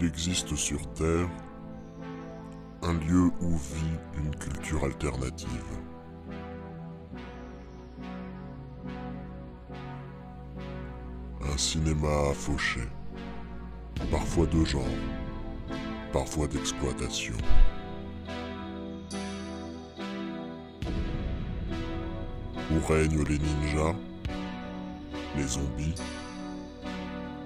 Il 0.00 0.06
existe 0.06 0.54
sur 0.54 0.80
Terre 0.92 1.28
un 2.82 2.92
lieu 2.92 3.32
où 3.40 3.56
vit 3.56 3.98
une 4.16 4.32
culture 4.36 4.84
alternative. 4.84 5.48
Un 11.42 11.56
cinéma 11.56 12.32
fauché, 12.32 12.82
parfois 14.08 14.46
de 14.46 14.64
genre, 14.64 14.84
parfois 16.12 16.46
d'exploitation. 16.46 17.34
Où 22.70 22.86
règnent 22.86 23.24
les 23.24 23.38
ninjas, 23.38 23.96
les 25.36 25.48
zombies, 25.48 25.94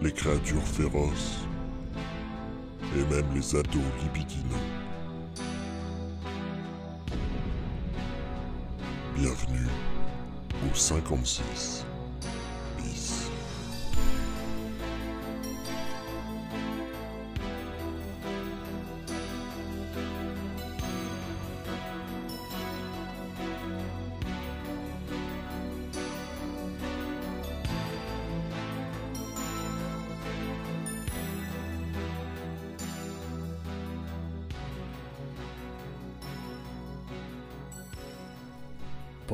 les 0.02 0.12
créatures 0.12 0.68
féroces 0.68 1.46
et 2.96 3.14
même 3.14 3.26
les 3.34 3.56
ados 3.56 3.82
libidineux. 4.02 4.42
Bienvenue 9.16 9.68
au 10.70 10.74
56 10.74 11.86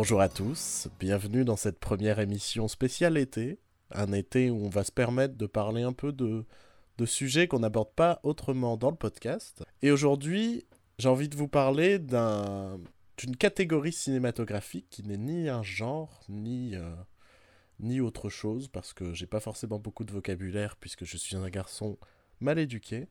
Bonjour 0.09 0.23
à 0.23 0.31
tous, 0.31 0.89
bienvenue 0.99 1.45
dans 1.45 1.57
cette 1.57 1.79
première 1.79 2.19
émission 2.19 2.67
spéciale 2.67 3.19
été, 3.19 3.59
un 3.91 4.11
été 4.13 4.49
où 4.49 4.65
on 4.65 4.71
va 4.71 4.83
se 4.83 4.91
permettre 4.91 5.35
de 5.35 5.45
parler 5.45 5.83
un 5.83 5.93
peu 5.93 6.13
de, 6.13 6.47
de 6.97 7.05
sujets 7.05 7.47
qu'on 7.47 7.59
n'aborde 7.59 7.93
pas 7.95 8.19
autrement 8.23 8.79
dans 8.79 8.89
le 8.89 8.97
podcast. 8.97 9.63
Et 9.83 9.91
aujourd'hui, 9.91 10.65
j'ai 10.99 11.11
envie 11.11 11.29
de 11.29 11.37
vous 11.37 11.47
parler 11.47 11.99
d'un 11.99 12.81
d'une 13.19 13.37
catégorie 13.37 13.93
cinématographique 13.93 14.87
qui 14.89 15.03
n'est 15.03 15.19
ni 15.19 15.51
un 15.51 15.63
genre, 15.63 16.23
ni, 16.31 16.75
euh, 16.75 16.91
ni 17.79 18.01
autre 18.01 18.31
chose, 18.31 18.69
parce 18.69 18.95
que 18.95 19.13
j'ai 19.13 19.27
pas 19.27 19.41
forcément 19.41 19.79
beaucoup 19.79 20.05
de 20.05 20.13
vocabulaire, 20.13 20.77
puisque 20.77 21.05
je 21.05 21.19
suis 21.19 21.37
un 21.37 21.51
garçon 21.51 21.99
mal 22.41 22.59
éduqué. 22.59 23.09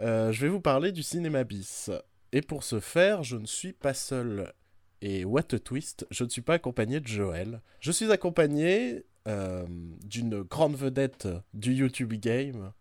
Euh, 0.00 0.30
je 0.30 0.42
vais 0.42 0.50
vous 0.50 0.60
parler 0.60 0.92
du 0.92 1.02
cinéma 1.02 1.44
bis. 1.44 1.90
Et 2.32 2.42
pour 2.42 2.64
ce 2.64 2.80
faire, 2.80 3.22
je 3.22 3.38
ne 3.38 3.46
suis 3.46 3.72
pas 3.72 3.94
seul. 3.94 4.52
Et 5.00 5.24
what 5.24 5.52
a 5.52 5.58
twist, 5.58 6.06
je 6.10 6.24
ne 6.24 6.28
suis 6.28 6.42
pas 6.42 6.54
accompagné 6.54 7.00
de 7.00 7.06
Joël. 7.06 7.60
Je 7.80 7.92
suis 7.92 8.10
accompagné 8.10 9.04
euh, 9.28 9.66
d'une 10.04 10.42
grande 10.42 10.76
vedette 10.76 11.28
du 11.54 11.72
YouTube 11.72 12.14
Game. 12.14 12.72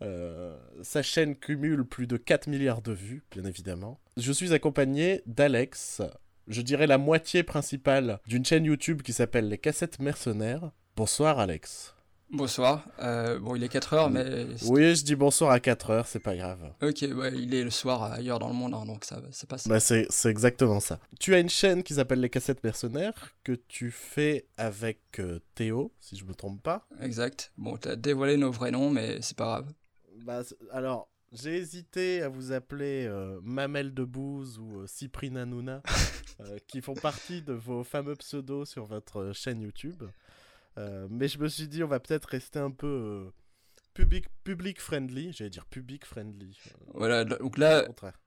Euh, 0.00 0.56
sa 0.82 1.02
chaîne 1.02 1.34
cumule 1.34 1.84
plus 1.84 2.06
de 2.06 2.16
4 2.16 2.46
milliards 2.46 2.82
de 2.82 2.92
vues, 2.92 3.24
bien 3.30 3.44
évidemment. 3.44 4.00
Je 4.16 4.32
suis 4.32 4.52
accompagné 4.52 5.22
d'Alex, 5.26 6.02
je 6.48 6.62
dirais 6.62 6.86
la 6.86 6.98
moitié 6.98 7.42
principale 7.42 8.20
d'une 8.26 8.44
chaîne 8.44 8.64
YouTube 8.64 9.02
qui 9.02 9.12
s'appelle 9.12 9.48
Les 9.48 9.58
Cassettes 9.58 9.98
Mercenaires. 9.98 10.70
Bonsoir 10.96 11.38
Alex. 11.38 11.97
Bonsoir. 12.30 12.84
Euh, 12.98 13.38
bon, 13.38 13.56
il 13.56 13.64
est 13.64 13.68
4 13.68 13.94
heures, 13.94 14.10
mais. 14.10 14.46
Oui, 14.66 14.94
je 14.94 15.02
dis 15.02 15.14
bonsoir 15.14 15.50
à 15.50 15.60
4 15.60 15.90
heures, 15.90 16.06
c'est 16.06 16.20
pas 16.20 16.36
grave. 16.36 16.74
Ok, 16.82 17.04
ouais, 17.14 17.32
il 17.34 17.54
est 17.54 17.64
le 17.64 17.70
soir 17.70 18.02
ailleurs 18.02 18.38
dans 18.38 18.48
le 18.48 18.54
monde, 18.54 18.74
hein, 18.74 18.84
donc 18.84 19.04
ça, 19.04 19.22
ça 19.30 19.46
passe. 19.46 19.66
Bah, 19.66 19.80
c'est 19.80 20.06
c'est 20.10 20.28
exactement 20.28 20.80
ça. 20.80 21.00
Tu 21.18 21.34
as 21.34 21.38
une 21.38 21.48
chaîne 21.48 21.82
qui 21.82 21.94
s'appelle 21.94 22.20
Les 22.20 22.28
Cassettes 22.28 22.62
Mercenaires, 22.62 23.34
que 23.44 23.52
tu 23.52 23.90
fais 23.90 24.46
avec 24.58 25.00
euh, 25.20 25.40
Théo, 25.54 25.92
si 26.00 26.16
je 26.16 26.24
me 26.24 26.34
trompe 26.34 26.62
pas. 26.62 26.86
Exact. 27.00 27.52
Bon, 27.56 27.76
t'as 27.78 27.96
dévoilé 27.96 28.36
nos 28.36 28.50
vrais 28.50 28.72
noms, 28.72 28.90
mais 28.90 29.22
c'est 29.22 29.36
pas 29.36 29.44
grave. 29.44 29.72
Bah, 30.24 30.42
alors, 30.72 31.08
j'ai 31.32 31.56
hésité 31.56 32.22
à 32.22 32.28
vous 32.28 32.52
appeler 32.52 33.06
euh, 33.06 33.38
Mamel 33.42 33.92
de 33.92 34.04
Bouze 34.04 34.58
ou 34.58 34.80
euh, 34.80 34.86
Cyprien 34.86 35.36
Hanouna, 35.36 35.82
euh, 36.40 36.56
qui 36.66 36.80
font 36.80 36.94
partie 36.94 37.42
de 37.42 37.52
vos 37.52 37.84
fameux 37.84 38.16
pseudos 38.16 38.64
sur 38.64 38.86
votre 38.86 39.32
chaîne 39.34 39.60
YouTube. 39.60 40.04
Euh, 40.78 41.06
mais 41.10 41.28
je 41.28 41.38
me 41.38 41.48
suis 41.48 41.66
dit, 41.68 41.82
on 41.82 41.88
va 41.88 41.98
peut-être 42.00 42.26
rester 42.26 42.58
un 42.60 42.70
peu 42.70 42.86
euh, 42.86 43.30
public, 43.94 44.26
public 44.44 44.80
friendly. 44.80 45.32
J'allais 45.32 45.50
dire 45.50 45.66
public 45.66 46.04
friendly. 46.04 46.56
euh, 46.68 46.90
Voilà, 46.94 47.24
donc 47.24 47.56
au 47.56 47.60
là, 47.60 47.84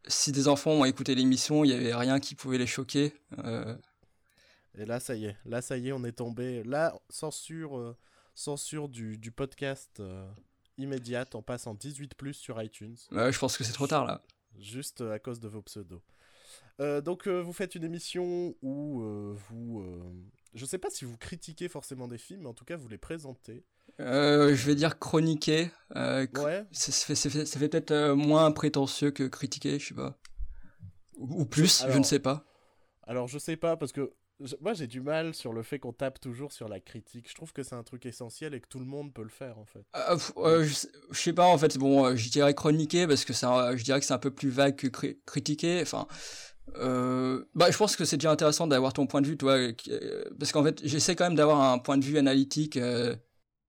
si 0.08 0.32
des 0.32 0.48
enfants 0.48 0.72
ont 0.72 0.86
écouté 0.86 1.16
l'émission, 1.16 1.64
il 1.64 1.72
y 1.72 1.74
avait 1.74 1.96
rien 1.96 2.20
qui 2.20 2.36
pouvait 2.36 2.58
les 2.58 2.68
choquer. 2.68 3.14
Euh, 3.40 3.76
Et 4.78 4.86
là, 4.86 5.00
ça 5.00 5.16
y 5.16 5.26
est. 5.26 5.38
Là, 5.46 5.62
ça 5.62 5.78
y 5.78 5.88
est, 5.90 5.92
on 5.94 6.04
est 6.04 6.12
tombé. 6.12 6.64
Là, 6.64 6.94
censure, 7.10 7.78
euh, 7.78 7.96
censure 8.36 8.90
du, 8.90 9.18
du 9.18 9.32
podcast 9.32 10.00
euh, 10.00 10.30
immédiate. 10.78 11.36
On 11.36 11.42
passe 11.42 11.68
en 11.68 11.74
18 11.74 12.14
sur 12.34 12.62
iTunes. 12.62 12.98
ouais, 13.12 13.32
je 13.32 13.40
pense 13.40 13.58
que 13.58 13.64
c'est 13.64 13.74
trop 13.74 13.88
tard 13.88 14.06
là. 14.06 14.22
juste 14.60 15.02
euh, 15.02 15.14
à 15.14 15.20
cause 15.20 15.40
de 15.40 15.48
vos 15.48 15.62
pseudos. 15.62 16.02
Euh, 16.80 17.00
donc 17.00 17.28
euh, 17.28 17.40
vous 17.42 17.54
faites 17.54 17.76
une 17.76 17.84
émission 17.84 18.56
où 18.62 19.04
euh, 19.04 19.36
vous... 19.50 19.86
je 20.54 20.66
sais 20.66 20.78
pas 20.78 20.90
si 20.90 21.06
vous 21.06 21.18
critiquez 21.18 21.70
forcément 21.70 22.08
des 22.08 22.18
films, 22.18 22.42
mais 22.42 22.50
en 22.50 22.54
tout 22.54 22.66
cas 22.66 22.76
vous 22.78 22.88
les 22.88 22.98
présentez. 22.98 23.64
Euh, 24.00 24.56
je 24.56 24.66
vais 24.66 24.76
dire 24.76 25.00
chroniquer. 25.00 25.70
Euh, 25.96 26.26
cr- 26.26 26.44
Ouais, 26.44 26.66
ça, 26.72 26.92
fait, 27.16 27.70
peut-être 27.70 27.92
euh, 27.92 28.16
moins 28.16 28.52
prétentieux 28.52 29.12
que 29.12 29.24
critiquer, 29.28 29.80
je 29.80 29.88
sais 29.90 29.94
pas. 29.94 30.18
Ou, 31.18 31.42
ou 31.42 31.46
plus, 31.46 31.86
je 31.90 31.98
ne 31.98 32.04
sais 32.04 32.20
pas. 32.20 32.46
alors 33.04 33.28
je 33.28 33.38
sais 33.38 33.58
pas, 33.58 33.78
parce 33.78 33.92
que 33.92 34.14
je- 34.44 34.56
moi 34.60 34.74
j'ai 34.74 34.88
du 34.88 35.02
mal 35.02 35.36
sur 35.36 35.54
le 35.54 35.62
fait 35.62 35.78
qu'on 35.78 35.94
tape 35.94 36.20
toujours 36.20 36.52
sur 36.52 36.68
la 36.68 36.80
critique. 36.80 37.30
Je 37.30 37.36
trouve 37.36 37.54
que 37.54 37.62
c'est 37.64 37.76
un 37.76 37.84
truc 37.84 38.06
essentiel 38.08 38.54
et 38.56 38.62
que 38.62 38.68
tout 38.68 38.80
le 38.80 38.86
monde 38.86 39.14
peut 39.14 39.22
le 39.24 39.30
faire 39.30 39.60
en 39.60 39.66
fait. 39.66 39.86
Je, 40.64 40.74
sais- 40.74 40.90
je 41.12 41.20
sais 41.20 41.34
pas 41.34 41.46
en 41.46 41.58
fait 41.58 41.78
bon 41.78 42.16
je 42.16 42.30
dirais 42.30 42.54
chroniquer 42.56 43.06
parce 43.08 43.24
que 43.26 43.34
ça 43.34 43.76
je 43.76 43.84
dirais 43.84 44.00
que 44.00 44.06
c'est 44.06 44.14
un 44.14 44.18
peu 44.20 44.32
plus 44.32 44.50
vague 44.50 44.76
que 44.78 44.88
cri- 44.88 45.20
critiquer 45.28 45.80
enfin 45.84 46.08
euh, 46.78 47.44
bah 47.54 47.70
je 47.72 47.78
pense 47.78 47.96
que 47.96 48.06
c'est 48.06 48.18
déjà 48.18 48.32
intéressant 48.32 48.66
d'avoir 48.68 48.94
ton 48.94 49.06
point 49.08 49.22
de 49.22 49.28
vue 49.28 49.36
toi 49.38 49.54
euh, 49.58 50.24
parce 50.40 50.52
qu'en 50.52 50.64
fait 50.64 50.80
j'essaie 50.86 51.16
quand 51.16 51.26
même 51.26 51.36
d'avoir 51.36 51.60
un 51.62 51.80
point 51.80 51.98
de 51.98 52.06
vue 52.06 52.18
analytique 52.18 52.78
euh... 52.78 53.16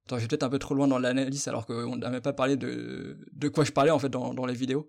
attends 0.06 0.16
vais 0.19 0.28
peut-être 0.28 0.42
un 0.44 0.48
peu 0.50 0.58
trop 0.60 0.75
loin 0.75 0.86
dans 0.86 0.98
l'analyse 0.98 1.48
alors 1.48 1.66
qu'on 1.66 1.97
n'a 1.97 2.10
même 2.10 2.20
pas 2.22 2.32
parlé 2.32 2.56
de 2.56 3.16
de 3.32 3.48
quoi 3.48 3.64
je 3.64 3.72
parlais 3.72 3.91
en 3.91 3.98
fait 3.98 4.08
dans, 4.08 4.34
dans 4.34 4.47
les 4.47 4.54
vidéos 4.54 4.88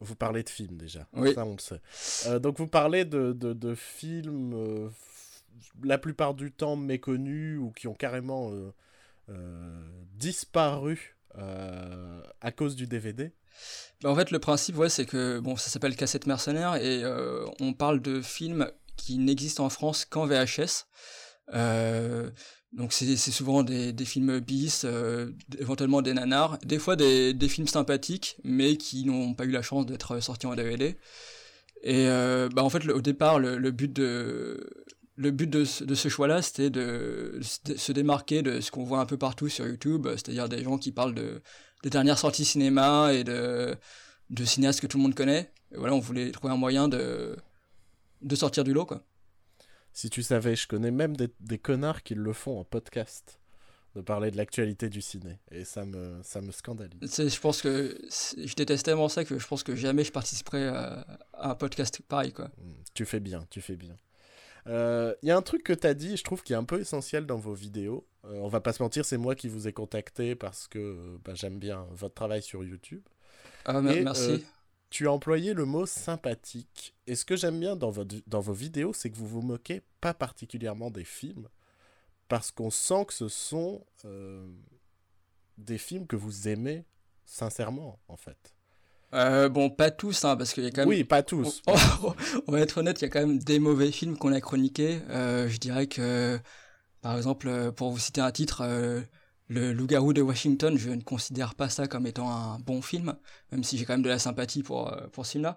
Vous 0.00 0.14
parlez 0.14 0.42
de 0.44 0.48
films 0.48 0.76
déjà, 0.76 1.08
Oui. 1.14 1.34
ça 1.34 1.44
on 1.44 1.52
le 1.52 1.58
sait. 1.60 1.80
Euh, 2.26 2.38
donc 2.38 2.58
vous 2.58 2.68
parlez 2.68 3.04
de, 3.04 3.32
de, 3.32 3.52
de 3.52 3.74
films 3.74 4.90
la 5.82 5.98
plupart 5.98 6.34
du 6.34 6.52
temps 6.52 6.76
méconnus 6.76 7.58
ou 7.58 7.72
qui 7.72 7.88
ont 7.88 7.94
carrément 7.94 8.52
disparu 10.14 11.16
à 11.36 12.52
cause 12.52 12.76
du 12.76 12.86
DVD. 12.86 13.32
Bah, 14.04 14.10
en 14.10 14.16
fait, 14.16 14.30
le 14.30 14.38
principe, 14.38 14.76
c'est 14.88 15.06
que 15.06 15.40
bon, 15.40 15.56
ça 15.56 15.70
s'appelle 15.70 15.96
Cassette 15.96 16.26
Mercenaire 16.26 16.76
et 16.76 17.02
euh, 17.02 17.46
on 17.58 17.72
parle 17.72 18.02
de 18.02 18.20
films 18.20 18.70
qui 18.96 19.16
n'existent 19.18 19.64
en 19.64 19.70
France 19.70 20.04
qu'en 20.04 20.26
VHS. 20.26 20.86
Euh, 21.54 22.30
donc 22.72 22.92
c'est 22.92 23.16
souvent 23.16 23.62
des, 23.62 23.94
films 24.04 24.40
bis, 24.40 24.84
euh, 24.84 25.30
éventuellement 25.58 26.02
des 26.02 26.12
nanars, 26.12 26.58
des 26.64 26.78
fois 26.78 26.96
des, 26.96 27.34
films 27.48 27.66
sympathiques, 27.66 28.36
mais 28.44 28.76
qui 28.76 29.06
n'ont 29.06 29.32
pas 29.32 29.44
eu 29.44 29.50
la 29.50 29.62
chance 29.62 29.86
d'être 29.86 30.20
sortis 30.20 30.46
en 30.46 30.54
DVD. 30.54 30.96
Et 31.82 32.06
bah 32.54 32.62
en 32.62 32.70
fait, 32.70 32.86
au 32.88 33.00
départ, 33.00 33.38
le, 33.38 33.70
but 33.70 33.92
de 33.92 34.58
ce, 35.64 36.08
choix-là, 36.08 36.42
c'était 36.42 36.70
de 36.70 37.40
se 37.42 37.92
démarquer 37.92 38.42
de 38.42 38.60
ce 38.60 38.70
qu'on 38.70 38.84
voit 38.84 39.00
un 39.00 39.06
peu 39.06 39.18
partout 39.18 39.48
sur 39.48 39.66
YouTube, 39.66 40.08
c'est-à-dire 40.10 40.48
des 40.48 40.62
gens 40.62 40.76
qui 40.76 40.92
parlent 40.92 41.14
de 41.14 41.42
des 41.84 41.90
dernières 41.90 42.18
sorties 42.18 42.46
cinéma 42.46 43.12
et 43.12 43.24
de, 43.24 43.76
de 44.30 44.44
cinéastes 44.44 44.80
que 44.80 44.86
tout 44.88 44.96
le 44.96 45.02
monde 45.02 45.14
connaît. 45.14 45.52
Et 45.72 45.76
voilà, 45.76 45.94
on 45.94 46.00
voulait 46.00 46.30
trouver 46.32 46.52
un 46.52 46.56
moyen 46.56 46.88
de, 46.88 47.36
de 48.22 48.34
sortir 48.36 48.64
du 48.64 48.72
lot, 48.72 48.86
quoi. 48.86 49.04
Si 49.92 50.08
tu 50.10 50.22
savais, 50.22 50.56
je 50.56 50.66
connais 50.66 50.90
même 50.90 51.14
des, 51.16 51.28
des 51.40 51.58
connards 51.58 52.02
qui 52.02 52.14
le 52.14 52.32
font 52.32 52.58
en 52.58 52.64
podcast, 52.64 53.38
de 53.94 54.00
parler 54.00 54.30
de 54.32 54.36
l'actualité 54.38 54.88
du 54.88 55.02
ciné. 55.02 55.38
Et 55.52 55.64
ça 55.64 55.84
me, 55.84 56.20
ça 56.24 56.40
me 56.40 56.50
scandalise. 56.50 56.98
Je 57.02 57.38
pense 57.40 57.60
que 57.62 57.96
je 58.10 58.54
déteste 58.54 58.86
tellement 58.86 59.08
ça 59.10 59.24
que 59.24 59.38
je 59.38 59.46
pense 59.46 59.62
que 59.62 59.76
jamais 59.76 60.02
je 60.04 60.10
participerai 60.10 60.66
à, 60.66 61.06
à 61.34 61.50
un 61.50 61.54
podcast 61.54 62.00
pareil, 62.08 62.32
quoi. 62.32 62.46
Mm, 62.58 62.72
Tu 62.94 63.04
fais 63.04 63.20
bien, 63.20 63.46
tu 63.50 63.60
fais 63.60 63.76
bien. 63.76 63.94
Il 64.66 65.26
y 65.28 65.30
a 65.30 65.36
un 65.36 65.42
truc 65.42 65.62
que 65.62 65.72
tu 65.72 65.86
as 65.86 65.94
dit, 65.94 66.16
je 66.16 66.24
trouve, 66.24 66.42
qui 66.42 66.52
est 66.52 66.56
un 66.56 66.64
peu 66.64 66.80
essentiel 66.80 67.26
dans 67.26 67.36
vos 67.36 67.54
vidéos. 67.54 68.06
Euh, 68.24 68.38
on 68.40 68.48
va 68.48 68.60
pas 68.60 68.72
se 68.72 68.82
mentir, 68.82 69.04
c'est 69.04 69.18
moi 69.18 69.34
qui 69.34 69.48
vous 69.48 69.68
ai 69.68 69.72
contacté 69.72 70.34
parce 70.34 70.66
que 70.68 70.78
euh, 70.78 71.18
bah, 71.24 71.34
j'aime 71.34 71.58
bien 71.58 71.86
votre 71.90 72.14
travail 72.14 72.42
sur 72.42 72.64
YouTube. 72.64 73.02
Ah, 73.66 73.80
Et, 73.90 74.02
merci. 74.02 74.30
euh, 74.30 74.38
tu 74.90 75.06
as 75.08 75.12
employé 75.12 75.54
le 75.54 75.64
mot 75.64 75.86
sympathique. 75.86 76.94
Et 77.06 77.16
ce 77.16 77.24
que 77.24 77.36
j'aime 77.36 77.58
bien 77.60 77.76
dans, 77.76 77.90
votre, 77.90 78.14
dans 78.26 78.40
vos 78.40 78.52
vidéos, 78.52 78.92
c'est 78.92 79.10
que 79.10 79.16
vous 79.16 79.26
vous 79.26 79.42
moquez 79.42 79.82
pas 80.00 80.14
particulièrement 80.14 80.90
des 80.90 81.04
films, 81.04 81.48
parce 82.28 82.50
qu'on 82.50 82.70
sent 82.70 83.04
que 83.06 83.12
ce 83.14 83.28
sont 83.28 83.84
euh, 84.04 84.46
des 85.58 85.78
films 85.78 86.06
que 86.06 86.16
vous 86.16 86.48
aimez 86.48 86.84
sincèrement, 87.26 87.98
en 88.08 88.16
fait. 88.16 88.54
Euh, 89.14 89.48
bon, 89.48 89.70
pas 89.70 89.90
tous, 89.90 90.24
hein, 90.24 90.36
parce 90.36 90.52
qu'il 90.52 90.64
y 90.64 90.66
a 90.66 90.70
quand 90.70 90.82
même. 90.82 90.88
Oui, 90.88 91.04
pas 91.04 91.22
tous. 91.22 91.62
On, 92.46 92.52
va 92.52 92.60
être 92.60 92.78
honnête, 92.78 93.00
il 93.00 93.04
y 93.04 93.06
a 93.06 93.10
quand 93.10 93.20
même 93.20 93.38
des 93.38 93.58
mauvais 93.58 93.92
films 93.92 94.16
qu'on 94.16 94.32
a 94.32 94.40
chroniqués. 94.40 95.00
Euh, 95.10 95.48
je 95.48 95.58
dirais 95.58 95.86
que, 95.86 96.38
par 97.00 97.16
exemple, 97.16 97.48
euh, 97.48 97.70
pour 97.70 97.90
vous 97.92 97.98
citer 97.98 98.20
un 98.20 98.32
titre, 98.32 98.62
euh, 98.64 99.00
Le 99.48 99.72
Loup-garou 99.72 100.12
de 100.12 100.20
Washington, 100.20 100.76
je 100.76 100.90
ne 100.90 101.00
considère 101.00 101.54
pas 101.54 101.68
ça 101.68 101.86
comme 101.86 102.06
étant 102.06 102.28
un 102.28 102.58
bon 102.58 102.82
film, 102.82 103.14
même 103.52 103.62
si 103.62 103.78
j'ai 103.78 103.84
quand 103.84 103.92
même 103.92 104.02
de 104.02 104.08
la 104.08 104.18
sympathie 104.18 104.64
pour, 104.64 104.92
pour 105.12 105.26
ce 105.26 105.32
film-là. 105.32 105.56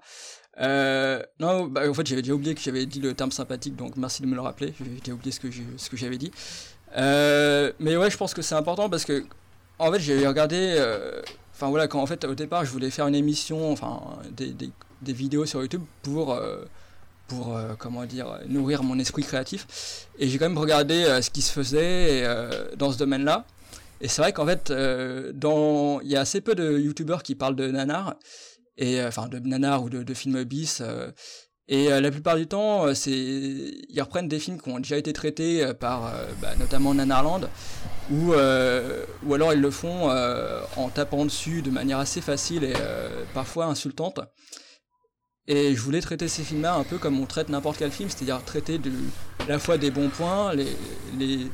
Non, 1.39 1.65
bah, 1.65 1.89
en 1.89 1.93
fait, 1.95 2.05
j'avais 2.05 2.21
déjà 2.21 2.33
oublié 2.33 2.53
que 2.53 2.61
j'avais 2.61 2.85
dit 2.85 2.99
le 2.99 3.15
terme 3.15 3.31
sympathique, 3.31 3.75
donc 3.75 3.97
merci 3.97 4.21
de 4.21 4.27
me 4.27 4.35
le 4.35 4.41
rappeler. 4.41 4.73
J'ai 4.79 4.99
déjà 4.99 5.13
oublié 5.13 5.31
ce 5.31 5.39
que, 5.39 5.97
j'avais 5.97 6.19
dit. 6.19 6.31
Mais 6.95 7.97
ouais, 7.97 8.11
je 8.11 8.17
pense 8.17 8.35
que 8.35 8.43
c'est 8.43 8.55
important 8.55 8.87
parce 8.87 9.03
que, 9.03 9.25
en 9.79 9.91
fait, 9.91 9.99
j'ai 9.99 10.27
regardé. 10.27 10.77
Enfin 11.57 11.69
voilà, 11.69 11.87
quand 11.87 11.99
en 11.99 12.05
fait, 12.05 12.23
au 12.23 12.35
départ, 12.35 12.65
je 12.65 12.71
voulais 12.71 12.91
faire 12.91 13.07
une 13.07 13.15
émission, 13.15 13.71
enfin, 13.71 14.19
des, 14.29 14.53
des, 14.53 15.13
vidéos 15.13 15.47
sur 15.47 15.59
YouTube 15.61 15.83
pour. 16.03 16.33
euh, 16.33 16.63
pour 17.27 17.57
euh, 17.57 17.73
comment 17.77 18.05
dire 18.05 18.39
nourrir 18.47 18.83
mon 18.83 18.97
esprit 18.99 19.21
créatif 19.21 20.07
et 20.17 20.29
j'ai 20.29 20.37
quand 20.37 20.47
même 20.47 20.57
regardé 20.57 21.03
euh, 21.03 21.21
ce 21.21 21.29
qui 21.29 21.41
se 21.41 21.51
faisait 21.51 22.23
dans 22.77 22.93
ce 22.93 22.97
domaine-là 22.97 23.45
et 23.99 24.07
c'est 24.07 24.21
vrai 24.21 24.31
qu'en 24.31 24.45
fait 24.45 24.71
dans 25.33 25.99
il 25.99 26.07
y 26.09 26.15
a 26.15 26.21
assez 26.21 26.39
peu 26.39 26.55
de 26.55 26.79
youtubeurs 26.79 27.23
qui 27.23 27.35
parlent 27.35 27.57
de 27.57 27.67
nanar 27.69 28.15
et 28.77 29.03
enfin 29.03 29.27
de 29.27 29.39
nanar 29.39 29.83
ou 29.83 29.89
de, 29.89 30.03
de 30.03 30.43
bis 30.45 30.81
et 31.69 31.91
euh, 31.91 31.99
la 31.99 32.11
plupart 32.11 32.37
du 32.37 32.47
temps 32.47 32.87
euh, 32.87 32.93
ils 33.05 34.01
reprennent 34.01 34.27
des 34.27 34.39
films 34.39 34.59
qui 34.61 34.69
ont 34.69 34.79
déjà 34.79 34.97
été 34.97 35.11
traités 35.13 35.63
euh, 35.63 35.73
par 35.73 36.13
bah, 36.41 36.55
notamment 36.57 36.93
Nanarland 36.93 37.49
ou 38.11 38.33
ou 38.33 39.33
alors 39.33 39.53
ils 39.53 39.59
le 39.59 39.71
font 39.71 40.09
en 40.77 40.89
tapant 40.89 41.25
dessus 41.25 41.61
de 41.61 41.69
manière 41.69 41.99
assez 41.99 42.21
facile 42.21 42.63
et 42.63 42.73
parfois 43.33 43.65
insultante 43.65 44.19
et 45.49 45.75
je 45.75 45.81
voulais 45.81 46.01
traiter 46.01 46.27
ces 46.27 46.43
films-là 46.43 46.75
un 46.75 46.83
peu 46.83 46.97
comme 46.97 47.19
on 47.19 47.25
traite 47.25 47.47
n'importe 47.49 47.77
quel 47.77 47.91
film, 47.91 48.09
c'est-à-dire 48.09 48.43
traiter 48.43 48.79
de, 48.79 48.91
à 49.39 49.45
la 49.47 49.59
fois 49.59 49.77
des 49.77 49.91
bons 49.91 50.09
points, 50.09 50.53
les, 50.53 50.67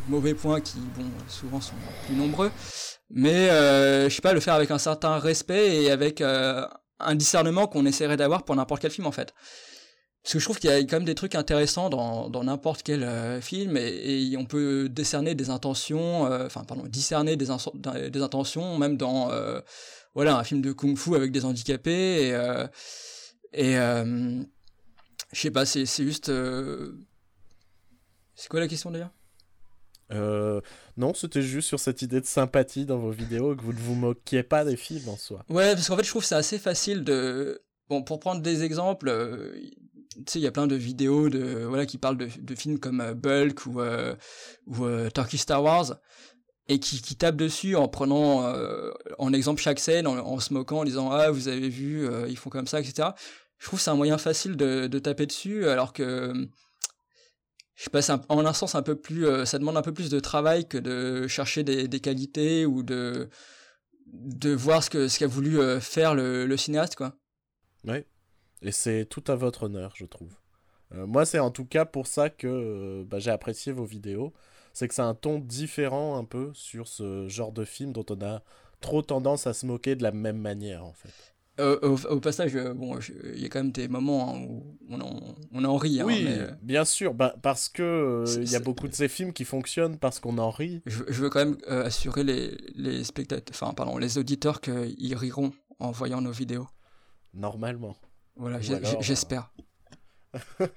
mauvais 0.08 0.34
points 0.34 0.62
qui, 0.62 0.78
bon, 0.98 1.06
souvent 1.28 1.62
sont 1.62 1.76
plus 2.08 2.16
nombreux, 2.16 2.52
mais 3.12 3.52
euh, 3.52 4.10
je 4.10 4.16
sais 4.16 4.24
pas, 4.24 4.34
le 4.34 4.40
faire 4.40 4.56
avec 4.56 4.72
un 4.72 4.80
certain 4.80 5.20
respect 5.20 5.84
et 5.84 5.92
avec 5.92 6.22
un 6.22 7.16
discernement 7.16 7.68
qu'on 7.68 7.86
essaierait 7.86 8.18
d'avoir 8.18 8.46
pour 8.46 8.56
n'importe 8.56 8.82
quel 8.82 8.92
film 8.92 9.06
en 9.06 9.12
fait. 9.12 9.34
Parce 10.24 10.34
que 10.34 10.40
je 10.40 10.46
trouve 10.46 10.60
qu'il 10.60 10.70
y 10.70 10.74
a 10.74 10.80
quand 10.80 10.98
même 10.98 11.06
des 11.06 11.16
trucs 11.16 11.36
intéressants 11.36 11.90
dans 11.90 12.30
dans 12.30 12.46
n'importe 12.46 12.84
quel 12.84 13.04
euh, 13.04 13.42
film 13.42 13.76
et, 13.76 14.32
et 14.32 14.38
on 14.38 14.46
peut 14.46 14.88
décerner 14.90 15.36
des 15.36 15.50
intentions, 15.50 16.26
euh, 16.26 16.46
enfin 16.46 16.64
pardon, 16.64 16.84
discerner 16.86 17.36
des, 17.36 17.48
des 18.10 18.22
intentions 18.22 18.78
même 18.78 18.96
dans 18.96 19.32
euh, 19.32 19.60
voilà 20.16 20.38
un 20.38 20.44
film 20.46 20.62
de 20.62 20.72
kung-fu 20.72 21.16
avec 21.16 21.32
des 21.32 21.44
handicapés 21.44 22.30
et 22.30 22.34
et 23.54 23.76
je 23.76 24.46
sais 25.42 25.52
pas, 25.52 25.66
c'est 25.66 25.86
c'est 25.86 26.04
juste. 26.04 26.32
C'est 28.36 28.50
quoi 28.50 28.60
la 28.60 28.68
question 28.68 28.92
d'ailleurs? 28.92 29.12
Euh, 30.12 30.62
non, 30.98 31.14
c'était 31.14 31.42
juste 31.42 31.68
sur 31.68 31.80
cette 31.80 32.02
idée 32.02 32.22
de 32.22 32.26
sympathie 32.26 32.86
dans 32.86 32.98
vos 32.98 33.12
vidéos, 33.12 33.56
que 33.56 33.62
vous 33.62 33.74
ne 33.74 33.80
vous 33.80 33.96
moquiez 33.96 34.44
pas 34.44 34.64
des 34.66 34.76
films 34.76 35.10
en 35.10 35.18
soi. 35.18 35.44
Ouais, 35.50 35.74
parce 35.74 35.88
qu'en 35.88 35.96
fait, 35.96 36.04
je 36.04 36.10
trouve 36.10 36.22
que 36.22 36.28
c'est 36.28 36.36
assez 36.36 36.60
facile 36.60 37.04
de. 37.04 37.62
Bon, 37.90 38.04
pour 38.04 38.20
prendre 38.20 38.42
des 38.42 38.64
exemples, 38.64 39.10
tu 40.14 40.24
sais, 40.28 40.40
il 40.40 40.44
y 40.44 40.48
a 40.48 40.52
plein 40.52 40.68
de 40.68 40.76
vidéos 40.76 41.30
de 41.30 41.66
voilà 41.66 41.86
qui 41.86 41.98
parlent 41.98 42.18
de, 42.18 42.28
de 42.38 42.56
films 42.56 42.80
comme 42.80 43.02
euh, 43.02 43.14
Bulk 43.14 43.66
ou 43.66 43.82
euh, 43.82 44.16
euh, 44.80 45.10
Turkish 45.10 45.42
Star 45.42 45.64
Wars 45.64 45.96
et 46.68 46.80
qui, 46.80 47.02
qui 47.02 47.16
tapent 47.16 47.36
dessus 47.36 47.76
en 47.76 47.90
prenant 47.90 48.54
en 49.20 49.34
exemple 49.34 49.62
chaque 49.62 49.80
scène, 49.80 50.08
en, 50.08 50.40
se 50.40 50.54
moquant, 50.54 50.80
en 50.80 50.84
disant 50.86 51.12
ah 51.12 51.30
vous 51.30 51.50
avez 51.50 51.68
vu, 51.68 52.08
ils 52.30 52.38
font 52.38 52.50
comme 52.50 52.68
ça, 52.68 52.80
etc. 52.80 53.10
Je 53.58 53.68
trouve 53.68 53.82
c'est 53.82 53.90
un 53.90 53.96
moyen 53.96 54.18
facile 54.18 54.56
de, 54.56 54.88
de 54.88 55.00
taper 55.00 55.26
dessus, 55.26 55.68
alors 55.68 55.92
que 55.92 56.34
je 57.76 57.90
sais 58.00 58.14
en 58.30 58.46
un 58.46 58.54
sens 58.54 58.76
un 58.76 58.82
peu 58.82 58.96
plus, 58.96 59.28
ça 59.46 59.60
demande 59.60 59.76
un 59.76 59.82
peu 59.82 59.94
plus 59.94 60.10
de 60.10 60.22
travail 60.22 60.66
que 60.66 60.78
de 60.78 61.28
chercher 61.28 61.66
des, 61.66 61.90
des 61.90 62.00
qualités 62.00 62.66
ou 62.66 62.82
de 62.82 63.30
de 64.08 64.54
voir 64.54 64.82
ce 64.86 64.90
que 64.90 65.10
ce 65.10 65.20
qu'a 65.20 65.28
voulu 65.28 65.60
faire 65.82 66.16
le, 66.16 66.46
le 66.46 66.56
cinéaste 66.56 66.96
quoi. 66.96 67.18
Oui. 67.84 68.06
Et 68.64 68.72
c'est 68.72 69.06
tout 69.06 69.24
à 69.28 69.36
votre 69.36 69.64
honneur, 69.64 69.94
je 69.96 70.06
trouve. 70.06 70.34
Euh, 70.94 71.06
moi, 71.06 71.26
c'est 71.26 71.40
en 71.40 71.52
tout 71.52 71.66
cas 71.66 71.86
pour 71.86 72.08
ça 72.08 72.30
que 72.30 72.48
euh, 72.48 73.04
bah, 73.06 73.20
j'ai 73.20 73.32
apprécié 73.32 73.72
vos 73.72 73.86
vidéos. 73.86 74.34
C'est 74.74 74.88
que 74.88 74.94
c'est 74.96 75.02
un 75.02 75.14
ton 75.14 75.38
différent 75.40 76.18
un 76.18 76.24
peu 76.24 76.52
sur 76.54 76.88
ce 76.88 77.28
genre 77.28 77.52
de 77.52 77.66
film 77.66 77.92
dont 77.94 78.06
on 78.10 78.22
a 78.24 78.42
trop 78.82 79.02
tendance 79.02 79.46
à 79.48 79.54
se 79.54 79.66
moquer 79.66 79.96
de 79.96 80.04
la 80.04 80.12
même 80.12 80.40
manière, 80.40 80.84
en 80.84 80.94
fait. 80.94 81.12
Euh, 81.60 81.78
au, 81.84 82.04
au 82.08 82.20
passage, 82.20 82.56
bon, 82.56 82.98
il 83.36 83.40
y 83.40 83.46
a 83.46 83.50
quand 83.50 83.60
même 83.60 83.72
des 83.72 83.88
moments 83.88 84.34
hein, 84.34 84.40
où 84.50 84.76
on 84.90 85.00
en, 85.02 85.36
on 85.52 85.64
en 85.64 85.78
rit. 85.78 86.02
hein, 86.02 86.06
oui, 86.06 86.24
mais, 86.24 86.40
bien 86.64 86.84
sûr, 86.84 87.14
bah, 87.14 87.36
parce 87.44 87.70
que 87.70 88.24
il 88.42 88.50
y 88.50 88.56
a 88.56 88.60
beaucoup 88.60 88.88
de 88.88 88.96
ces 88.96 89.08
films 89.08 89.34
qui 89.34 89.46
fonctionnent 89.46 90.00
parce 90.00 90.20
qu'on 90.20 90.40
en 90.40 90.50
rit. 90.50 90.82
je, 90.88 91.04
je 91.08 91.22
veux 91.22 91.30
quand 91.30 91.46
même 91.46 91.58
assurer 91.68 92.24
les, 92.24 92.58
les 92.74 93.04
spectateurs, 93.04 93.54
enfin 93.54 93.74
pardon, 93.76 94.00
les 94.00 94.18
auditeurs 94.18 94.62
qu'ils 94.62 95.16
riront 95.16 95.54
en 95.78 95.92
voyant 95.92 96.22
nos 96.22 96.32
vidéos. 96.32 96.68
Normalement. 97.36 97.96
Voilà, 98.36 98.60
j'espère. 98.62 99.54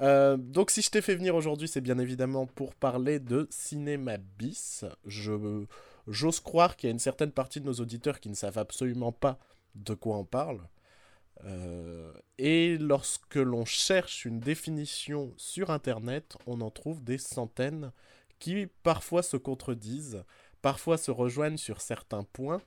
Euh, 0.00 0.36
donc 0.36 0.72
si 0.72 0.82
je 0.82 0.90
t'ai 0.90 1.00
fait 1.00 1.14
venir 1.14 1.36
aujourd'hui, 1.36 1.68
c'est 1.68 1.80
bien 1.80 1.98
évidemment 1.98 2.46
pour 2.46 2.74
parler 2.74 3.20
de 3.20 3.46
cinéma 3.50 4.16
bis. 4.16 4.84
Je 5.06 5.64
j'ose 6.08 6.40
croire 6.40 6.76
qu'il 6.76 6.88
y 6.88 6.90
a 6.90 6.92
une 6.92 6.98
certaine 6.98 7.30
partie 7.30 7.60
de 7.60 7.66
nos 7.66 7.74
auditeurs 7.74 8.18
qui 8.18 8.28
ne 8.28 8.34
savent 8.34 8.58
absolument 8.58 9.12
pas 9.12 9.38
de 9.76 9.94
quoi 9.94 10.16
on 10.16 10.24
parle. 10.24 10.60
Euh, 11.44 12.12
et 12.38 12.78
lorsque 12.78 13.36
l'on 13.36 13.64
cherche 13.64 14.24
une 14.24 14.40
définition 14.40 15.32
sur 15.36 15.70
Internet, 15.70 16.36
on 16.46 16.60
en 16.60 16.70
trouve 16.70 17.02
des 17.02 17.18
centaines 17.18 17.92
qui 18.38 18.66
parfois 18.82 19.22
se 19.22 19.36
contredisent, 19.36 20.24
parfois 20.62 20.98
se 20.98 21.10
rejoignent 21.10 21.56
sur 21.56 21.80
certains 21.80 22.24
points. 22.24 22.60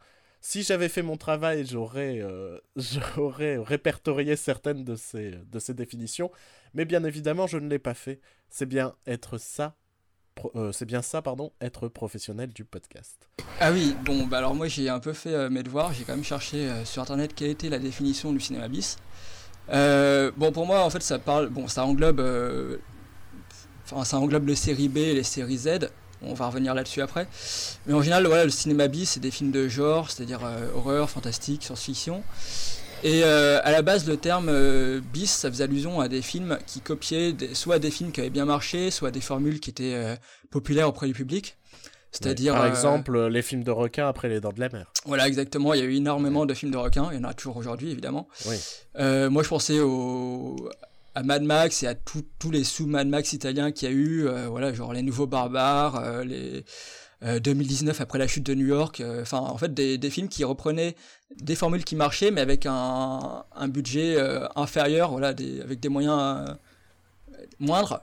Si 0.48 0.62
j'avais 0.62 0.90
fait 0.90 1.02
mon 1.02 1.18
travail, 1.18 1.66
j'aurais 1.66 2.20
euh, 2.22 2.60
j'aurais 2.76 3.58
répertorié 3.58 4.36
certaines 4.36 4.84
de 4.84 4.96
ces, 4.96 5.32
de 5.32 5.58
ces 5.58 5.74
définitions, 5.74 6.30
mais 6.76 6.86
bien 6.86 7.04
évidemment, 7.04 7.48
je 7.48 7.58
ne 7.58 7.68
l'ai 7.68 7.80
pas 7.80 7.96
fait. 7.96 8.22
C'est 8.48 8.68
bien 8.68 8.94
être 9.08 9.40
ça, 9.40 9.76
euh, 10.56 10.72
c'est 10.72 10.86
bien 10.86 11.02
ça, 11.02 11.24
pardon, 11.24 11.52
être 11.62 11.88
professionnel 11.88 12.54
du 12.54 12.64
podcast. 12.64 13.28
Ah 13.60 13.72
oui, 13.72 13.96
bon, 14.06 14.28
bah 14.28 14.38
alors 14.38 14.54
moi 14.54 14.68
j'ai 14.68 14.88
un 14.88 15.00
peu 15.00 15.14
fait 15.14 15.34
euh, 15.34 15.50
mes 15.50 15.64
devoirs, 15.64 15.94
j'ai 15.94 16.04
quand 16.04 16.14
même 16.14 16.24
cherché 16.24 16.70
sur 16.86 17.02
internet 17.02 17.34
quelle 17.34 17.50
était 17.50 17.70
la 17.70 17.80
définition 17.80 18.32
du 18.32 18.40
cinéma 18.40 18.68
bis. 18.68 18.98
Bon, 19.68 20.52
pour 20.52 20.68
moi 20.68 20.84
en 20.84 20.92
fait 20.92 21.02
ça 21.02 21.18
parle, 21.18 21.50
bon, 21.50 21.68
ça 21.68 21.84
englobe, 21.88 22.22
enfin 23.84 24.06
ça 24.06 24.20
englobe 24.20 24.48
les 24.48 24.56
séries 24.56 24.90
B 24.90 24.98
et 24.98 25.16
les 25.16 25.24
séries 25.24 25.58
Z. 25.58 25.90
On 26.22 26.34
va 26.34 26.48
revenir 26.48 26.74
là-dessus 26.74 27.02
après. 27.02 27.28
Mais 27.86 27.94
en 27.94 28.02
général, 28.02 28.26
voilà, 28.26 28.46
le 28.46 28.50
cinéma 28.50 28.88
bis, 28.88 29.12
c'est 29.12 29.20
des 29.20 29.32
films 29.32 29.52
de 29.52 29.68
genre, 29.68 30.10
c'est-à-dire 30.10 30.40
euh, 30.44 30.68
horreur, 30.76 31.10
fantastique, 31.10 31.64
science-fiction. 31.64 32.24
Et 33.04 33.24
euh, 33.24 33.60
à 33.64 33.72
la 33.72 33.82
base, 33.84 34.08
le 34.08 34.18
terme 34.18 34.48
euh, 34.50 35.02
bis, 35.14 35.30
ça 35.30 35.50
faisait 35.52 35.66
allusion 35.66 36.00
à 36.00 36.08
des 36.08 36.22
films 36.24 36.58
qui 36.66 36.80
copiaient 36.82 37.34
des- 37.34 37.54
soit 37.54 37.78
des 37.78 37.92
films 37.92 38.12
qui 38.12 38.22
avaient 38.22 38.30
bien 38.32 38.46
marché, 38.46 38.90
soit 38.90 39.12
des 39.12 39.22
formules 39.22 39.60
qui 39.60 39.70
étaient 39.70 40.18
populaires 40.50 40.88
auprès 40.90 41.06
du 41.08 41.14
public. 41.14 41.58
C'est-à-dire, 42.12 42.54
Par 42.54 42.66
exemple, 42.66 43.28
les 43.28 43.42
films 43.42 43.64
de 43.66 43.72
requins 43.72 44.08
après 44.08 44.30
les 44.30 44.40
dents 44.40 44.54
de 44.54 44.60
la 44.62 44.70
mer. 44.70 44.90
voilà, 45.06 45.28
exactement. 45.28 45.74
Il 45.74 45.82
y 45.82 45.84
a 45.84 45.86
eu 45.86 45.96
énormément 45.96 46.46
de 46.46 46.54
films 46.54 46.72
de 46.72 46.78
requins. 46.78 47.10
Il 47.12 47.18
y 47.18 47.20
en 47.20 47.26
a 47.26 47.34
toujours 47.34 47.58
aujourd'hui, 47.58 47.92
évidemment. 47.92 48.30
Oui. 48.48 48.56
Moi, 48.98 49.44
je 49.44 49.50
pensais 49.50 49.82
au... 49.82 50.56
à 51.16 51.24
Mad 51.24 51.44
Max 51.44 51.84
et 51.84 51.88
à 51.88 51.96
tous 51.96 52.26
les 52.52 52.64
sous-Mad 52.64 53.08
Max 53.08 53.34
italiens 53.34 53.72
qu'il 53.72 53.90
y 53.90 53.92
a 53.92 53.96
eu. 53.96 54.28
euh, 54.28 54.48
voilà, 54.48 54.74
genre 54.74 54.94
les 54.94 55.02
Nouveaux 55.02 55.28
Barbares, 55.28 55.96
euh, 55.96 56.24
les 56.24 56.64
euh, 57.24 57.40
2019 57.40 58.02
après 58.02 58.20
la 58.20 58.28
chute 58.28 58.46
de 58.46 58.54
New 58.54 58.68
York. 58.68 59.00
euh, 59.00 59.22
Enfin, 59.22 59.40
en 59.40 59.58
fait, 59.58 59.74
des, 59.74 59.98
des 59.98 60.10
films 60.10 60.28
qui 60.30 60.44
reprenaient 60.44 60.96
des 61.38 61.56
formules 61.56 61.84
qui 61.86 61.96
marchaient, 61.96 62.32
mais 62.32 62.42
avec 62.42 62.66
un, 62.66 63.44
un 63.56 63.68
budget 63.68 64.18
euh, 64.18 64.48
inférieur, 64.56 65.12
voilà, 65.12 65.34
des, 65.34 65.62
avec 65.62 65.80
des 65.80 65.90
moyens 65.90 66.20
euh, 66.50 66.54
moindres. 67.60 68.02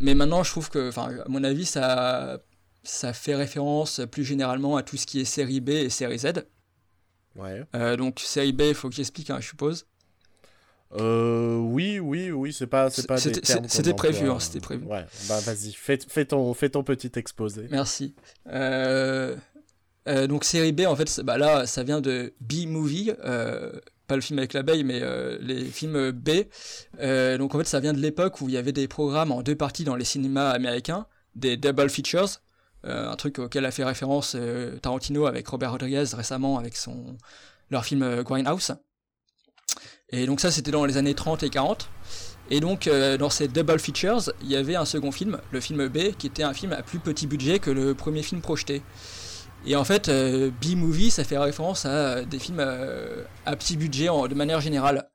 Mais 0.00 0.14
maintenant, 0.14 0.42
je 0.44 0.50
trouve 0.50 0.70
que, 0.70 0.88
enfin, 0.88 1.10
à 1.24 1.28
mon 1.28 1.42
avis, 1.44 1.66
ça, 1.66 2.38
ça 2.84 3.12
fait 3.12 3.34
référence 3.34 4.00
plus 4.10 4.24
généralement 4.24 4.76
à 4.76 4.82
tout 4.84 4.96
ce 4.96 5.06
qui 5.06 5.20
est 5.20 5.24
série 5.24 5.60
B 5.60 5.70
et 5.70 5.90
série 5.90 6.18
Z. 6.20 6.46
Ouais. 7.36 7.64
Euh, 7.74 7.96
donc 7.96 8.20
série 8.20 8.52
B, 8.52 8.62
il 8.68 8.74
faut 8.74 8.88
que 8.88 8.94
j'explique, 8.94 9.30
hein, 9.30 9.38
je 9.40 9.48
suppose. 9.48 9.86
Euh, 10.96 11.56
oui, 11.56 11.98
oui, 12.00 12.30
oui, 12.30 12.52
c'est 12.52 12.66
pas, 12.66 12.88
c'est 12.88 13.06
pas 13.06 13.18
C'était- 13.18 13.92
prévu, 13.92 14.30
hein, 14.30 14.38
c'était 14.40 14.60
prévu. 14.60 14.86
Ouais, 14.86 15.04
bah 15.28 15.38
vas-y, 15.40 15.72
fais, 15.72 15.98
fais, 16.08 16.24
ton, 16.24 16.54
fais 16.54 16.70
ton 16.70 16.82
petit 16.82 17.12
exposé. 17.16 17.66
Merci. 17.70 18.14
Euh, 18.48 19.36
euh, 20.08 20.26
donc 20.26 20.44
série 20.44 20.72
B, 20.72 20.82
en 20.86 20.96
fait, 20.96 21.20
bah 21.20 21.36
là, 21.36 21.66
ça 21.66 21.82
vient 21.82 22.00
de 22.00 22.32
B-movie, 22.40 23.12
euh, 23.24 23.72
pas 24.06 24.14
le 24.16 24.22
film 24.22 24.38
avec 24.38 24.54
l'abeille, 24.54 24.82
mais 24.84 25.00
euh, 25.02 25.36
les 25.42 25.66
films 25.66 26.10
B. 26.10 26.30
Euh, 27.00 27.36
donc 27.36 27.54
en 27.54 27.58
fait, 27.58 27.66
ça 27.66 27.80
vient 27.80 27.92
de 27.92 28.00
l'époque 28.00 28.40
où 28.40 28.48
il 28.48 28.54
y 28.54 28.56
avait 28.56 28.72
des 28.72 28.88
programmes 28.88 29.30
en 29.32 29.42
deux 29.42 29.56
parties 29.56 29.84
dans 29.84 29.96
les 29.96 30.06
cinémas 30.06 30.48
américains, 30.50 31.06
des 31.34 31.58
double 31.58 31.90
features. 31.90 32.40
un 32.84 33.16
truc 33.16 33.38
auquel 33.40 33.66
a 33.66 33.70
fait 33.70 33.84
référence 33.84 34.34
Tarantino 34.80 35.26
avec 35.26 35.46
Robert 35.48 35.72
Rodriguez 35.72 36.04
récemment 36.14 36.56
avec 36.58 36.76
son 36.76 37.18
leur 37.70 37.84
film 37.84 38.22
Grindhouse. 38.22 38.72
Et 40.10 40.26
donc 40.26 40.40
ça 40.40 40.50
c'était 40.50 40.70
dans 40.70 40.84
les 40.84 40.96
années 40.96 41.14
30 41.14 41.42
et 41.42 41.50
40. 41.50 41.88
Et 42.50 42.60
donc 42.60 42.88
dans 42.88 43.28
ces 43.28 43.46
double 43.46 43.78
features, 43.78 44.32
il 44.42 44.50
y 44.50 44.56
avait 44.56 44.74
un 44.74 44.86
second 44.86 45.12
film, 45.12 45.38
le 45.50 45.60
film 45.60 45.86
B, 45.88 46.12
qui 46.16 46.26
était 46.26 46.44
un 46.44 46.54
film 46.54 46.72
à 46.72 46.82
plus 46.82 46.98
petit 46.98 47.26
budget 47.26 47.58
que 47.58 47.70
le 47.70 47.94
premier 47.94 48.22
film 48.22 48.40
projeté. 48.40 48.80
Et 49.66 49.76
en 49.76 49.84
fait, 49.84 50.08
B-movie, 50.08 51.10
ça 51.10 51.24
fait 51.24 51.36
référence 51.36 51.84
à 51.84 52.24
des 52.24 52.38
films 52.38 52.60
à 53.44 53.54
petit 53.56 53.76
budget 53.76 54.06
de 54.06 54.34
manière 54.34 54.62
générale. 54.62 55.10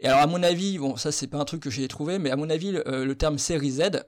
Et 0.00 0.06
alors 0.08 0.20
à 0.20 0.26
mon 0.26 0.42
avis, 0.42 0.78
bon 0.78 0.96
ça 0.96 1.10
c'est 1.10 1.26
pas 1.26 1.38
un 1.38 1.44
truc 1.44 1.62
que 1.62 1.70
j'ai 1.70 1.88
trouvé, 1.88 2.18
mais 2.18 2.30
à 2.30 2.36
mon 2.36 2.50
avis 2.50 2.72
le, 2.72 2.86
euh, 2.88 3.14
terme 3.14 3.38
série 3.38 3.70
Z, 3.70 4.04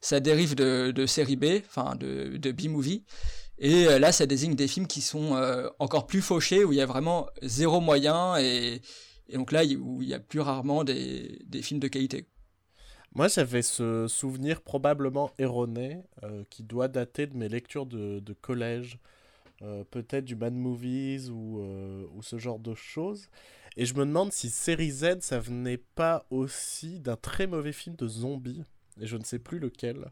ça 0.00 0.20
dérive 0.20 0.54
de, 0.54 1.06
série 1.06 1.36
B, 1.36 1.62
enfin 1.66 1.96
de, 1.96 2.36
de 2.36 2.52
B-movie. 2.52 3.04
Et 3.58 3.86
euh, 3.86 3.98
là 3.98 4.12
ça 4.12 4.26
désigne 4.26 4.54
des 4.54 4.68
films 4.68 4.86
qui 4.86 5.00
sont 5.00 5.36
euh, 5.36 5.68
encore 5.78 6.06
plus 6.06 6.20
fauchés, 6.20 6.64
où 6.64 6.72
il 6.72 6.78
y 6.78 6.82
a 6.82 6.86
vraiment 6.86 7.26
zéro 7.42 7.80
moyen, 7.80 8.36
et, 8.38 8.82
donc 9.36 9.52
là 9.52 9.64
où 9.64 10.02
il 10.02 10.08
y 10.08 10.14
a 10.14 10.20
plus 10.20 10.40
rarement 10.40 10.84
des, 10.84 11.38
films 11.62 11.80
de 11.80 11.88
qualité. 11.88 12.26
Moi 13.14 13.28
j'avais 13.28 13.62
ce 13.62 14.06
souvenir 14.08 14.62
probablement 14.62 15.30
erroné, 15.38 16.02
qui 16.48 16.62
doit 16.62 16.88
dater 16.88 17.26
de 17.26 17.36
mes 17.36 17.48
lectures 17.48 17.86
de, 17.86 18.32
collège, 18.40 18.98
peut-être 19.90 20.24
du 20.24 20.36
Mad 20.36 20.54
Movies 20.54 21.28
ou, 21.30 21.60
ou 22.14 22.22
ce 22.22 22.38
genre 22.38 22.58
de 22.58 22.74
choses. 22.74 23.28
Et 23.76 23.86
je 23.86 23.94
me 23.94 24.04
demande 24.04 24.32
si 24.32 24.50
Série 24.50 24.90
Z, 24.90 25.20
ça 25.20 25.38
venait 25.38 25.78
pas 25.78 26.26
aussi 26.30 27.00
d'un 27.00 27.16
très 27.16 27.46
mauvais 27.46 27.72
film 27.72 27.96
de 27.96 28.08
zombies, 28.08 28.64
et 29.00 29.06
je 29.06 29.16
ne 29.16 29.24
sais 29.24 29.38
plus 29.38 29.58
lequel. 29.58 30.10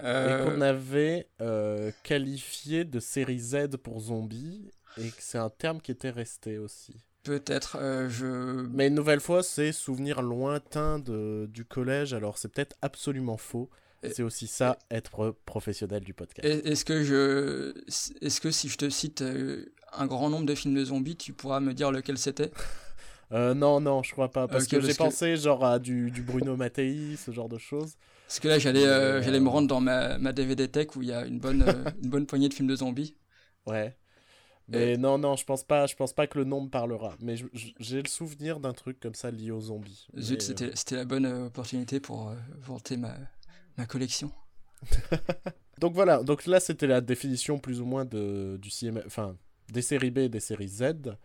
Et 0.00 0.06
euh. 0.06 0.44
qu'on 0.44 0.60
avait 0.60 1.28
euh, 1.40 1.92
qualifié 2.02 2.84
de 2.84 2.98
série 2.98 3.38
Z 3.38 3.76
pour 3.82 4.00
zombies, 4.00 4.70
et 4.98 5.08
que 5.08 5.20
c'est 5.20 5.38
un 5.38 5.50
terme 5.50 5.80
qui 5.80 5.92
était 5.92 6.10
resté 6.10 6.58
aussi. 6.58 6.96
Peut-être, 7.24 7.78
euh, 7.80 8.08
je... 8.08 8.66
Mais 8.72 8.88
une 8.88 8.94
nouvelle 8.94 9.20
fois, 9.20 9.42
c'est 9.42 9.72
souvenir 9.72 10.22
lointain 10.22 10.98
de, 10.98 11.48
du 11.50 11.64
collège, 11.64 12.12
alors 12.12 12.38
c'est 12.38 12.48
peut-être 12.48 12.76
absolument 12.82 13.36
faux. 13.36 13.70
C'est 14.12 14.22
aussi 14.22 14.46
ça, 14.46 14.78
être 14.90 15.34
professionnel 15.46 16.04
du 16.04 16.12
podcast. 16.12 16.46
Est-ce 16.46 16.84
que, 16.84 17.02
je... 17.02 17.72
Est 18.20 18.38
que 18.38 18.50
si 18.50 18.68
je 18.68 18.76
te 18.76 18.90
cite 18.90 19.24
un 19.94 20.06
grand 20.06 20.28
nombre 20.28 20.44
de 20.44 20.54
films 20.54 20.74
de 20.74 20.84
zombies, 20.84 21.16
tu 21.16 21.32
pourras 21.32 21.60
me 21.60 21.72
dire 21.72 21.90
lequel 21.90 22.18
c'était? 22.18 22.50
Euh, 23.32 23.54
Non, 23.54 23.80
non, 23.80 24.02
je 24.02 24.12
crois 24.12 24.30
pas. 24.30 24.46
Parce 24.46 24.66
que 24.66 24.80
j'ai 24.80 24.94
pensé 24.94 25.36
genre 25.36 25.64
à 25.64 25.78
du, 25.78 26.10
du, 26.10 26.22
Bruno 26.22 26.56
Mattei, 26.56 27.16
ce 27.16 27.30
genre 27.30 27.48
de 27.48 27.58
choses. 27.58 27.94
Parce 28.26 28.38
que 28.40 28.48
là, 28.48 28.58
j'allais 28.58 28.84
euh, 28.86 29.40
me 29.40 29.48
rendre 29.48 29.66
dans 29.66 29.80
ma, 29.80 30.18
ma, 30.18 30.32
DVD 30.32 30.68
Tech 30.68 30.88
où 30.96 31.02
il 31.02 31.08
y 31.08 31.12
a 31.12 31.24
une 31.26 31.38
bonne, 31.38 31.62
euh, 31.62 31.90
une 32.02 32.10
bonne 32.10 32.26
poignée 32.26 32.48
de 32.48 32.54
films 32.54 32.68
de 32.68 32.76
zombies. 32.76 33.16
Ouais. 33.66 33.96
Mais 34.68 34.96
non, 34.96 35.18
non, 35.18 35.36
je 35.36 35.44
pense 35.44 35.62
pas, 35.62 35.86
je 35.86 35.94
pense 35.94 36.12
pas 36.12 36.26
que 36.26 36.38
le 36.38 36.44
nom 36.44 36.62
me 36.62 36.68
parlera. 36.70 37.16
Mais 37.20 37.36
j'ai 37.78 38.02
le 38.02 38.08
souvenir 38.08 38.60
d'un 38.60 38.72
truc 38.72 38.98
comme 38.98 39.14
ça 39.14 39.30
lié 39.30 39.50
aux 39.50 39.60
zombies. 39.60 40.08
Zut, 40.18 40.42
c'était 40.42 40.96
la 40.96 41.04
bonne 41.04 41.26
opportunité 41.26 42.00
pour 42.00 42.32
vanter 42.60 42.96
ma, 42.96 43.14
ma 43.76 43.86
collection. 43.86 44.32
donc 45.80 45.94
voilà, 45.94 46.22
donc 46.22 46.46
là 46.46 46.60
c'était 46.60 46.86
la 46.86 47.00
définition 47.00 47.58
plus 47.58 47.80
ou 47.80 47.86
moins 47.86 48.04
de, 48.04 48.58
du 48.60 48.68
cinéma, 48.70 49.00
enfin 49.06 49.36
des 49.72 49.82
séries 49.82 50.10
B 50.10 50.18
et 50.18 50.28
des 50.28 50.40
séries 50.40 50.68
Z. 50.68 51.16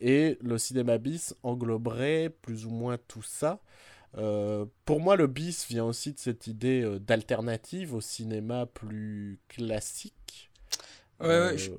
Et 0.00 0.38
le 0.40 0.58
cinéma 0.58 0.98
bis 0.98 1.34
engloberait 1.42 2.30
plus 2.42 2.64
ou 2.64 2.70
moins 2.70 2.96
tout 2.96 3.22
ça. 3.22 3.60
Euh, 4.16 4.64
pour 4.84 5.00
moi, 5.00 5.16
le 5.16 5.26
bis 5.26 5.66
vient 5.68 5.84
aussi 5.84 6.12
de 6.12 6.18
cette 6.18 6.46
idée 6.46 6.82
euh, 6.82 6.98
d'alternative 6.98 7.94
au 7.94 8.00
cinéma 8.00 8.66
plus 8.66 9.38
classique. 9.48 10.50
Ouais, 11.20 11.28
ouais. 11.28 11.34
Euh, 11.34 11.76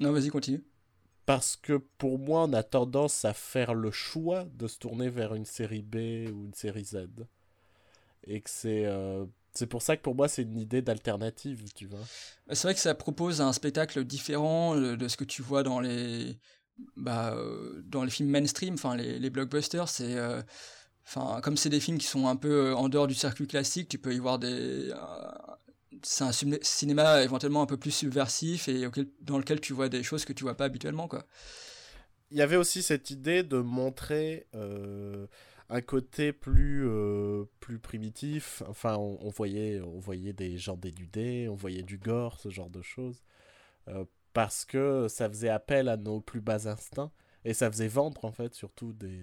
non, 0.00 0.12
vas-y, 0.12 0.28
continue. 0.28 0.64
Parce 1.24 1.56
que 1.56 1.74
pour 1.98 2.18
moi, 2.18 2.44
on 2.44 2.52
a 2.52 2.62
tendance 2.62 3.24
à 3.24 3.32
faire 3.32 3.74
le 3.74 3.90
choix 3.90 4.44
de 4.54 4.68
se 4.68 4.78
tourner 4.78 5.08
vers 5.08 5.34
une 5.34 5.44
série 5.44 5.82
B 5.82 5.96
ou 6.32 6.44
une 6.44 6.54
série 6.54 6.84
Z. 6.84 7.08
Et 8.28 8.40
que 8.40 8.50
c'est 8.50 8.86
c'est 9.56 9.66
pour 9.66 9.82
ça 9.82 9.96
que 9.96 10.02
pour 10.02 10.14
moi, 10.14 10.28
c'est 10.28 10.42
une 10.42 10.58
idée 10.58 10.82
d'alternative, 10.82 11.64
tu 11.74 11.86
vois. 11.86 12.00
Bah, 12.46 12.54
c'est 12.54 12.68
vrai 12.68 12.74
que 12.74 12.80
ça 12.80 12.94
propose 12.94 13.40
un 13.40 13.52
spectacle 13.52 14.04
différent 14.04 14.76
de 14.76 15.08
ce 15.08 15.16
que 15.16 15.24
tu 15.24 15.42
vois 15.42 15.62
dans 15.62 15.80
les, 15.80 16.38
bah, 16.96 17.34
euh, 17.34 17.82
dans 17.86 18.04
les 18.04 18.10
films 18.10 18.28
mainstream, 18.28 18.74
enfin 18.74 18.96
les, 18.96 19.18
les, 19.18 19.30
blockbusters. 19.30 19.88
C'est, 19.88 20.16
euh, 20.16 20.42
enfin, 21.06 21.40
comme 21.40 21.56
c'est 21.56 21.70
des 21.70 21.80
films 21.80 21.98
qui 21.98 22.06
sont 22.06 22.28
un 22.28 22.36
peu 22.36 22.68
euh, 22.68 22.76
en 22.76 22.88
dehors 22.88 23.06
du 23.06 23.14
circuit 23.14 23.46
classique, 23.46 23.88
tu 23.88 23.98
peux 23.98 24.14
y 24.14 24.18
voir 24.18 24.38
des. 24.38 24.92
C'est 26.02 26.24
un 26.24 26.32
cinéma 26.32 27.22
éventuellement 27.22 27.62
un 27.62 27.66
peu 27.66 27.76
plus 27.76 27.90
subversif 27.90 28.68
et 28.68 28.88
dans 29.20 29.38
lequel 29.38 29.60
tu 29.60 29.72
vois 29.72 29.88
des 29.88 30.02
choses 30.02 30.24
que 30.24 30.32
tu 30.32 30.44
vois 30.44 30.56
pas 30.56 30.64
habituellement, 30.64 31.08
quoi. 31.08 31.26
Il 32.30 32.38
y 32.38 32.42
avait 32.42 32.56
aussi 32.56 32.82
cette 32.82 33.10
idée 33.10 33.42
de 33.42 33.58
montrer 33.58 34.46
un 35.68 35.80
côté 35.80 36.32
plus, 36.32 36.86
euh, 36.88 37.44
plus 37.60 37.78
primitif. 37.78 38.62
Enfin, 38.68 38.96
on, 38.96 39.28
voyait, 39.30 39.80
on 39.80 39.98
voyait 39.98 40.32
des 40.32 40.58
gens 40.58 40.76
dénudés, 40.76 41.48
on 41.48 41.54
voyait 41.54 41.82
du 41.82 41.98
gore, 41.98 42.38
ce 42.38 42.50
genre 42.50 42.70
de 42.70 42.82
choses. 42.82 43.22
Euh, 43.88 44.04
parce 44.32 44.64
que 44.64 45.06
ça 45.08 45.28
faisait 45.28 45.48
appel 45.48 45.88
à 45.88 45.96
nos 45.96 46.20
plus 46.20 46.40
bas 46.40 46.68
instincts. 46.68 47.10
Et 47.44 47.54
ça 47.54 47.70
faisait 47.70 47.88
vendre, 47.88 48.24
en 48.24 48.32
fait, 48.32 48.54
surtout 48.54 48.92
des, 48.92 49.20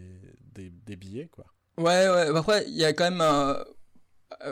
des, 0.53 0.69
des 0.69 0.95
billets, 0.95 1.27
quoi. 1.27 1.45
Ouais, 1.77 2.07
ouais. 2.09 2.37
Après, 2.37 2.65
il 2.67 2.75
y 2.75 2.85
a 2.85 2.93
quand 2.93 3.09
même 3.09 3.21
un 3.21 3.49
euh, 3.49 3.63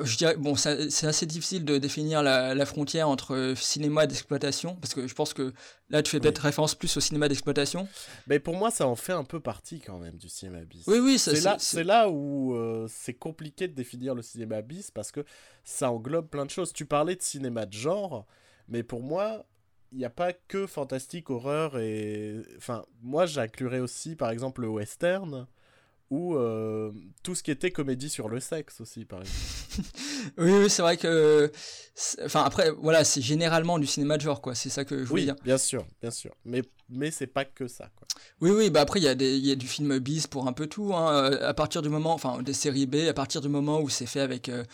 je 0.04 0.18
dirais, 0.18 0.36
bon, 0.36 0.56
c'est 0.56 1.06
assez 1.06 1.26
difficile 1.26 1.66
de 1.66 1.78
définir 1.78 2.24
la, 2.24 2.66
frontière 2.66 3.10
entre 3.10 3.54
cinéma 3.56 4.08
d'exploitation, 4.08 4.76
parce 4.76 4.94
que 4.94 5.08
je 5.08 5.14
pense 5.14 5.34
que 5.34 5.54
là, 5.90 6.02
tu 6.02 6.12
fais 6.12 6.20
peut-être 6.20 6.40
référence 6.40 6.76
plus 6.76 6.96
au 6.98 7.00
cinéma 7.00 7.28
d'exploitation. 7.28 7.88
Mais 8.28 8.40
pour 8.40 8.56
moi, 8.56 8.72
ça 8.72 8.88
en 8.88 8.96
fait 8.96 9.14
un 9.14 9.24
peu 9.24 9.40
partie 9.40 9.80
quand 9.80 9.98
même 9.98 10.18
du 10.18 10.30
cinéma 10.30 10.64
bis. 10.66 10.84
Oui, 10.88 11.00
oui, 11.00 11.20
c'est 11.20 11.42
là, 11.42 11.58
c'est 11.60 11.84
là 11.84 12.10
où 12.10 12.56
euh, 12.56 12.88
c'est 12.90 13.14
compliqué 13.14 13.68
de 13.68 13.74
définir 13.74 14.16
le 14.16 14.22
cinéma 14.22 14.62
bis, 14.62 14.92
parce 14.92 15.12
que 15.12 15.26
ça 15.64 15.92
englobe 15.92 16.28
plein 16.28 16.46
de 16.46 16.52
choses. 16.52 16.74
Tu 16.74 16.86
parlais 16.86 17.16
de 17.16 17.22
cinéma 17.22 17.66
de 17.66 17.74
genre, 17.74 18.26
mais 18.68 18.84
pour 18.84 19.02
moi, 19.02 19.46
il 19.92 19.98
n'y 19.98 20.06
a 20.06 20.10
pas 20.10 20.34
que 20.34 20.68
fantastique, 20.68 21.30
horreur 21.30 21.78
et... 21.78 22.42
Enfin, 22.58 22.86
moi, 23.02 23.26
j'inclurais 23.26 23.80
aussi, 23.80 24.16
par 24.16 24.30
exemple, 24.30 24.62
le 24.62 24.70
western 24.70 25.48
ou 26.12 26.36
euh, 26.36 26.92
tout 27.24 27.36
ce 27.36 27.42
qui 27.42 27.52
était 27.52 27.72
comédie 27.72 28.10
sur 28.10 28.28
le 28.28 28.42
sexe 28.42 28.82
aussi, 28.82 29.06
par 29.06 29.22
exemple. 29.22 29.90
oui, 30.38 30.52
oui 30.52 30.70
c'est 30.70 30.82
vrai 30.82 30.98
que. 30.98 31.50
Enfin, 32.24 32.44
après, 32.44 32.70
voilà, 32.70 33.06
c'est 33.06 33.22
généralement 33.22 33.80
du 33.80 33.88
cinéma 33.88 34.18
de 34.18 34.22
genre, 34.22 34.42
quoi. 34.42 34.54
C'est 34.54 34.70
ça 34.70 34.84
que 34.84 35.00
je 35.00 35.04
voulais 35.06 35.32
oui, 35.32 35.38
bien 35.44 35.58
sûr, 35.58 35.88
bien 36.02 36.12
sûr. 36.12 36.36
Mais, 36.44 36.64
mais 36.90 37.12
c'est 37.12 37.28
pas 37.28 37.46
que 37.46 37.68
ça, 37.70 37.90
quoi. 37.96 38.06
Oui, 38.42 38.52
oui, 38.52 38.70
bah 38.70 38.82
après, 38.82 39.00
il 39.00 39.04
y, 39.04 39.08
a 39.08 39.14
y 39.14 39.52
a 39.52 39.56
du 39.56 39.68
film 39.68 40.00
bis 40.00 40.28
pour 40.28 40.48
un 40.50 40.54
peu 40.54 40.68
tout. 40.68 40.94
Hein. 40.94 41.32
À 41.42 41.54
partir 41.54 41.82
du 41.82 41.88
moment. 41.88 42.14
Enfin, 42.14 42.44
des 42.44 42.54
séries 42.54 42.88
B, 42.88 43.08
à 43.08 43.14
partir 43.14 43.40
du 43.40 43.48
moment 43.48 43.80
où 43.80 43.88
c'est 43.88 44.06
fait 44.06 44.20
avec 44.20 44.50
euh, 44.50 44.66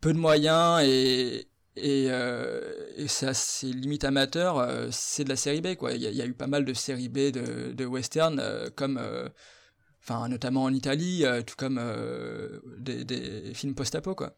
peu 0.00 0.12
de 0.12 0.18
moyens 0.18 0.82
et. 0.84 1.46
Et, 1.76 2.08
euh, 2.10 2.60
et 2.96 3.06
c'est 3.06 3.66
limite 3.68 4.04
amateur, 4.04 4.68
c'est 4.90 5.22
de 5.22 5.28
la 5.30 5.36
série 5.36 5.60
B, 5.60 5.76
quoi. 5.76 5.92
Il 5.92 6.02
y, 6.02 6.20
a 6.20 6.26
eu 6.26 6.34
pas 6.34 6.48
mal 6.48 6.64
de 6.64 6.74
séries 6.74 7.08
B 7.08 7.30
de, 7.30 7.72
de 7.72 7.86
western, 7.86 8.42
comme 8.74 9.00
enfin 10.02 10.28
notamment 10.28 10.64
en 10.64 10.72
Italie, 10.72 11.24
euh, 11.24 11.42
tout 11.42 11.56
comme 11.56 11.78
euh, 11.78 12.60
des, 12.78 13.52
films 13.54 13.74
post-apo 13.74 14.14
quoi. 14.14 14.34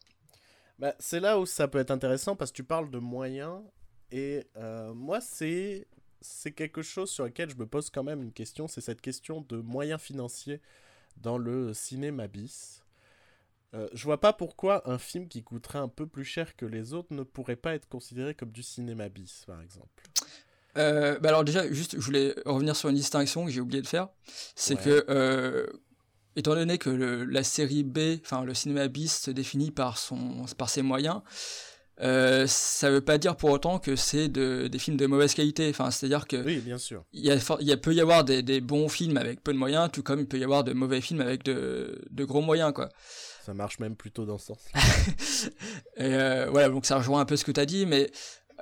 Bah, 0.78 0.94
c'est 0.98 1.20
là 1.20 1.38
où 1.38 1.46
ça 1.46 1.68
peut 1.68 1.78
être 1.78 1.90
intéressant 1.90 2.34
parce 2.36 2.50
que 2.50 2.56
tu 2.56 2.64
parles 2.64 2.90
de 2.90 2.98
moyens 2.98 3.62
et 4.10 4.44
euh, 4.56 4.92
moi 4.94 5.20
c'est 5.20 5.86
c'est 6.20 6.52
quelque 6.52 6.82
chose 6.82 7.10
sur 7.10 7.24
lequel 7.24 7.50
je 7.50 7.56
me 7.56 7.66
pose 7.66 7.90
quand 7.90 8.04
même 8.04 8.22
une 8.22 8.32
question, 8.32 8.68
c'est 8.68 8.80
cette 8.80 9.00
question 9.00 9.40
de 9.48 9.56
moyens 9.56 10.00
financiers 10.00 10.60
dans 11.16 11.36
le 11.36 11.74
cinéma 11.74 12.28
bis. 12.28 12.84
je 13.72 14.04
vois 14.04 14.20
pas 14.20 14.32
pourquoi 14.32 14.88
un 14.88 14.98
film 14.98 15.26
qui 15.28 15.42
coûterait 15.42 15.80
un 15.80 15.88
peu 15.88 16.06
plus 16.06 16.24
cher 16.24 16.54
que 16.54 16.64
les 16.64 16.92
autres 16.92 17.12
ne 17.12 17.24
pourrait 17.24 17.56
pas 17.56 17.74
être 17.74 17.88
considéré 17.88 18.34
comme 18.34 18.52
du 18.52 18.62
cinéma 18.62 19.08
bis, 19.08 19.44
par 19.46 19.60
exemple. 19.60 20.04
Euh, 20.78 21.18
bah 21.18 21.30
alors 21.30 21.44
déjà, 21.44 21.70
juste, 21.70 21.96
je 21.96 22.04
voulais 22.04 22.34
revenir 22.46 22.76
sur 22.76 22.88
une 22.88 22.96
distinction 22.96 23.44
que 23.44 23.50
j'ai 23.50 23.60
oublié 23.60 23.82
de 23.82 23.86
faire. 23.86 24.08
C'est 24.54 24.76
que, 24.76 25.04
euh, 25.08 25.66
étant 26.36 26.54
donné 26.54 26.78
que 26.78 26.90
la 26.90 27.42
série 27.42 27.84
B, 27.84 28.18
enfin 28.24 28.44
le 28.44 28.54
cinéma 28.54 28.88
bis 28.88 29.20
se 29.20 29.30
définit 29.30 29.70
par, 29.70 29.98
son, 29.98 30.46
par 30.56 30.70
ses 30.70 30.82
moyens, 30.82 31.20
euh, 32.00 32.46
ça 32.48 32.90
veut 32.90 33.02
pas 33.02 33.18
dire 33.18 33.36
pour 33.36 33.50
autant 33.50 33.78
que 33.78 33.96
c'est 33.96 34.28
de, 34.28 34.66
des 34.66 34.78
films 34.78 34.96
de 34.96 35.06
mauvaise 35.06 35.34
qualité. 35.34 35.68
Enfin, 35.68 35.90
c'est-à-dire 35.90 36.26
que 36.26 36.42
oui, 36.42 36.58
bien 36.58 36.78
sûr. 36.78 37.04
Il 37.12 37.24
y 37.24 37.30
a, 37.30 37.36
il 37.60 37.80
peut 37.80 37.94
y 37.94 38.00
avoir 38.00 38.24
des, 38.24 38.42
des, 38.42 38.60
bons 38.60 38.88
films 38.88 39.18
avec 39.18 39.42
peu 39.42 39.52
de 39.52 39.58
moyens, 39.58 39.90
tout 39.92 40.02
comme 40.02 40.20
il 40.20 40.26
peut 40.26 40.38
y 40.38 40.44
avoir 40.44 40.64
de 40.64 40.72
mauvais 40.72 41.00
films 41.00 41.20
avec 41.20 41.44
de, 41.44 42.02
de 42.10 42.24
gros 42.24 42.40
moyens, 42.40 42.72
quoi. 42.72 42.88
Ça 43.44 43.54
marche 43.54 43.78
même 43.78 43.96
plutôt 43.96 44.24
dans 44.24 44.38
ce 44.38 44.46
sens. 44.46 44.58
Et 45.96 46.14
euh, 46.14 46.48
voilà, 46.50 46.68
donc 46.68 46.86
ça 46.86 46.96
rejoint 46.96 47.20
un 47.20 47.24
peu 47.24 47.36
ce 47.36 47.44
que 47.44 47.52
tu 47.52 47.60
as 47.60 47.66
dit, 47.66 47.86
mais 47.86 48.10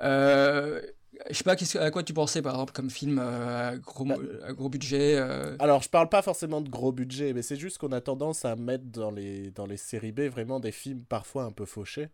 euh, 0.01 0.81
je 1.29 1.35
sais 1.35 1.43
pas 1.43 1.55
à 1.79 1.91
quoi 1.91 2.03
tu 2.03 2.13
pensais 2.13 2.41
par 2.41 2.53
exemple 2.53 2.73
comme 2.73 2.89
film 2.89 3.19
euh, 3.19 3.71
à, 3.71 3.77
gros, 3.77 4.05
bah. 4.05 4.17
gros 4.53 4.69
budget. 4.69 5.15
Euh? 5.17 5.55
Alors 5.59 5.81
je 5.81 5.89
parle 5.89 6.09
pas 6.09 6.21
forcément 6.21 6.61
de 6.61 6.69
gros 6.69 6.91
budget, 6.91 7.33
mais 7.33 7.41
c'est 7.41 7.55
juste 7.55 7.77
qu'on 7.77 7.91
a 7.91 8.01
tendance 8.01 8.45
à 8.45 8.55
mettre 8.55 8.85
dans 8.85 9.11
les, 9.11 9.51
dans 9.51 9.65
les 9.65 9.77
séries 9.77 10.11
B 10.11 10.21
vraiment 10.21 10.59
des 10.59 10.71
films 10.71 11.03
parfois 11.03 11.43
un 11.43 11.51
peu 11.51 11.65
fauchés. 11.65 12.09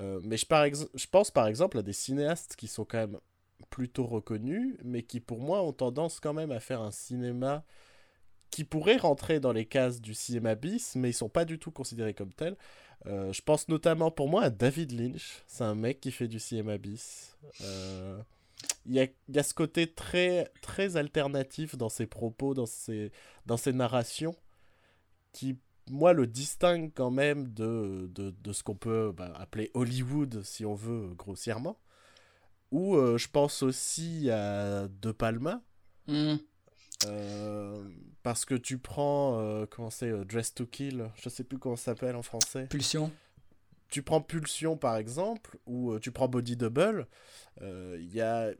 Euh, 0.00 0.20
mais 0.24 0.36
je, 0.36 0.46
par 0.46 0.66
je 0.66 1.06
pense 1.06 1.30
par 1.30 1.46
exemple 1.46 1.78
à 1.78 1.82
des 1.82 1.92
cinéastes 1.92 2.56
qui 2.56 2.66
sont 2.66 2.84
quand 2.84 2.98
même 2.98 3.18
plutôt 3.70 4.06
reconnus, 4.06 4.76
mais 4.84 5.02
qui 5.02 5.20
pour 5.20 5.40
moi 5.40 5.62
ont 5.62 5.72
tendance 5.72 6.20
quand 6.20 6.34
même 6.34 6.50
à 6.50 6.60
faire 6.60 6.80
un 6.80 6.90
cinéma 6.90 7.64
qui 8.50 8.64
pourrait 8.64 8.96
rentrer 8.96 9.40
dans 9.40 9.52
les 9.52 9.64
cases 9.66 10.00
du 10.00 10.14
cinéma 10.14 10.54
bis, 10.54 10.94
mais 10.94 11.10
ils 11.10 11.14
sont 11.14 11.28
pas 11.28 11.44
du 11.44 11.58
tout 11.58 11.72
considérés 11.72 12.14
comme 12.14 12.32
tels. 12.32 12.56
Euh, 13.06 13.32
je 13.32 13.42
pense 13.42 13.68
notamment 13.68 14.10
pour 14.10 14.28
moi 14.28 14.44
à 14.44 14.50
David 14.50 14.92
Lynch. 14.92 15.42
C'est 15.46 15.64
un 15.64 15.74
mec 15.74 16.00
qui 16.00 16.10
fait 16.10 16.28
du 16.28 16.38
cinéma 16.38 16.78
bis. 16.78 17.36
Euh, 17.60 18.20
il 18.86 18.94
y, 18.94 19.38
a, 19.38 19.42
ce 19.42 19.54
côté 19.54 19.86
très, 19.86 20.50
très 20.62 20.96
alternatif 20.96 21.76
dans 21.76 21.88
ses 21.88 22.06
propos, 22.06 22.54
dans 22.54 22.66
ses, 22.66 23.12
dans 23.46 23.56
ses 23.56 23.72
narrations, 23.72 24.34
qui, 25.32 25.58
moi, 25.90 26.12
le 26.12 26.26
distingue 26.26 26.92
quand 26.94 27.10
même 27.10 27.52
de, 27.52 28.10
de, 28.14 28.30
de 28.30 28.52
ce 28.52 28.62
qu'on 28.62 28.74
peut 28.74 29.12
bah, 29.14 29.32
appeler 29.36 29.70
Hollywood, 29.74 30.42
si 30.42 30.64
on 30.64 30.74
veut, 30.74 31.14
grossièrement. 31.14 31.78
Ou 32.70 32.96
euh, 32.96 33.18
je 33.18 33.28
pense 33.28 33.62
aussi 33.62 34.30
à 34.30 34.88
De 34.88 35.12
Palma. 35.12 35.62
Mmh. 36.06 36.36
Euh, 37.06 37.82
parce 38.22 38.44
que 38.44 38.54
tu 38.54 38.78
prends, 38.78 39.38
euh, 39.40 39.66
comment 39.68 39.90
c'est, 39.90 40.10
euh, 40.10 40.24
Dress 40.24 40.54
to 40.54 40.66
Kill, 40.66 41.10
je 41.22 41.28
sais 41.28 41.44
plus 41.44 41.58
comment 41.58 41.76
ça 41.76 41.92
s'appelle 41.92 42.16
en 42.16 42.22
français. 42.22 42.66
Pulsion. 42.68 43.12
Tu 43.88 44.02
prends 44.02 44.20
Pulsion 44.20 44.76
par 44.76 44.96
exemple, 44.96 45.58
ou 45.66 45.98
tu 46.00 46.10
prends 46.10 46.28
Body 46.28 46.56
Double, 46.56 47.06
il 47.60 48.12
y 48.12 48.20
a, 48.20 48.50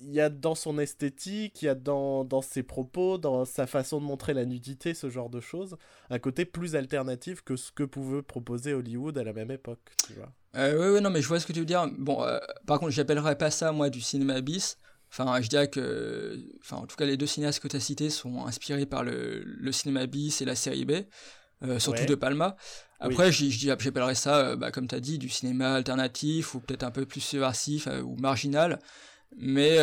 y 0.00 0.20
a 0.20 0.30
dans 0.30 0.54
son 0.54 0.78
esthétique, 0.78 1.60
il 1.60 1.66
y 1.66 1.68
a 1.68 1.74
dans, 1.74 2.24
dans 2.24 2.40
ses 2.40 2.62
propos, 2.62 3.18
dans 3.18 3.44
sa 3.44 3.66
façon 3.66 4.00
de 4.00 4.06
montrer 4.06 4.32
la 4.32 4.46
nudité, 4.46 4.94
ce 4.94 5.10
genre 5.10 5.28
de 5.28 5.40
choses, 5.40 5.76
un 6.08 6.18
côté 6.18 6.46
plus 6.46 6.74
alternatif 6.74 7.42
que 7.42 7.56
ce 7.56 7.70
que 7.70 7.82
pouvait 7.82 8.22
proposer 8.22 8.72
Hollywood 8.72 9.18
à 9.18 9.24
la 9.24 9.34
même 9.34 9.50
époque, 9.50 9.92
tu 10.06 10.14
vois. 10.14 10.32
oui, 10.54 10.94
oui, 10.94 11.00
non, 11.02 11.10
mais 11.10 11.20
je 11.20 11.28
vois 11.28 11.40
ce 11.40 11.46
que 11.46 11.52
tu 11.52 11.58
veux 11.60 11.66
dire. 11.66 11.86
Bon, 11.98 12.24
par 12.66 12.78
contre, 12.78 12.92
j'appellerais 12.92 13.36
pas 13.36 13.50
ça, 13.50 13.72
moi, 13.72 13.90
du 13.90 14.00
cinéma 14.00 14.40
bis. 14.40 14.78
Enfin, 15.10 15.40
je 15.40 15.48
dirais 15.48 15.68
que, 15.68 16.38
enfin, 16.60 16.76
en 16.76 16.86
tout 16.86 16.96
cas, 16.96 17.06
les 17.06 17.16
deux 17.16 17.26
cinéastes 17.26 17.60
que 17.60 17.68
tu 17.68 17.76
as 17.76 17.80
cités 17.80 18.10
sont 18.10 18.46
inspirés 18.46 18.86
par 18.86 19.04
le, 19.04 19.42
le, 19.44 19.72
cinéma 19.72 20.06
bis 20.06 20.40
et 20.42 20.44
la 20.44 20.54
série 20.54 20.84
B, 20.84 20.92
euh, 21.62 21.78
surtout 21.78 22.04
de 22.04 22.14
Palma. 22.14 22.56
Après, 23.00 23.28
oui. 23.28 23.50
j'appellerais 23.50 24.14
ça, 24.14 24.38
euh, 24.38 24.56
bah, 24.56 24.70
comme 24.70 24.86
tu 24.86 24.94
as 24.94 25.00
dit, 25.00 25.18
du 25.18 25.28
cinéma 25.28 25.74
alternatif 25.74 26.54
ou 26.54 26.60
peut-être 26.60 26.82
un 26.82 26.90
peu 26.90 27.06
plus 27.06 27.20
subversif 27.20 27.86
euh, 27.86 28.02
ou 28.02 28.16
marginal. 28.16 28.78
Mais, 29.36 29.76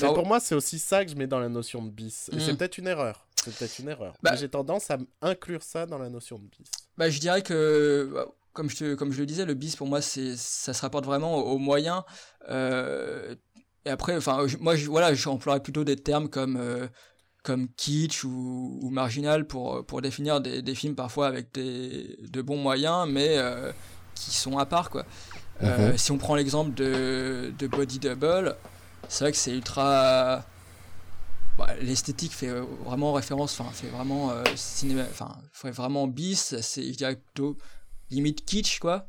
Mais 0.00 0.06
pour 0.14 0.26
moi, 0.26 0.40
c'est 0.40 0.54
aussi 0.54 0.78
ça 0.78 1.04
que 1.04 1.10
je 1.10 1.16
mets 1.16 1.26
dans 1.26 1.40
la 1.40 1.48
notion 1.48 1.82
de 1.82 1.90
bis. 1.90 2.30
Et 2.32 2.40
c'est 2.40 2.56
peut-être 2.56 2.78
une 2.78 2.86
erreur. 2.86 3.26
C'est 3.36 3.54
peut-être 3.54 3.78
une 3.78 3.88
erreur. 3.88 4.16
Bah, 4.22 4.34
j'ai 4.34 4.48
tendance 4.48 4.90
à 4.90 4.98
inclure 5.22 5.62
ça 5.62 5.86
dans 5.86 5.98
la 5.98 6.08
notion 6.08 6.38
de 6.38 6.46
bis. 6.46 6.70
Bah, 6.96 7.08
je 7.08 7.20
dirais 7.20 7.42
que 7.42 8.26
comme 8.58 8.68
je, 8.68 8.76
te, 8.76 8.94
comme 8.94 9.12
je 9.12 9.20
le 9.20 9.26
disais, 9.26 9.44
le 9.44 9.54
bis 9.54 9.76
pour 9.76 9.86
moi, 9.86 10.02
c'est, 10.02 10.36
ça 10.36 10.74
se 10.74 10.82
rapporte 10.82 11.04
vraiment 11.04 11.36
aux 11.36 11.58
moyens. 11.58 12.02
Euh, 12.48 13.36
et 13.88 13.90
après, 13.90 14.14
enfin, 14.16 14.44
moi, 14.60 14.76
je, 14.76 14.86
voilà, 14.86 15.14
j'emploierais 15.14 15.62
plutôt 15.62 15.82
des 15.82 15.96
termes 15.96 16.28
comme 16.28 16.58
euh, 16.58 16.88
comme 17.42 17.68
kitsch 17.70 18.22
ou, 18.22 18.78
ou, 18.82 18.90
marginal 18.90 19.46
pour 19.46 19.86
pour 19.86 20.02
définir 20.02 20.42
des, 20.42 20.60
des, 20.60 20.74
films 20.74 20.94
parfois 20.94 21.26
avec 21.26 21.54
des 21.54 22.18
de 22.20 22.42
bons 22.42 22.58
moyens, 22.58 23.08
mais 23.08 23.38
euh, 23.38 23.72
qui 24.14 24.32
sont 24.32 24.58
à 24.58 24.66
part 24.66 24.90
quoi. 24.90 25.06
Euh, 25.62 25.96
si 25.96 26.12
on 26.12 26.18
prend 26.18 26.34
l'exemple 26.34 26.74
de, 26.74 27.50
de 27.58 27.66
Body 27.66 27.98
Double, 27.98 28.56
c'est 29.08 29.24
vrai 29.24 29.32
que 29.32 29.38
c'est 29.38 29.52
ultra. 29.52 30.44
Bah, 31.56 31.68
L'esthétique 31.80 32.32
fait 32.32 32.52
vraiment 32.84 33.14
référence, 33.14 33.58
enfin, 33.58 33.70
fait 33.72 33.88
vraiment 33.88 34.34
cinéma, 34.54 35.04
enfin, 35.10 35.34
fait 35.52 35.70
vraiment 35.70 36.06
bis, 36.06 36.60
c'est, 36.60 36.92
je 36.92 36.96
dirais 36.96 37.16
plutôt 37.16 37.56
limite 38.10 38.44
kitsch 38.44 38.80
quoi. 38.80 39.08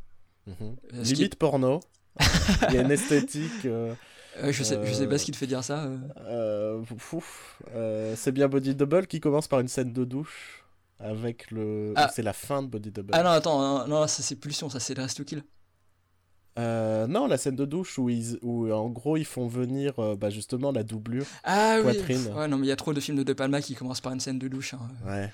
Limite 0.93 1.35
porno. 1.35 1.81
Il 2.69 2.75
y 2.75 2.77
a 2.77 2.81
une 2.81 2.91
esthétique. 2.91 3.65
Euh, 3.65 3.93
je, 4.51 4.63
sais, 4.63 4.79
je 4.83 4.93
sais 4.93 5.07
pas 5.07 5.17
ce 5.17 5.25
qui 5.25 5.31
te 5.31 5.37
fait 5.37 5.47
dire 5.47 5.63
ça. 5.63 5.85
Euh. 6.27 6.81
Euh, 7.75 8.13
c'est 8.15 8.31
bien 8.31 8.47
Body 8.47 8.75
Double 8.75 9.07
qui 9.07 9.19
commence 9.19 9.47
par 9.47 9.59
une 9.59 9.67
scène 9.67 9.93
de 9.93 10.03
douche 10.03 10.63
avec 10.99 11.49
le. 11.51 11.93
Ah. 11.95 12.09
C'est 12.13 12.23
la 12.23 12.33
fin 12.33 12.63
de 12.63 12.67
Body 12.67 12.91
Double. 12.91 13.11
Ah 13.13 13.23
non, 13.23 13.29
attends, 13.29 13.59
non, 13.59 13.87
non 13.87 14.07
ça 14.07 14.23
c'est 14.23 14.35
Pulsion, 14.35 14.69
ça 14.69 14.79
c'est 14.79 14.93
Dress 14.93 15.13
to 15.13 15.23
Kill. 15.23 15.43
non, 16.57 17.27
la 17.27 17.37
scène 17.37 17.55
de 17.55 17.65
douche 17.65 17.97
où, 17.97 18.09
ils, 18.09 18.37
où 18.41 18.71
en 18.71 18.89
gros 18.89 19.17
ils 19.17 19.25
font 19.25 19.47
venir 19.47 19.93
bah, 20.17 20.29
justement 20.29 20.71
la 20.71 20.83
doublure 20.83 21.25
ah, 21.43 21.79
poitrine. 21.81 22.25
Oui. 22.27 22.33
Ouais, 22.33 22.47
non, 22.47 22.57
mais 22.57 22.65
il 22.65 22.69
y 22.69 22.73
a 22.73 22.75
trop 22.75 22.93
de 22.93 22.99
films 22.99 23.17
de 23.17 23.23
De 23.23 23.33
Palma 23.33 23.61
qui 23.61 23.75
commencent 23.75 24.01
par 24.01 24.13
une 24.13 24.19
scène 24.19 24.39
de 24.39 24.47
douche. 24.47 24.73
Hein. 24.73 24.79
Ouais, 25.05 25.29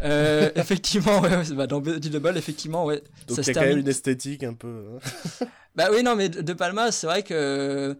ouais. 0.00 0.52
effectivement, 0.56 1.20
ouais, 1.22 1.42
bah, 1.54 1.66
dans 1.66 1.80
Body 1.80 2.10
Double, 2.10 2.36
effectivement, 2.36 2.84
ouais. 2.84 3.02
Donc 3.28 3.38
il 3.38 3.46
y 3.46 3.50
a 3.50 3.54
quand 3.54 3.60
même 3.60 3.78
une 3.78 3.88
esthétique 3.88 4.42
un 4.44 4.54
peu. 4.54 4.84
Hein. 4.94 5.46
bah 5.76 5.88
oui, 5.92 6.02
non, 6.02 6.16
mais 6.16 6.28
De 6.28 6.52
Palma, 6.52 6.90
c'est 6.90 7.06
vrai 7.06 7.22
que 7.22 7.96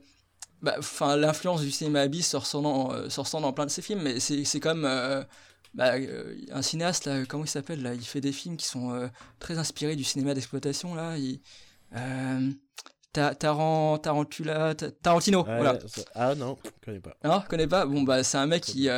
bah, 0.62 0.76
l'influence 1.16 1.60
du 1.60 1.70
cinéma 1.70 2.00
abyss 2.00 2.28
se 2.28 2.36
ressent 2.36 2.62
dans, 2.62 2.92
euh, 2.92 3.08
dans 3.40 3.52
plein 3.52 3.66
de 3.66 3.70
ses 3.70 3.82
films, 3.82 4.02
mais 4.02 4.20
c'est 4.20 4.60
comme 4.60 4.84
euh, 4.84 5.22
bah, 5.74 5.94
euh, 5.94 6.34
un 6.50 6.62
cinéaste, 6.62 7.06
là, 7.06 7.24
comment 7.26 7.44
il 7.44 7.48
s'appelle 7.48 7.82
là 7.82 7.94
Il 7.94 8.04
fait 8.04 8.20
des 8.20 8.32
films 8.32 8.56
qui 8.56 8.66
sont 8.66 9.10
très 9.38 9.58
inspirés 9.58 9.96
du 9.96 10.04
cinéma 10.04 10.34
d'exploitation, 10.34 10.94
là. 10.94 11.16
Il, 11.18 11.40
Tarant, 13.38 13.96
Tarantula, 13.96 14.74
Tarantino, 14.74 15.44
voilà. 15.44 15.78
Ah 16.14 16.34
non, 16.34 16.58
je 16.62 16.70
connais 16.84 17.00
pas. 17.00 17.16
Non, 17.24 17.42
connais 17.48 17.66
pas? 17.66 17.86
Bon 17.86 18.02
bah 18.02 18.22
c'est 18.22 18.36
un 18.36 18.46
mec 18.46 18.62
qui 18.62 18.90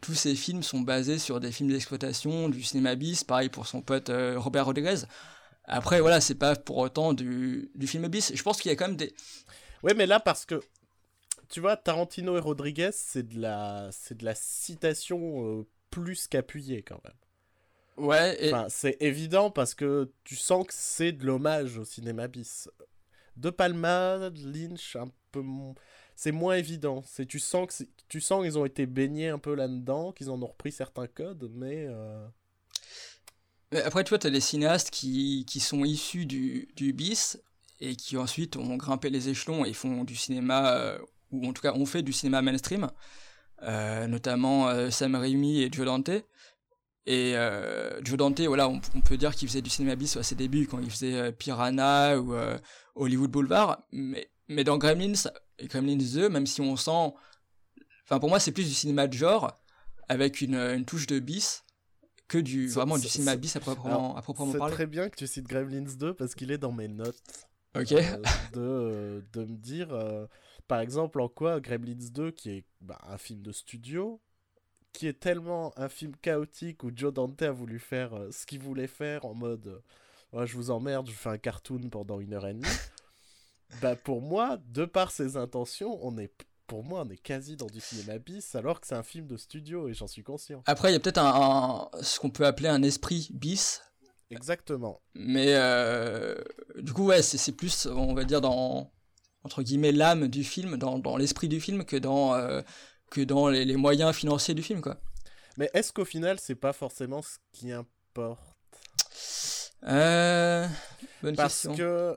tous 0.00 0.14
ses 0.14 0.36
films 0.36 0.62
sont 0.62 0.80
basés 0.80 1.18
sur 1.18 1.40
des 1.40 1.50
films 1.50 1.70
d'exploitation, 1.70 2.48
du 2.48 2.62
cinéma 2.62 2.94
bis, 2.94 3.24
pareil 3.24 3.48
pour 3.48 3.66
son 3.66 3.82
pote 3.82 4.12
Robert 4.36 4.66
Rodriguez. 4.66 4.98
Après 5.64 6.00
voilà, 6.00 6.20
c'est 6.20 6.36
pas 6.36 6.54
pour 6.54 6.78
autant 6.78 7.12
du, 7.12 7.70
du 7.74 7.88
film 7.88 8.06
bis. 8.06 8.32
Je 8.32 8.42
pense 8.44 8.60
qu'il 8.60 8.70
y 8.70 8.72
a 8.72 8.76
quand 8.76 8.86
même 8.86 8.96
des. 8.96 9.12
Ouais, 9.82 9.94
mais 9.94 10.06
là 10.06 10.20
parce 10.20 10.44
que 10.44 10.60
tu 11.48 11.60
vois, 11.60 11.76
Tarantino 11.76 12.36
et 12.36 12.40
Rodriguez, 12.40 12.90
c'est 12.92 13.26
de 13.26 13.40
la, 13.40 13.88
c'est 13.92 14.18
de 14.18 14.24
la 14.24 14.34
citation 14.34 15.60
euh, 15.60 15.66
plus 15.90 16.26
qu'appuyée 16.26 16.82
quand 16.82 17.00
même. 17.04 18.06
Ouais. 18.06 18.36
Et... 18.44 18.52
Enfin, 18.52 18.66
c'est 18.68 18.96
évident 19.00 19.50
parce 19.50 19.74
que 19.74 20.12
tu 20.24 20.36
sens 20.36 20.66
que 20.66 20.74
c'est 20.74 21.12
de 21.12 21.24
l'hommage 21.24 21.78
au 21.78 21.84
cinéma 21.84 22.28
bis. 22.28 22.68
De 23.36 23.50
Palma, 23.50 24.30
Lynch, 24.30 24.96
un 24.96 25.10
peu, 25.30 25.42
c'est 26.16 26.32
moins 26.32 26.56
évident. 26.56 27.02
C'est 27.06 27.26
tu 27.26 27.38
sens 27.38 27.66
que 27.66 27.84
tu 28.08 28.20
sens 28.20 28.42
qu'ils 28.42 28.58
ont 28.58 28.64
été 28.64 28.86
baignés 28.86 29.28
un 29.28 29.38
peu 29.38 29.54
là-dedans, 29.54 30.12
qu'ils 30.12 30.30
en 30.30 30.42
ont 30.42 30.46
repris 30.46 30.72
certains 30.72 31.06
codes, 31.06 31.50
mais. 31.54 31.86
Euh... 31.88 32.26
Mais 33.70 33.82
après, 33.82 34.02
tu 34.02 34.10
vois, 34.10 34.18
t'as 34.18 34.30
des 34.30 34.40
cinéastes 34.40 34.90
qui, 34.90 35.44
qui 35.46 35.60
sont 35.60 35.84
issus 35.84 36.24
du, 36.24 36.68
du 36.74 36.92
bis 36.92 37.40
et 37.80 37.96
qui 37.96 38.16
ensuite 38.16 38.56
ont 38.56 38.76
grimpé 38.76 39.10
les 39.10 39.28
échelons 39.28 39.64
et 39.64 39.72
font 39.72 40.04
du 40.04 40.16
cinéma 40.16 40.72
euh, 40.72 40.98
ou 41.32 41.46
en 41.46 41.52
tout 41.52 41.62
cas 41.62 41.72
on 41.74 41.86
fait 41.86 42.02
du 42.02 42.12
cinéma 42.12 42.42
mainstream, 42.42 42.90
euh, 43.62 44.06
notamment 44.06 44.68
euh, 44.68 44.90
Sam 44.90 45.14
Raimi 45.14 45.62
et 45.62 45.70
Joe 45.72 45.86
Dante. 45.86 46.10
Et 47.06 47.36
euh, 47.36 48.02
Joe 48.04 48.18
Dante, 48.18 48.40
voilà, 48.40 48.68
on, 48.68 48.80
peut 49.00 49.16
dire 49.16 49.34
qu'il 49.34 49.48
faisait 49.48 49.62
du 49.62 49.70
cinéma 49.70 49.96
bis 49.96 50.18
à 50.18 50.22
ses 50.22 50.34
débuts, 50.34 50.66
quand 50.66 50.78
il 50.78 50.90
faisait 50.90 51.32
Piranha 51.32 52.18
ou 52.18 52.34
Hollywood 52.96 53.30
Boulevard, 53.30 53.82
mais, 53.92 54.30
mais 54.48 54.62
dans 54.62 54.76
Gremlins 54.76 55.30
et 55.58 55.68
Gremlins 55.68 55.96
2, 55.96 56.28
même 56.28 56.46
si 56.46 56.60
on 56.60 56.76
sent... 56.76 57.14
Enfin 58.04 58.18
pour 58.20 58.28
moi 58.28 58.40
c'est 58.40 58.52
plus 58.52 58.68
du 58.68 58.74
cinéma 58.74 59.06
de 59.06 59.14
genre, 59.14 59.58
avec 60.08 60.42
une, 60.42 60.56
une 60.56 60.84
touche 60.84 61.06
de 61.06 61.18
bis, 61.18 61.64
que 62.28 62.38
du 62.38 62.68
vraiment 62.68 62.98
du 62.98 63.08
cinéma 63.08 63.36
bis 63.36 63.56
à 63.56 63.60
proprement, 63.60 64.14
à 64.16 64.22
proprement 64.22 64.52
parler. 64.52 64.72
C'est 64.72 64.76
très 64.76 64.86
bien 64.86 65.08
que 65.08 65.16
tu 65.16 65.26
cites 65.26 65.48
Gremlins 65.48 65.96
2 65.98 66.14
parce 66.14 66.34
qu'il 66.34 66.50
est 66.52 66.58
dans 66.58 66.72
mes 66.72 66.88
notes. 66.88 67.22
Ok. 67.76 67.94
de, 68.52 69.24
de 69.32 69.44
me 69.44 69.56
dire 69.56 69.92
par 70.68 70.80
exemple, 70.80 71.20
en 71.20 71.28
quoi 71.28 71.60
Gremlins 71.60 72.10
2, 72.12 72.30
qui 72.30 72.50
est 72.50 72.64
bah, 72.82 72.98
un 73.08 73.16
film 73.16 73.42
de 73.42 73.52
studio, 73.52 74.20
qui 74.92 75.06
est 75.06 75.18
tellement 75.18 75.72
un 75.78 75.88
film 75.88 76.14
chaotique 76.16 76.84
où 76.84 76.90
Joe 76.94 77.12
Dante 77.12 77.42
a 77.42 77.50
voulu 77.50 77.78
faire 77.78 78.14
euh, 78.14 78.30
ce 78.30 78.44
qu'il 78.46 78.60
voulait 78.60 78.86
faire 78.86 79.24
en 79.24 79.34
mode 79.34 79.82
euh, 80.34 80.44
je 80.44 80.54
vous 80.56 80.70
emmerde, 80.70 81.08
je 81.08 81.12
fais 81.12 81.30
un 81.30 81.38
cartoon 81.38 81.88
pendant 81.90 82.20
une 82.20 82.34
heure 82.34 82.46
et 82.46 82.52
demie. 82.52 82.68
bah 83.80 83.96
pour 83.96 84.20
moi, 84.20 84.58
de 84.66 84.84
par 84.84 85.10
ses 85.10 85.38
intentions, 85.38 85.98
on 86.02 86.18
est 86.18 86.30
pour 86.66 86.84
moi, 86.84 87.02
on 87.06 87.10
est 87.10 87.16
quasi 87.16 87.56
dans 87.56 87.66
du 87.66 87.80
cinéma 87.80 88.18
bis, 88.18 88.54
alors 88.54 88.78
que 88.78 88.86
c'est 88.86 88.94
un 88.94 89.02
film 89.02 89.26
de 89.26 89.38
studio, 89.38 89.88
et 89.88 89.94
j'en 89.94 90.06
suis 90.06 90.22
conscient. 90.22 90.62
Après, 90.66 90.90
il 90.90 90.92
y 90.92 90.96
a 90.96 91.00
peut-être 91.00 91.16
un, 91.16 91.88
ce 92.02 92.20
qu'on 92.20 92.28
peut 92.28 92.44
appeler 92.44 92.68
un 92.68 92.82
esprit 92.82 93.30
bis. 93.32 93.80
Exactement. 94.30 95.00
Mais 95.14 95.54
euh, 95.54 96.34
du 96.76 96.92
coup, 96.92 97.06
ouais, 97.06 97.22
c'est 97.22 97.52
plus, 97.52 97.86
on 97.86 98.14
va 98.14 98.24
dire, 98.24 98.40
dans, 98.40 98.90
entre 99.42 99.62
guillemets 99.62 99.92
l'âme 99.92 100.28
du 100.28 100.44
film, 100.44 100.76
dans, 100.76 100.98
dans 100.98 101.16
l'esprit 101.16 101.48
du 101.48 101.60
film, 101.60 101.84
que 101.84 101.96
dans, 101.96 102.34
euh, 102.34 102.60
que 103.10 103.20
dans 103.22 103.48
les, 103.48 103.64
les, 103.64 103.76
moyens 103.76 104.14
financiers 104.14 104.54
du 104.54 104.62
film. 104.62 104.80
Quoi. 104.80 105.00
Mais 105.56 105.70
est-ce 105.74 105.92
qu'au 105.92 106.04
final, 106.04 106.38
c'est 106.40 106.54
pas 106.54 106.72
forcément 106.72 107.22
ce 107.22 107.38
qui 107.52 107.72
importe? 107.72 108.40
Euh... 109.84 110.66
Bonne 111.22 111.36
Parce 111.36 111.68
que... 111.76 112.16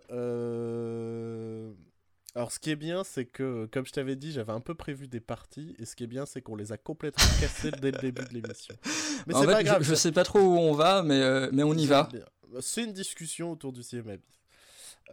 Euh... 2.35 2.39
Alors, 2.39 2.51
ce 2.51 2.59
qui 2.59 2.69
est 2.71 2.75
bien, 2.75 3.03
c'est 3.03 3.25
que, 3.25 3.65
comme 3.71 3.85
je 3.85 3.91
t'avais 3.91 4.15
dit, 4.15 4.31
j'avais 4.31 4.51
un 4.53 4.61
peu 4.61 4.75
prévu 4.75 5.07
des 5.07 5.19
parties, 5.19 5.75
et 5.79 5.85
ce 5.85 5.95
qui 5.95 6.03
est 6.03 6.07
bien, 6.07 6.25
c'est 6.25 6.41
qu'on 6.41 6.55
les 6.55 6.71
a 6.71 6.77
complètement 6.77 7.23
cassées 7.41 7.71
dès 7.71 7.91
le 7.91 7.99
début 7.99 8.23
de 8.23 8.33
l'émission. 8.33 8.75
Mais 9.27 9.33
c'est 9.33 9.45
pas 9.45 9.63
grave. 9.63 9.83
Je, 9.83 9.89
je, 9.89 9.95
sais 9.95 10.11
pas 10.11 10.23
trop 10.23 10.39
où 10.39 10.57
on 10.57 10.73
va, 10.73 11.03
mais, 11.03 11.21
euh, 11.21 11.49
mais 11.51 11.63
on 11.63 11.73
y 11.73 11.85
va. 11.87 12.09
C'est 12.59 12.83
une 12.83 12.93
discussion 12.93 13.51
autour 13.51 13.71
du 13.73 13.83
cinéma 13.83 14.13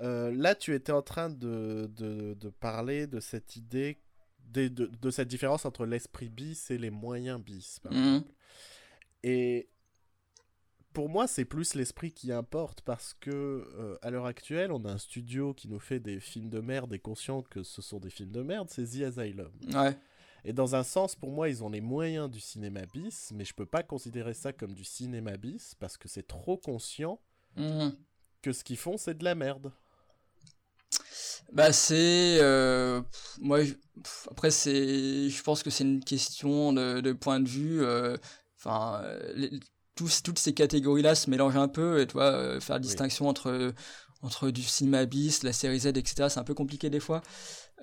Euh, 0.00 0.32
là, 0.32 0.54
tu 0.54 0.74
étais 0.74 0.92
en 0.92 1.02
train 1.02 1.28
de, 1.28 1.90
de, 1.96 2.34
de 2.34 2.48
parler 2.50 3.06
de 3.08 3.18
cette 3.20 3.56
idée, 3.56 3.98
de, 4.52 4.68
de, 4.68 4.86
de 4.86 5.10
cette 5.10 5.28
différence 5.28 5.64
entre 5.64 5.86
l'esprit 5.86 6.28
bis 6.28 6.70
et 6.70 6.78
les 6.78 6.90
moyens 6.90 7.40
bis, 7.40 7.80
par 7.80 7.92
Mhm. 7.92 7.98
exemple. 7.98 8.32
Et 9.24 9.68
pour 10.92 11.08
moi, 11.08 11.26
c'est 11.28 11.44
plus 11.44 11.74
l'esprit 11.74 12.12
qui 12.12 12.32
importe 12.32 12.80
parce 12.82 13.14
que 13.14 13.30
euh, 13.30 13.96
à 14.02 14.10
l'heure 14.10 14.26
actuelle, 14.26 14.72
on 14.72 14.84
a 14.84 14.90
un 14.92 14.98
studio 14.98 15.54
qui 15.54 15.68
nous 15.68 15.78
fait 15.78 16.00
des 16.00 16.18
films 16.20 16.48
de 16.50 16.60
merde 16.60 16.92
et 16.94 16.98
conscient 16.98 17.42
que 17.42 17.62
ce 17.62 17.82
sont 17.82 17.98
des 18.00 18.10
films 18.10 18.32
de 18.32 18.42
merde, 18.42 18.68
c'est 18.70 18.84
The 18.84 19.02
Asylum. 19.02 19.52
Ouais. 19.74 19.96
Et 20.44 20.52
dans 20.52 20.74
un 20.74 20.82
sens, 20.84 21.14
pour 21.14 21.30
moi, 21.30 21.48
ils 21.48 21.62
ont 21.64 21.68
les 21.68 21.80
moyens 21.80 22.30
du 22.30 22.40
cinéma 22.40 22.80
bis, 22.92 23.32
mais 23.34 23.44
je 23.44 23.54
peux 23.54 23.66
pas 23.66 23.82
considérer 23.82 24.34
ça 24.34 24.52
comme 24.52 24.72
du 24.72 24.84
cinéma 24.84 25.36
bis 25.36 25.74
parce 25.78 25.96
que 25.96 26.08
c'est 26.08 26.26
trop 26.26 26.56
conscient 26.56 27.20
Mhm. 27.56 27.92
que 28.42 28.52
ce 28.52 28.62
qu'ils 28.64 28.76
font, 28.76 28.96
c'est 28.96 29.16
de 29.18 29.24
la 29.24 29.34
merde. 29.34 29.72
Bah 31.52 31.72
c'est 31.72 32.38
euh, 32.40 33.00
moi 33.40 33.64
je- 33.64 33.72
pff, 34.02 34.28
après 34.30 34.50
c'est 34.50 35.28
je 35.30 35.42
pense 35.42 35.62
que 35.62 35.70
c'est 35.70 35.84
une 35.84 36.04
question 36.04 36.72
de, 36.74 37.00
de 37.00 37.12
point 37.12 37.40
de 37.40 37.48
vue 37.48 37.82
euh, 37.82 38.16
enfin 38.58 39.00
euh, 39.04 39.50
tous 39.98 40.22
toutes 40.22 40.38
ces 40.38 40.54
catégories 40.54 41.02
là 41.02 41.14
se 41.14 41.28
mélangent 41.28 41.56
un 41.56 41.68
peu 41.68 42.00
et 42.00 42.06
tu 42.06 42.12
vois 42.12 42.32
euh, 42.32 42.60
faire 42.60 42.76
la 42.76 42.80
distinction 42.80 43.28
entre 43.28 43.72
entre 44.22 44.50
du 44.50 44.62
cinéma 44.62 45.04
bis 45.06 45.42
la 45.42 45.52
série 45.52 45.80
Z 45.80 45.86
etc 45.88 46.28
c'est 46.28 46.38
un 46.38 46.44
peu 46.44 46.54
compliqué 46.54 46.88
des 46.88 47.00
fois 47.00 47.20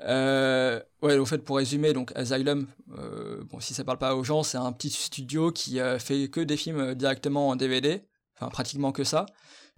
euh, 0.03 0.79
ouais 1.01 1.17
au 1.17 1.25
fait 1.25 1.39
pour 1.39 1.57
résumer 1.57 1.93
donc 1.93 2.11
Asylum 2.15 2.67
euh, 2.97 3.43
bon 3.49 3.59
si 3.59 3.73
ça 3.73 3.83
parle 3.83 3.97
pas 3.97 4.15
aux 4.15 4.23
gens 4.23 4.43
c'est 4.43 4.57
un 4.57 4.71
petit 4.71 4.89
studio 4.89 5.51
qui 5.51 5.79
euh, 5.79 5.99
fait 5.99 6.29
que 6.29 6.39
des 6.39 6.57
films 6.57 6.79
euh, 6.79 6.95
directement 6.95 7.49
en 7.49 7.55
DVD 7.55 8.03
enfin 8.35 8.49
pratiquement 8.49 8.91
que 8.91 9.03
ça 9.03 9.25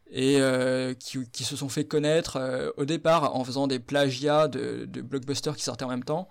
et 0.10 0.38
euh, 0.40 0.94
qui, 0.94 1.30
qui 1.32 1.44
se 1.44 1.56
sont 1.56 1.70
fait 1.70 1.86
connaître 1.86 2.38
euh, 2.38 2.72
au 2.78 2.86
départ 2.86 3.36
en 3.36 3.44
faisant 3.44 3.68
des 3.68 3.80
plagiats 3.80 4.48
de, 4.48 4.86
de 4.86 5.02
blockbusters 5.02 5.56
qui 5.56 5.64
sortaient 5.64 5.86
en 5.86 5.90
même 5.90 6.04
temps. 6.04 6.30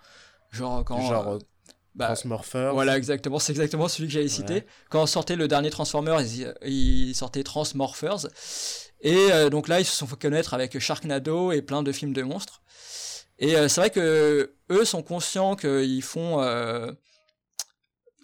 Genre 0.50 0.84
quand. 0.84 1.00
Genre 1.02 1.28
euh, 1.28 1.36
euh, 1.36 1.38
bah, 1.96 2.06
Transmorphers. 2.06 2.72
voilà, 2.72 2.96
exactement, 2.96 3.38
c'est 3.38 3.52
exactement 3.52 3.88
celui 3.88 4.06
que 4.08 4.12
j'avais 4.14 4.28
cité. 4.28 4.52
Ouais. 4.54 4.66
Quand 4.90 5.04
sortait 5.06 5.34
le 5.36 5.48
dernier 5.48 5.70
Transformers, 5.70 6.20
ils, 6.20 6.54
ils 6.64 7.14
sortaient 7.14 7.42
Transmorphers. 7.42 8.28
Et 9.00 9.16
euh, 9.32 9.50
donc 9.50 9.68
là, 9.68 9.80
ils 9.80 9.84
se 9.84 9.96
sont 9.96 10.06
fait 10.06 10.16
connaître 10.20 10.54
avec 10.54 10.78
Sharknado 10.78 11.52
et 11.52 11.62
plein 11.62 11.82
de 11.82 11.92
films 11.92 12.12
de 12.12 12.22
monstres. 12.22 12.62
Et 13.38 13.56
euh, 13.56 13.68
c'est 13.68 13.80
vrai 13.80 13.90
que 13.90 14.54
eux 14.70 14.84
sont 14.84 15.02
conscients 15.02 15.56
qu'ils 15.56 16.02
font. 16.02 16.40
euh, 16.42 16.92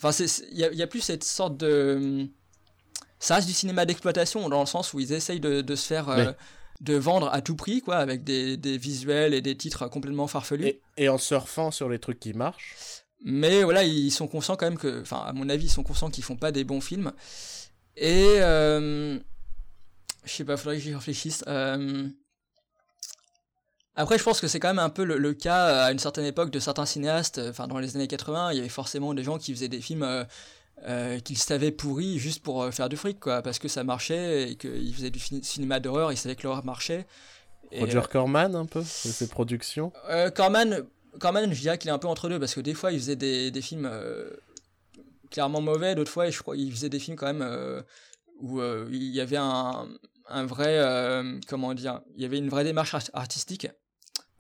Enfin, 0.03 0.11
il 0.51 0.59
y, 0.59 0.65
a- 0.65 0.73
il 0.73 0.79
y 0.79 0.83
a 0.83 0.87
plus 0.87 1.01
cette 1.01 1.23
sorte 1.25 1.57
de. 1.57 2.27
Ça 3.21 3.37
reste 3.37 3.47
du 3.47 3.53
cinéma 3.53 3.85
d'exploitation 3.85 4.49
dans 4.49 4.61
le 4.61 4.67
sens 4.67 4.93
où 4.93 4.99
ils 5.01 5.13
essayent 5.13 5.39
de, 5.41 5.61
de 5.61 5.77
se 5.77 5.87
faire. 5.87 6.35
de 6.81 6.95
vendre 6.97 7.29
à 7.33 7.41
tout 7.43 7.55
prix, 7.55 7.81
quoi, 7.81 7.97
avec 7.99 8.25
des, 8.25 8.57
des 8.57 8.77
visuels 8.77 9.35
et 9.35 9.41
des 9.41 9.57
titres 9.57 9.87
complètement 9.87 10.27
farfelus. 10.27 10.67
Et, 10.67 10.81
et 10.97 11.09
en 11.09 11.19
surfant 11.19 11.71
sur 11.71 11.89
les 11.89 12.01
trucs 12.01 12.19
qui 12.19 12.33
marchent. 12.33 13.02
Mais 13.25 13.63
voilà, 13.63 13.85
ils 13.85 14.11
sont 14.11 14.27
conscients 14.27 14.57
quand 14.57 14.67
même 14.67 14.79
que, 14.79 15.01
enfin, 15.03 15.23
à 15.27 15.33
mon 15.33 15.49
avis, 15.49 15.67
ils 15.67 15.71
sont 15.71 15.85
conscients 15.85 16.11
qu'ils 16.11 16.25
font 16.25 16.37
pas 16.37 16.51
des 16.53 16.65
bons 16.65 16.81
films. 16.81 17.13
Et 17.97 18.37
euh, 18.39 19.19
je 20.25 20.31
sais 20.33 20.45
pas, 20.45 20.57
faudrait 20.57 20.77
que 20.79 20.83
j'y 20.83 20.95
réfléchisse. 20.95 21.45
Euh, 21.47 22.09
après, 23.95 24.17
je 24.19 24.25
pense 24.25 24.41
que 24.41 24.49
c'est 24.49 24.59
quand 24.59 24.69
même 24.69 24.79
un 24.79 24.89
peu 24.89 25.05
le, 25.05 25.19
le 25.19 25.35
cas 25.35 25.85
à 25.85 25.93
une 25.93 25.99
certaine 25.99 26.25
époque 26.25 26.51
de 26.51 26.59
certains 26.59 26.87
cinéastes. 26.87 27.39
Enfin, 27.51 27.69
dans 27.69 27.79
les 27.79 27.95
années 27.95 28.09
80, 28.09 28.53
il 28.53 28.57
y 28.57 28.61
avait 28.61 28.69
forcément 28.69 29.13
des 29.15 29.23
gens 29.23 29.39
qui 29.39 29.53
faisaient 29.53 29.69
des 29.69 29.83
films 29.83 30.03
euh, 30.03 30.25
euh, 30.89 31.21
qu'ils 31.21 31.39
savaient 31.39 31.71
pourris 31.71 32.19
juste 32.19 32.43
pour 32.43 32.63
euh, 32.63 32.71
faire 32.71 32.89
du 32.89 32.97
fric, 32.97 33.21
quoi, 33.21 33.43
parce 33.43 33.59
que 33.59 33.69
ça 33.69 33.85
marchait 33.85 34.51
et 34.51 34.57
qu'ils 34.57 34.95
faisaient 34.95 35.11
du 35.11 35.21
cinéma 35.43 35.79
d'horreur, 35.79 36.11
ils 36.11 36.17
savaient 36.17 36.35
que 36.37 36.43
l'horreur 36.45 36.65
marchait. 36.65 37.07
Et, 37.71 37.81
Roger 37.81 38.03
Corman, 38.11 38.55
un 38.57 38.67
peu, 38.67 38.83
ses 38.83 39.29
productions. 39.29 39.93
euh, 40.09 40.31
Corman, 40.31 40.85
Corman, 41.18 41.53
je 41.53 41.61
dirais 41.61 41.79
qu'il 41.79 41.88
est 41.88 41.92
un 41.92 41.98
peu 41.98 42.09
entre 42.09 42.29
deux 42.29 42.38
parce 42.38 42.55
que 42.55 42.61
des 42.61 42.75
fois 42.75 42.92
il 42.92 42.98
faisait 42.98 43.16
des, 43.16 43.62
films 43.62 43.88
euh, 43.90 44.31
clairement 45.31 45.61
mauvais, 45.61 45.94
d'autres 45.94 46.11
fois 46.11 46.29
je 46.31 46.38
crois 46.40 46.57
il 46.57 46.72
faisait 46.72 46.88
des 46.88 46.98
films 46.98 47.16
quand 47.16 47.27
même 47.27 47.42
euh, 47.42 47.83
où 48.40 48.61
euh, 48.61 48.88
il 48.90 49.05
y 49.05 49.20
avait 49.20 49.37
un, 49.37 49.88
vrai 50.29 50.81
comment 51.48 51.72
il 51.72 51.83
y 52.16 52.25
avait 52.25 52.38
une 52.38 52.48
vraie 52.48 52.64
démarche 52.64 52.94
art- 52.94 53.11
artistique. 53.12 53.68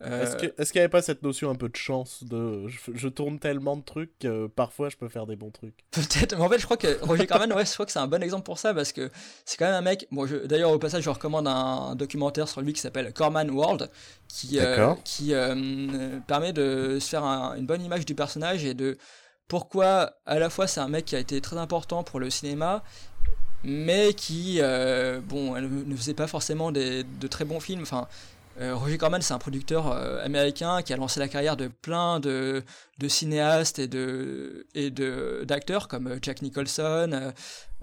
Euh, 0.04 0.50
Est-ce 0.58 0.72
qu'il 0.72 0.78
n'y 0.80 0.82
avait 0.84 0.88
pas 0.88 1.02
cette 1.02 1.22
notion 1.22 1.50
un 1.50 1.54
peu 1.54 1.68
de 1.68 1.76
chance 1.76 2.24
de 2.24 2.66
je, 2.68 2.78
je 2.94 3.08
tourne 3.08 3.38
tellement 3.38 3.76
de 3.76 3.82
trucs 3.82 4.18
que 4.18 4.46
parfois 4.48 4.88
je 4.88 4.96
peux 4.96 5.08
faire 5.08 5.26
des 5.26 5.36
bons 5.36 5.50
trucs? 5.50 5.74
Peut-être, 5.90 6.36
mais 6.36 6.42
en 6.44 6.48
fait, 6.48 6.58
je 6.58 6.64
crois 6.64 6.76
que 6.76 6.98
Roger 7.04 7.26
Corman, 7.26 7.52
ouais, 7.52 7.64
je 7.64 7.72
crois 7.72 7.86
que 7.86 7.92
c'est 7.92 7.98
un 7.98 8.06
bon 8.08 8.22
exemple 8.22 8.44
pour 8.44 8.58
ça 8.58 8.74
parce 8.74 8.92
que 8.92 9.10
c'est 9.44 9.56
quand 9.56 9.66
même 9.66 9.74
un 9.74 9.82
mec. 9.82 10.08
Bon, 10.10 10.26
d'ailleurs, 10.44 10.70
au 10.72 10.78
passage, 10.78 11.04
je 11.04 11.10
recommande 11.10 11.46
un, 11.46 11.94
documentaire 11.94 12.48
sur 12.48 12.60
lui 12.62 12.72
qui 12.72 12.80
s'appelle 12.80 13.12
Corman 13.12 13.48
World, 13.50 13.90
qui, 14.28 14.58
euh, 14.58 14.94
qui 15.04 15.34
euh, 15.34 16.18
permet 16.26 16.52
de 16.52 16.98
se 17.00 17.08
faire 17.08 17.24
un- 17.24 17.54
une 17.56 17.66
bonne 17.66 17.82
image 17.82 18.04
du 18.04 18.14
personnage 18.14 18.64
et 18.64 18.74
de 18.74 18.98
pourquoi, 19.48 20.14
à 20.26 20.38
la 20.38 20.50
fois, 20.50 20.66
c'est 20.66 20.80
un 20.80 20.88
mec 20.88 21.04
qui 21.04 21.16
a 21.16 21.18
été 21.18 21.40
très 21.40 21.58
important 21.58 22.02
pour 22.02 22.18
le 22.20 22.30
cinéma, 22.30 22.82
mais 23.64 24.14
qui, 24.14 24.60
bon, 25.28 25.60
ne, 25.60 25.94
faisait 25.96 26.14
pas 26.14 26.26
forcément 26.26 26.72
des, 26.72 27.04
de 27.04 27.26
très 27.28 27.44
bons 27.44 27.60
films. 27.60 27.82
Enfin, 27.82 28.08
Roger 28.72 28.98
Corman, 28.98 29.20
c'est 29.22 29.34
un 29.34 29.38
producteur 29.38 29.90
euh, 29.90 30.24
américain 30.24 30.82
qui 30.82 30.92
a 30.92 30.96
lancé 30.96 31.18
la 31.20 31.28
carrière 31.28 31.56
de 31.56 31.68
plein 31.68 32.20
de, 32.20 32.62
de 32.98 33.08
cinéastes 33.08 33.78
et 33.78 33.88
de 33.88 34.66
et 34.74 34.90
de 34.90 35.44
d'acteurs 35.46 35.88
comme 35.88 36.06
euh, 36.06 36.18
Jack 36.22 36.42
Nicholson. 36.42 37.10
euh, 37.12 37.32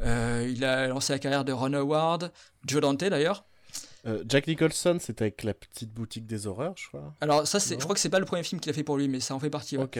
euh, 0.02 0.48
il 0.50 0.64
a 0.64 0.88
lancé 0.88 1.12
la 1.12 1.20
carrière 1.20 1.44
de 1.44 1.52
Ron 1.52 1.74
Howard, 1.74 2.32
Joe 2.66 2.82
Dante 2.82 3.04
d'ailleurs. 3.04 3.46
Euh, 4.08 4.24
Jack 4.28 4.48
Nicholson, 4.48 4.98
c'était 5.02 5.24
avec 5.24 5.44
la 5.44 5.54
petite 5.54 5.92
boutique 5.94 6.26
des 6.26 6.48
horreurs, 6.48 6.74
je 6.78 6.88
crois. 6.88 7.14
Alors 7.20 7.46
ça, 7.46 7.60
c'est, 7.60 7.76
je 7.76 7.84
crois 7.84 7.96
que 7.96 8.00
c'est 8.00 8.10
pas 8.10 8.20
le 8.20 8.26
premier 8.26 8.44
film 8.44 8.62
qu'il 8.62 8.70
a 8.70 8.74
fait 8.74 8.84
pour 8.84 8.98
lui, 8.98 9.10
mais 9.10 9.20
ça 9.20 9.36
en 9.36 9.40
fait 9.40 9.50
partie. 9.50 9.78
ouais. 9.78 9.84
Ok. 9.84 10.00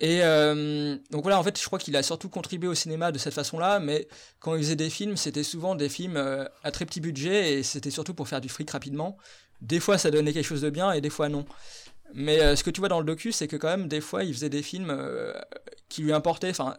Et 0.00 0.24
euh, 0.24 0.96
donc 1.12 1.22
voilà, 1.22 1.38
en 1.38 1.42
fait, 1.44 1.58
je 1.58 1.64
crois 1.64 1.78
qu'il 1.78 1.94
a 1.96 2.02
surtout 2.02 2.28
contribué 2.28 2.68
au 2.68 2.74
cinéma 2.74 3.12
de 3.12 3.18
cette 3.18 3.32
façon-là, 3.32 3.78
mais 3.78 4.08
quand 4.40 4.54
il 4.56 4.62
faisait 4.62 4.74
des 4.74 4.90
films, 4.90 5.16
c'était 5.16 5.44
souvent 5.44 5.76
des 5.76 5.88
films 5.88 6.16
euh, 6.16 6.44
à 6.64 6.72
très 6.72 6.84
petit 6.84 7.00
budget 7.00 7.52
et 7.54 7.62
c'était 7.62 7.90
surtout 7.90 8.12
pour 8.12 8.26
faire 8.26 8.40
du 8.40 8.48
fric 8.48 8.70
rapidement. 8.70 9.16
Des 9.60 9.80
fois, 9.80 9.98
ça 9.98 10.10
donnait 10.10 10.32
quelque 10.32 10.44
chose 10.46 10.60
de 10.62 10.70
bien 10.70 10.92
et 10.92 11.00
des 11.00 11.10
fois, 11.10 11.28
non. 11.28 11.44
Mais 12.12 12.40
euh, 12.40 12.54
ce 12.56 12.62
que 12.62 12.70
tu 12.70 12.80
vois 12.80 12.88
dans 12.88 13.00
le 13.00 13.06
docu, 13.06 13.32
c'est 13.32 13.48
que 13.48 13.56
quand 13.56 13.68
même, 13.68 13.88
des 13.88 14.00
fois, 14.00 14.24
il 14.24 14.32
faisait 14.34 14.50
des 14.50 14.62
films 14.62 14.90
euh, 14.90 15.32
qui 15.88 16.02
lui 16.02 16.12
importaient. 16.12 16.50
Enfin, 16.50 16.76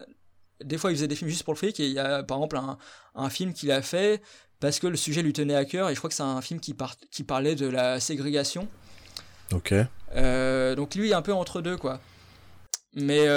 des 0.64 0.78
fois, 0.78 0.92
il 0.92 0.96
faisait 0.96 1.08
des 1.08 1.16
films 1.16 1.30
juste 1.30 1.44
pour 1.44 1.54
le 1.54 1.58
fric 1.58 1.80
et 1.80 1.88
il 1.88 1.94
y 1.94 2.00
a 2.00 2.24
par 2.24 2.38
exemple 2.38 2.58
un, 2.58 2.78
un 3.16 3.30
film 3.30 3.54
qu'il 3.54 3.72
a 3.72 3.82
fait 3.82 4.22
parce 4.60 4.80
que 4.80 4.88
le 4.88 4.96
sujet 4.96 5.22
lui 5.22 5.34
tenait 5.34 5.56
à 5.56 5.66
cœur 5.66 5.90
et 5.90 5.94
je 5.94 6.00
crois 6.00 6.10
que 6.10 6.16
c'est 6.16 6.24
un 6.24 6.42
film 6.42 6.60
qui, 6.60 6.74
par- 6.74 6.96
qui 7.12 7.24
parlait 7.24 7.56
de 7.56 7.68
la 7.68 8.00
ségrégation. 8.00 8.68
Ok. 9.52 9.74
Euh, 10.16 10.76
donc 10.76 10.96
lui, 10.96 11.14
un 11.14 11.22
peu 11.22 11.34
entre 11.34 11.62
deux, 11.62 11.76
quoi. 11.78 12.00
Mais 12.94 13.28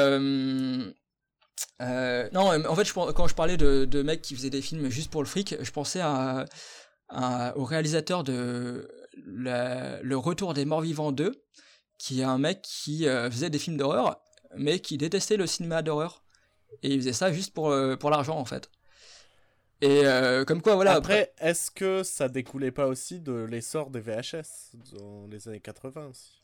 non, 2.32 2.66
en 2.68 2.74
fait, 2.76 2.84
je, 2.84 2.92
quand 2.92 3.26
je 3.28 3.34
parlais 3.34 3.56
de, 3.56 3.84
de 3.84 4.02
mecs 4.02 4.22
qui 4.22 4.34
faisaient 4.36 4.50
des 4.50 4.62
films 4.62 4.88
juste 4.88 5.10
pour 5.10 5.22
le 5.22 5.28
fric, 5.28 5.56
je 5.60 5.70
pensais 5.72 6.00
à, 6.00 6.44
à- 7.08 7.56
au 7.56 7.64
réalisateur 7.64 8.22
de 8.24 8.88
la- 9.26 10.00
Le 10.02 10.16
Retour 10.16 10.54
des 10.54 10.64
Morts 10.64 10.80
Vivants 10.82 11.12
2, 11.12 11.42
qui 11.98 12.20
est 12.20 12.24
un 12.24 12.38
mec 12.38 12.62
qui 12.62 13.08
euh, 13.08 13.30
faisait 13.30 13.50
des 13.50 13.58
films 13.58 13.76
d'horreur, 13.76 14.20
mais 14.56 14.80
qui 14.80 14.98
détestait 14.98 15.36
le 15.36 15.46
cinéma 15.46 15.82
d'horreur. 15.82 16.24
Et 16.82 16.90
il 16.94 17.00
faisait 17.00 17.12
ça 17.12 17.32
juste 17.32 17.54
pour, 17.54 17.70
euh, 17.70 17.96
pour 17.96 18.10
l'argent, 18.10 18.38
en 18.38 18.44
fait. 18.44 18.70
Et 19.80 20.04
euh, 20.04 20.44
comme 20.44 20.60
quoi, 20.60 20.74
voilà. 20.74 20.92
Après, 20.92 21.32
est-ce 21.38 21.70
que 21.70 22.02
ça 22.02 22.28
découlait 22.28 22.72
pas 22.72 22.86
aussi 22.86 23.20
de 23.20 23.32
l'essor 23.32 23.90
des 23.90 24.00
VHS 24.00 24.76
dans 24.92 25.26
les 25.28 25.48
années 25.48 25.60
80 25.60 26.08
aussi? 26.08 26.40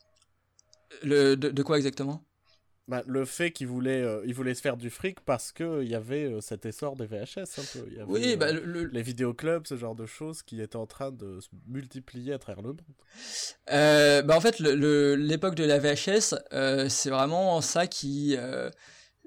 Le, 1.03 1.35
de, 1.35 1.49
de 1.49 1.63
quoi 1.63 1.77
exactement? 1.77 2.23
Bah, 2.87 3.01
le 3.07 3.25
fait 3.25 3.51
qu'il 3.51 3.67
voulait, 3.67 4.01
euh, 4.03 4.21
il 4.27 4.35
voulait 4.35 4.53
se 4.53 4.61
faire 4.61 4.77
du 4.77 4.91
fric 4.91 5.19
parce 5.21 5.51
que 5.51 5.81
il 5.81 5.89
y 5.89 5.95
avait 5.95 6.25
euh, 6.25 6.39
cet 6.41 6.67
essor 6.67 6.95
des 6.95 7.07
VHS 7.07 7.57
un 7.57 7.63
peu. 7.73 7.85
Il 7.87 7.93
y 7.93 7.99
avait, 7.99 8.11
Oui, 8.11 8.33
euh, 8.33 8.35
bah, 8.35 8.51
le, 8.51 8.85
les 8.85 9.01
vidéoclubs, 9.01 9.65
ce 9.65 9.75
genre 9.75 9.95
de 9.95 10.05
choses 10.05 10.43
qui 10.43 10.61
étaient 10.61 10.75
en 10.75 10.85
train 10.85 11.11
de 11.11 11.39
se 11.39 11.49
multiplier 11.67 12.33
à 12.33 12.37
travers 12.37 12.61
le 12.61 12.69
monde. 12.69 12.81
Euh, 13.71 14.21
bah 14.21 14.37
en 14.37 14.41
fait, 14.41 14.59
le- 14.59 14.75
le- 14.75 15.15
l'époque 15.15 15.55
de 15.55 15.63
la 15.63 15.79
VHS, 15.79 16.35
euh, 16.53 16.87
c'est 16.87 17.09
vraiment 17.09 17.59
ça 17.61 17.87
qui, 17.87 18.35
euh, 18.37 18.69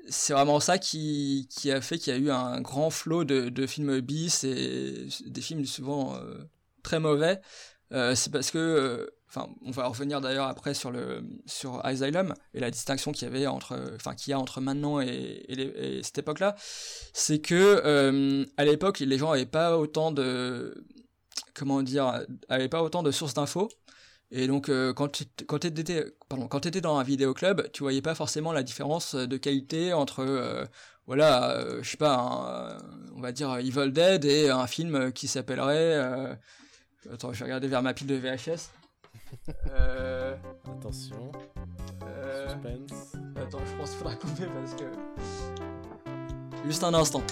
c'est 0.08 0.32
vraiment 0.32 0.60
ça 0.60 0.78
qui, 0.78 1.48
qui 1.50 1.70
a 1.72 1.80
fait 1.80 1.98
qu'il 1.98 2.12
y 2.12 2.16
a 2.16 2.20
eu 2.20 2.30
un 2.30 2.60
grand 2.60 2.90
flot 2.90 3.24
de, 3.24 3.48
de 3.48 3.66
films 3.66 4.00
bis 4.00 4.44
et 4.44 5.08
des 5.26 5.40
films 5.40 5.64
souvent 5.66 6.16
euh, 6.16 6.38
très 6.82 7.00
mauvais. 7.00 7.40
Euh, 7.92 8.14
c'est 8.14 8.30
parce 8.30 8.50
que, 8.50 8.58
euh, 8.58 9.06
enfin, 9.28 9.48
on 9.64 9.70
va 9.70 9.86
revenir 9.86 10.20
d'ailleurs 10.20 10.46
après 10.46 10.74
sur 10.74 10.90
le 10.90 11.22
sur 11.46 11.84
Asylum 11.84 12.34
et 12.54 12.60
la 12.60 12.70
distinction 12.70 13.12
qu'il 13.12 13.28
y 13.28 13.30
avait 13.30 13.46
entre, 13.46 13.78
enfin, 13.94 14.14
qu'il 14.14 14.30
y 14.30 14.34
a 14.34 14.38
entre 14.38 14.60
maintenant 14.60 15.00
et, 15.00 15.44
et, 15.48 16.02
cette 16.02 16.18
époque-là, 16.18 16.54
c'est 17.12 17.40
que 17.40 17.82
euh, 17.84 18.44
à 18.56 18.64
l'époque, 18.64 19.00
les 19.00 19.18
gens 19.18 19.30
avaient 19.30 19.46
pas 19.46 19.76
autant 19.78 20.12
de, 20.12 20.84
comment 21.54 21.82
dire, 21.82 22.24
avaient 22.48 22.68
pas 22.68 22.82
autant 22.82 23.02
de 23.02 23.10
sources 23.10 23.34
d'infos. 23.34 23.68
Et 24.30 24.46
donc, 24.46 24.68
euh, 24.68 24.92
quand 24.92 25.08
tu 25.08 25.24
étais, 25.66 26.04
pardon, 26.28 26.48
quand 26.48 26.66
étais 26.66 26.82
dans 26.82 26.98
un 26.98 27.02
vidéoclub, 27.02 27.70
tu 27.72 27.82
voyais 27.82 28.02
pas 28.02 28.14
forcément 28.14 28.52
la 28.52 28.62
différence 28.62 29.14
de 29.14 29.36
qualité 29.38 29.94
entre, 29.94 30.20
euh, 30.20 30.66
voilà, 31.06 31.64
je 31.80 31.88
sais 31.88 31.96
pas, 31.96 32.78
on 33.16 33.20
va 33.22 33.32
dire 33.32 33.56
Evil 33.56 33.90
Dead 33.90 34.26
et 34.26 34.50
un 34.50 34.66
film 34.66 35.12
qui 35.12 35.28
s'appellerait, 35.28 36.36
Attends, 37.12 37.32
je 37.32 37.38
vais 37.38 37.44
regarder 37.44 37.68
vers 37.68 37.82
ma 37.82 37.94
pile 37.94 38.06
de 38.06 38.16
VHS. 38.16 38.70
Euh... 39.70 40.36
Attention. 40.78 41.32
euh, 42.04 42.48
Suspense. 42.48 43.12
Attends, 43.36 43.58
je 43.66 43.76
pense 43.76 43.90
qu'il 43.90 43.98
faudra 43.98 44.14
couper 44.16 44.44
parce 44.54 44.74
que. 44.74 44.84
Juste 46.66 46.84
un 46.84 46.94
instant. 46.94 47.22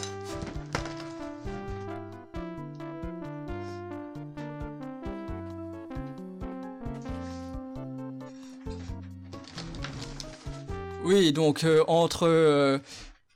Oui, 11.05 11.33
donc 11.33 11.65
euh, 11.65 11.85
entre 11.87 12.27
euh, 12.27 12.79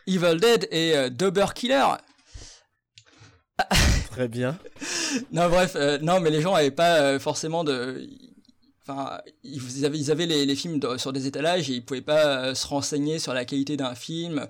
Evil 0.07 0.39
Dead 0.41 0.67
et 0.71 0.97
euh, 0.97 1.09
Double 1.11 1.45
Killer. 1.55 1.85
Très 4.11 4.29
bien. 4.29 4.59
Non, 5.33 5.49
bref, 5.49 5.73
euh, 5.75 5.99
non, 6.01 6.21
mais 6.21 6.31
les 6.31 6.41
gens 6.41 6.55
avaient 6.55 6.71
pas 6.71 7.01
euh, 7.01 7.19
forcément 7.19 7.65
de. 7.65 8.09
Ils 9.45 10.11
avaient, 10.11 10.27
les, 10.27 10.57
films 10.57 10.81
sur 10.99 11.13
des 11.13 11.27
étalages 11.27 11.71
et 11.71 11.75
ils 11.75 11.85
pouvaient 11.85 12.01
pas 12.01 12.27
euh, 12.27 12.55
se 12.55 12.67
renseigner 12.67 13.19
sur 13.19 13.35
la 13.35 13.45
qualité 13.45 13.77
d'un 13.77 13.95
film. 13.95 14.47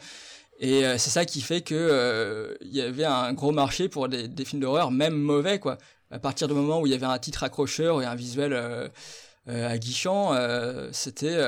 Et 0.60 0.84
euh, 0.84 0.98
c'est 0.98 1.10
ça 1.10 1.24
qui 1.24 1.40
fait 1.40 1.62
que 1.62 1.74
euh, 1.74 2.54
y 2.60 2.82
avait 2.82 3.04
un 3.04 3.32
gros 3.32 3.50
marché 3.50 3.88
pour 3.88 4.08
des, 4.08 4.28
films 4.44 4.60
d'horreur, 4.60 4.90
même 4.90 5.14
mauvais, 5.14 5.58
quoi. 5.58 5.78
À 6.10 6.18
partir 6.18 6.48
du 6.48 6.54
moment 6.54 6.80
où 6.80 6.86
il 6.86 6.92
y 6.92 6.94
avait 6.94 7.06
un 7.06 7.18
titre 7.18 7.44
accrocheur 7.44 8.02
et 8.02 8.04
un 8.04 8.14
visuel 8.14 8.52
euh, 8.52 8.88
euh, 9.48 9.68
aguichant, 9.68 10.34
c'était. 10.92 11.38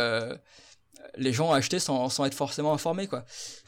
les 1.16 1.33
gens 1.33 1.52
achetaient 1.52 1.78
sans, 1.78 2.24
être 2.24 2.35
forcément 2.35 2.72
informés, 2.72 3.07
quoi. 3.07 3.24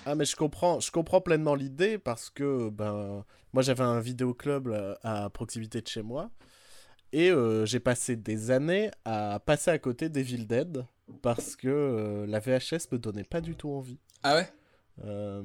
Ah 0.07 0.15
mais 0.15 0.25
je 0.25 0.35
comprends, 0.35 0.81
je 0.81 0.91
comprends 0.91 1.21
pleinement 1.21 1.55
l'idée 1.55 1.99
parce 1.99 2.31
que 2.31 2.71
ben 2.71 3.25
moi 3.53 3.63
j'avais 3.63 3.83
un 3.85 4.01
vidéoclub 4.01 4.75
à 5.03 5.29
proximité 5.31 5.81
de 5.83 5.89
chez 5.89 6.03
moi 6.03 6.31
et 7.15 7.31
euh, 7.31 7.65
j'ai 7.65 7.81
passé 7.81 8.17
des 8.17 8.51
années 8.51 8.91
à 9.05 9.41
passer 9.41 9.71
à 9.71 9.79
côté 9.79 10.09
d'Evil 10.09 10.47
Dead 10.47 10.85
parce 11.23 11.55
que 11.57 11.69
euh, 11.69 12.27
la 12.27 12.41
VHS 12.41 12.89
me 12.93 12.99
donnait 12.99 13.25
pas 13.25 13.41
du 13.41 13.55
tout 13.57 13.71
envie. 13.71 13.99
Ah 14.23 14.35
ouais? 14.37 14.49
Euh, 15.05 15.43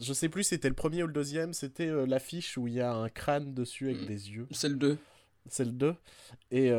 je 0.00 0.12
sais 0.12 0.28
plus 0.28 0.42
si 0.44 0.50
c'était 0.50 0.68
le 0.68 0.74
premier 0.74 1.02
ou 1.02 1.06
le 1.06 1.12
deuxième, 1.12 1.52
c'était 1.52 1.90
l'affiche 2.06 2.56
où 2.58 2.66
il 2.68 2.74
y 2.74 2.80
a 2.80 2.92
un 2.92 3.08
crâne 3.08 3.54
dessus 3.54 3.86
avec 3.90 4.02
Mm. 4.02 4.06
des 4.06 4.30
yeux. 4.30 4.46
C'est 4.50 4.68
le 4.68 4.74
2. 4.76 4.98
C'est 5.48 5.64
le 5.64 5.72
2. 5.72 5.94
Et, 6.52 6.70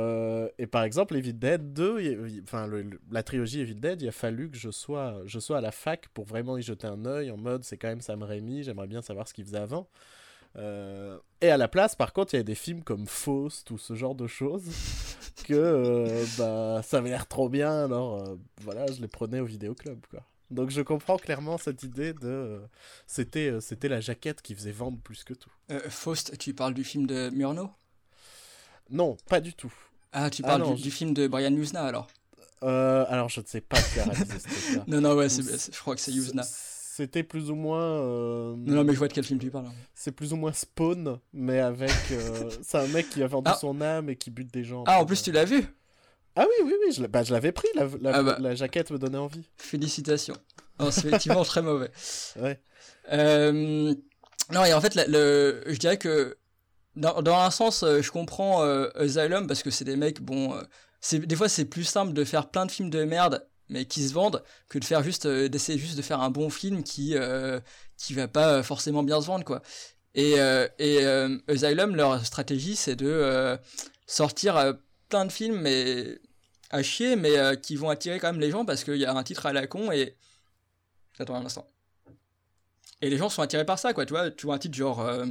et 0.58 0.68
par 0.68 0.84
exemple, 0.84 1.16
Evil 1.18 1.34
Dead 1.34 1.74
2, 1.74 2.00
il- 2.02 2.28
il- 2.38 2.44
enfin 2.44 2.70
la 3.12 3.24
trilogie 3.24 3.60
Evil 3.60 3.76
Dead, 3.76 4.02
il 4.02 4.08
a 4.08 4.12
fallu 4.14 4.50
que 4.50 4.58
je 4.58 4.72
sois, 4.72 5.22
je 5.26 5.40
sois 5.40 5.58
à 5.58 5.62
la 5.62 5.72
fac 5.72 6.08
pour 6.14 6.24
vraiment 6.26 6.58
y 6.58 6.62
jeter 6.62 6.88
un 6.88 7.06
œil 7.06 7.30
en 7.30 7.36
mode 7.38 7.64
c'est 7.66 7.76
quand 7.78 7.90
même 7.90 8.00
Sam 8.02 8.24
Raimi, 8.24 8.64
j'aimerais 8.64 8.88
bien 8.88 9.02
savoir 9.02 9.28
ce 9.28 9.34
qu'il 9.34 9.44
faisait 9.46 9.58
avant. 9.58 9.90
Euh, 10.56 11.18
et 11.42 11.50
à 11.50 11.58
la 11.58 11.68
place, 11.68 11.96
par 11.96 12.14
contre, 12.14 12.34
il 12.34 12.38
y 12.38 12.40
a 12.40 12.44
des 12.44 12.56
films 12.56 12.84
comme 12.84 13.08
Faust 13.08 13.72
ou 13.72 13.78
ce 13.78 13.96
genre 13.96 14.16
de 14.16 14.28
choses 14.28 14.66
que 15.48 15.54
euh, 15.54 16.26
bah, 16.38 16.82
ça 16.84 16.98
avait 17.00 17.10
l'air 17.10 17.28
trop 17.28 17.50
bien, 17.50 17.86
alors 17.86 18.22
euh, 18.22 18.36
voilà, 18.62 18.86
je 18.92 19.02
les 19.02 19.08
prenais 19.08 19.40
au 19.40 19.46
vidéoclub. 19.46 20.06
Quoi. 20.12 20.22
Donc 20.52 20.70
je 20.70 20.82
comprends 20.82 21.18
clairement 21.18 21.58
cette 21.58 21.82
idée 21.84 22.14
de. 22.14 22.62
c'était, 23.08 23.60
c'était 23.62 23.88
la 23.90 24.00
jaquette 24.00 24.42
qui 24.44 24.54
faisait 24.54 24.72
vendre 24.72 25.00
plus 25.00 25.24
que 25.24 25.34
tout. 25.34 25.50
Faust, 25.90 26.38
tu 26.38 26.54
parles 26.54 26.76
du 26.76 26.84
film 26.84 27.08
de 27.08 27.30
Murnau? 27.32 27.70
Non, 28.90 29.18
pas 29.28 29.40
du 29.40 29.54
tout. 29.54 29.74
Ah, 30.12 30.30
tu 30.30 30.44
Ah 30.44 30.50
parles 30.50 30.62
non, 30.62 30.72
du, 30.74 30.78
je- 30.78 30.84
du 30.84 30.92
film 30.92 31.14
de 31.16 31.28
Brian 31.28 31.52
Yuzna 31.52 31.84
alors? 31.84 32.08
Alors 32.62 33.28
je 33.30 33.42
ne 33.42 33.46
sais 33.46 33.60
pas 33.62 33.82
qui 33.82 34.00
a 34.00 34.04
réalisé 34.06 34.38
ce. 34.40 34.78
Non, 34.88 35.02
non, 35.02 35.16
ouais, 35.16 35.28
c'est- 35.30 35.74
je 35.74 35.80
crois 35.80 35.96
que 35.96 36.02
c'est 36.02 36.12
Yuzna. 36.12 36.44
C'était 36.96 37.24
plus 37.24 37.50
ou 37.50 37.56
moins. 37.56 37.82
euh, 37.84 38.54
Non, 38.56 38.84
mais 38.84 38.94
je 38.94 39.00
vois 39.00 39.08
de 39.08 39.14
quel 39.14 39.24
film 39.24 39.40
tu 39.40 39.50
parles. 39.50 39.66
hein. 39.66 39.74
C'est 39.96 40.12
plus 40.12 40.32
ou 40.32 40.36
moins 40.36 40.54
Spawn, 40.54 41.18
mais 41.34 41.60
avec. 41.60 41.90
euh, 42.12 42.50
c'est 42.62 42.78
un 42.78 42.88
mec 42.88 43.10
qui 43.10 43.24
a 43.24 43.28
vendu 43.28 43.50
Ah. 43.52 43.58
son 43.60 43.82
âme 43.82 44.10
et 44.10 44.16
qui 44.16 44.30
bute 44.30 44.54
des 44.54 44.64
gens. 44.64 44.84
Ah, 44.86 45.02
en 45.02 45.06
plus, 45.06 45.24
tu 45.24 45.32
l'as 45.32 45.46
vu? 45.46 45.64
Ah 46.36 46.46
oui, 46.48 46.66
oui, 46.68 46.74
oui, 46.86 46.94
je 46.94 47.04
bah, 47.08 47.24
je 47.24 47.34
l'avais 47.34 47.52
pris, 47.52 47.68
la, 47.76 47.88
la, 48.00 48.16
Ah 48.16 48.22
bah. 48.24 48.38
la 48.40 48.54
jaquette 48.54 48.92
me 48.92 49.00
donnait 49.00 49.18
envie. 49.18 49.50
Félicitations. 49.58 50.36
Non, 50.80 50.92
c'est 50.92 51.08
effectivement 51.08 51.44
très 51.44 51.64
mauvais. 51.64 51.90
Ouais. 52.40 52.62
Euh, 53.12 53.94
non, 54.52 54.64
et 54.66 54.74
en 54.74 54.82
fait, 54.82 54.94
la- 54.96 55.08
le, 55.08 55.64
je 55.68 55.78
dirais 55.78 55.98
que 55.98 56.38
dans, 56.96 57.22
dans 57.24 57.38
un 57.40 57.50
sens, 57.52 57.84
je 57.84 58.12
comprends 58.12 58.62
Asylum 58.96 59.48
parce 59.48 59.64
que 59.64 59.72
c'est 59.72 59.86
des 59.86 59.96
mecs, 59.96 60.22
bon, 60.22 60.56
c'est 61.02 61.20
des 61.20 61.36
fois 61.36 61.50
c'est 61.50 61.66
plus 61.66 61.84
simple 61.86 62.14
de 62.14 62.24
faire 62.24 62.50
plein 62.50 62.66
de 62.68 62.72
films 62.72 62.90
de 62.92 63.04
merde 63.04 63.48
mais 63.70 63.86
qui 63.86 64.08
se 64.08 64.14
vendent 64.14 64.44
que 64.70 64.78
de 64.80 64.86
faire 64.86 65.04
juste 65.04 65.26
euh, 65.26 65.48
d'essayer 65.50 65.78
juste 65.80 65.98
de 65.98 66.02
faire 66.02 66.22
un 66.22 66.30
bon 66.30 66.50
film 66.50 66.84
qui 66.84 67.16
euh, 67.16 67.60
qui 67.98 68.14
va 68.14 68.28
pas 68.28 68.64
forcément 68.64 69.04
bien 69.04 69.22
se 69.22 69.28
vendre 69.28 69.46
quoi. 69.46 69.62
Et 70.16 70.40
euh, 70.40 70.68
et 70.80 71.06
euh, 71.06 71.38
Asylum 71.48 71.96
leur 71.96 72.26
stratégie 72.26 72.76
c'est 72.76 72.96
de 72.96 73.08
euh, 73.08 73.58
sortir 74.06 74.58
euh, 74.58 74.74
plein 75.10 75.26
de 75.26 75.32
films 75.32 75.60
mais 75.62 76.20
à 76.70 76.84
chier 76.84 77.16
mais 77.16 77.38
euh, 77.38 77.56
qui 77.56 77.76
vont 77.76 77.90
attirer 77.90 78.20
quand 78.20 78.32
même 78.32 78.42
les 78.42 78.52
gens 78.52 78.66
parce 78.66 78.84
qu'il 78.84 78.98
y 78.98 79.06
a 79.06 79.14
un 79.16 79.24
titre 79.24 79.46
à 79.46 79.54
la 79.54 79.68
con 79.68 79.92
et 79.92 80.16
attends 81.20 81.36
un 81.36 81.46
instant. 81.46 81.68
Et 83.02 83.10
les 83.10 83.18
gens 83.18 83.28
sont 83.30 83.42
attirés 83.42 83.66
par 83.66 83.78
ça, 83.80 83.92
quoi, 83.94 84.06
tu 84.06 84.14
vois. 84.14 84.32
Tu 84.32 84.46
vois 84.46 84.56
un 84.56 84.60
titre 84.60 84.78
genre. 84.78 85.02
euh, 85.02 85.26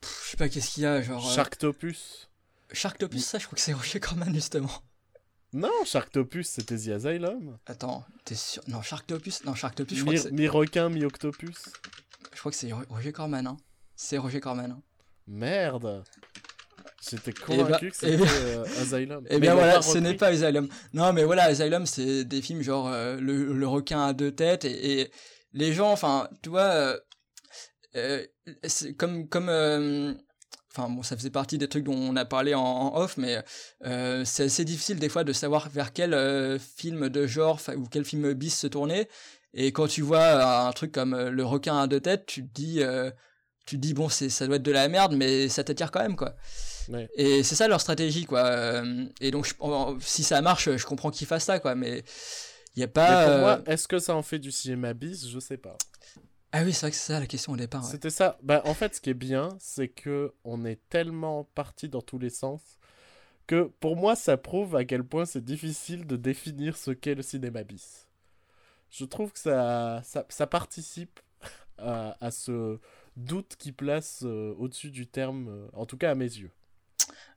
pff, 0.00 0.22
Je 0.26 0.30
sais 0.32 0.36
pas 0.36 0.48
qu'est-ce 0.50 0.68
qu'il 0.74 0.82
y 0.82 0.86
a, 0.86 1.00
genre. 1.00 1.26
euh, 1.26 1.34
Sharktopus. 1.34 2.28
Sharktopus, 2.70 3.24
ça, 3.24 3.38
je 3.38 3.46
crois 3.46 3.56
que 3.56 3.62
c'est 3.62 3.72
Roger 3.72 3.98
Corman, 3.98 4.32
justement. 4.34 4.70
Non, 5.56 5.70
Sharktopus, 5.84 6.48
c'était 6.48 6.76
The 6.76 6.88
Asylum. 6.88 7.58
Attends, 7.66 8.04
t'es 8.24 8.34
sûr? 8.34 8.62
Non, 8.68 8.82
Sharktopus 8.82 9.44
Non, 9.44 9.54
Sharktopus, 9.54 9.96
je 9.96 10.02
crois 10.02 10.12
que 10.14 10.18
Mi- 10.18 10.22
c'est. 10.24 10.32
Mi-requin, 10.32 10.88
mi-octopus. 10.88 11.54
Je 12.32 12.38
crois 12.40 12.50
que 12.50 12.56
c'est 12.58 12.72
Ro- 12.72 12.82
Roger 12.90 13.12
Corman, 13.12 13.46
hein. 13.46 13.56
C'est 13.94 14.18
Roger 14.18 14.40
Corman. 14.40 14.72
Hein. 14.72 14.82
Merde. 15.28 16.02
J'étais 17.08 17.30
Eh 17.30 17.56
ben- 17.56 17.64
convaincu 17.64 17.90
que 17.90 17.96
eh 18.06 18.16
c'était 18.18 18.22
euh, 18.28 18.64
Asylum. 18.80 19.24
Eh 19.30 19.34
Mais 19.34 19.40
bien 19.40 19.54
voilà, 19.54 19.80
ce 19.82 19.98
n'est 19.98 20.14
pas 20.14 20.28
Asylum. 20.28 20.68
Non, 20.92 21.12
mais 21.12 21.22
voilà, 21.24 21.44
Asylum, 21.44 21.86
c'est 21.86 22.24
des 22.24 22.42
films 22.42 22.62
genre 22.62 22.88
euh, 22.88 23.16
le, 23.20 23.52
le 23.52 23.66
requin 23.68 24.02
à 24.06 24.12
deux 24.12 24.32
têtes 24.32 24.64
et, 24.64 25.00
et 25.02 25.10
les 25.52 25.72
gens, 25.72 25.92
enfin, 25.92 26.28
tu 26.42 26.48
vois, 26.48 26.62
euh, 26.62 26.98
euh, 27.94 28.26
c'est 28.64 28.94
comme 28.94 29.28
comme, 29.28 30.18
enfin 30.76 30.88
bon, 30.90 31.02
ça 31.02 31.16
faisait 31.16 31.30
partie 31.30 31.56
des 31.58 31.68
trucs 31.68 31.84
dont 31.84 31.94
on 31.96 32.16
a 32.16 32.24
parlé 32.24 32.54
en, 32.54 32.62
en 32.62 32.96
off, 33.00 33.16
mais 33.16 33.42
euh, 33.84 34.24
c'est 34.24 34.44
assez 34.44 34.64
difficile 34.64 34.98
des 34.98 35.08
fois 35.08 35.22
de 35.24 35.32
savoir 35.32 35.68
vers 35.68 35.92
quel 35.92 36.14
euh, 36.14 36.58
film 36.58 37.08
de 37.08 37.26
genre 37.26 37.60
ou 37.76 37.84
quel 37.88 38.04
film 38.04 38.32
bis 38.34 38.58
se 38.58 38.66
tourner. 38.66 39.08
Et 39.54 39.70
quand 39.72 39.86
tu 39.86 40.02
vois 40.02 40.66
un 40.66 40.72
truc 40.72 40.90
comme 40.90 41.14
euh, 41.14 41.30
le 41.30 41.44
requin 41.44 41.78
à 41.78 41.86
deux 41.86 42.00
têtes, 42.00 42.26
tu 42.26 42.42
te 42.44 42.52
dis, 42.52 42.82
euh, 42.82 43.10
tu 43.66 43.76
te 43.76 43.80
dis 43.80 43.94
bon, 43.94 44.08
c'est 44.08 44.28
ça 44.28 44.46
doit 44.46 44.56
être 44.56 44.62
de 44.62 44.72
la 44.72 44.88
merde, 44.88 45.14
mais 45.16 45.48
ça 45.48 45.62
t'attire 45.62 45.90
quand 45.92 46.02
même 46.02 46.16
quoi. 46.16 46.34
Ouais. 46.88 47.08
Et 47.14 47.42
c'est 47.44 47.54
ça 47.54 47.66
leur 47.68 47.80
stratégie, 47.80 48.24
quoi. 48.26 48.44
Euh, 48.44 49.06
Et 49.20 49.30
donc, 49.30 49.46
je- 49.46 49.54
si 50.00 50.22
ça 50.22 50.42
marche, 50.42 50.68
je 50.76 50.84
comprends 50.84 51.10
qu'ils 51.10 51.26
fassent 51.26 51.44
ça, 51.44 51.58
quoi. 51.60 51.74
Mais 51.74 52.04
il 52.76 52.80
y 52.80 52.82
a 52.82 52.86
Mais 52.86 52.92
pas. 52.92 53.24
pour 53.24 53.32
euh, 53.32 53.40
moi, 53.40 53.62
est-ce 53.66 53.88
que 53.88 53.98
ça 53.98 54.14
en 54.14 54.22
fait 54.22 54.38
du 54.38 54.50
cinéma 54.52 54.92
bis? 54.92 55.28
Je 55.28 55.38
sais 55.38 55.56
pas. 55.56 55.78
Ah 56.56 56.62
oui, 56.62 56.72
c'est 56.72 56.82
vrai 56.82 56.90
que 56.92 56.96
c'est 56.96 57.12
ça 57.12 57.18
la 57.18 57.26
question 57.26 57.52
au 57.52 57.56
départ. 57.56 57.82
ouais. 57.82 57.90
C'était 57.90 58.10
ça. 58.10 58.38
Bah, 58.44 58.62
en 58.64 58.74
fait, 58.74 58.94
ce 58.94 59.00
qui 59.00 59.10
est 59.10 59.14
bien, 59.14 59.48
c'est 59.58 59.88
que 59.88 60.32
on 60.44 60.64
est 60.64 60.78
tellement 60.88 61.48
parti 61.56 61.88
dans 61.88 62.00
tous 62.00 62.18
les 62.20 62.30
sens 62.30 62.60
que 63.48 63.72
pour 63.80 63.96
moi, 63.96 64.14
ça 64.14 64.36
prouve 64.36 64.76
à 64.76 64.84
quel 64.84 65.02
point 65.02 65.26
c'est 65.26 65.44
difficile 65.44 66.06
de 66.06 66.14
définir 66.14 66.76
ce 66.76 66.92
qu'est 66.92 67.16
le 67.16 67.22
cinéma 67.22 67.64
bis. 67.64 68.06
Je 68.88 69.04
trouve 69.04 69.32
que 69.32 69.38
ça, 69.40 70.00
ça, 70.04 70.26
ça 70.28 70.46
participe 70.46 71.18
à, 71.78 72.16
à 72.24 72.30
ce 72.30 72.78
doute 73.16 73.56
qui 73.58 73.72
place 73.72 74.20
euh, 74.24 74.54
au-dessus 74.56 74.92
du 74.92 75.08
terme, 75.08 75.48
euh, 75.48 75.66
en 75.72 75.86
tout 75.86 75.96
cas 75.96 76.12
à 76.12 76.14
mes 76.14 76.24
yeux. 76.24 76.52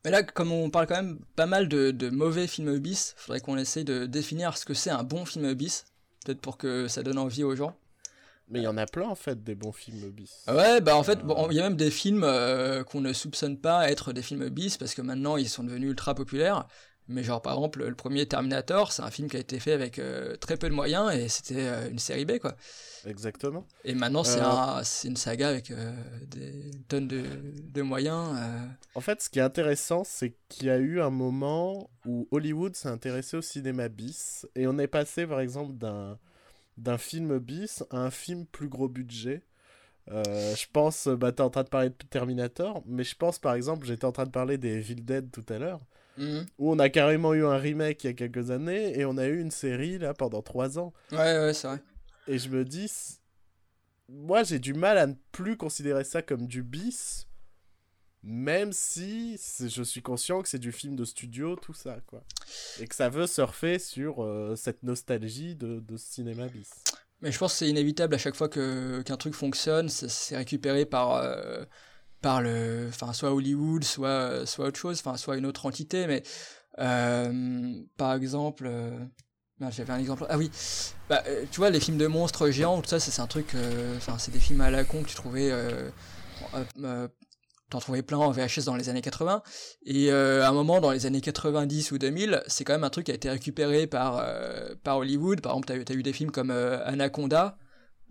Mais 0.06 0.12
là, 0.12 0.22
comme 0.22 0.52
on 0.52 0.70
parle 0.70 0.86
quand 0.86 0.96
même 0.96 1.20
pas 1.36 1.48
mal 1.48 1.68
de, 1.68 1.90
de 1.90 2.12
mauvais 2.12 2.46
films 2.46 2.78
bis, 2.78 3.16
faudrait 3.18 3.40
qu'on 3.40 3.58
essaye 3.58 3.84
de 3.84 4.06
définir 4.06 4.56
ce 4.60 4.66
que 4.66 4.76
c'est 4.76 4.92
un 4.92 5.04
bon 5.04 5.26
film 5.26 5.52
bis. 5.56 5.86
Peut-être 6.24 6.40
pour 6.40 6.58
que 6.58 6.88
ça 6.88 7.02
donne 7.02 7.18
envie 7.18 7.44
aux 7.44 7.56
gens. 7.56 7.76
Mais 8.50 8.60
il 8.60 8.64
y 8.64 8.68
en 8.68 8.78
a 8.78 8.86
plein 8.86 9.08
en 9.10 9.16
fait 9.16 9.44
des 9.44 9.56
bons 9.56 9.74
films 9.74 10.10
bis. 10.12 10.46
Ouais, 10.48 10.80
bah 10.80 10.96
en 10.96 11.04
fait, 11.04 11.20
Euh. 11.20 11.24
bon, 11.24 11.48
il 11.52 11.58
y 11.58 11.60
a 11.60 11.64
même 11.64 11.76
des 11.76 11.92
films 11.92 12.24
euh, 12.24 12.84
qu'on 12.84 13.02
ne 13.02 13.12
soupçonne 13.14 13.58
pas 13.60 13.90
être 13.92 14.14
des 14.14 14.22
films 14.22 14.48
bis 14.50 14.78
parce 14.78 14.94
que 14.96 15.02
maintenant 15.02 15.36
ils 15.38 15.50
sont 15.50 15.64
devenus 15.64 15.90
ultra 15.90 16.16
populaires. 16.16 16.66
Mais 17.10 17.24
genre 17.24 17.42
par 17.42 17.54
exemple 17.54 17.86
le 17.86 17.96
premier 17.96 18.26
Terminator, 18.26 18.92
c'est 18.92 19.02
un 19.02 19.10
film 19.12 19.30
qui 19.30 19.38
a 19.38 19.40
été 19.40 19.60
fait 19.62 19.72
avec 19.72 19.98
euh, 19.98 20.36
très 20.38 20.58
peu 20.58 20.68
de 20.70 20.74
moyens 20.74 21.14
et 21.14 21.30
c'était 21.30 21.56
euh, 21.68 21.90
une 21.90 22.00
série 22.00 22.26
B 22.26 22.38
quoi. 22.38 22.56
Exactement. 23.06 23.66
Et 23.86 23.96
maintenant 23.96 24.26
c'est 24.26 24.42
Euh. 24.42 24.46
un, 24.46 24.84
c'est 24.84 25.08
une 25.08 25.16
saga 25.16 25.48
avec 25.50 25.72
des 26.28 26.72
tonnes 26.90 27.08
de, 27.08 27.24
de 27.74 27.82
moyens. 27.82 28.38
En 28.96 29.00
fait, 29.02 29.22
ce 29.22 29.30
qui 29.30 29.40
est 29.40 29.44
intéressant, 29.44 30.04
c'est 30.04 30.36
qu'il 30.50 30.68
y 30.68 30.70
a 30.70 30.78
eu 30.78 31.00
un 31.02 31.10
moment 31.10 31.90
où 32.06 32.28
Hollywood 32.32 32.76
s'est 32.76 32.90
intéressé 32.90 33.38
au 33.38 33.42
cinéma 33.42 33.88
bis, 33.90 34.46
et 34.56 34.68
on 34.68 34.78
est 34.78 34.88
passé, 34.88 35.26
par 35.28 35.40
exemple, 35.40 35.74
d'un 35.78 36.18
d'un 36.78 36.98
film 36.98 37.40
bis 37.40 37.84
à 37.92 37.98
un 37.98 38.12
film 38.12 38.46
plus 38.46 38.70
gros 38.70 38.88
budget. 38.88 39.44
Euh, 40.12 40.56
je 40.56 40.66
pense, 40.72 41.08
bah, 41.08 41.32
t'es 41.34 41.42
en 41.42 41.50
train 41.50 41.64
de 41.64 41.70
parler 41.70 41.90
de 41.90 41.96
Terminator, 42.10 42.82
mais 42.86 43.04
je 43.04 43.16
pense, 43.16 43.40
par 43.40 43.56
exemple, 43.56 43.86
j'étais 43.88 44.06
en 44.06 44.12
train 44.14 44.26
de 44.26 44.32
parler 44.32 44.58
des 44.58 44.76
Evil 44.78 44.96
Dead 45.04 45.32
tout 45.32 45.46
à 45.50 45.58
l'heure, 45.60 45.82
Mhm. 46.18 46.46
où 46.60 46.72
on 46.72 46.80
a 46.80 46.90
carrément 46.90 47.34
eu 47.34 47.46
un 47.46 47.58
remake 47.58 48.04
il 48.04 48.08
y 48.08 48.10
a 48.12 48.14
quelques 48.14 48.52
années, 48.52 48.98
et 48.98 49.06
on 49.06 49.18
a 49.18 49.28
eu 49.28 49.40
une 49.42 49.52
série, 49.52 49.98
là, 49.98 50.14
pendant 50.14 50.42
trois 50.42 50.80
ans. 50.80 50.94
Ouais, 51.12 51.18
ouais, 51.18 51.54
c'est 51.54 51.68
vrai. 51.68 51.80
Et 52.28 52.38
je 52.40 52.50
me 52.50 52.64
dis, 52.66 52.90
moi 54.10 54.44
j'ai 54.44 54.60
du 54.60 54.74
mal 54.74 54.98
à 54.98 55.08
ne 55.08 55.16
plus 55.32 55.58
considérer 55.58 56.04
ça 56.04 56.22
comme 56.22 56.48
du 56.48 56.64
bis, 56.64 57.27
même 58.24 58.74
si 58.74 59.40
je 59.60 59.84
suis 59.84 60.02
conscient 60.02 60.42
que 60.42 60.50
c'est 60.50 60.60
du 60.60 60.72
film 60.72 60.96
de 60.96 61.06
studio, 61.06 61.56
tout 61.56 61.74
ça, 61.74 61.98
quoi. 62.08 62.24
Et 62.80 62.88
que 62.88 62.96
ça 62.96 63.10
veut 63.10 63.28
surfer 63.28 63.80
sur 63.80 64.24
euh, 64.24 64.56
cette 64.56 64.84
nostalgie 64.84 65.56
de, 65.56 65.80
de, 65.80 65.98
cinéma 65.98 66.48
bis. 66.48 66.70
Mais 67.22 67.32
je 67.32 67.38
pense 67.38 67.54
que 67.54 67.60
c'est 67.60 67.70
inévitable 67.70 68.16
à 68.16 68.18
chaque 68.18 68.36
fois 68.36 68.50
que, 68.50 69.02
qu'un 69.04 69.18
truc 69.18 69.34
fonctionne, 69.34 69.90
c'est 69.90 70.38
récupéré 70.38 70.86
par, 70.86 71.16
euh, 71.16 71.64
par 72.22 72.42
le, 72.42 72.88
enfin, 72.90 73.14
soit 73.14 73.34
Hollywood, 73.34 73.84
soit, 73.84 74.46
soit 74.46 74.68
autre 74.68 74.80
chose, 74.80 75.00
enfin, 75.00 75.18
soit 75.18 75.38
une 75.38 75.46
autre 75.46 75.66
entité, 75.66 76.06
mais 76.06 76.24
euh, 76.80 77.74
par 77.98 78.14
exemple, 78.14 78.70
j'avais 79.60 79.94
un 79.94 79.98
exemple. 79.98 80.26
Ah 80.30 80.38
oui, 80.38 80.52
bah, 81.10 81.24
tu 81.52 81.58
vois, 81.58 81.72
les 81.72 81.80
films 81.80 81.98
de 81.98 82.08
monstres 82.08 82.50
géants, 82.52 82.82
tout 82.82 82.90
ça, 82.90 83.00
c'est 83.00 83.20
un 83.20 83.28
truc, 83.28 83.56
enfin, 83.96 84.18
c'est 84.20 84.32
des 84.32 84.40
films 84.40 84.62
à 84.62 84.70
la 84.70 84.84
con 84.84 85.02
que 85.02 85.08
tu 85.08 85.16
trouvais 85.16 85.52
t'en 87.70 87.80
trouvais 87.80 88.02
plein 88.02 88.18
en 88.18 88.32
VHS 88.32 88.66
dans 88.66 88.76
les 88.76 88.90
années 88.90 89.02
80 89.02 89.44
et 89.86 90.12
euh, 90.12 90.44
à 90.44 90.50
un 90.50 90.54
moment 90.54 90.80
dans 90.80 90.92
les 90.92 91.06
années 91.06 91.22
90 91.22 91.92
ou 91.92 91.98
2000 91.98 92.42
c'est 92.48 92.64
quand 92.64 92.74
même 92.74 92.84
un 92.84 92.90
truc 92.90 93.06
qui 93.06 93.12
a 93.12 93.16
été 93.16 93.30
récupéré 93.30 93.88
par 93.88 94.20
euh, 94.20 94.74
par 94.84 94.98
Hollywood. 94.98 95.42
Par 95.42 95.54
exemple 95.54 95.84
t'as 95.84 95.94
as 95.94 95.96
eu 95.96 96.04
des 96.04 96.14
films 96.14 96.32
comme 96.32 96.52
euh, 96.52 96.86
Anaconda 96.86 97.58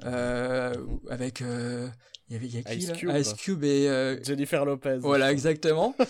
avec 0.03 1.41
il 1.41 2.35
y 2.35 2.37
avait 2.37 2.49
y 2.49 2.59
a 2.59 2.63
qui, 2.63 2.77
Ice, 2.77 2.93
Cube. 2.93 3.11
Ice 3.15 3.33
Cube 3.35 3.65
et 3.65 4.21
Jennifer 4.23 4.65
Lopez. 4.65 4.99
voilà 5.01 5.33
exactement. 5.33 5.95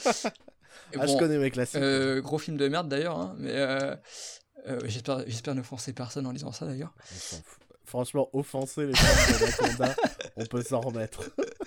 Ah 0.96 1.04
je 1.04 1.16
connais 1.16 1.36
mes 1.38 1.50
classiques. 1.50 1.82
gros 2.22 2.38
film 2.38 2.56
de 2.56 2.68
merde 2.68 2.88
d'ailleurs 2.88 3.18
hein, 3.18 3.34
mais 3.38 3.56
j'espère 4.84 5.24
j'espère 5.26 5.54
ne 5.56 5.62
forcer 5.62 5.92
personne 5.92 6.26
en 6.26 6.32
disant 6.32 6.52
ça 6.52 6.64
d'ailleurs. 6.64 6.94
Franchement 7.84 8.28
offenser 8.32 8.86
les 8.86 8.94
fans 8.94 9.38
d'Anaconda. 9.38 9.94
On 10.36 10.44
peut 10.44 10.62
s'en 10.62 10.80
remettre 10.80 11.22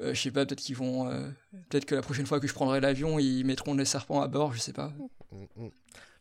euh, 0.00 0.14
je, 0.14 0.20
sais 0.20 0.30
pas, 0.30 0.46
peut-être 0.46 0.60
qu'ils 0.60 0.76
vont. 0.76 1.08
Euh, 1.08 1.28
peut-être 1.68 1.84
que 1.84 1.94
la 1.94 2.02
prochaine 2.02 2.26
fois 2.26 2.40
que 2.40 2.46
je 2.46 2.54
prendrai 2.54 2.80
l'avion, 2.80 3.18
ils 3.18 3.44
mettront 3.44 3.74
des 3.74 3.84
serpents 3.84 4.22
à 4.22 4.28
bord, 4.28 4.54
je 4.54 4.60
sais 4.60 4.72
pas. 4.72 4.92
Mm, 5.32 5.64
mm. 5.64 5.70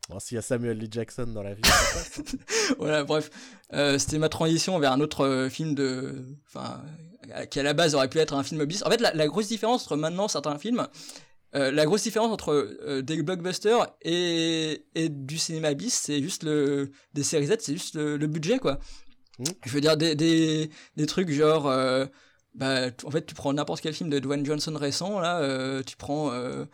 Bon, 0.10 0.20
s'il 0.20 0.36
y 0.36 0.38
a 0.38 0.42
Samuel 0.42 0.78
Lee 0.78 0.88
Jackson 0.90 1.28
dans 1.28 1.44
la 1.44 1.54
vie. 1.54 1.62
voilà, 2.80 3.04
bref. 3.04 3.30
Euh, 3.74 4.00
c'était 4.00 4.20
ma 4.20 4.30
transition 4.30 4.80
vers 4.80 4.94
un 4.94 5.02
autre 5.02 5.48
film 5.52 5.76
de. 5.76 6.26
Enfin, 6.48 6.82
qui 7.52 7.60
à 7.60 7.63
la 7.63 7.74
base 7.74 7.94
aurait 7.94 8.08
pu 8.10 8.20
être 8.20 8.34
un 8.34 8.44
film 8.44 8.63
bis. 8.66 8.84
En 8.84 8.90
fait, 8.90 9.02
la, 9.02 9.28
grosse 9.28 9.50
différence 9.50 9.84
entre 9.84 9.98
maintenant 9.98 10.28
certains 10.28 10.58
films. 10.58 10.88
la 11.54 11.86
grosse 11.86 12.04
différence 12.04 12.32
entre 12.32 13.02
des 13.02 13.22
blockbusters 13.22 13.88
et, 14.02 14.86
et 14.96 15.10
du 15.10 15.38
cinéma 15.38 15.74
bis, 15.74 15.94
c'est 15.94 16.22
juste 16.22 16.44
le. 16.44 16.92
Des 17.13 17.24
séries 17.24 17.48
Z, 17.48 17.58
c'est 17.60 17.74
juste 17.74 17.96
le, 17.96 18.28
budget, 18.28 18.60
quoi. 18.60 18.80
Mm. 19.40 19.44
Je 19.66 19.72
veux 19.72 19.82
dire, 19.82 19.98
des, 19.98 20.16
des, 20.16 20.70
des 20.96 21.06
trucs 21.06 21.30
genre 21.30 21.70
bah, 22.58 22.88
en 23.04 23.12
fait, 23.12 23.26
tu 23.26 23.36
prends 23.36 23.54
n'importe 23.54 23.82
quel 23.82 23.93
film 23.93 24.10
de 24.10 24.17
Dwayne 24.17 24.43
Johnson 24.43 24.76
récent, 24.76 25.20
là, 25.20 25.39
euh, 25.41 25.84
tu 25.84 25.96
prends 25.96 26.32
euh, 26.32 26.65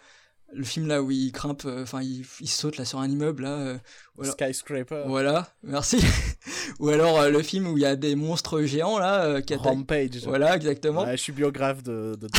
le 0.54 0.64
film 0.64 0.88
là 0.88 1.04
où 1.04 1.12
il 1.12 1.34
grimpe, 1.34 1.64
euh, 1.66 1.84
enfin, 1.84 2.02
il, 2.02 2.26
il, 2.40 2.48
saute 2.48 2.78
là 2.78 2.86
sur 2.86 3.00
un 3.00 3.10
immeuble, 3.10 3.44
là. 3.44 3.80
Voilà. 4.16 4.32
Skyscraper. 4.32 5.04
Voilà, 5.08 5.50
merci. 5.62 5.98
Ou 6.80 6.88
alors 6.88 7.30
le 7.30 7.42
film 7.42 7.68
où 7.68 7.78
il 7.78 7.82
y 7.82 7.86
a 7.86 7.98
des 7.98 8.16
monstres 8.16 8.62
géants, 8.62 8.98
là. 8.98 9.42
qui 9.42 9.56
Rampage. 9.56 10.24
Voilà, 10.24 10.56
exactement. 10.56 11.06
je 11.12 11.18
suis 11.18 11.34
biographe 11.34 11.84
de, 11.84 12.16
de 12.16 12.30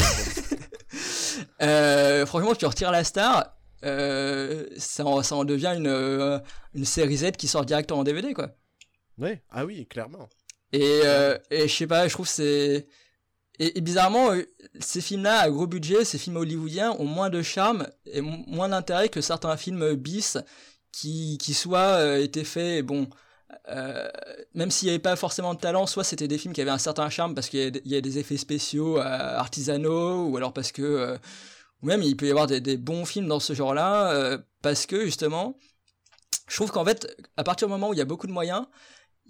franchement, 2.27 2.55
tu 2.55 2.65
retires 2.65 2.93
la 2.93 3.05
star, 3.05 3.59
ça, 3.83 5.05
en, 5.05 5.23
ça 5.23 5.37
en 5.37 5.45
devient 5.45 5.75
une, 5.77 6.41
une 6.75 6.85
série 6.87 7.19
Z 7.19 7.33
qui 7.33 7.47
sort 7.47 7.67
directement 7.67 8.01
en 8.01 8.05
DVD, 8.05 8.33
quoi. 8.33 8.57
Oui, 9.19 9.33
ah 9.51 9.67
oui, 9.67 9.87
clairement. 9.87 10.31
Et, 10.73 11.03
et 11.51 11.69
je 11.69 11.75
sais 11.75 11.87
pas, 11.87 12.09
je 12.09 12.15
trouve 12.15 12.27
c'est 12.27 12.87
et, 13.59 13.81
bizarrement, 13.81 14.33
euh, 14.33 14.43
ces 14.81 15.01
films-là, 15.01 15.39
à 15.39 15.51
gros 15.51 15.67
budget, 15.67 16.05
ces 16.05 16.19
films 16.19 16.37
hollywoodiens, 16.37 16.93
ont 16.99 17.05
moins 17.05 17.31
de 17.31 17.43
charme 17.43 17.87
et 18.07 18.21
moins 18.21 18.69
d'intérêt 18.69 19.09
que 19.09 19.21
certains 19.21 19.57
films 19.57 19.95
bis 19.95 20.39
qui, 20.93 21.39
qui 21.39 21.55
soit 21.55 21.79
euh, 21.79 22.23
étaient 22.23 22.45
faits, 22.45 22.85
bon, 22.85 23.09
euh, 23.69 24.09
même 24.55 24.71
s'il 24.71 24.87
n'y 24.87 24.91
avait 24.91 24.99
pas 25.03 25.15
forcément 25.17 25.55
de 25.55 25.61
talent, 25.61 25.87
soit 25.87 26.05
c'était 26.05 26.29
des 26.29 26.39
films 26.39 26.53
qui 26.53 26.61
avaient 26.61 26.71
un 26.71 26.79
certain 26.79 27.09
charme 27.11 27.35
parce 27.35 27.49
qu'il 27.49 27.81
y, 27.85 27.97
a 27.97 28.01
des 28.01 28.19
effets 28.19 28.37
spéciaux 28.37 28.99
artisanaux, 28.99 30.27
ou 30.27 30.37
alors 30.37 30.53
parce 30.53 30.73
que, 30.73 31.17
ou 31.83 31.87
même 31.87 32.03
il 32.03 32.17
peut 32.17 32.27
y 32.27 32.31
avoir 32.31 32.47
des, 32.49 32.61
des 32.61 32.77
bons 32.77 33.05
films 33.05 33.29
dans 33.29 33.41
ce 33.41 33.53
genre-là, 33.55 34.39
parce 34.63 34.87
que 34.87 35.05
justement, 35.05 35.57
je 36.49 36.57
trouve 36.57 36.73
qu'en 36.73 36.85
fait, 36.85 37.17
à 37.37 37.45
partir 37.45 37.69
du 37.69 37.73
moment 37.73 37.91
où 37.91 37.95
il 37.95 37.99
y 37.99 38.03
a 38.03 38.07
beaucoup 38.07 38.27
de 38.27 38.33
moyens, 38.33 38.67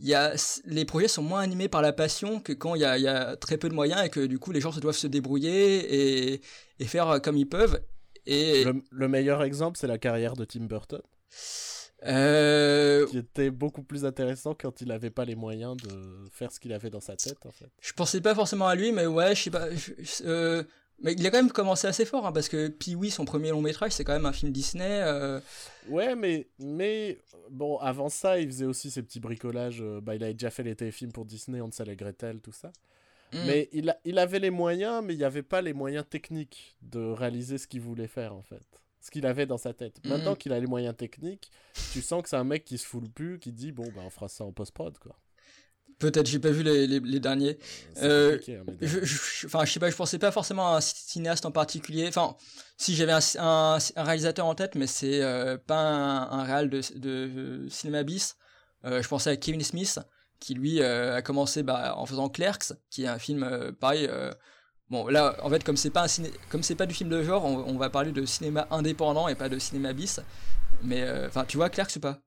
y 0.01 0.15
a, 0.15 0.35
les 0.65 0.85
projets 0.85 1.09
sont 1.09 1.23
moins 1.23 1.41
animés 1.41 1.69
par 1.69 1.83
la 1.83 1.93
passion 1.93 2.41
que 2.41 2.53
quand 2.53 2.75
il 2.75 2.83
y, 2.83 2.85
a, 2.85 2.99
il 2.99 3.05
y 3.05 3.09
a 3.09 3.37
très 3.37 3.59
peu 3.59 3.69
de 3.69 3.75
moyens 3.75 4.05
et 4.05 4.09
que 4.09 4.27
du 4.27 4.39
coup 4.39 4.53
les 4.53 4.61
gens 4.61 4.73
se 4.73 4.81
doivent 4.81 4.97
se 4.97 5.07
débrouiller 5.07 6.33
et, 6.35 6.41
et 6.81 6.85
faire 6.87 7.21
comme 7.23 7.37
ils 7.37 7.49
peuvent. 7.49 7.81
Et 8.27 8.65
le, 8.91 9.09
meilleur 9.09 9.43
exemple, 9.43 9.79
c'est 9.79 9.87
la 9.87 9.99
carrière 9.99 10.35
de 10.35 10.45
Tim 10.45 10.65
Burton. 10.65 11.03
Euh... 12.07 13.07
Qui 13.07 13.19
était 13.19 13.51
beaucoup 13.51 13.83
plus 13.83 14.05
intéressant 14.05 14.55
quand 14.55 14.81
il 14.81 14.89
n'avait 14.89 15.11
pas 15.11 15.25
les 15.25 15.35
moyens 15.35 15.77
de 15.77 16.29
faire 16.31 16.53
ce 16.53 16.61
qu'il 16.61 16.73
avait 16.73 16.91
dans 16.91 17.01
sa 17.01 17.17
tête, 17.17 17.45
en 17.47 17.51
fait. 17.51 17.71
Je 17.81 17.93
pensais 17.93 18.21
pas 18.21 18.35
forcément 18.35 18.67
à 18.67 18.75
lui, 18.75 18.93
mais 18.93 19.07
ouais, 19.07 19.35
je 19.35 19.43
sais 19.43 19.51
pas. 19.51 19.69
euh, 20.25 20.65
mais 21.05 21.13
il 21.13 21.27
a 21.27 21.31
quand 21.31 21.37
même 21.37 21.53
commencé 21.53 21.87
assez 21.87 22.07
fort, 22.07 22.27
hein, 22.27 22.33
parce 22.33 22.49
que 22.49 22.69
Pee-wee, 22.69 23.11
son 23.11 23.27
premier 23.27 23.51
long 23.51 23.61
métrage, 23.61 23.93
c'est 23.93 24.05
quand 24.05 24.15
même 24.15 24.25
un 24.25 24.33
film 24.33 24.51
Disney. 24.53 25.03
Euh. 25.03 25.39
Ouais, 25.91 26.17
mais, 26.17 26.49
mais 26.59 27.19
bon, 27.51 27.77
avant 27.77 28.09
ça, 28.09 28.41
il 28.41 28.47
faisait 28.47 28.65
aussi 28.65 28.91
ses 28.91 29.03
petits 29.03 29.21
bricolages. 29.21 29.83
Euh, 29.83 30.01
bah, 30.01 30.15
il 30.15 30.25
avait 30.25 30.33
déjà 30.33 30.49
fait 30.49 30.63
les 30.63 30.75
téléfilms 30.75 31.13
pour 31.13 31.27
Disney, 31.27 31.61
Hansel 31.61 31.91
et 31.91 31.97
Gretel, 31.97 32.41
tout 32.41 32.53
ça. 32.53 32.73
Hmm. 33.35 33.45
Mais 33.47 33.69
il, 33.73 33.91
a, 33.91 33.99
il 34.07 34.19
avait 34.19 34.39
les 34.39 34.49
moyens, 34.49 35.05
mais 35.05 35.13
il 35.13 35.19
n'y 35.19 35.25
avait 35.25 35.43
pas 35.43 35.61
les 35.61 35.75
moyens 35.75 36.07
techniques 36.09 36.75
de 36.81 37.01
réaliser 37.01 37.59
ce 37.59 37.67
qu'il 37.67 37.83
voulait 37.83 38.09
faire, 38.09 38.35
en 38.35 38.43
fait. 38.43 38.65
Ce 39.03 39.11
qu'il 39.11 39.27
avait 39.27 39.45
dans 39.45 39.59
sa 39.59 39.75
tête. 39.75 40.01
Hmm. 40.05 40.09
Maintenant 40.09 40.35
qu'il 40.35 40.55
a 40.55 40.59
les 40.59 40.67
moyens 40.67 40.97
techniques, 40.97 41.51
tu 41.93 42.01
sens 42.01 42.23
que 42.23 42.31
c'est 42.31 42.37
un 42.37 42.45
mec 42.45 42.65
qui 42.65 42.79
se 42.79 42.87
foule 42.87 43.11
plus, 43.11 43.39
qui 43.39 43.53
dit, 43.53 43.73
bon, 43.73 43.85
bah, 43.95 44.01
on 44.07 44.11
fera 44.11 44.29
ça 44.29 44.43
en 44.45 44.53
post-prod, 44.53 44.99
quoi. 44.99 45.15
Peut-être, 45.99 46.27
j'ai 46.27 46.39
pas 46.39 46.51
vu 46.51 46.63
les, 46.63 46.87
les, 46.87 47.21
derniers. 47.21 47.59
Euh, 48.03 48.39
hein, 48.49 48.65
je, 48.81 49.47
enfin, 49.47 49.65
je 49.65 49.73
sais 49.73 49.81
pas, 49.81 49.91
je 49.91 49.97
pensais 49.97 50.19
pas 50.19 50.33
forcément 50.33 50.75
à 50.75 50.79
un 50.79 50.81
cinéaste 50.81 51.47
en 51.47 51.53
particulier. 51.53 52.07
Enfin, 52.09 52.37
si 52.77 52.95
j'avais 52.95 53.13
un, 53.13 53.21
un, 53.39 54.03
réalisateur 54.03 54.47
en 54.47 54.55
tête, 54.55 54.75
mais 54.75 54.87
c'est 54.87 55.23
euh, 55.23 55.57
pas 55.57 55.79
un, 55.79 56.31
un 56.31 56.43
réal 56.43 56.69
de, 56.69 56.81
de, 56.97 57.69
cinéma 57.69 58.03
bis. 58.03 58.37
Euh, 58.85 59.03
je 59.03 59.09
pensais 59.09 59.31
à 59.31 59.37
Kevin 59.37 59.63
Smith, 59.63 60.01
qui 60.41 60.55
lui 60.55 60.83
a 60.83 61.23
commencé 61.23 61.63
bah, 61.63 61.95
en 61.97 62.07
faisant 62.07 62.29
Clerks, 62.29 62.73
qui 62.91 63.05
est 63.05 63.09
un 63.09 63.19
film 63.19 63.73
pareil. 63.81 64.09
bon, 64.91 65.07
là, 65.07 65.37
en 65.43 65.51
fait, 65.51 65.63
comme 65.63 65.77
c'est 65.77 65.91
pas 65.91 66.03
un 66.03 66.09
ciné... 66.09 66.31
comme 66.51 66.63
c'est 66.63 66.75
pas 66.75 66.87
du 66.87 66.95
film 66.95 67.09
de 67.09 67.23
genre, 67.23 67.45
on, 67.45 67.65
on, 67.67 67.79
va 67.79 67.89
parler 67.89 68.13
de 68.13 68.25
cinéma 68.27 68.67
indépendant 68.71 69.29
et 69.29 69.37
pas 69.37 69.49
de 69.49 69.59
cinéma 69.59 69.93
bis. 69.93 70.21
Mais 70.83 71.09
enfin, 71.27 71.45
tu 71.45 71.57
vois 71.57 71.71
Clerks 71.71 71.97
ou 71.97 72.01
pas? 72.01 72.21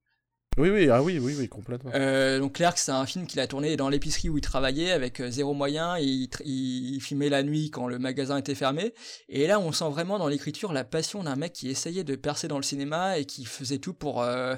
Oui, 0.58 0.70
oui, 0.70 0.90
ah 0.90 1.04
oui, 1.04 1.20
oui, 1.20 1.36
oui, 1.38 1.48
complètement. 1.48 1.92
Euh, 1.94 2.40
donc 2.40 2.54
Clerk, 2.54 2.78
c'est 2.78 2.92
un 2.92 3.06
film 3.06 3.28
qu'il 3.28 3.40
a 3.40 3.48
tourné 3.48 3.78
dans 3.78 3.90
l'épicerie 3.90 4.30
où 4.30 4.38
il 4.38 4.42
travaillait 4.42 4.92
avec 4.92 5.20
euh, 5.20 5.30
zéro 5.30 5.54
moyen. 5.54 6.00
il, 6.00 6.30
il, 6.46 7.00
filmait 7.00 7.30
la 7.30 7.44
nuit 7.44 7.70
quand 7.70 7.88
le 7.88 8.00
magasin 8.00 8.38
était 8.38 8.56
fermé. 8.56 8.94
Et 9.30 9.46
là, 9.46 9.60
on 9.60 9.72
sent 9.72 9.90
vraiment 9.90 10.18
dans 10.18 10.28
l'écriture 10.28 10.74
la 10.74 10.84
passion 10.84 11.24
d'un 11.24 11.36
mec 11.36 11.54
qui 11.54 11.70
essayait 11.70 12.04
de 12.04 12.16
percer 12.16 12.48
dans 12.48 12.58
le 12.58 12.64
cinéma 12.64 13.20
et 13.20 13.26
qui 13.26 13.46
faisait 13.46 13.78
tout 13.78 13.94
pour, 13.94 14.24
euh, 14.24 14.56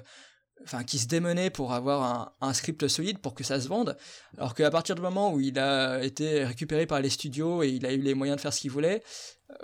enfin, 0.64 0.86
qui 0.86 1.00
se 1.00 1.08
démenait 1.08 1.50
pour 1.50 1.74
avoir 1.74 2.04
un, 2.04 2.48
un, 2.48 2.54
script 2.54 2.88
solide 2.88 3.20
pour 3.20 3.34
que 3.36 3.44
ça 3.44 3.60
se 3.60 3.68
vende. 3.68 3.98
Alors 4.38 4.56
qu'à 4.56 4.72
partir 4.72 4.96
du 4.96 5.02
moment 5.02 5.34
où 5.34 5.42
il 5.42 5.60
a 5.60 6.02
été 6.02 6.46
récupéré 6.46 6.86
par 6.86 7.02
les 7.02 7.10
studios 7.10 7.62
et 7.62 7.68
il 7.68 7.86
a 7.86 7.92
eu 7.92 8.02
les 8.02 8.14
moyens 8.14 8.38
de 8.38 8.42
faire 8.42 8.54
ce 8.54 8.62
qu'il 8.62 8.72
voulait, 8.72 9.04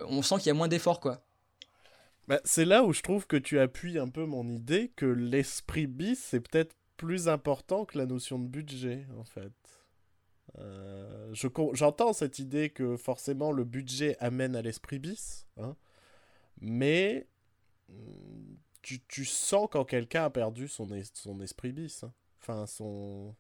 on 0.10 0.22
sent 0.22 0.36
qu'il 0.40 0.48
y 0.48 0.52
a 0.52 0.54
moins 0.54 0.68
d'efforts, 0.68 1.00
quoi. 1.00 1.22
Bah, 2.28 2.42
c'est 2.44 2.66
là 2.66 2.84
où 2.84 2.92
je 2.92 3.02
trouve 3.02 3.28
que 3.28 3.38
tu 3.38 3.60
appuies 3.60 4.00
un 4.00 4.10
peu 4.10 4.26
mon 4.26 4.48
idée 4.48 4.92
que 4.96 5.06
l'esprit 5.06 5.88
bis, 5.88 6.20
c'est 6.20 6.40
peut-être 6.40 6.76
plus 6.98 7.28
important 7.28 7.86
que 7.86 7.98
la 7.98 8.06
notion 8.06 8.40
de 8.40 8.48
budget, 8.48 9.06
en 9.18 9.24
fait. 9.24 9.54
Euh, 10.58 11.34
J'entends 11.74 12.14
cette 12.14 12.40
idée 12.40 12.70
que 12.70 12.98
forcément 12.98 13.52
le 13.52 13.64
budget 13.64 14.16
amène 14.20 14.56
à 14.56 14.62
l'esprit 14.62 15.00
bis, 15.00 15.48
hein, 15.58 15.76
mais 16.62 17.28
mm, 17.90 18.56
tu, 18.82 19.02
tu 19.08 19.26
sens 19.26 19.68
quand 19.72 19.86
quelqu'un 19.86 20.26
a 20.26 20.30
perdu 20.30 20.68
son, 20.68 20.88
son 21.14 21.42
esprit 21.42 21.74
bis. 21.74 22.04
Hein. 22.04 22.14
Enfin, 22.42 22.66
son 22.68 23.36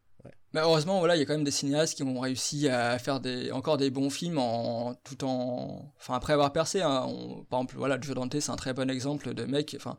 mais 0.55 0.61
heureusement, 0.61 0.99
voilà, 0.99 1.17
il 1.17 1.19
y 1.19 1.21
a 1.21 1.25
quand 1.25 1.33
même 1.33 1.43
des 1.43 1.51
cinéastes 1.51 1.95
qui 1.95 2.03
ont 2.03 2.17
réussi 2.17 2.69
à 2.69 2.97
faire 2.97 3.19
des, 3.19 3.51
encore 3.51 3.75
des 3.75 3.89
bons 3.89 4.09
films 4.09 4.37
en, 4.37 4.95
tout 5.03 5.25
en, 5.25 5.93
enfin, 5.97 6.13
après 6.13 6.31
avoir 6.31 6.53
percé, 6.53 6.81
hein, 6.81 7.09
par 7.49 7.59
exemple, 7.59 7.75
voilà, 7.75 7.99
Joe 7.99 8.15
Dante, 8.15 8.39
c'est 8.39 8.51
un 8.51 8.55
très 8.55 8.73
bon 8.73 8.89
exemple 8.89 9.33
de 9.33 9.43
mec, 9.43 9.75
enfin, 9.77 9.97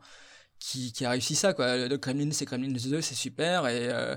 qui, 0.57 0.91
qui 0.93 1.05
a 1.05 1.11
réussi 1.11 1.35
ça, 1.35 1.53
quoi. 1.53 1.87
Le 1.87 1.97
Kremlin, 1.99 2.31
c'est 2.31 2.47
Kremlin 2.47 2.71
2, 2.71 3.01
c'est 3.01 3.13
super, 3.13 3.67
et 3.67 3.89
euh, 3.91 4.15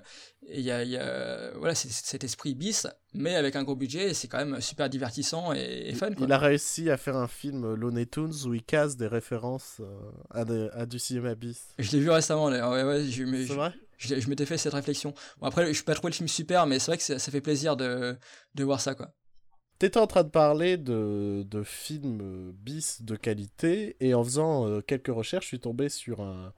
il 0.48 0.60
y, 0.62 0.70
a, 0.70 0.82
y 0.82 0.96
a, 0.96 1.50
voilà, 1.58 1.74
c'est 1.74 1.90
cet 1.90 2.24
esprit 2.24 2.54
bis, 2.54 2.86
mais 3.12 3.34
avec 3.34 3.54
un 3.54 3.62
gros 3.62 3.76
budget, 3.76 4.14
c'est 4.14 4.26
quand 4.26 4.38
même 4.38 4.62
super 4.62 4.88
divertissant 4.88 5.52
et, 5.52 5.92
fun, 5.92 6.10
quoi. 6.12 6.26
Il 6.26 6.32
a 6.32 6.38
réussi 6.38 6.88
à 6.88 6.96
faire 6.96 7.16
un 7.16 7.28
film 7.28 7.74
Looney 7.74 8.06
Tunes 8.06 8.32
où 8.46 8.54
il 8.54 8.62
casse 8.62 8.96
des 8.96 9.08
références 9.08 9.82
euh, 10.34 10.70
à, 10.72 10.86
du 10.86 10.98
cinéma 10.98 11.34
bis. 11.34 11.66
Je 11.78 11.90
l'ai 11.92 12.00
vu 12.00 12.08
récemment, 12.08 12.48
d'ailleurs, 12.48 12.70
ouais, 12.70 12.82
ouais, 12.82 13.04
c'est 13.04 13.54
vrai? 13.54 13.72
je, 13.74 13.89
je 14.00 14.28
m'étais 14.28 14.46
fait 14.46 14.58
cette 14.58 14.74
réflexion. 14.74 15.14
Bon, 15.38 15.46
après, 15.46 15.66
je 15.68 15.72
suis 15.72 15.84
pas 15.84 15.94
trouvé 15.94 16.10
le 16.10 16.16
film 16.16 16.28
super, 16.28 16.66
mais 16.66 16.78
c'est 16.78 16.90
vrai 16.90 16.98
que 16.98 17.02
ça, 17.02 17.18
fait 17.18 17.40
plaisir 17.40 17.76
de, 17.76 18.16
voir 18.58 18.80
ça, 18.80 18.94
quoi. 18.94 19.12
T'étais 19.78 19.98
en 19.98 20.06
train 20.06 20.24
de 20.24 20.28
parler 20.28 20.76
de, 20.76 21.42
de 21.48 21.62
films 21.62 22.52
bis 22.52 23.02
de 23.02 23.16
qualité, 23.16 23.96
et 24.00 24.12
en 24.14 24.22
faisant 24.22 24.80
quelques 24.82 25.08
recherches, 25.08 25.44
je 25.44 25.48
suis 25.48 25.60
tombé 25.60 25.88
sur 25.88 26.20
un, 26.20 26.52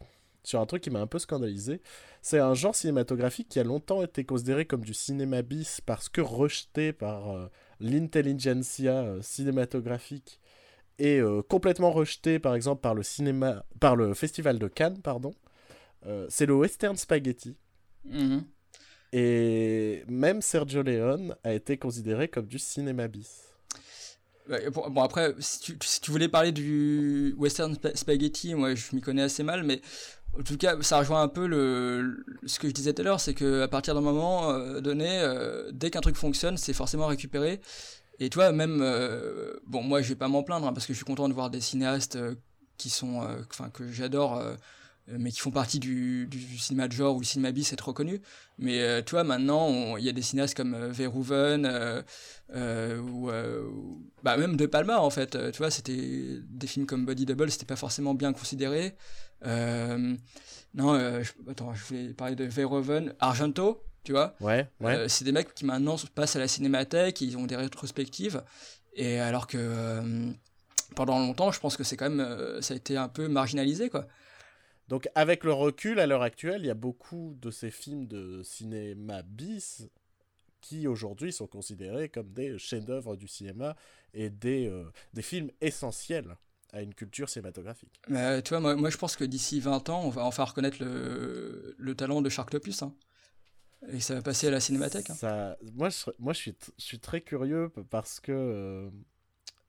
sur 0.45 0.61
un 0.61 0.67
truc 0.67 0.83
qui 0.83 0.91
m'a 0.91 1.01
un 1.01 1.07
peu 1.07 1.19
scandalisé. 1.19 1.81
C'est 2.21 2.39
un 2.39 2.55
genre 2.55 2.75
cinématographique 2.75 3.49
qui 3.49 3.61
a 3.61 3.65
longtemps 3.65 4.03
été 4.03 4.25
considéré 4.25 4.65
comme 4.65 4.85
du 4.85 4.95
cinéma 4.95 5.43
bis 5.43 5.81
parce 5.81 6.09
que 6.09 6.21
rejeté 6.21 6.93
par 6.93 7.31
euh, 7.31 7.49
l'intelligentsia 7.81 8.93
euh, 8.93 9.23
cinématographique 9.23 10.41
et 10.99 11.19
euh, 11.19 11.43
complètement 11.43 11.91
rejeté 11.91 12.39
par 12.39 12.55
exemple 12.55 12.81
par 12.81 12.95
le 12.95 13.03
cinéma 13.03 13.65
par 13.81 13.97
le 13.97 14.15
festival 14.15 14.59
de 14.59 14.69
Cannes 14.69 15.01
pardon. 15.03 15.33
C'est 16.29 16.47
le 16.47 16.55
western 16.55 16.97
spaghetti. 16.97 17.57
Mhm. 18.05 18.45
Et 19.13 20.05
même 20.09 20.41
Sergio 20.41 20.83
Leone 20.83 21.37
a 21.45 21.53
été 21.53 21.77
considéré 21.77 22.29
comme 22.29 22.47
du 22.47 22.59
cinéma 22.59 23.09
bis. 23.09 23.43
Bon, 24.73 25.03
après, 25.03 25.35
si 25.39 25.61
tu, 25.61 25.79
si 25.83 26.01
tu, 26.01 26.11
voulais 26.11 26.29
parler 26.29 26.51
du 26.51 27.35
western 27.39 27.77
spaghetti, 27.95 28.55
moi 28.55 28.75
je 28.75 28.95
m'y 28.95 29.01
connais 29.01 29.23
assez 29.23 29.45
mal, 29.45 29.63
mais 29.63 29.81
en 30.39 30.43
tout 30.43 30.57
cas, 30.57 30.81
ça 30.83 30.99
rejoint 30.99 31.23
un 31.23 31.29
peu 31.29 31.47
le, 31.47 32.25
ce 32.47 32.59
que 32.59 32.67
je 32.67 32.73
disais 32.73 32.95
tout 32.95 33.03
à 33.03 33.05
l'heure, 33.05 33.21
c'est 33.21 33.35
qu'à 33.35 33.69
partir 33.69 33.95
d'un 33.95 34.01
moment 34.01 34.51
euh, 34.51 34.81
donné, 34.81 35.21
euh, 35.21 35.71
dès 35.73 35.91
qu'un 35.91 36.01
truc 36.01 36.17
fonctionne, 36.17 36.57
c'est 36.57 36.73
forcément 36.73 37.07
récupéré. 37.07 37.61
Et 38.19 38.31
toi, 38.31 38.51
même, 38.53 38.81
euh, 38.83 39.55
bon, 39.67 39.83
moi, 39.83 40.01
je 40.01 40.09
vais 40.09 40.17
pas 40.17 40.29
m'en 40.29 40.43
plaindre 40.43 40.67
hein, 40.67 40.73
parce 40.73 40.87
que 40.87 40.93
je 40.93 40.99
suis 40.99 41.05
content 41.05 41.29
de 41.29 41.35
voir 41.35 41.51
des 41.51 41.61
cinéastes 41.61 42.19
qui 42.79 42.89
sont, 42.89 43.27
enfin, 43.51 43.69
que 43.71 43.91
j'adore, 43.93 44.43
mais 45.09 45.31
qui 45.31 45.41
font 45.41 45.51
partie 45.51 45.79
du, 45.79 46.27
du, 46.27 46.59
cinéma 46.59 46.89
de 46.89 46.93
genre 46.93 47.17
ou 47.17 47.21
le 47.21 47.25
cinéma 47.25 47.53
bis, 47.53 47.73
être 47.73 47.89
reconnu. 47.89 48.21
Mais 48.59 49.03
tu 49.05 49.11
vois, 49.11 49.25
maintenant, 49.25 49.97
il 49.97 50.05
y 50.05 50.09
a 50.09 50.13
des 50.13 50.23
cinéastes 50.23 50.57
comme 50.57 50.77
Verhoeven 50.91 52.05
ou, 52.55 53.31
bah, 54.23 54.37
même 54.37 54.57
De 54.57 54.67
Palma 54.67 55.01
en 55.01 55.11
fait. 55.11 55.37
tu 55.53 55.59
vois, 55.59 55.71
c'était 55.71 56.41
des 56.49 56.67
films 56.67 56.87
comme 56.87 57.05
Body 57.05 57.27
Double, 57.27 57.51
c'était 57.51 57.67
pas 57.67 57.77
forcément 57.77 58.15
bien 58.15 58.33
considéré. 58.33 58.95
Euh, 59.47 60.17
non, 60.75 60.95
euh, 60.95 61.23
je, 61.23 61.33
attends, 61.51 61.75
je 61.75 61.85
voulais 61.85 62.15
parler 62.15 62.35
de 62.35 62.45
Verhoeven, 62.45 63.15
Argento, 63.21 63.83
tu 64.05 64.13
vois. 64.13 64.35
Ouais, 64.41 64.69
ouais. 64.81 64.97
Euh, 64.97 65.09
c'est 65.09 65.25
des 65.25 65.33
mecs 65.33 65.55
qui 65.55 65.65
maintenant 65.65 65.97
passent 66.15 66.37
à 66.37 66.39
la 66.39 66.49
cinémathèque, 66.49 67.21
ils 67.21 67.37
ont 67.37 67.47
des 67.47 67.57
rétrospectives, 67.57 68.43
et 68.95 69.19
alors 69.19 69.47
que 69.47 70.01
pendant 70.95 71.19
longtemps, 71.19 71.51
je 71.53 71.61
pense 71.61 71.77
que 71.77 71.85
c'est 71.85 71.97
quand 71.97 72.11
même, 72.11 72.61
ça 72.61 72.75
a 72.75 72.77
été 72.77 72.97
un 72.97 73.09
peu 73.09 73.29
marginalisé, 73.29 73.91
quoi. 73.91 74.07
Donc 74.93 75.09
avec 75.15 75.43
le 75.43 75.55
recul, 75.55 75.99
à 76.01 76.07
l'heure 76.07 76.21
actuelle, 76.21 76.61
il 76.61 76.67
y 76.67 76.71
a 76.71 76.75
beaucoup 76.75 77.35
de 77.41 77.51
ces 77.51 77.71
films 77.71 78.07
de 78.07 78.43
cinéma 78.43 79.23
bis 79.23 79.89
qui 80.61 80.87
aujourd'hui 80.87 81.33
sont 81.33 81.47
considérés 81.47 82.11
comme 82.11 82.31
des 82.31 82.59
chefs-d'œuvre 82.59 83.17
du 83.17 83.27
cinéma 83.27 83.75
et 84.13 84.29
des, 84.29 84.71
des 85.15 85.23
films 85.23 85.51
essentiels 85.63 86.37
à 86.75 86.83
une 86.83 86.93
culture 86.93 87.31
cinématographique. 87.31 88.03
Mais, 88.09 88.43
tu 88.43 88.51
vois, 88.51 88.61
moi, 88.61 88.77
moi 88.77 88.91
je 88.91 88.99
pense 88.99 89.17
que 89.17 89.25
d'ici 89.25 89.61
20 89.61 89.89
ans, 89.89 90.03
on 90.05 90.11
va 90.11 90.27
enfin 90.27 90.45
reconnaître 90.45 90.77
le, 90.85 91.75
le 91.79 91.95
talent 91.95 92.21
de 92.21 92.29
Sharktopus. 92.29 92.83
Hein. 92.83 92.95
Et 93.89 94.01
ça 94.01 94.15
va 94.15 94.21
passer 94.21 94.49
à 94.49 94.51
la 94.51 94.61
cinémathèque. 94.61 95.09
Hein. 95.09 95.15
Ça, 95.15 95.57
moi, 95.73 95.89
je, 95.89 96.11
moi 96.19 96.35
je, 96.35 96.39
suis, 96.39 96.55
je 96.79 96.85
suis 96.85 96.99
très 96.99 97.23
curieux 97.23 97.73
parce 97.89 98.21
que, 98.21 98.31
euh, 98.31 98.91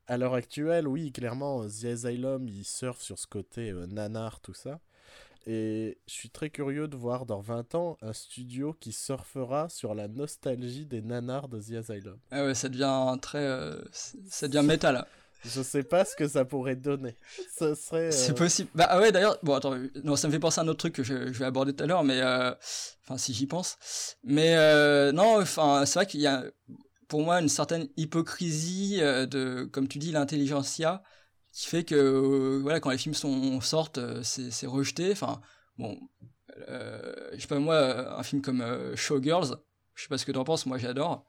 à 0.07 0.17
l'heure 0.17 0.33
actuelle, 0.33 0.85
oui, 0.85 1.13
clairement, 1.13 1.65
The 1.65 1.85
Asylum, 1.85 2.45
il 2.49 2.65
surfe 2.65 3.01
sur 3.01 3.17
ce 3.17 3.25
côté 3.25 3.69
euh, 3.69 3.87
nanar, 3.87 4.41
tout 4.41 4.53
ça. 4.53 4.81
Et 5.45 5.97
je 6.07 6.13
suis 6.13 6.29
très 6.29 6.49
curieux 6.49 6.87
de 6.87 6.95
voir 6.95 7.25
dans 7.25 7.41
20 7.41 7.75
ans 7.75 7.97
un 8.01 8.13
studio 8.13 8.75
qui 8.79 8.93
surfera 8.93 9.67
sur 9.67 9.93
la 9.93 10.07
nostalgie 10.07 10.85
des 10.85 11.01
nanars 11.01 11.49
de 11.49 11.59
The 11.59 11.89
Asylum. 11.89 12.17
Ah 12.31 12.45
ouais, 12.45 12.55
ça 12.55 12.69
devient 12.69 13.17
très. 13.21 13.43
Euh, 13.43 13.81
ça 13.91 14.47
devient 14.47 14.65
métal. 14.65 15.05
Je 15.43 15.61
sais 15.61 15.83
pas 15.83 16.05
ce 16.05 16.15
que 16.15 16.25
ça 16.29 16.45
pourrait 16.45 16.77
donner. 16.77 17.17
Ce 17.59 17.75
serait. 17.75 18.11
C'est 18.11 18.31
euh, 18.31 18.35
possible. 18.35 18.69
Bah 18.73 18.87
ah 18.89 19.01
ouais, 19.01 19.11
d'ailleurs, 19.11 19.37
bon, 19.43 19.55
attends, 19.55 19.75
non, 20.05 20.15
ça 20.15 20.29
me 20.29 20.33
fait 20.33 20.39
penser 20.39 20.61
à 20.61 20.63
un 20.63 20.67
autre 20.69 20.79
truc 20.79 20.93
que 20.93 21.03
je, 21.03 21.13
vais 21.13 21.45
aborder 21.45 21.73
tout 21.73 21.83
à 21.83 21.87
l'heure, 21.87 22.05
mais 22.05 22.21
euh, 22.21 22.53
enfin, 23.03 23.17
si 23.17 23.33
j'y 23.33 23.45
pense. 23.45 23.77
Mais 24.23 24.55
non, 25.11 25.41
enfin, 25.41 25.85
c'est 25.85 25.99
vrai 25.99 26.05
qu'il 26.05 26.21
y 26.21 26.27
a, 26.27 26.45
pour 27.09 27.21
moi, 27.21 27.41
une 27.41 27.49
certaine 27.49 27.89
hypocrisie 27.97 28.99
de, 29.01 29.65
comme 29.73 29.89
tu 29.89 29.97
dis, 29.97 30.13
l'intelligentsia, 30.13 31.03
qui 31.53 31.67
fait 31.67 31.83
que, 31.83 32.59
voilà, 32.61 32.79
quand 32.79 32.89
les 32.89 32.97
films 32.97 33.15
sont 33.15 33.61
sortent, 33.61 33.99
c'est 34.23 34.67
rejeté. 34.67 35.11
Enfin, 35.11 35.39
bon, 35.77 35.97
je 36.57 37.37
sais 37.39 37.47
pas 37.47 37.59
moi, 37.59 38.17
un 38.19 38.23
film 38.23 38.41
comme 38.41 38.95
Showgirls, 38.95 39.57
je 39.95 40.03
sais 40.03 40.09
pas 40.09 40.17
ce 40.17 40.25
que 40.25 40.31
t'en 40.31 40.43
penses, 40.43 40.65
moi 40.65 40.77
j'adore. 40.77 41.25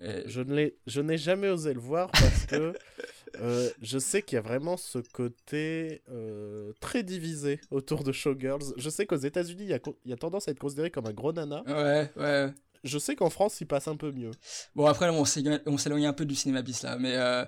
Je 0.00 0.42
ne 0.42 0.68
je 0.86 1.00
n'ai 1.00 1.16
jamais 1.16 1.48
osé 1.48 1.72
le 1.72 1.80
voir 1.80 2.10
parce 2.10 2.46
que 2.46 2.74
euh, 3.40 3.70
je 3.82 3.98
sais 3.98 4.22
qu'il 4.22 4.36
y 4.36 4.38
a 4.38 4.42
vraiment 4.42 4.76
ce 4.76 4.98
côté 4.98 6.02
euh, 6.10 6.72
très 6.80 7.02
divisé 7.02 7.60
autour 7.70 8.04
de 8.04 8.12
Showgirls. 8.12 8.74
Je 8.76 8.90
sais 8.90 9.06
qu'aux 9.06 9.16
États-Unis, 9.16 9.64
il 9.64 9.80
y, 10.04 10.12
a, 10.12 10.16
tendance 10.16 10.48
à 10.48 10.50
être 10.50 10.58
considéré 10.58 10.90
comme 10.90 11.06
un 11.06 11.12
gros 11.12 11.32
nana. 11.32 11.62
Ouais, 11.66 12.10
ouais. 12.16 12.52
Je 12.82 12.98
sais 12.98 13.16
qu'en 13.16 13.30
France, 13.30 13.60
il 13.60 13.66
passe 13.66 13.88
un 13.88 13.96
peu 13.96 14.12
mieux. 14.12 14.32
Bon, 14.74 14.86
après, 14.86 15.08
on 15.08 15.24
s'éloigne 15.24 16.06
un 16.06 16.12
peu 16.12 16.24
du 16.24 16.34
cinéma 16.34 16.62
bis 16.62 16.82
là, 16.82 16.96
mais. 16.98 17.16
Euh, 17.16 17.44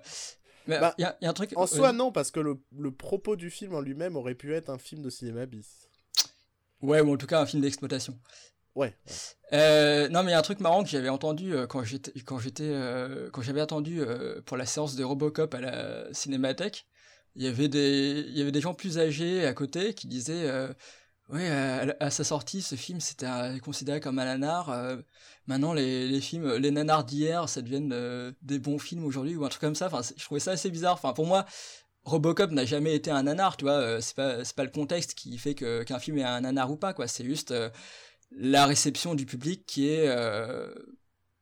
bah, 0.66 0.94
il 0.98 1.02
y, 1.02 1.04
a 1.04 1.16
un 1.22 1.32
truc. 1.32 1.52
En 1.56 1.66
soi, 1.66 1.92
non, 1.92 2.12
parce 2.12 2.30
que 2.30 2.40
le, 2.40 2.60
le 2.76 2.90
propos 2.90 3.36
du 3.36 3.50
film 3.50 3.74
en 3.74 3.80
lui-même 3.80 4.16
aurait 4.16 4.34
pu 4.34 4.54
être 4.54 4.70
un 4.70 4.78
film 4.78 5.02
de 5.02 5.10
cinéma 5.10 5.46
bis. 5.46 5.88
Ouais, 6.82 7.00
ou 7.00 7.12
en 7.12 7.16
tout 7.16 7.26
cas 7.26 7.40
un 7.40 7.46
film 7.46 7.62
d'exploitation. 7.62 8.18
Ouais. 8.74 8.94
Euh, 9.54 10.08
non, 10.10 10.22
mais 10.22 10.30
il 10.30 10.32
y 10.32 10.36
a 10.36 10.38
un 10.38 10.42
truc 10.42 10.60
marrant 10.60 10.84
que 10.84 10.90
j'avais 10.90 11.08
entendu 11.08 11.54
euh, 11.54 11.66
quand 11.66 11.82
j'étais, 11.82 12.12
quand 12.20 12.38
j'étais, 12.38 12.68
euh, 12.68 13.30
quand 13.32 13.40
j'avais 13.40 13.62
attendu 13.62 14.02
pour 14.44 14.56
la 14.56 14.66
séance 14.66 14.96
de 14.96 15.02
Robocop 15.02 15.54
à 15.54 15.60
la 15.60 16.12
Cinémathèque. 16.12 16.86
Il 17.34 17.42
y 17.42 17.48
avait 17.48 17.68
des, 17.68 18.24
il 18.28 18.36
y 18.36 18.40
avait 18.40 18.52
des 18.52 18.60
gens 18.60 18.74
plus 18.74 18.98
âgés 18.98 19.46
à 19.46 19.52
côté 19.52 19.94
qui 19.94 20.06
disaient, 20.06 20.50
ouais, 21.28 21.48
à, 21.48 22.10
sa 22.10 22.24
sortie, 22.24 22.62
ce 22.62 22.74
film 22.74 23.00
c'était 23.00 23.26
considéré 23.62 24.00
comme 24.00 24.18
un 24.18 24.24
nanar. 24.24 24.70
maintenant, 25.46 25.72
les, 25.72 26.08
les 26.08 26.20
films, 26.20 26.54
les 26.56 26.70
nanars 26.70 27.04
d'hier, 27.04 27.48
ça 27.48 27.62
deviennent 27.62 28.34
des 28.42 28.58
bons 28.58 28.78
films 28.78 29.04
aujourd'hui 29.04 29.36
ou 29.36 29.44
un 29.44 29.48
truc 29.48 29.60
comme 29.60 29.74
ça. 29.74 29.86
Enfin, 29.86 30.02
je 30.16 30.24
trouvais 30.24 30.40
ça 30.40 30.52
assez 30.52 30.70
bizarre. 30.70 30.94
Enfin, 30.94 31.12
pour 31.12 31.26
moi, 31.26 31.46
Robocop 32.04 32.50
n'a 32.52 32.64
jamais 32.64 32.94
été 32.94 33.10
un 33.10 33.24
nanar, 33.24 33.56
tu 33.56 33.64
vois. 33.64 34.00
c'est 34.00 34.16
pas, 34.16 34.44
c'est 34.44 34.56
pas 34.56 34.64
le 34.64 34.70
contexte 34.70 35.14
qui 35.14 35.36
fait 35.38 35.54
que 35.54 35.82
qu'un 35.82 35.98
film 35.98 36.18
est 36.18 36.24
un 36.24 36.40
nanar 36.42 36.70
ou 36.70 36.76
pas, 36.76 36.92
quoi. 36.94 37.08
C'est 37.08 37.24
juste 37.24 37.52
la 38.30 38.66
réception 38.66 39.14
du 39.14 39.26
public 39.26 39.66
qui 39.66 39.88
est 39.88 40.08
euh, 40.08 40.72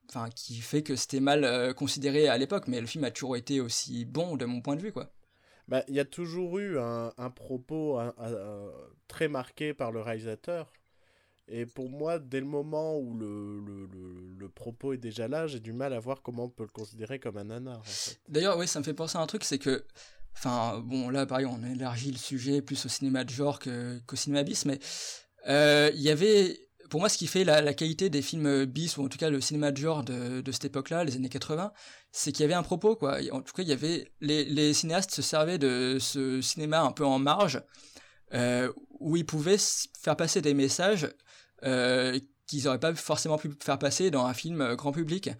enfin 0.08 0.28
qui 0.30 0.56
fait 0.56 0.82
que 0.82 0.96
c'était 0.96 1.20
mal 1.20 1.44
euh, 1.44 1.72
considéré 1.72 2.28
à 2.28 2.38
l'époque 2.38 2.68
mais 2.68 2.80
le 2.80 2.86
film 2.86 3.04
a 3.04 3.10
toujours 3.10 3.36
été 3.36 3.60
aussi 3.60 4.04
bon 4.04 4.36
de 4.36 4.44
mon 4.44 4.60
point 4.60 4.76
de 4.76 4.82
vue 4.82 4.92
quoi 4.92 5.12
bah, 5.68 5.82
il 5.88 5.94
y 5.94 6.00
a 6.00 6.04
toujours 6.04 6.58
eu 6.58 6.78
un, 6.78 7.30
propos 7.34 7.98
très 9.08 9.28
marqué 9.28 9.74
par 9.74 9.92
le 9.92 10.00
réalisateur. 10.00 10.72
Et 11.46 11.66
pour 11.66 11.90
moi 11.90 12.18
dès 12.18 12.40
le 12.40 12.46
moment 12.46 12.98
où 12.98 13.18
le, 13.18 13.60
le, 14.38 14.48
propos 14.48 14.94
est 14.94 14.98
déjà 14.98 15.28
là 15.28 15.46
j'ai 15.46 15.60
du 15.60 15.74
mal 15.74 15.92
à 15.92 16.00
voir 16.00 16.22
comment 16.22 16.44
on 16.44 16.48
peut 16.48 16.62
le 16.62 16.70
considérer 16.70 17.18
comme 17.18 17.36
un 17.36 17.44
nanar 17.44 17.82
d'ailleurs 18.28 18.56
oui 18.56 18.66
ça 18.66 18.78
me 18.78 18.84
fait 18.84 18.94
penser 18.94 19.18
à 19.18 19.20
un 19.20 19.26
truc 19.26 19.44
c'est 19.44 19.58
que 19.58 19.84
enfin 20.34 20.78
bon 20.78 21.10
là 21.10 21.26
pareil 21.26 21.44
on 21.44 21.62
élargit 21.64 22.12
le 22.12 22.18
sujet 22.18 22.62
plus 22.62 22.86
au 22.86 22.88
cinéma 22.88 23.24
de 23.24 23.30
genre 23.30 23.58
qu'au 23.58 24.16
cinéma 24.16 24.42
bis 24.42 24.64
mais 24.64 24.78
euh, 25.48 25.90
il 25.94 26.00
y 26.00 26.10
avait 26.10 26.63
pour 26.94 27.00
moi, 27.00 27.08
ce 27.08 27.18
qui 27.18 27.26
fait 27.26 27.42
la, 27.42 27.74
qualité 27.74 28.08
des 28.08 28.22
films 28.22 28.66
bis, 28.66 28.98
ou 28.98 29.04
en 29.04 29.08
tout 29.08 29.18
cas 29.18 29.28
le 29.28 29.40
cinéma 29.40 29.72
de 29.72 29.78
genre 29.78 30.04
de, 30.04 30.52
cette 30.52 30.66
époque-là, 30.66 31.02
les 31.02 31.16
années 31.16 31.28
80, 31.28 31.72
c'est 32.12 32.30
qu'il 32.30 32.42
y 32.42 32.44
avait 32.44 32.54
un 32.54 32.62
propos, 32.62 32.94
quoi. 32.94 33.18
En 33.32 33.40
tout 33.40 33.52
cas, 33.52 33.64
il 33.64 33.68
y 33.68 33.72
avait 33.72 34.12
les, 34.20 34.72
cinéastes 34.74 35.10
se 35.10 35.20
servaient 35.20 35.58
de 35.58 35.96
ce 35.98 36.40
cinéma 36.40 36.82
un 36.82 36.92
peu 36.92 37.04
en 37.04 37.18
marge, 37.18 37.60
euh, 38.32 38.72
où 39.00 39.16
ils 39.16 39.26
pouvaient 39.26 39.56
faire 40.00 40.14
passer 40.14 40.40
des 40.40 40.54
messages 40.54 41.08
euh, 41.64 42.16
qu'ils 42.46 42.62
n'auraient 42.62 42.78
pas 42.78 42.94
forcément 42.94 43.38
pu 43.38 43.50
faire 43.60 43.80
passer 43.80 44.12
dans 44.12 44.26
un 44.26 44.32
film 44.32 44.76
grand 44.76 44.92
public. 44.92 45.30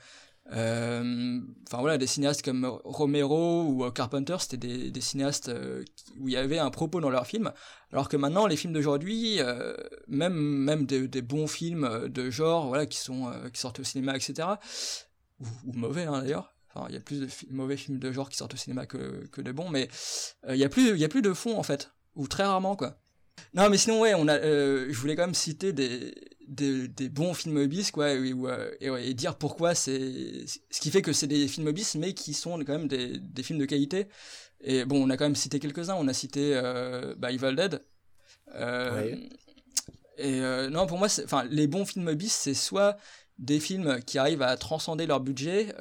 Euh, 0.52 1.40
enfin 1.66 1.78
voilà, 1.80 1.96
des 1.96 2.06
cinéastes 2.06 2.42
comme 2.42 2.64
Romero 2.84 3.64
ou 3.64 3.90
Carpenter, 3.90 4.36
c'était 4.40 4.90
des, 4.90 5.00
cinéastes 5.00 5.48
euh, 5.48 5.82
où 6.18 6.28
il 6.28 6.34
y 6.34 6.36
avait 6.36 6.58
un 6.58 6.70
propos 6.70 7.00
dans 7.00 7.08
leurs 7.08 7.26
films, 7.26 7.52
alors 7.92 8.08
que 8.08 8.16
maintenant 8.16 8.46
les 8.46 8.56
films 8.56 8.74
d'aujourd'hui, 8.74 9.40
euh, 9.40 9.74
même 10.06 10.34
même 10.34 10.84
des, 10.84 11.08
des, 11.08 11.22
bons 11.22 11.46
films 11.46 12.08
de 12.08 12.30
genre, 12.30 12.68
voilà, 12.68 12.84
qui 12.84 12.98
sont 12.98 13.32
qui 13.52 13.60
sortent 13.60 13.80
au 13.80 13.84
cinéma, 13.84 14.16
etc. 14.16 14.48
Ou, 15.40 15.72
mauvais 15.72 16.04
hein, 16.04 16.20
d'ailleurs. 16.20 16.54
Enfin, 16.74 16.86
il 16.88 16.94
y 16.94 16.98
a 16.98 17.00
plus 17.00 17.20
de 17.20 17.28
mauvais 17.50 17.76
films 17.76 17.98
de 17.98 18.12
genre 18.12 18.28
qui 18.28 18.36
sortent 18.36 18.54
au 18.54 18.58
cinéma 18.58 18.84
que, 18.84 19.26
que 19.28 19.40
de 19.40 19.52
bons, 19.52 19.70
mais 19.70 19.88
il 20.48 20.56
y 20.56 20.64
a 20.64 20.68
plus 20.68 20.90
il 20.90 20.98
y 20.98 21.04
a 21.04 21.08
plus 21.08 21.22
de 21.22 21.32
fond 21.32 21.56
en 21.56 21.62
fait, 21.62 21.92
ou 22.16 22.28
très 22.28 22.44
rarement 22.44 22.76
quoi. 22.76 22.98
Non, 23.54 23.70
mais 23.70 23.78
sinon 23.78 24.00
ouais, 24.00 24.14
on 24.14 24.28
a, 24.28 24.40
je 24.40 24.96
voulais 24.98 25.16
quand 25.16 25.22
même 25.22 25.34
citer 25.34 25.72
des 25.72 26.14
des, 26.54 26.88
des, 26.88 27.08
bons 27.08 27.34
films 27.34 27.66
bis 27.66 27.90
quoi 27.90 28.12
et, 28.12 28.34
et, 28.80 29.14
dire 29.14 29.36
pourquoi 29.36 29.74
c'est 29.74 30.46
ce 30.46 30.80
qui 30.80 30.90
fait 30.90 31.02
que 31.02 31.12
c'est 31.12 31.26
des 31.26 31.48
films 31.48 31.72
bis 31.72 31.94
mais 31.96 32.14
qui 32.14 32.34
sont 32.34 32.58
quand 32.58 32.78
même 32.78 32.88
des, 32.88 33.18
des, 33.18 33.42
films 33.42 33.58
de 33.58 33.64
qualité. 33.64 34.08
Et 34.60 34.84
bon 34.84 35.04
on 35.04 35.10
a 35.10 35.16
quand 35.16 35.24
même 35.24 35.36
cité 35.36 35.58
quelques-uns. 35.58 35.94
On 35.94 36.08
a 36.08 36.12
cité 36.12 36.52
euh, 36.54 37.14
bah, 37.18 37.32
Evil 37.32 37.54
Dead. 37.56 37.82
Euh, 38.54 39.16
et 40.16 40.40
euh, 40.40 40.70
non 40.70 40.86
pour 40.86 40.98
moi 40.98 41.08
enfin 41.24 41.44
les 41.50 41.66
bons 41.66 41.84
films 41.84 42.14
bis 42.14 42.32
c'est 42.32 42.54
soit 42.54 42.96
des 43.38 43.58
films 43.58 44.00
qui 44.06 44.18
arrivent 44.18 44.42
à 44.42 44.56
transcender 44.56 45.06
leur 45.06 45.20
budget 45.20 45.74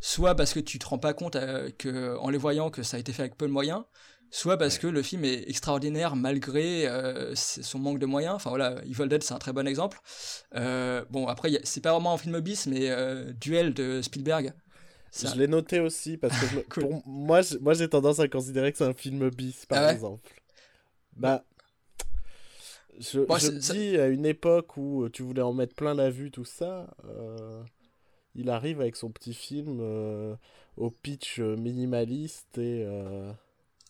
soit 0.00 0.36
parce 0.36 0.54
que 0.54 0.60
tu 0.60 0.78
te 0.78 0.86
rends 0.86 0.98
pas 0.98 1.12
compte 1.12 1.36
que, 1.78 2.16
en 2.18 2.30
les 2.30 2.38
voyant 2.38 2.70
que 2.70 2.84
ça 2.84 2.96
a 2.96 3.00
été 3.00 3.12
fait 3.12 3.22
avec 3.22 3.36
peu 3.36 3.48
de 3.48 3.52
moyens, 3.52 3.82
soit 4.30 4.56
parce 4.58 4.78
que 4.78 4.86
le 4.86 5.02
film 5.02 5.24
est 5.24 5.48
extraordinaire 5.48 6.16
malgré 6.16 6.86
son 7.34 7.78
manque 7.78 7.98
de 7.98 8.06
moyens. 8.06 8.34
Enfin 8.34 8.50
voilà, 8.50 8.82
Evil 8.84 9.08
Dead 9.08 9.22
c'est 9.22 9.34
un 9.34 9.38
très 9.38 9.52
bon 9.52 9.66
exemple. 9.66 10.00
bon 10.54 11.26
après 11.26 11.60
c'est 11.64 11.82
pas 11.82 11.92
vraiment 11.92 12.14
un 12.14 12.18
film 12.18 12.40
bis, 12.40 12.66
mais 12.66 12.90
Duel 13.34 13.74
de 13.74 14.02
Spielberg. 14.02 14.52
Je 15.12 15.38
l'ai 15.38 15.48
noté 15.48 15.80
aussi 15.80 16.16
parce 16.16 16.38
que 16.38 16.60
pour 16.80 17.02
moi, 17.06 17.40
moi 17.60 17.74
j'ai 17.74 17.88
tendance 17.88 18.20
à 18.20 18.28
considérer 18.28 18.72
que 18.72 18.78
c'est 18.78 18.84
un 18.84 18.94
film 18.94 19.30
bis 19.30 19.66
par 19.66 19.84
ah 19.84 19.92
exemple. 19.92 20.30
Bah, 21.16 21.44
je, 22.98 23.20
je 23.20 23.72
dis 23.72 23.96
à 23.98 24.08
une 24.08 24.26
époque 24.26 24.76
où 24.76 25.04
euh, 25.04 25.10
tu 25.10 25.22
voulais 25.22 25.42
en 25.42 25.52
mettre 25.52 25.74
plein 25.74 25.94
la 25.94 26.10
vue, 26.10 26.30
tout 26.30 26.44
ça, 26.44 26.94
euh, 27.04 27.62
il 28.34 28.50
arrive 28.50 28.80
avec 28.80 28.96
son 28.96 29.10
petit 29.10 29.34
film 29.34 29.78
euh, 29.80 30.34
au 30.76 30.90
pitch 30.90 31.38
minimaliste 31.40 32.58
et, 32.58 32.86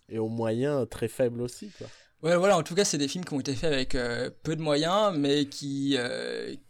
et 0.08 0.18
aux 0.18 0.28
moyens 0.28 0.86
très 0.88 1.08
faibles 1.08 1.42
aussi. 1.42 1.70
Quoi. 1.78 1.86
Ouais, 2.22 2.36
voilà, 2.36 2.56
en 2.56 2.62
tout 2.62 2.74
cas, 2.74 2.84
c'est 2.84 2.98
des 2.98 3.06
films 3.06 3.24
qui 3.24 3.32
ont 3.34 3.40
été 3.40 3.54
faits 3.54 3.72
avec 3.72 3.96
peu 4.42 4.56
de 4.56 4.60
moyens, 4.60 5.16
mais 5.16 5.46
qui, 5.46 5.96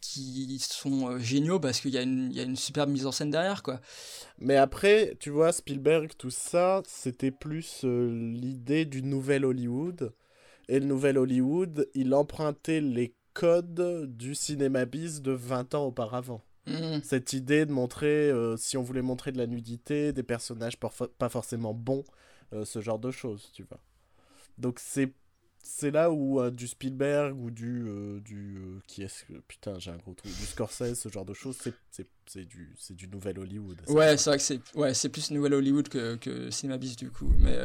qui 0.03 0.59
sont 0.59 1.19
géniaux 1.19 1.59
parce 1.59 1.81
qu'il 1.81 1.93
y, 1.93 1.97
a 1.97 2.03
une, 2.03 2.31
y 2.33 2.41
a 2.41 2.43
une 2.43 2.57
superbe 2.57 2.91
mise 2.91 3.07
en 3.07 3.13
scène 3.13 3.31
derrière, 3.31 3.63
quoi. 3.63 3.81
Mais 4.39 4.57
après, 4.57 5.17
tu 5.21 5.31
vois, 5.31 5.53
Spielberg, 5.53 6.11
tout 6.19 6.29
ça, 6.29 6.83
c'était 6.87 7.31
plus 7.31 7.83
l'idée 7.85 8.85
du 8.85 9.03
nouvel 9.03 9.47
Hollywood 9.47 10.13
et 10.69 10.81
le 10.81 10.87
nouvel 10.87 11.19
Hollywood, 11.19 11.89
il 11.95 12.15
empruntait 12.15 12.81
les 12.81 13.15
codes 13.33 14.07
du 14.17 14.35
cinéma 14.35 14.85
bis 14.85 15.23
de 15.23 15.33
20 15.33 15.75
ans 15.75 15.87
auparavant. 15.87 16.43
Mm. 16.67 17.01
Cette 17.03 17.33
idée 17.33 17.65
de 17.65 17.73
montrer, 17.73 18.31
euh, 18.31 18.57
si 18.57 18.77
on 18.77 18.83
voulait 18.83 19.03
montrer 19.03 19.33
de 19.33 19.39
la 19.39 19.47
nudité, 19.47 20.13
des 20.13 20.23
personnages 20.23 20.79
pas 20.79 21.29
forcément 21.29 21.73
bons, 21.73 22.05
euh, 22.05 22.13
ce 22.65 22.81
genre 22.81 22.99
de 22.99 23.11
choses, 23.11 23.51
tu 23.53 23.63
vois. 23.65 23.81
Donc 24.59 24.79
c'est 24.81 25.13
c'est 25.63 25.91
là 25.91 26.11
où 26.11 26.41
euh, 26.41 26.51
du 26.51 26.67
Spielberg 26.67 27.39
ou 27.39 27.51
du 27.51 27.85
du 28.25 28.81
qui 28.87 29.03
est 29.03 29.27
putain 29.49 29.79
j'ai 29.79 29.91
un 29.91 29.97
gros 29.97 30.15
trou 30.15 30.29
du 30.29 30.47
Scorsese 30.47 30.95
ce 30.95 31.09
genre 31.09 31.25
de 31.25 31.35
choses 31.35 31.59
c'est 32.27 32.45
du 32.47 32.75
c'est 32.79 32.95
du 32.95 33.09
nouvel 33.09 33.39
Hollywood 33.39 33.83
ouais 33.89 34.17
c'est 34.17 34.31
vrai 34.31 34.39
que 34.39 34.45
c'est 34.45 34.61
ouais 34.77 34.95
c'est 34.95 35.09
plus 35.09 35.31
nouvel 35.31 35.55
Hollywood 35.55 35.89
que 35.89 36.17
que 36.17 36.51
cinéma 36.51 36.79
bis 36.79 36.97
du 36.97 37.11
coup 37.11 37.31
mais 37.39 37.57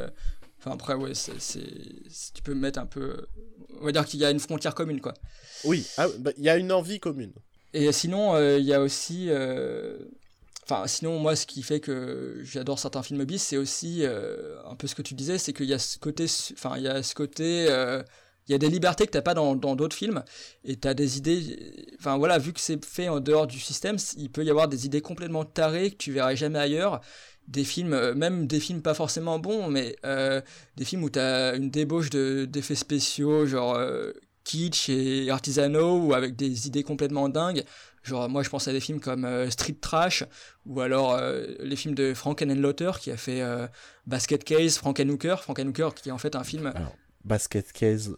Enfin, 0.59 0.75
après, 0.75 0.93
ouais, 0.93 1.13
c'est, 1.13 1.33
tu 2.33 2.41
peux 2.41 2.55
mettre 2.55 2.79
un 2.79 2.85
peu. 2.85 3.27
On 3.81 3.85
va 3.85 3.91
dire 3.91 4.05
qu'il 4.05 4.21
y 4.21 4.23
a 4.23 4.31
une 4.31 4.39
frontière 4.39 4.73
commune, 4.73 5.01
quoi. 5.01 5.13
Oui, 5.65 5.85
ah, 5.97 6.07
bah, 6.19 6.31
il 6.37 6.43
y 6.45 6.49
a 6.49 6.55
une 6.55 6.71
envie 6.71 7.01
commune. 7.01 7.33
Et 7.73 7.91
sinon, 7.91 8.33
euh, 8.35 8.59
il 8.59 8.63
y 8.63 8.73
a 8.73 8.79
aussi. 8.79 9.27
Euh, 10.71 10.83
sinon, 10.87 11.19
moi, 11.19 11.35
ce 11.35 11.45
qui 11.45 11.61
fait 11.63 11.79
que 11.79 12.39
j'adore 12.43 12.79
certains 12.79 13.03
films 13.03 13.23
bis, 13.25 13.41
c'est 13.41 13.57
aussi 13.57 13.99
euh, 14.03 14.55
un 14.65 14.75
peu 14.75 14.87
ce 14.87 14.95
que 14.95 15.01
tu 15.01 15.13
disais, 15.13 15.37
c'est 15.37 15.53
qu'il 15.53 15.65
y 15.65 15.73
a 15.73 15.79
ce 15.79 15.97
côté. 15.97 16.25
Enfin, 16.53 16.77
il 16.77 16.83
y 16.83 16.87
a 16.87 17.03
ce 17.03 17.15
côté. 17.15 17.67
Il 18.49 18.51
y 18.51 18.55
a 18.55 18.57
des 18.57 18.67
libertés 18.67 19.05
que 19.05 19.11
t'as 19.11 19.21
pas 19.21 19.33
dans 19.33 19.55
d'autres 19.55 19.95
films, 19.95 20.21
et 20.65 20.75
tu 20.75 20.85
as 20.85 20.93
des 20.93 21.17
idées. 21.17 21.87
Enfin 21.97 22.17
voilà, 22.17 22.37
vu 22.39 22.51
que 22.51 22.59
c'est 22.59 22.83
fait 22.83 23.07
en 23.07 23.21
dehors 23.21 23.47
du 23.47 23.57
système, 23.57 23.95
il 24.17 24.29
peut 24.29 24.43
y 24.43 24.49
avoir 24.49 24.67
des 24.67 24.85
idées 24.85 24.99
complètement 24.99 25.45
tarées 25.45 25.91
que 25.91 25.95
tu 25.95 26.11
verrais 26.11 26.35
jamais 26.35 26.59
ailleurs 26.59 26.99
des 27.47 27.63
films, 27.63 27.93
euh, 27.93 28.13
même 28.13 28.47
des 28.47 28.59
films 28.59 28.81
pas 28.81 28.93
forcément 28.93 29.39
bons, 29.39 29.67
mais 29.69 29.95
euh, 30.05 30.41
des 30.77 30.85
films 30.85 31.03
où 31.03 31.09
tu 31.09 31.19
as 31.19 31.55
une 31.55 31.69
débauche 31.69 32.09
d'effets 32.09 32.75
spéciaux, 32.75 33.45
genre 33.45 33.75
euh, 33.75 34.11
kitsch 34.43 34.89
et 34.89 35.29
artisanaux, 35.29 35.97
ou 35.99 36.13
avec 36.13 36.35
des 36.35 36.67
idées 36.67 36.83
complètement 36.83 37.29
dingues. 37.29 37.63
Genre, 38.03 38.29
moi 38.29 38.43
je 38.43 38.49
pense 38.49 38.67
à 38.67 38.71
des 38.71 38.79
films 38.79 38.99
comme 38.99 39.49
Street 39.49 39.77
Trash, 39.79 40.23
ou 40.65 40.81
alors 40.81 41.19
les 41.59 41.75
films 41.75 41.95
de 41.95 42.13
Frank 42.13 42.41
Henenlotter 42.41 42.91
qui 42.99 43.11
a 43.11 43.17
fait 43.17 43.41
Basket 44.05 44.43
Case, 44.43 44.77
Frankenhooker, 44.77 45.37
Frankenhooker 45.41 45.89
qui 45.95 46.09
est 46.09 46.11
en 46.11 46.17
fait 46.17 46.35
un 46.35 46.43
film. 46.43 46.73
Basket 47.23 47.71
Case, 47.71 48.17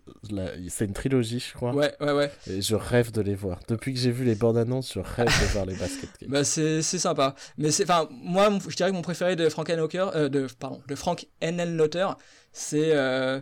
c'est 0.69 0.86
une 0.86 0.93
trilogie, 0.93 1.39
je 1.39 1.53
crois. 1.53 1.73
Ouais, 1.73 1.93
ouais, 1.99 2.11
ouais. 2.11 2.31
Et 2.49 2.61
je 2.61 2.75
rêve 2.75 3.11
de 3.11 3.21
les 3.21 3.36
voir. 3.36 3.59
Depuis 3.67 3.93
que 3.93 3.99
j'ai 3.99 4.11
vu 4.11 4.25
les 4.25 4.33
bandes 4.33 4.57
annonces, 4.57 4.93
je 4.93 4.99
rêve 4.99 5.27
de 5.27 5.45
voir 5.53 5.65
les 5.65 5.75
Basket 5.75 6.09
Case. 6.17 6.27
Bah, 6.29 6.43
c'est 6.43 6.81
sympa. 6.81 7.36
Mais 7.57 7.69
c'est, 7.69 7.83
enfin, 7.83 8.07
moi, 8.09 8.49
je 8.67 8.75
dirais 8.75 8.89
que 8.89 8.95
mon 8.95 9.03
préféré 9.03 9.36
de 9.36 9.47
Frank 9.49 9.69
Hooker, 9.69 10.11
euh, 10.15 10.27
de, 10.29 10.47
pardon, 10.59 10.81
de 10.88 10.95
Frank 10.95 11.27
Henenlotter, 11.39 12.07
c'est 12.51 12.95
euh, 12.95 13.39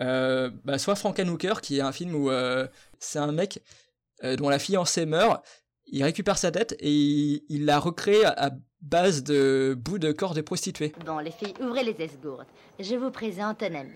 euh, 0.00 0.50
bah, 0.64 0.78
soit 0.78 0.94
Frank 0.94 1.18
Hooker, 1.18 1.60
qui 1.60 1.78
est 1.78 1.82
un 1.82 1.92
film 1.92 2.14
où 2.14 2.30
euh, 2.30 2.66
c'est 2.98 3.18
un 3.18 3.32
mec 3.32 3.58
euh, 3.58 3.60
dont 4.22 4.48
la 4.48 4.58
fiancée 4.58 5.06
meurt, 5.06 5.44
il 5.86 6.02
récupère 6.02 6.38
sa 6.38 6.50
tête 6.50 6.76
et 6.80 7.42
il, 7.48 7.66
la 7.66 7.78
recrée 7.78 8.24
à, 8.24 8.50
base 8.80 9.22
de 9.22 9.74
bouts 9.78 9.98
de 9.98 10.12
corps 10.12 10.34
de 10.34 10.42
prostituées. 10.42 10.92
Bon, 11.06 11.18
les 11.18 11.30
filles, 11.30 11.54
ouvrez 11.60 11.84
les 11.84 12.00
esgourdes. 12.02 12.46
Je 12.78 12.96
vous 12.96 13.10
présente 13.10 13.62
un 13.62 13.74
ami 13.74 13.92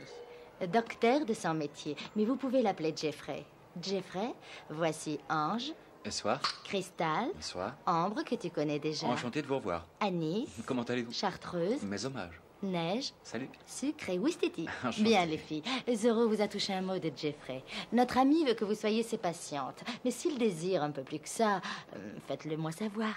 docteur 0.67 1.25
de 1.25 1.35
son 1.35 1.55
métier, 1.55 1.97
mais 2.17 2.25
vous 2.25 2.37
pouvez 2.37 2.63
l'appeler 2.63 2.93
Jeffrey. 2.97 3.45
Jeffrey, 3.81 4.35
voici 4.71 5.21
Ange. 5.29 5.73
Bonsoir. 6.05 6.41
Cristal. 6.65 7.29
Bonsoir. 7.35 7.77
Ambre, 7.87 8.25
que 8.25 8.35
tu 8.35 8.51
connais 8.51 8.79
déjà. 8.79 9.07
Enchanté 9.07 9.43
de 9.43 9.47
vous 9.47 9.57
revoir. 9.57 9.87
Anis. 10.01 10.49
Comment 10.67 10.83
allez-vous? 10.83 11.13
Chartreuse. 11.13 11.83
Mes 11.83 12.05
hommages. 12.05 12.41
Neige. 12.63 13.13
Salut. 13.23 13.49
Sucre 13.67 14.11
et 14.11 14.19
Wistiti. 14.19 14.67
Bien, 15.01 15.25
les 15.27 15.39
filles. 15.39 15.63
Zoro 15.95 16.29
vous 16.29 16.41
a 16.41 16.49
touché 16.49 16.73
un 16.73 16.83
mot 16.83 16.99
de 16.99 17.11
Jeffrey. 17.15 17.63
Notre 17.93 18.19
ami 18.19 18.45
veut 18.45 18.55
que 18.55 18.65
vous 18.65 18.75
soyez 18.75 19.03
ses 19.03 19.19
patientes. 19.19 19.83
Mais 20.05 20.11
s'il 20.11 20.39
désire 20.39 20.83
un 20.83 20.91
peu 20.91 21.03
plus 21.03 21.19
que 21.21 21.29
ça, 21.29 21.61
euh, 21.97 22.13
faites-le 22.27 22.57
moi 22.57 22.73
savoir. 22.73 23.15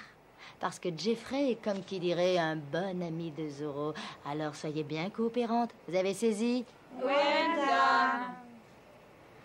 Parce 0.60 0.78
que 0.78 0.90
Jeffrey 0.96 1.52
est 1.52 1.64
comme 1.64 1.84
qui 1.84 2.00
dirait 2.00 2.38
un 2.38 2.56
bon 2.56 3.02
ami 3.02 3.32
de 3.32 3.50
Zoro. 3.50 3.94
Alors 4.26 4.56
soyez 4.56 4.84
bien 4.84 5.10
coopérante. 5.10 5.72
Vous 5.88 5.96
avez 5.96 6.14
saisi? 6.14 6.66
Gwenda 7.00 8.28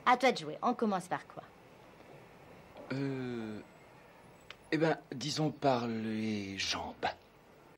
À 0.05 0.17
toi 0.17 0.33
de 0.33 0.37
jouer. 0.37 0.59
On 0.63 0.75
commence 0.75 1.09
par 1.09 1.27
quoi? 1.27 1.43
Euh. 2.93 3.59
Eh 4.73 4.79
ben, 4.79 4.99
disons 5.15 5.51
par 5.51 5.87
les 5.87 6.59
jambes. 6.59 7.07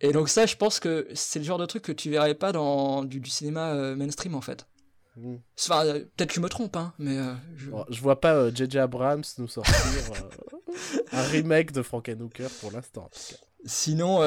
Et 0.01 0.13
donc 0.13 0.29
ça, 0.29 0.47
je 0.47 0.57
pense 0.57 0.81
que 0.81 1.09
c'est 1.15 1.39
le 1.39 1.45
genre 1.45 1.59
de 1.59 1.67
truc 1.67 1.83
que 1.83 1.93
tu 1.93 2.11
verrais 2.11 2.35
pas 2.35 2.53
dans 2.53 3.05
du, 3.05 3.25
cinéma 3.29 3.73
euh, 3.73 3.97
mainstream 3.97 4.35
en 4.35 4.41
fait. 4.41 4.67
Mm. 5.17 5.37
Enfin, 5.59 5.87
euh, 5.87 5.93
peut-être 6.17 6.29
que 6.29 6.35
je 6.35 6.41
me 6.41 6.49
trompe, 6.49 6.77
hein, 6.77 6.93
mais 6.99 7.19
euh, 7.19 7.35
je... 7.57 8.01
vois 8.01 8.21
pas 8.21 8.55
J.J. 8.55 8.79
Abrams 8.79 9.25
nous 9.39 9.49
sortir 9.49 9.75
un 11.13 11.23
remake 11.23 11.73
de 11.73 11.83
Frankenhooker 11.83 12.49
pour 12.61 12.71
l'instant. 12.71 13.11
Sinon, 13.65 14.21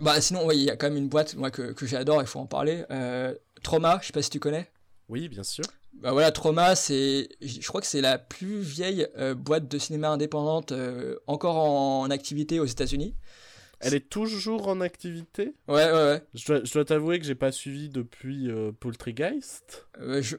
bah 0.00 0.20
sinon, 0.20 0.50
il 0.50 0.62
y 0.62 0.70
a 0.70 0.76
quand 0.76 0.88
même 0.88 0.96
une 0.96 1.08
boîte 1.08 1.34
moi 1.34 1.50
que, 1.50 1.72
que 1.72 1.86
j'adore, 1.86 2.22
il 2.22 2.26
faut 2.26 2.38
en 2.38 2.46
parler. 2.46 2.84
Trauma, 3.62 3.98
je 4.00 4.06
sais 4.06 4.12
pas 4.12 4.22
si 4.22 4.30
tu 4.30 4.40
connais. 4.40 4.70
Oui, 5.10 5.28
bien 5.28 5.42
sûr. 5.42 5.64
Bah 5.92 6.12
voilà, 6.12 6.30
Trauma, 6.30 6.76
c'est, 6.76 7.28
je 7.42 7.66
crois 7.66 7.82
que 7.82 7.86
c'est 7.86 8.00
la 8.00 8.16
plus 8.16 8.60
vieille 8.60 9.06
boîte 9.36 9.68
de 9.68 9.78
cinéma 9.78 10.08
indépendante 10.08 10.72
encore 11.26 11.56
en, 11.56 12.08
activité 12.08 12.58
aux 12.58 12.64
États-Unis. 12.64 13.14
Elle 13.80 13.94
est 13.94 14.08
toujours 14.08 14.68
en 14.68 14.80
activité? 14.80 15.54
Ouais, 15.68 15.86
ouais, 15.86 15.92
ouais. 15.92 16.22
Je 16.34 16.72
dois, 16.72 16.84
t'avouer 16.84 17.18
que 17.18 17.24
j'ai 17.24 17.34
pas 17.34 17.52
suivi 17.52 17.88
depuis 17.88 18.50
euh, 18.50 18.72
Poultrygeist. 18.78 19.86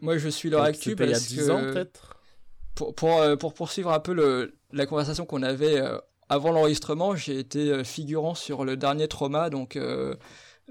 moi, 0.01 0.17
je 0.17 0.29
suis 0.29 0.49
leur 0.49 0.63
actu 0.63 0.95
parce 0.95 1.09
il 1.09 1.37
y 1.37 1.39
a 1.39 1.43
10 1.43 1.49
ans, 1.49 1.61
peut-être? 1.61 2.17
pour, 2.75 2.95
pour, 2.95 3.37
pour, 3.39 3.53
poursuivre 3.53 3.91
un 3.91 3.99
peu 3.99 4.13
le, 4.13 4.53
la 4.71 4.85
conversation 4.85 5.25
qu'on 5.25 5.43
avait 5.43 5.81
avant 6.29 6.51
l'enregistrement, 6.51 7.15
j'ai 7.15 7.39
été 7.39 7.83
figurant 7.83 8.35
sur 8.35 8.63
le 8.63 8.77
dernier 8.77 9.07
Trauma, 9.07 9.49
donc 9.49 9.77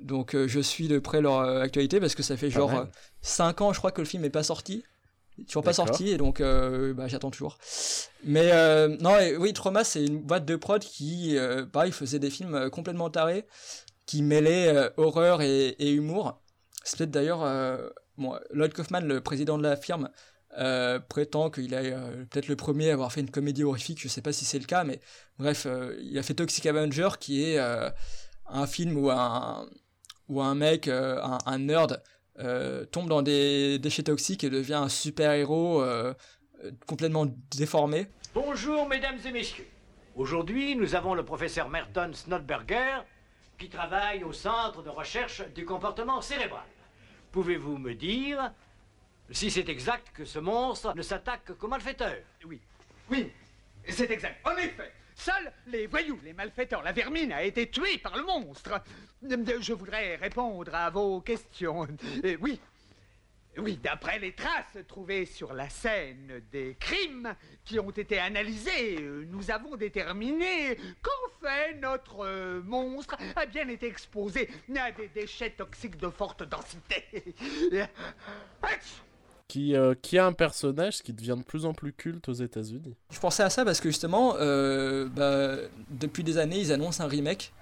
donc 0.01 0.35
euh, 0.35 0.49
je 0.49 0.61
suis 0.61 0.89
de 0.89 0.99
près 0.99 1.21
leur 1.21 1.39
euh, 1.39 1.61
actualité 1.61 2.01
parce 2.01 2.15
que 2.15 2.23
ça 2.23 2.37
fait 2.37 2.51
genre 2.51 2.87
5 3.23 3.61
ans, 3.61 3.73
je 3.73 3.79
crois, 3.79 3.93
que 3.93 4.01
le 4.01 4.07
film 4.07 4.23
n'est 4.23 4.31
pas 4.31 4.43
sorti. 4.43 4.85
Toujours 5.47 5.63
pas 5.63 5.73
sorti 5.73 6.11
et 6.11 6.17
donc 6.17 6.41
euh, 6.41 6.95
bah, 6.95 7.09
j'attends 7.09 7.31
toujours. 7.31 7.59
Mais 8.25 8.51
non, 9.01 9.17
oui, 9.39 9.53
Trauma, 9.53 9.85
c'est 9.85 10.05
une 10.05 10.21
boîte 10.21 10.45
de 10.45 10.57
prod 10.57 10.83
qui, 10.83 11.37
pareil, 11.73 11.93
faisait 11.93 12.19
des 12.19 12.31
films 12.31 12.71
complètement 12.71 13.11
tarés, 13.11 13.47
qui 14.07 14.23
mêlaient 14.23 14.91
horreur 14.97 15.43
et, 15.43 15.75
humour. 15.81 16.41
C'est 16.85 16.99
peut-être 16.99 17.11
d'ailleurs, 17.11 17.41
bon, 18.17 18.39
Lloyd 18.53 18.73
Kaufman, 18.73 19.01
le 19.01 19.21
président 19.21 19.59
de 19.59 19.63
la 19.63 19.77
firme, 19.77 20.11
prétend 21.09 21.51
qu'il 21.51 21.75
est 21.75 21.95
peut-être 22.31 22.49
le 22.49 22.57
premier 22.57 22.91
à 22.91 22.95
avoir 22.95 23.13
fait 23.13 23.21
une 23.21 23.31
comédie 23.31 23.65
horrifique, 23.65 24.01
je 24.01 24.09
sais 24.09 24.23
pas 24.23 24.33
si 24.33 24.45
c'est 24.45 24.59
le 24.59 24.67
cas, 24.67 24.85
mais 24.85 25.01
bref, 25.39 25.67
il 26.03 26.19
a 26.19 26.23
fait 26.23 26.35
Toxic 26.35 26.67
Avenger 26.67 27.09
qui 27.19 27.45
est 27.45 27.59
un 28.47 28.67
film 28.67 28.97
où 28.97 29.11
un, 29.11 29.67
où 30.31 30.41
un 30.41 30.55
mec, 30.55 30.89
euh, 30.89 31.21
un, 31.45 31.59
nerd, 31.59 32.03
euh, 32.41 32.85
tombe 32.87 33.09
dans 33.09 33.23
des 33.23 33.79
déchets 33.79 34.03
toxiques 34.03 34.45
et 34.45 34.51
devient 34.51 34.75
un 34.75 34.89
super-héros 34.89 35.83
euh, 35.83 36.15
complètement 36.87 37.27
déformé. 37.57 38.07
Bonjour 38.35 38.89
mesdames 38.89 39.19
et 39.25 39.33
messieurs. 39.33 39.67
Aujourd'hui, 40.17 40.75
nous 40.77 40.95
avons 40.95 41.15
le 41.15 41.25
professeur 41.25 41.69
Merton 41.69 42.11
Snodberger 42.13 43.03
qui 43.59 43.69
travaille 43.69 44.25
au 44.25 44.33
Centre 44.33 44.83
de 44.83 44.89
recherche 44.89 45.43
du 45.55 45.65
comportement 45.65 46.21
cérébral. 46.21 46.65
Pouvez-vous 47.33 47.79
me 47.79 47.95
dire 47.95 48.53
si 49.31 49.51
c'est 49.51 49.69
exact 49.69 50.09
que 50.15 50.25
ce 50.25 50.39
monstre 50.39 50.95
ne 50.97 51.03
s'attaque 51.03 51.57
qu'aux 51.59 51.69
malfaiteurs 51.69 52.17
Oui. 52.45 52.61
Oui, 53.11 53.31
c'est 53.89 54.11
exact. 54.11 54.37
En 54.47 54.57
effet, 54.57 54.93
Seuls 55.21 55.53
les 55.67 55.87
voyous, 55.87 56.19
les 56.25 56.33
malfaiteurs, 56.33 56.83
la 56.83 56.93
vermine 56.93 57.31
a 57.31 57.43
été 57.43 57.69
tuée 57.69 57.99
par 57.99 58.17
le 58.17 58.23
monstre. 58.23 58.83
Je 59.23 59.75
voudrais 59.75 60.17
répondre 60.17 60.75
à 60.75 60.89
vos 60.89 61.21
questions. 61.21 61.87
Oui. 62.41 62.59
Oui, 63.59 63.79
d'après 63.83 64.19
les 64.19 64.33
traces 64.33 64.79
trouvées 64.89 65.27
sur 65.27 65.53
la 65.53 65.69
scène 65.69 66.41
des 66.51 66.77
crimes 66.81 67.35
qui 67.65 67.79
ont 67.79 67.91
été 67.91 68.19
analysés, 68.19 68.97
euh, 69.01 69.27
nous 69.29 69.51
avons 69.51 69.77
déterminé 69.77 70.77
qu'en 71.03 71.47
fait 71.47 71.75
notre 71.75 72.61
monstre 72.61 73.17
a 73.35 73.47
bien 73.47 73.69
été 73.69 73.89
exposé 73.89 74.49
à 74.75 74.93
des 74.93 75.09
déchets 75.09 75.51
toxiques 75.51 75.99
de 75.99 76.09
forte 76.09 76.45
densité. 76.45 77.05
Qui, 79.51 79.75
euh, 79.75 79.95
qui 80.01 80.17
a 80.17 80.25
un 80.27 80.33
personnage 80.33 81.03
qui 81.03 81.13
devient 81.13 81.35
de 81.37 81.43
plus 81.43 81.65
en 81.65 81.75
plus 81.75 81.93
culte 81.93 82.29
aux 82.29 82.33
États-Unis. 82.35 82.95
Je 83.11 83.19
pensais 83.19 83.43
à 83.43 83.51
ça 83.51 83.65
parce 83.65 83.81
que 83.81 83.89
justement, 83.89 84.37
euh, 84.39 85.09
bah, 85.09 85.57
depuis 85.91 86.23
des 86.23 86.39
années, 86.39 86.61
ils 86.61 86.73
annoncent 86.73 87.03
un 87.03 87.09
remake. 87.09 87.53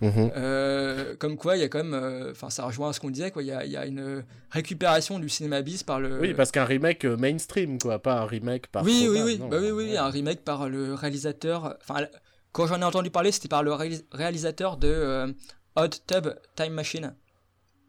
Mhm. 0.00 0.32
Euh, 0.36 1.14
comme 1.16 1.36
quoi, 1.36 1.56
il 1.56 1.60
y 1.60 1.62
a 1.62 1.68
quand 1.68 1.84
même, 1.84 2.30
enfin, 2.30 2.50
ça 2.50 2.64
rejoint 2.64 2.92
ce 2.92 3.00
qu'on 3.00 3.10
disait, 3.10 3.30
quoi. 3.30 3.42
Il 3.42 3.46
y 3.46 3.52
a, 3.52 3.64
il 3.64 3.70
y 3.70 3.76
a 3.76 3.84
une 3.86 4.24
récupération 4.50 5.18
du 5.18 5.28
cinéma 5.28 5.62
bis 5.62 5.82
par 5.82 6.00
le. 6.00 6.18
Oui, 6.18 6.34
parce 6.34 6.50
qu'un 6.50 6.64
remake 6.64 7.04
euh, 7.04 7.16
mainstream, 7.16 7.78
quoi, 7.78 7.98
pas 7.98 8.20
un 8.22 8.26
remake 8.26 8.66
par. 8.68 8.82
Oui, 8.82 9.06
oui, 9.08 9.20
oui, 9.22 9.38
non, 9.38 9.48
bah 9.48 9.58
oui, 9.60 9.70
oui, 9.70 9.90
ouais. 9.90 9.96
un 9.96 10.08
remake 10.08 10.42
par 10.44 10.68
le 10.68 10.94
réalisateur. 10.94 11.76
Enfin, 11.82 12.06
quand 12.52 12.66
j'en 12.66 12.80
ai 12.80 12.84
entendu 12.84 13.10
parler, 13.10 13.32
c'était 13.32 13.48
par 13.48 13.62
le 13.62 13.72
réalis- 13.72 14.04
réalisateur 14.12 14.76
de 14.78 14.88
euh, 14.88 15.32
Hot 15.76 15.88
Tub 16.06 16.28
Time 16.56 16.72
Machine. 16.72 17.14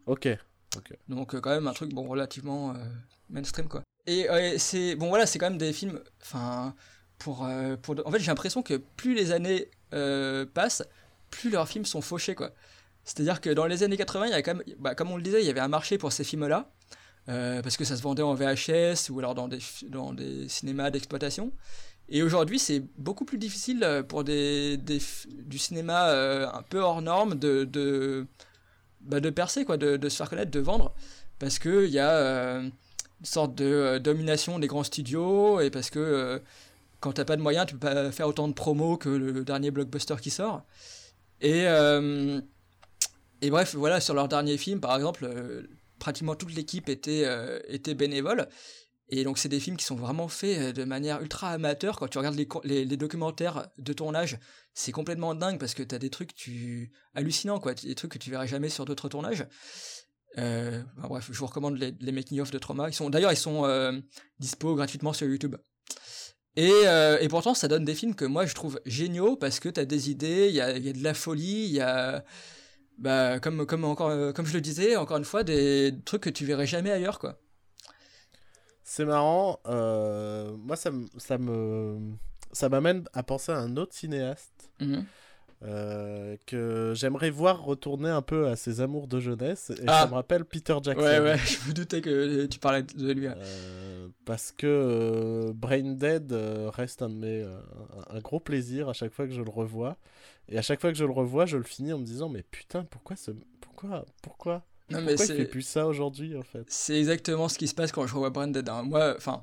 Ok. 0.06 0.28
Donc 1.08 1.34
euh, 1.34 1.40
quand 1.40 1.50
même 1.50 1.66
un 1.66 1.72
truc 1.72 1.94
bon 1.94 2.06
relativement 2.06 2.70
euh, 2.70 2.74
mainstream 3.30 3.68
quoi. 3.68 3.82
Et 4.06 4.30
euh, 4.30 4.54
c'est 4.58 4.94
bon 4.94 5.08
voilà 5.08 5.26
c'est 5.26 5.38
quand 5.38 5.50
même 5.50 5.58
des 5.58 5.72
films 5.72 6.00
enfin 6.20 6.74
pour 7.18 7.44
euh, 7.44 7.76
pour 7.76 7.96
en 8.06 8.10
fait 8.10 8.20
j'ai 8.20 8.26
l'impression 8.26 8.62
que 8.62 8.74
plus 8.74 9.14
les 9.14 9.32
années 9.32 9.68
euh, 9.94 10.46
passent 10.46 10.84
plus 11.30 11.50
leurs 11.50 11.68
films 11.68 11.84
sont 11.84 12.00
fauchés 12.00 12.34
quoi. 12.34 12.52
C'est-à-dire 13.04 13.40
que 13.40 13.50
dans 13.50 13.66
les 13.66 13.82
années 13.82 13.96
80 13.96 14.26
il 14.26 14.30
y 14.30 14.34
a 14.34 14.42
quand 14.42 14.54
même 14.54 14.64
bah, 14.78 14.94
comme 14.94 15.10
on 15.10 15.16
le 15.16 15.22
disait 15.22 15.40
il 15.40 15.46
y 15.46 15.50
avait 15.50 15.60
un 15.60 15.68
marché 15.68 15.98
pour 15.98 16.12
ces 16.12 16.24
films 16.24 16.46
là 16.46 16.70
parce 17.26 17.76
que 17.76 17.84
ça 17.84 17.96
se 17.96 18.02
vendait 18.02 18.22
en 18.22 18.34
VHS 18.34 19.10
ou 19.10 19.18
alors 19.18 19.34
dans 19.34 19.48
des 19.48 19.58
dans 19.88 20.12
des 20.12 20.48
cinémas 20.48 20.90
d'exploitation. 20.90 21.52
Et 22.08 22.22
aujourd'hui, 22.22 22.60
c'est 22.60 22.84
beaucoup 22.98 23.24
plus 23.24 23.36
difficile 23.36 24.04
pour 24.06 24.22
des, 24.22 24.76
des 24.76 25.00
du 25.32 25.58
cinéma 25.58 26.12
un 26.54 26.62
peu 26.62 26.78
hors 26.78 27.02
norme 27.02 27.34
de, 27.34 27.64
de, 27.64 28.28
bah, 29.00 29.18
de 29.18 29.28
percer, 29.30 29.64
quoi, 29.64 29.76
de, 29.76 29.96
de 29.96 30.08
se 30.08 30.16
faire 30.16 30.30
connaître, 30.30 30.52
de 30.52 30.60
vendre, 30.60 30.94
parce 31.40 31.58
qu'il 31.58 31.88
y 31.88 31.98
a 31.98 32.62
une 33.20 33.26
sorte 33.26 33.54
de 33.54 33.64
euh, 33.64 33.98
domination 33.98 34.58
des 34.58 34.66
grands 34.66 34.84
studios, 34.84 35.60
et 35.60 35.70
parce 35.70 35.90
que 35.90 35.98
euh, 35.98 36.38
quand 37.00 37.12
t'as 37.12 37.24
pas 37.24 37.36
de 37.36 37.42
moyens, 37.42 37.66
tu 37.66 37.74
peux 37.74 37.80
pas 37.80 38.10
faire 38.12 38.28
autant 38.28 38.48
de 38.48 38.52
promos 38.52 38.96
que 38.96 39.08
le 39.08 39.44
dernier 39.44 39.70
blockbuster 39.70 40.16
qui 40.20 40.30
sort. 40.30 40.64
Et, 41.40 41.66
euh, 41.66 42.40
et 43.42 43.50
bref, 43.50 43.74
voilà, 43.74 44.00
sur 44.00 44.14
leur 44.14 44.28
dernier 44.28 44.56
film, 44.56 44.80
par 44.80 44.96
exemple, 44.96 45.28
pratiquement 45.98 46.34
toute 46.34 46.54
l'équipe 46.54 46.88
était, 46.88 47.26
était 47.68 47.94
bénévole. 47.94 48.48
Et 49.08 49.22
donc, 49.22 49.38
c'est 49.38 49.48
des 49.48 49.60
films 49.60 49.76
qui 49.76 49.84
sont 49.84 49.94
vraiment 49.94 50.26
faits 50.26 50.74
de 50.74 50.84
manière 50.84 51.20
ultra 51.20 51.50
amateur. 51.50 51.96
Quand 51.98 52.08
tu 52.08 52.18
regardes 52.18 52.36
les, 52.64 52.84
les 52.84 52.96
documentaires 52.96 53.68
de 53.78 53.92
tournage, 53.92 54.38
c'est 54.74 54.90
complètement 54.90 55.34
dingue 55.34 55.60
parce 55.60 55.74
que 55.74 55.82
t'as 55.84 55.98
des 55.98 56.10
trucs 56.10 56.34
tu... 56.34 56.90
hallucinants, 57.14 57.60
quoi. 57.60 57.74
Des 57.74 57.94
trucs 57.94 58.10
que 58.10 58.18
tu 58.18 58.30
verrais 58.30 58.48
jamais 58.48 58.68
sur 58.68 58.84
d'autres 58.84 59.08
tournages. 59.08 59.46
Euh, 60.38 60.82
bref, 60.96 61.28
je 61.32 61.38
vous 61.38 61.46
recommande 61.46 61.78
les, 61.78 61.94
les 62.00 62.12
making-of 62.12 62.50
de 62.50 62.58
Trauma. 62.58 62.88
Ils 62.88 62.92
sont, 62.94 63.10
d'ailleurs, 63.10 63.32
ils 63.32 63.36
sont 63.38 63.64
euh, 63.64 63.98
dispo 64.38 64.74
gratuitement 64.74 65.12
sur 65.12 65.26
YouTube. 65.26 65.56
Et, 66.56 66.70
euh, 66.72 67.18
et 67.20 67.28
pourtant, 67.28 67.54
ça 67.54 67.68
donne 67.68 67.84
des 67.84 67.94
films 67.94 68.14
que 68.14 68.24
moi 68.24 68.46
je 68.46 68.54
trouve 68.54 68.80
géniaux 68.86 69.36
parce 69.36 69.60
que 69.60 69.68
t'as 69.68 69.84
des 69.84 70.10
idées, 70.10 70.48
il 70.48 70.54
y 70.54 70.60
a, 70.60 70.76
il 70.76 70.84
y 70.84 70.88
a 70.88 70.92
de 70.92 71.02
la 71.02 71.12
folie, 71.14 71.64
il 71.66 71.72
y 71.72 71.80
a, 71.80 72.24
bah, 72.98 73.40
comme, 73.40 73.66
comme, 73.66 73.84
encore, 73.84 74.08
euh, 74.08 74.32
comme 74.32 74.46
je 74.46 74.54
le 74.54 74.60
disais, 74.62 74.96
encore 74.96 75.18
une 75.18 75.24
fois, 75.24 75.44
des 75.44 75.94
trucs 76.04 76.22
que 76.22 76.30
tu 76.30 76.44
verrais 76.46 76.66
jamais 76.66 76.90
ailleurs, 76.90 77.18
quoi. 77.18 77.38
C'est 78.84 79.04
marrant. 79.04 79.60
moi, 79.66 80.76
ça 80.76 80.90
me, 80.90 81.06
ça 81.18 81.38
me, 81.38 81.98
ça 82.52 82.68
m'amène 82.68 83.04
à 83.12 83.22
penser 83.22 83.52
à 83.52 83.58
un 83.58 83.76
autre 83.76 83.94
cinéaste 83.94 84.70
Mhm. 84.80 85.04
Euh, 85.62 86.36
que 86.46 86.92
j'aimerais 86.94 87.30
voir 87.30 87.62
retourner 87.64 88.10
un 88.10 88.22
peu 88.22 88.46
à 88.48 88.56
ses 88.56 88.80
amours 88.80 89.06
de 89.08 89.20
jeunesse. 89.20 89.70
Et 89.70 89.84
Ah. 89.86 90.02
ça 90.02 90.06
me 90.08 90.14
rappelle 90.14 90.44
Peter 90.44 90.76
Jackson. 90.82 91.02
Ouais, 91.02 91.18
ouais, 91.20 91.36
je 91.64 91.68
me 91.68 91.72
doutais 91.74 92.00
que 92.00 92.46
tu 92.46 92.58
parlais 92.58 92.82
de 92.82 93.12
lui. 93.12 93.26
hein. 93.26 93.34
Euh, 93.38 94.08
parce 94.24 94.52
que 94.52 94.66
euh, 94.66 95.52
Brain 95.54 95.94
Dead 95.94 96.32
euh, 96.32 96.68
reste 96.70 97.02
un 97.02 97.08
de 97.08 97.14
mes 97.14 97.42
euh, 97.42 97.56
un, 98.10 98.20
gros 98.20 98.40
plaisir 98.40 98.88
à 98.88 98.92
chaque 98.92 99.12
fois 99.12 99.26
que 99.26 99.32
je 99.32 99.40
le 99.42 99.50
revois 99.50 99.96
et 100.48 100.58
à 100.58 100.62
chaque 100.62 100.80
fois 100.80 100.92
que 100.92 100.98
je 100.98 101.04
le 101.04 101.10
revois 101.12 101.46
je 101.46 101.56
le 101.56 101.62
finis 101.64 101.92
en 101.92 101.98
me 101.98 102.04
disant 102.04 102.28
mais 102.28 102.42
putain 102.42 102.84
pourquoi 102.84 103.16
ce 103.16 103.30
pourquoi 103.60 104.04
pourquoi 104.22 104.64
Non, 104.90 105.00
mais 105.00 105.14
pourquoi 105.14 105.24
il 105.24 105.28
c'est- 105.28 105.36
fait 105.36 105.44
plus 105.46 105.62
ça 105.62 105.86
aujourd'hui 105.86 106.36
en 106.36 106.42
fait? 106.42 106.64
C'est 106.68 106.98
exactement 106.98 107.48
ce 107.48 107.58
qui 107.58 107.66
se 107.68 107.74
passe 107.74 107.92
quand 107.92 108.06
je 108.06 108.14
revois 108.14 108.30
Branded. 108.30 108.68
hein. 108.68 108.82
Moi, 108.82 109.14
enfin, 109.16 109.42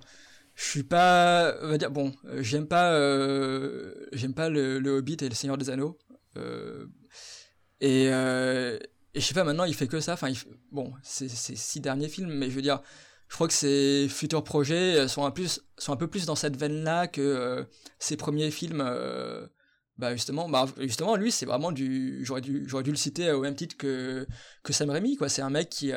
je 0.55 0.63
suis 0.65 0.83
pas, 0.83 1.55
on 1.63 1.69
va 1.69 1.77
dire, 1.79 1.89
bon, 1.91 2.13
euh, 2.25 2.41
j'aime 2.43 2.67
pas, 2.67 2.93
euh, 2.93 3.93
j'aime 4.13 4.33
pas 4.35 4.49
le, 4.49 4.79
le 4.79 4.91
Hobbit 4.91 5.17
et 5.21 5.29
le 5.29 5.33
Seigneur 5.35 5.57
des 5.57 5.69
Anneaux. 5.71 5.97
Euh, 6.37 6.87
et, 7.79 8.09
euh, 8.09 8.77
et 9.13 9.19
je 9.19 9.25
sais 9.25 9.33
pas, 9.33 9.43
maintenant 9.43 9.65
il 9.65 9.75
fait 9.75 9.87
que 9.87 9.99
ça. 9.99 10.13
Enfin, 10.13 10.31
bon, 10.71 10.93
c'est 11.03 11.29
six 11.29 11.79
derniers 11.79 12.09
films, 12.09 12.33
mais 12.33 12.49
je 12.49 12.55
veux 12.55 12.61
dire, 12.61 12.81
je 13.27 13.35
crois 13.35 13.47
que 13.47 13.53
ses 13.53 14.07
futurs 14.09 14.43
projets 14.43 14.97
euh, 14.97 15.07
sont 15.07 15.25
un, 15.25 15.31
peu 15.31 16.07
plus 16.07 16.25
dans 16.25 16.35
cette 16.35 16.57
veine-là 16.57 17.07
que 17.07 17.67
ses 17.99 18.17
premiers 18.17 18.51
films. 18.51 18.83
bah 19.97 20.13
justement, 20.13 20.49
bah 20.49 20.65
justement, 20.77 21.15
lui, 21.15 21.31
c'est 21.31 21.45
vraiment 21.45 21.71
du. 21.71 22.23
J'aurais 22.25 22.41
dû, 22.41 22.65
dû 22.65 22.91
le 22.91 22.97
citer 22.97 23.31
au 23.31 23.41
même 23.41 23.55
titre 23.55 23.77
que 23.77 24.27
que 24.63 24.73
Sam 24.73 24.89
Raimi, 24.89 25.17
quoi. 25.17 25.29
C'est 25.29 25.41
un 25.41 25.49
mec 25.49 25.69
qui, 25.69 25.91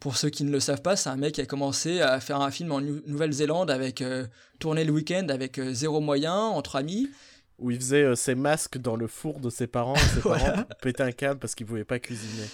pour 0.00 0.16
ceux 0.16 0.30
qui 0.30 0.44
ne 0.44 0.50
le 0.50 0.60
savent 0.60 0.82
pas, 0.82 0.96
c'est 0.96 1.10
un 1.10 1.16
mec 1.16 1.34
qui 1.34 1.40
a 1.42 1.46
commencé 1.46 2.00
à 2.00 2.20
faire 2.20 2.40
un 2.40 2.50
film 2.50 2.72
en 2.72 2.80
Nou- 2.80 3.02
Nouvelle-Zélande 3.06 3.70
avec 3.70 4.02
tourner 4.58 4.84
le 4.84 4.92
week-end 4.92 5.26
avec 5.28 5.60
zéro 5.72 6.00
moyen 6.00 6.34
entre 6.34 6.76
amis. 6.76 7.10
Où 7.60 7.70
il 7.70 7.76
faisait 7.78 8.02
euh, 8.02 8.14
ses 8.14 8.34
masques 8.34 8.78
dans 8.78 8.96
le 8.96 9.06
four 9.06 9.38
de 9.40 9.50
ses 9.50 9.66
parents 9.66 9.94
et 9.94 9.98
ses 9.98 10.20
Voilà. 10.22 10.50
parents 10.52 10.64
pétaient 10.82 11.02
un 11.02 11.12
câble 11.12 11.38
parce 11.40 11.54
qu'ils 11.54 11.66
pouvaient 11.66 11.84
pas 11.84 11.98
cuisiner 11.98 12.44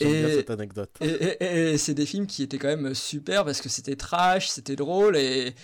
Et- 0.00 0.04
bien 0.22 0.28
cette 0.28 0.50
anecdote 0.50 0.90
Et, 1.00 1.06
et- 1.08 1.72
et 1.72 1.78
c'est 1.78 1.94
des 1.94 2.06
films 2.06 2.26
qui 2.26 2.42
étaient 2.42 2.58
quand 2.58 2.68
même 2.76 2.94
super 2.94 3.44
parce 3.44 3.60
que 3.60 3.68
c'était 3.68 3.96
trash, 3.96 4.48
c'était 4.48 4.76
drôle 4.76 5.16
et, 5.16 5.54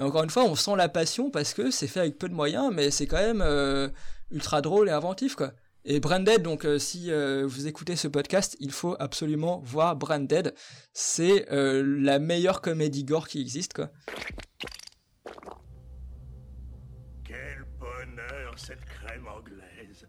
encore 0.00 0.22
une 0.24 0.30
fois, 0.30 0.44
on 0.44 0.54
sent 0.54 0.76
la 0.76 0.88
passion 0.88 1.30
parce 1.30 1.54
que 1.54 1.70
c'est 1.70 1.86
fait 1.88 2.00
avec 2.00 2.18
peu 2.18 2.28
de 2.28 2.34
moyens, 2.34 2.70
mais 2.72 2.90
c'est 2.90 3.06
quand 3.06 3.16
même 3.18 3.40
euh, 3.42 3.88
ultra 4.30 4.60
drôle 4.62 4.88
et 4.88 4.92
inventif 4.92 5.34
quoi. 5.34 5.52
Et 5.84 6.00
Branded, 6.00 6.42
donc 6.42 6.64
euh, 6.66 6.78
si 6.78 7.10
euh, 7.10 7.44
vous 7.46 7.66
écoutez 7.66 7.96
ce 7.96 8.08
podcast, 8.08 8.56
il 8.60 8.72
faut 8.72 8.94
absolument 8.98 9.62
voir 9.64 9.96
Branded. 9.96 10.54
C'est 10.92 11.46
la 11.50 12.18
meilleure 12.18 12.60
comédie 12.60 13.04
gore 13.04 13.26
qui 13.26 13.40
existe 13.40 13.72
quoi. 13.72 13.90
Cette 18.58 18.84
crème 18.84 19.26
anglaise. 19.28 20.06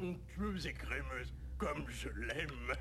Onctueuse 0.00 0.66
et 0.66 0.72
crémeuse, 0.72 1.32
comme 1.58 1.84
je 1.88 2.08
l'aime. 2.08 2.72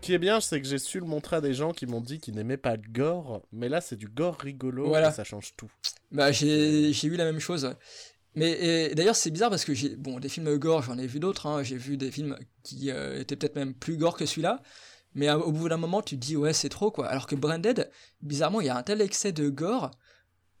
Ce 0.00 0.06
qui 0.06 0.12
est 0.12 0.18
bien 0.18 0.40
c'est 0.40 0.60
que 0.60 0.66
j'ai 0.66 0.78
su 0.78 1.00
le 1.00 1.06
montrer 1.06 1.36
à 1.36 1.40
des 1.40 1.54
gens 1.54 1.72
qui 1.72 1.86
m'ont 1.86 2.00
dit 2.02 2.18
qu'ils 2.18 2.34
n'aimaient 2.34 2.58
pas 2.58 2.76
le 2.76 2.82
gore 2.90 3.40
mais 3.52 3.70
là 3.70 3.80
c'est 3.80 3.96
du 3.96 4.06
gore 4.06 4.36
rigolo 4.38 4.86
Voilà. 4.88 5.08
et 5.08 5.12
ça 5.12 5.24
change 5.24 5.54
tout 5.56 5.70
Bah 6.12 6.30
j'ai 6.30 6.92
j'ai 6.92 7.08
eu 7.08 7.16
la 7.16 7.24
même 7.24 7.40
chose. 7.40 7.74
Mais 8.34 8.50
et 8.90 8.94
d'ailleurs 8.94 9.16
c'est 9.16 9.30
bizarre 9.30 9.48
parce 9.48 9.64
que 9.64 9.72
j'ai 9.72 9.96
bon 9.96 10.20
des 10.20 10.28
films 10.28 10.58
gore 10.58 10.82
j'en 10.82 10.98
ai 10.98 11.06
vu 11.06 11.20
d'autres. 11.20 11.46
hein. 11.46 11.62
J'ai 11.62 11.78
vu 11.78 11.96
des 11.96 12.10
films 12.10 12.36
qui 12.62 12.90
euh, 12.90 13.18
étaient 13.20 13.36
peut-être 13.36 13.56
même 13.56 13.72
plus 13.72 13.96
gore 13.96 14.16
que 14.18 14.26
celui-là. 14.26 14.60
Mais 15.14 15.30
au 15.30 15.52
bout 15.52 15.68
d'un 15.68 15.76
moment 15.76 16.02
tu 16.02 16.16
te 16.16 16.20
dis 16.20 16.36
ouais 16.36 16.52
c'est 16.52 16.68
trop 16.68 16.90
quoi. 16.90 17.06
Alors 17.06 17.26
que 17.26 17.34
Branded 17.36 17.90
bizarrement 18.20 18.60
il 18.60 18.66
y 18.66 18.70
a 18.70 18.76
un 18.76 18.82
tel 18.82 19.00
excès 19.00 19.32
de 19.32 19.48
gore 19.48 19.90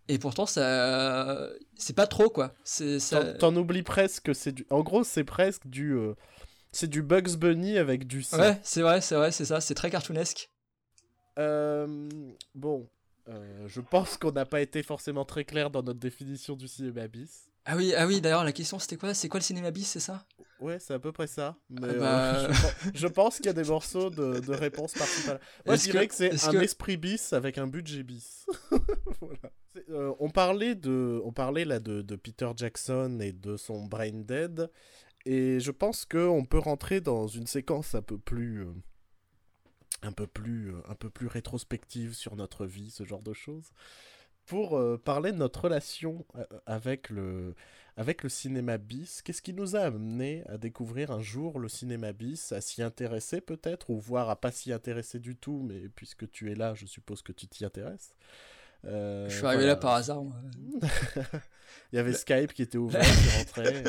et 0.08 0.18
pourtant 0.18 0.46
ça 0.46 1.48
c'est 1.76 1.96
pas 1.96 2.06
trop 2.06 2.28
quoi. 2.30 2.54
Ça. 2.64 3.34
T'en- 3.34 3.56
oublies 3.56 3.82
presque 3.82 4.24
que 4.24 4.32
c'est 4.34 4.52
du. 4.52 4.66
En 4.70 4.82
gros, 4.82 5.02
c'est 5.04 5.24
presque 5.24 5.66
du. 5.66 5.92
euh, 5.92 6.14
C'est 6.72 6.88
du 6.88 7.02
Bugs 7.02 7.36
Bunny 7.36 7.78
avec 7.78 8.06
du 8.06 8.22
sang. 8.22 8.38
Ouais 8.38 8.60
c'est 8.62 8.82
vrai 8.82 9.00
c'est 9.00 9.16
vrai 9.16 9.32
c'est 9.32 9.44
ça 9.44 9.60
c'est 9.60 9.74
très 9.74 9.90
cartoonesque. 9.90 10.50
Euh, 11.38 12.08
bon, 12.54 12.88
euh, 13.28 13.66
je 13.66 13.80
pense 13.80 14.16
qu'on 14.16 14.30
n'a 14.32 14.44
pas 14.46 14.60
été 14.60 14.82
forcément 14.82 15.24
très 15.24 15.44
clair 15.44 15.70
dans 15.70 15.82
notre 15.82 15.98
définition 15.98 16.54
du 16.54 16.68
cinéma 16.68 17.08
bis. 17.08 17.48
Ah 17.64 17.76
oui 17.76 17.94
ah 17.96 18.06
oui 18.06 18.20
d'ailleurs 18.20 18.44
la 18.44 18.52
question 18.52 18.78
c'était 18.78 18.96
quoi? 18.96 19.14
C'est 19.14 19.28
quoi 19.28 19.40
le 19.40 19.44
cinéma 19.44 19.70
bis 19.70 19.86
c'est 19.88 20.00
ça? 20.00 20.26
Ouais, 20.64 20.78
c'est 20.78 20.94
à 20.94 20.98
peu 20.98 21.12
près 21.12 21.26
ça. 21.26 21.56
Mais 21.68 21.94
bah. 21.94 22.36
euh, 22.46 22.52
je, 22.52 22.62
pen- 22.84 22.92
je 22.94 23.06
pense 23.06 23.36
qu'il 23.36 23.46
y 23.46 23.48
a 23.50 23.52
des 23.52 23.64
morceaux 23.64 24.08
de, 24.10 24.40
de 24.40 24.52
réponses 24.54 24.94
par-ci 24.94 25.22
par-là. 25.26 25.40
Moi, 25.66 25.76
je 25.76 25.82
dirais 25.90 26.06
que- 26.06 26.12
que, 26.12 26.36
c'est 26.36 26.48
un 26.48 26.52
que- 26.52 26.56
esprit 26.62 26.96
bis 26.96 27.32
avec 27.32 27.58
un 27.58 27.66
budget 27.66 28.02
bis. 28.02 28.46
Voilà. 29.20 29.50
Euh, 29.90 30.14
on 30.20 30.30
parlait 30.30 30.74
de, 30.74 31.20
on 31.24 31.32
parlait 31.32 31.64
là 31.64 31.80
de, 31.80 32.00
de 32.02 32.16
Peter 32.16 32.48
Jackson 32.56 33.18
et 33.20 33.32
de 33.32 33.56
son 33.56 33.84
Brain 33.84 34.12
Dead, 34.24 34.70
et 35.26 35.58
je 35.60 35.70
pense 35.70 36.04
que 36.04 36.18
on 36.26 36.44
peut 36.44 36.58
rentrer 36.58 37.00
dans 37.00 37.26
une 37.26 37.46
séquence 37.46 37.94
un 37.94 38.02
peu 38.02 38.16
plus, 38.18 38.62
euh, 38.64 38.72
un 40.02 40.12
peu 40.12 40.26
plus, 40.26 40.72
un 40.88 40.94
peu 40.94 41.10
plus 41.10 41.26
rétrospectives 41.26 42.14
sur 42.14 42.36
notre 42.36 42.66
vie, 42.66 42.90
ce 42.90 43.04
genre 43.04 43.22
de 43.22 43.32
choses, 43.32 43.70
pour 44.46 44.80
parler 45.00 45.32
de 45.32 45.38
notre 45.38 45.62
relation 45.62 46.24
avec 46.66 47.10
le, 47.10 47.54
avec 47.96 48.22
le 48.22 48.28
cinéma 48.28 48.78
bis. 48.78 49.22
Qu'est-ce 49.22 49.42
qui 49.42 49.52
nous 49.52 49.76
a 49.76 49.80
amené 49.80 50.42
à 50.48 50.58
découvrir 50.58 51.10
un 51.10 51.20
jour 51.20 51.58
le 51.58 51.68
cinéma 51.68 52.12
bis, 52.12 52.52
à 52.52 52.60
s'y 52.60 52.82
intéresser 52.82 53.40
peut-être, 53.40 53.90
ou 53.90 53.98
voire 53.98 54.30
à 54.30 54.36
pas 54.36 54.50
s'y 54.50 54.72
intéresser 54.72 55.18
du 55.18 55.36
tout, 55.36 55.62
mais 55.66 55.88
puisque 55.94 56.30
tu 56.30 56.50
es 56.50 56.54
là, 56.54 56.74
je 56.74 56.86
suppose 56.86 57.22
que 57.22 57.32
tu 57.32 57.46
t'y 57.46 57.64
intéresses. 57.64 58.14
Euh, 58.86 59.28
je 59.28 59.36
suis 59.36 59.46
arrivé 59.46 59.66
là 59.66 59.76
par 59.76 59.94
hasard. 59.94 60.22
Il 61.92 61.96
y 61.96 61.98
avait 61.98 62.12
Skype 62.12 62.52
qui 62.52 62.62
était 62.62 62.78
ouvert, 62.78 63.02
qui 63.02 63.38
rentrait. 63.38 63.84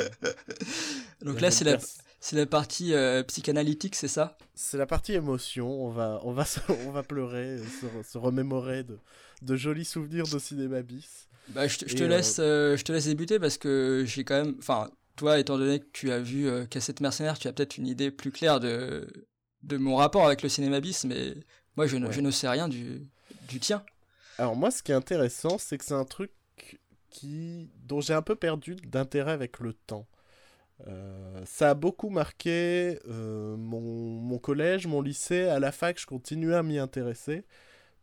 Donc 1.21 1.41
là, 1.41 1.51
c'est 1.51 1.65
la, 1.65 1.77
c'est 2.19 2.35
la 2.37 2.45
partie 2.45 2.93
euh, 2.93 3.21
psychanalytique, 3.23 3.95
c'est 3.95 4.07
ça? 4.07 4.37
C'est 4.53 4.77
la 4.77 4.85
partie 4.85 5.13
émotion. 5.13 5.67
On 5.67 5.89
va, 5.89 6.21
on 6.23 6.31
va, 6.31 6.45
on 6.85 6.91
va 6.91 7.03
pleurer, 7.03 7.57
se, 7.57 8.09
se 8.09 8.17
remémorer 8.17 8.83
de, 8.83 8.97
de 9.41 9.55
jolis 9.55 9.85
souvenirs 9.85 10.27
de 10.27 10.39
cinéma 10.39 10.81
bis. 10.81 11.27
Bah, 11.49 11.67
je, 11.67 11.77
te, 11.77 11.87
je 11.87 11.95
te 11.95 12.03
laisse, 12.03 12.37
euh, 12.39 12.75
je 12.75 12.83
te 12.83 12.91
laisse 12.91 13.05
débuter 13.05 13.39
parce 13.39 13.57
que 13.57 14.03
j'ai 14.07 14.23
quand 14.23 14.43
même. 14.43 14.55
Enfin, 14.59 14.89
toi, 15.15 15.39
étant 15.39 15.57
donné 15.57 15.79
que 15.79 15.85
tu 15.93 16.11
as 16.11 16.19
vu 16.19 16.49
Cassette 16.69 17.01
Mercenaire, 17.01 17.37
tu 17.37 17.47
as 17.47 17.53
peut-être 17.53 17.77
une 17.77 17.87
idée 17.87 18.11
plus 18.11 18.31
claire 18.31 18.59
de, 18.59 19.07
de 19.63 19.77
mon 19.77 19.95
rapport 19.95 20.25
avec 20.25 20.41
le 20.41 20.49
cinéma 20.49 20.79
bis, 20.79 21.05
mais 21.05 21.35
moi, 21.77 21.87
je 21.87 21.97
ne, 21.97 22.11
je 22.11 22.21
ne 22.21 22.31
sais 22.31 22.49
rien 22.49 22.67
du, 22.67 23.01
du 23.47 23.59
tien. 23.59 23.83
Alors 24.37 24.55
moi, 24.55 24.71
ce 24.71 24.83
qui 24.83 24.91
est 24.91 24.95
intéressant, 24.95 25.57
c'est 25.57 25.77
que 25.77 25.85
c'est 25.85 25.93
un 25.93 26.05
truc 26.05 26.31
qui 27.09 27.69
dont 27.85 28.01
j'ai 28.01 28.13
un 28.13 28.21
peu 28.21 28.35
perdu 28.35 28.75
d'intérêt 28.75 29.31
avec 29.31 29.59
le 29.59 29.73
temps. 29.73 30.07
Euh, 30.87 31.41
ça 31.45 31.69
a 31.69 31.73
beaucoup 31.73 32.09
marqué 32.09 32.99
euh, 33.07 33.55
mon, 33.55 33.79
mon, 33.79 34.37
collège, 34.37 34.87
mon 34.87 35.01
lycée, 35.01 35.43
à 35.43 35.59
la 35.59 35.71
fac, 35.71 35.97
je 35.99 36.05
continuais 36.05 36.55
à 36.55 36.63
m'y 36.63 36.77
intéresser. 36.77 37.45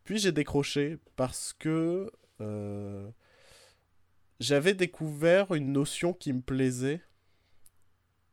Puis 0.05 0.19
j'ai 0.19 0.33
décroché 0.33 0.99
parce 1.17 1.53
que 1.53 2.11
euh, 2.41 3.09
j'avais 4.41 4.75
découvert 4.75 5.55
une 5.55 5.73
notion 5.73 6.13
qui 6.13 6.33
me 6.33 6.41
plaisait 6.41 7.03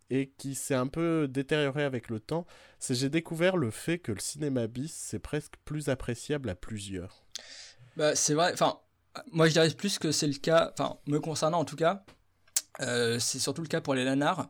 et 0.09 0.31
qui 0.37 0.55
s'est 0.55 0.75
un 0.75 0.87
peu 0.87 1.27
détériorée 1.29 1.83
avec 1.83 2.09
le 2.09 2.19
temps. 2.19 2.47
C'est 2.79 2.95
j'ai 2.95 3.09
découvert 3.09 3.57
le 3.57 3.69
fait 3.69 3.99
que 3.99 4.11
le 4.11 4.19
cinéma 4.19 4.65
bis, 4.65 4.91
c'est 4.91 5.19
presque 5.19 5.53
plus 5.65 5.89
appréciable 5.89 6.49
à 6.49 6.55
plusieurs. 6.55 7.23
Bah, 7.95 8.15
c'est 8.15 8.33
vrai, 8.33 8.51
enfin, 8.53 8.79
moi 9.31 9.47
je 9.47 9.53
dirais 9.53 9.69
plus 9.69 9.99
que 9.99 10.11
c'est 10.11 10.27
le 10.27 10.39
cas, 10.39 10.73
enfin, 10.73 10.97
me 11.05 11.19
concernant 11.19 11.59
en 11.59 11.65
tout 11.65 11.75
cas, 11.75 12.03
euh, 12.81 13.19
c'est 13.19 13.39
surtout 13.39 13.61
le 13.61 13.67
cas 13.67 13.81
pour 13.81 13.93
les 13.93 14.05
nanars. 14.05 14.49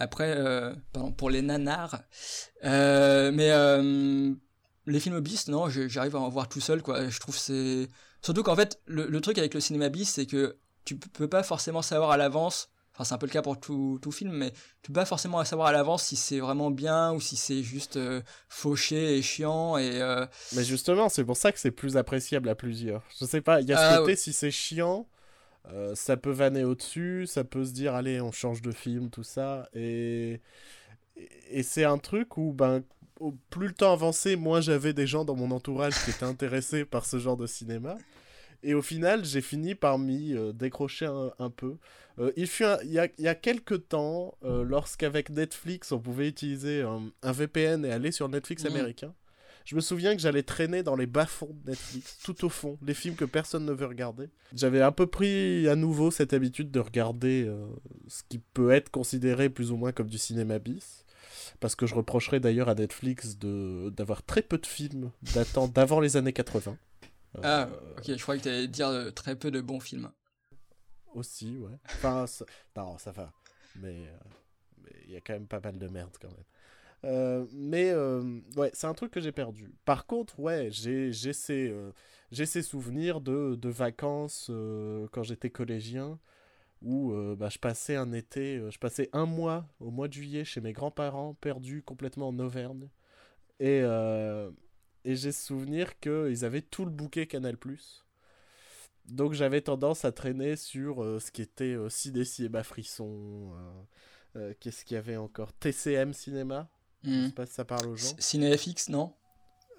Après, 0.00 0.34
euh, 0.36 0.74
pardon, 0.92 1.12
pour 1.12 1.30
les 1.30 1.42
nanars. 1.42 2.02
Mais 2.64 3.52
les 4.90 5.00
films 5.00 5.20
bis, 5.20 5.48
non, 5.48 5.68
j'arrive 5.68 6.16
à 6.16 6.20
en 6.20 6.28
voir 6.28 6.48
tout 6.48 6.60
seul, 6.60 6.82
quoi. 6.82 7.08
Je 7.08 7.20
trouve 7.20 7.36
c'est. 7.36 7.88
Surtout 8.22 8.42
qu'en 8.42 8.56
fait, 8.56 8.80
le, 8.86 9.06
le, 9.06 9.20
truc 9.20 9.38
avec 9.38 9.54
le 9.54 9.60
cinéma 9.60 9.88
bis, 9.88 10.10
c'est 10.10 10.26
que 10.26 10.58
tu 10.84 10.96
peux 10.96 11.28
pas 11.28 11.42
forcément 11.42 11.82
savoir 11.82 12.10
à 12.10 12.16
l'avance 12.16 12.70
c'est 13.04 13.14
un 13.14 13.18
peu 13.18 13.26
le 13.26 13.32
cas 13.32 13.42
pour 13.42 13.58
tout, 13.58 13.98
tout 14.02 14.12
film, 14.12 14.32
mais 14.32 14.50
tu 14.82 14.88
peux 14.88 15.00
pas 15.00 15.04
forcément 15.04 15.42
savoir 15.44 15.68
à 15.68 15.72
l'avance 15.72 16.04
si 16.04 16.16
c'est 16.16 16.40
vraiment 16.40 16.70
bien 16.70 17.12
ou 17.12 17.20
si 17.20 17.36
c'est 17.36 17.62
juste 17.62 17.96
euh, 17.96 18.20
fauché 18.48 19.16
et 19.16 19.22
chiant. 19.22 19.76
Et, 19.78 20.00
euh, 20.00 20.26
Mais 20.54 20.64
justement, 20.64 21.08
c'est 21.08 21.24
pour 21.24 21.36
ça 21.36 21.52
que 21.52 21.58
c'est 21.58 21.70
plus 21.70 21.96
appréciable 21.96 22.48
à 22.48 22.54
plusieurs. 22.54 23.02
Je 23.18 23.24
sais 23.24 23.40
pas, 23.40 23.60
il 23.60 23.68
y 23.68 23.72
a 23.72 23.76
ce 23.76 23.94
ah, 23.94 23.98
côté, 23.98 24.16
si 24.16 24.32
c'est 24.32 24.50
chiant, 24.50 25.08
euh, 25.72 25.94
ça 25.94 26.16
peut 26.16 26.30
vanner 26.30 26.64
au-dessus, 26.64 27.26
ça 27.26 27.44
peut 27.44 27.64
se 27.64 27.72
dire, 27.72 27.94
allez, 27.94 28.20
on 28.20 28.32
change 28.32 28.62
de 28.62 28.72
film, 28.72 29.10
tout 29.10 29.24
ça. 29.24 29.68
Et, 29.74 30.40
et 31.50 31.62
c'est 31.62 31.84
un 31.84 31.98
truc 31.98 32.36
où, 32.36 32.52
ben, 32.52 32.82
plus 33.50 33.68
le 33.68 33.74
temps 33.74 33.92
avançait, 33.92 34.36
moins 34.36 34.60
j'avais 34.60 34.92
des 34.92 35.06
gens 35.06 35.24
dans 35.24 35.36
mon 35.36 35.50
entourage 35.50 35.94
qui 36.04 36.10
étaient 36.10 36.24
intéressés 36.24 36.84
par 36.84 37.04
ce 37.06 37.18
genre 37.18 37.36
de 37.36 37.46
cinéma. 37.46 37.96
Et 38.62 38.74
au 38.74 38.82
final, 38.82 39.24
j'ai 39.24 39.40
fini 39.40 39.74
par 39.74 39.98
m'y 39.98 40.34
décrocher 40.54 41.06
un, 41.38 41.50
peu. 41.50 41.76
Euh, 42.18 42.32
il, 42.36 42.46
fut 42.46 42.64
il, 42.84 42.92
y 42.92 42.98
a, 42.98 43.08
il 43.18 43.24
y 43.24 43.28
a 43.28 43.34
quelques 43.34 43.88
temps, 43.88 44.36
euh, 44.44 44.62
lorsqu'avec 44.62 45.30
Netflix, 45.30 45.92
on 45.92 45.98
pouvait 45.98 46.28
utiliser 46.28 46.82
un, 46.82 47.32
VPN 47.32 47.84
et 47.84 47.92
aller 47.92 48.12
sur 48.12 48.28
Netflix 48.28 48.64
mhm. 48.64 48.70
américain, 48.70 49.14
je 49.64 49.74
me 49.74 49.80
souviens 49.80 50.16
que 50.16 50.20
j'allais 50.20 50.42
traîner 50.42 50.82
dans 50.82 50.96
les 50.96 51.06
bas-fonds 51.06 51.56
de 51.64 51.70
Netflix, 51.70 52.18
tout 52.24 52.44
au 52.44 52.48
fond, 52.48 52.78
les 52.84 52.94
films 52.94 53.14
que 53.14 53.24
personne 53.24 53.64
ne 53.64 53.72
veut 53.72 53.86
regarder. 53.86 54.28
J'avais 54.54 54.82
un 54.82 54.92
peu 54.92 55.06
pris 55.06 55.68
à 55.68 55.76
nouveau 55.76 56.10
cette 56.10 56.32
habitude 56.32 56.70
de 56.70 56.80
regarder 56.80 57.44
euh, 57.46 57.66
ce 58.08 58.22
qui 58.28 58.38
peut 58.38 58.70
être 58.70 58.90
considéré 58.90 59.48
plus 59.48 59.70
ou 59.70 59.76
moins 59.76 59.92
comme 59.92 60.08
du 60.08 60.18
cinéma 60.18 60.58
bis. 60.58 60.99
Parce 61.60 61.76
que 61.76 61.86
je 61.86 61.94
reprocherais 61.94 62.40
d'ailleurs 62.40 62.68
à 62.68 62.74
Netflix 62.74 63.36
d'avoir 63.38 64.22
très 64.22 64.42
peu 64.42 64.58
de 64.58 64.66
films 64.66 65.10
datant 65.34 65.68
d'avant 65.68 66.00
les 66.00 66.16
années 66.16 66.32
80. 66.32 66.76
ah, 67.42 67.68
ok, 67.98 68.04
je 68.06 68.22
croyais 68.22 68.40
que 68.40 68.44
tu 68.44 68.48
allais 68.48 68.66
dire 68.66 69.12
très 69.14 69.36
peu 69.36 69.50
de 69.50 69.60
bons 69.60 69.80
films. 69.80 70.10
Aussi, 71.14 71.58
ouais. 71.58 71.76
Enfin, 71.84 72.24
non, 72.76 72.96
ça 72.98 73.12
va. 73.12 73.22
Euh, 73.22 73.28
mais 73.80 74.08
il 75.04 75.12
y 75.12 75.16
a 75.16 75.20
quand 75.20 75.32
même 75.32 75.46
pas 75.46 75.60
mal 75.60 75.78
de 75.78 75.88
merde 75.88 76.16
quand 76.20 76.28
même. 76.28 76.44
Euh, 77.04 77.46
mais 77.52 77.90
euh, 77.90 78.40
ouais, 78.56 78.70
c'est 78.74 78.86
un 78.86 78.94
truc 78.94 79.10
que 79.10 79.20
j'ai 79.20 79.32
perdu. 79.32 79.72
Par 79.84 80.06
contre, 80.06 80.38
ouais, 80.38 80.68
j'ai 80.70 81.12
ces, 81.32 81.74
ces 82.32 82.62
souvenirs 82.62 83.20
de, 83.20 83.56
de 83.56 83.68
vacances 83.68 84.50
quand 85.12 85.22
j'étais 85.22 85.50
collégien 85.50 86.18
où 86.82 87.12
bah, 87.36 87.48
je 87.50 87.58
passais 87.58 87.96
un 87.96 88.12
été, 88.12 88.62
je 88.70 88.78
passais 88.78 89.10
un 89.12 89.26
mois 89.26 89.66
au 89.80 89.90
mois 89.90 90.08
de 90.08 90.14
juillet 90.14 90.44
chez 90.44 90.60
mes 90.60 90.72
grands-parents, 90.72 91.34
perdus 91.34 91.82
complètement 91.82 92.28
en 92.28 92.38
Auvergne. 92.38 92.88
Et, 93.58 93.80
et 95.04 95.16
j'ai 95.16 95.32
souvenir 95.32 95.98
qu'ils 96.00 96.44
avaient 96.44 96.62
tout 96.62 96.84
le 96.84 96.90
bouquet 96.90 97.26
Canal 97.26 97.56
donc 99.10 99.32
j'avais 99.32 99.60
tendance 99.60 100.04
à 100.04 100.12
traîner 100.12 100.56
sur 100.56 101.02
euh, 101.02 101.18
ce 101.18 101.30
qui 101.30 101.42
était 101.42 101.74
euh, 101.74 101.88
et 102.38 102.48
Bas 102.48 102.62
Frisson. 102.62 103.52
Euh, 103.54 103.82
euh, 104.36 104.54
qu'est-ce 104.60 104.84
qu'il 104.84 104.94
y 104.94 104.98
avait 104.98 105.16
encore? 105.16 105.52
TCM 105.52 106.12
Cinéma 106.12 106.68
Je 107.02 107.26
sais 107.26 107.32
pas 107.32 107.46
si 107.46 107.54
ça 107.54 107.64
parle 107.64 107.88
aux 107.88 107.96
gens. 107.96 108.14
CinéFX, 108.18 108.88
non? 108.88 109.12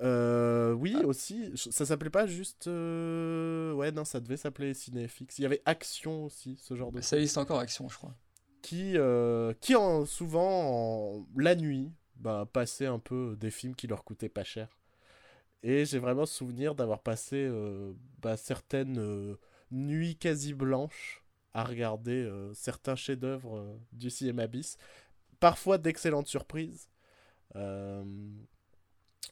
Oui, 0.01 0.95
ah. 0.99 1.05
aussi. 1.05 1.51
Ça 1.55 1.85
s'appelait 1.85 2.09
pas 2.09 2.27
juste. 2.27 2.67
Ouais, 2.67 3.91
non, 3.91 4.05
ça 4.05 4.19
devait 4.19 4.37
s'appeler 4.37 4.73
CinéFX. 4.73 5.39
Il 5.39 5.43
y 5.43 5.45
avait 5.45 5.61
Action 5.65 6.25
aussi, 6.25 6.57
ce 6.57 6.75
genre 6.75 6.91
de. 6.91 7.01
Ça 7.01 7.17
existe 7.17 7.37
encore 7.37 7.59
Action, 7.59 7.87
je 7.89 7.97
crois. 7.97 8.15
Qui, 8.61 8.95
qui 9.61 9.75
en, 9.75 10.05
souvent, 10.05 11.25
la 11.35 11.55
nuit, 11.55 11.91
bah, 12.15 12.47
passait 12.51 12.85
un 12.85 12.99
peu 12.99 13.35
des 13.39 13.51
films 13.51 13.75
qui 13.75 13.87
leur 13.87 14.03
coûtaient 14.03 14.29
pas 14.29 14.43
cher. 14.43 14.67
Et 15.63 15.85
j'ai 15.85 15.99
vraiment 15.99 16.25
souvenir 16.25 16.75
d'avoir 16.75 17.01
passé 17.01 17.35
euh, 17.35 17.93
bah, 18.19 18.37
certaines 18.37 18.99
euh, 18.99 19.35
nuits 19.69 20.15
quasi 20.15 20.53
blanches 20.53 21.23
à 21.53 21.63
regarder 21.63 22.23
euh, 22.23 22.53
certains 22.53 22.95
chefs-d'œuvre 22.95 23.79
du 23.91 24.09
cinéma 24.09 24.47
bis. 24.47 24.77
Parfois 25.39 25.77
d'excellentes 25.77 26.27
surprises. 26.27 26.89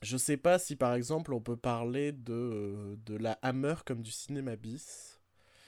Je 0.02 0.18
sais 0.18 0.38
pas 0.38 0.60
si 0.60 0.76
par 0.76 0.94
exemple 0.94 1.34
on 1.34 1.42
peut 1.42 1.58
parler 1.58 2.12
de, 2.12 2.98
de 3.06 3.16
la 3.16 3.38
Hammer 3.42 3.76
comme 3.86 4.02
du 4.02 4.12
cinéma 4.12 4.56
bis. 4.56 5.20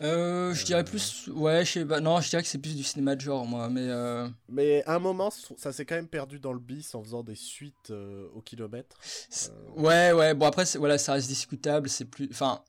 Euh, 0.02 0.54
je 0.54 0.66
dirais 0.66 0.84
plus. 0.84 1.28
Ouais, 1.28 1.64
je 1.64 1.72
sais 1.74 1.86
pas. 1.86 2.00
Non, 2.00 2.22
je 2.22 2.30
dirais 2.30 2.42
que 2.42 2.48
c'est 2.48 2.58
plus 2.58 2.76
du 2.76 2.84
cinéma 2.84 3.16
de 3.16 3.22
genre, 3.22 3.46
moi. 3.46 3.70
Mais, 3.70 3.88
euh... 3.88 4.28
mais 4.50 4.84
à 4.86 4.96
un 4.96 5.00
moment, 5.00 5.30
ça 5.58 5.72
s'est 5.72 5.86
quand 5.86 5.94
même 5.96 6.08
perdu 6.08 6.40
dans 6.40 6.54
le 6.54 6.60
bis 6.60 6.96
en 6.96 7.04
faisant 7.04 7.22
des 7.22 7.36
suites 7.36 7.92
euh, 7.92 8.28
au 8.34 8.42
kilomètre. 8.42 8.98
Euh, 9.50 9.80
ouais, 9.80 10.12
ouais. 10.12 10.34
Bon, 10.34 10.48
après, 10.48 10.64
voilà, 10.76 10.98
ça 10.98 11.14
reste 11.14 11.28
discutable. 11.28 11.88
C'est 11.88 12.06
plus. 12.06 12.28
Enfin. 12.32 12.64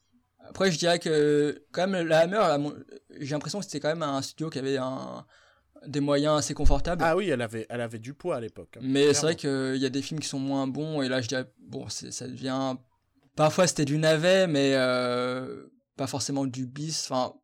Après, 0.44 0.72
je 0.72 0.78
dirais 0.78 0.98
que, 0.98 1.64
quand 1.70 1.86
même, 1.86 2.06
la 2.06 2.18
Hammer, 2.18 2.74
j'ai 3.18 3.30
l'impression 3.30 3.60
que 3.60 3.64
c'était 3.64 3.78
quand 3.80 3.88
même 3.88 4.02
un 4.02 4.20
studio 4.20 4.50
qui 4.50 4.58
avait 4.58 4.76
un 4.76 5.24
des 5.86 6.00
moyens 6.00 6.38
assez 6.38 6.54
confortables. 6.54 7.02
Ah 7.04 7.16
oui, 7.16 7.28
elle 7.28 7.42
avait, 7.42 7.66
elle 7.68 7.80
avait 7.80 7.98
du 7.98 8.14
poids 8.14 8.36
à 8.36 8.40
l'époque. 8.40 8.76
Hein, 8.76 8.80
mais 8.82 9.14
c'est 9.14 9.22
vrai 9.22 9.36
qu'il 9.36 9.76
y 9.76 9.86
a 9.86 9.90
des 9.90 10.02
films 10.02 10.20
qui 10.20 10.28
sont 10.28 10.38
moins 10.38 10.66
bons, 10.66 11.02
et 11.02 11.08
là, 11.08 11.20
je 11.20 11.28
dirais, 11.28 11.46
bon, 11.58 11.88
ça 11.88 12.26
devient. 12.26 12.76
Parfois, 13.36 13.66
c'était 13.66 13.84
du 13.84 13.98
navet, 13.98 14.46
mais 14.46 14.72
euh, 14.74 15.66
pas 15.96 16.06
forcément 16.06 16.44
du 16.44 16.66
bis. 16.66 17.10
Enfin, 17.10 17.34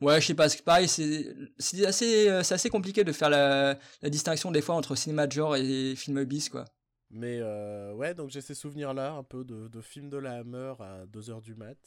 ouais, 0.00 0.20
je 0.20 0.26
sais 0.26 0.34
pas. 0.34 0.48
Pareil, 0.64 0.88
c'est 0.88 1.86
assez 1.86 2.28
assez 2.28 2.68
compliqué 2.68 3.04
de 3.04 3.12
faire 3.12 3.30
la, 3.30 3.78
la, 4.02 4.10
distinction 4.10 4.50
des 4.50 4.60
fois 4.60 4.74
entre 4.74 4.94
cinéma 4.94 5.26
de 5.26 5.32
genre 5.32 5.56
et 5.56 5.94
film 5.96 6.24
bis, 6.24 6.48
quoi. 6.48 6.66
Mais 7.10 7.38
euh, 7.40 7.92
ouais, 7.94 8.12
donc 8.12 8.30
j'ai 8.30 8.40
ces 8.40 8.54
souvenirs-là, 8.54 9.12
un 9.12 9.22
peu 9.22 9.44
de, 9.44 9.68
de 9.68 9.80
films 9.80 10.10
de 10.10 10.18
la 10.18 10.38
Hammer 10.38 10.74
à 10.80 11.06
2h 11.06 11.42
du 11.42 11.54
mat. 11.54 11.78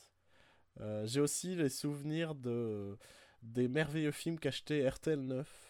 Euh, 0.79 1.05
j'ai 1.05 1.19
aussi 1.19 1.55
les 1.55 1.69
souvenirs 1.69 2.33
de 2.33 2.97
des 3.41 3.67
merveilleux 3.67 4.11
films 4.11 4.39
qu'achetait 4.39 4.87
RTL 4.87 5.19
9. 5.19 5.66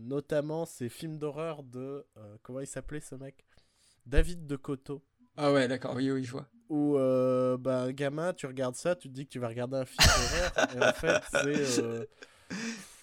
Notamment 0.00 0.64
ces 0.66 0.88
films 0.88 1.18
d'horreur 1.18 1.62
de... 1.62 2.04
comment 2.42 2.60
il 2.60 2.66
s'appelait 2.66 3.00
ce 3.00 3.14
mec? 3.14 3.44
David 4.06 4.46
de 4.46 4.56
Coteau. 4.56 5.02
Ah 5.36 5.52
ouais, 5.52 5.66
d'accord, 5.68 5.94
oui, 5.96 6.10
oui, 6.10 6.24
je 6.24 6.32
vois 6.32 6.46
où 6.70 6.96
euh, 6.96 7.58
bah, 7.58 7.92
gamin, 7.92 8.32
tu 8.32 8.46
regardes 8.46 8.74
ça, 8.74 8.96
tu 8.96 9.08
te 9.08 9.14
dis 9.14 9.26
que 9.26 9.30
tu 9.30 9.38
vas 9.38 9.48
regarder 9.48 9.76
un 9.76 9.84
film 9.84 10.08
d'horreur, 10.08 10.74
et 10.74 10.88
en 10.88 10.92
fait, 10.92 11.22
c'est 11.30 11.82
euh, 11.82 12.04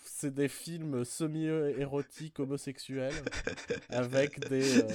c'est 0.04 0.34
des 0.34 0.48
films 0.48 1.06
semi-érotiques 1.06 2.40
homosexuels 2.40 3.14
avec 3.90 4.40
des, 4.50 4.82
euh, 4.82 4.88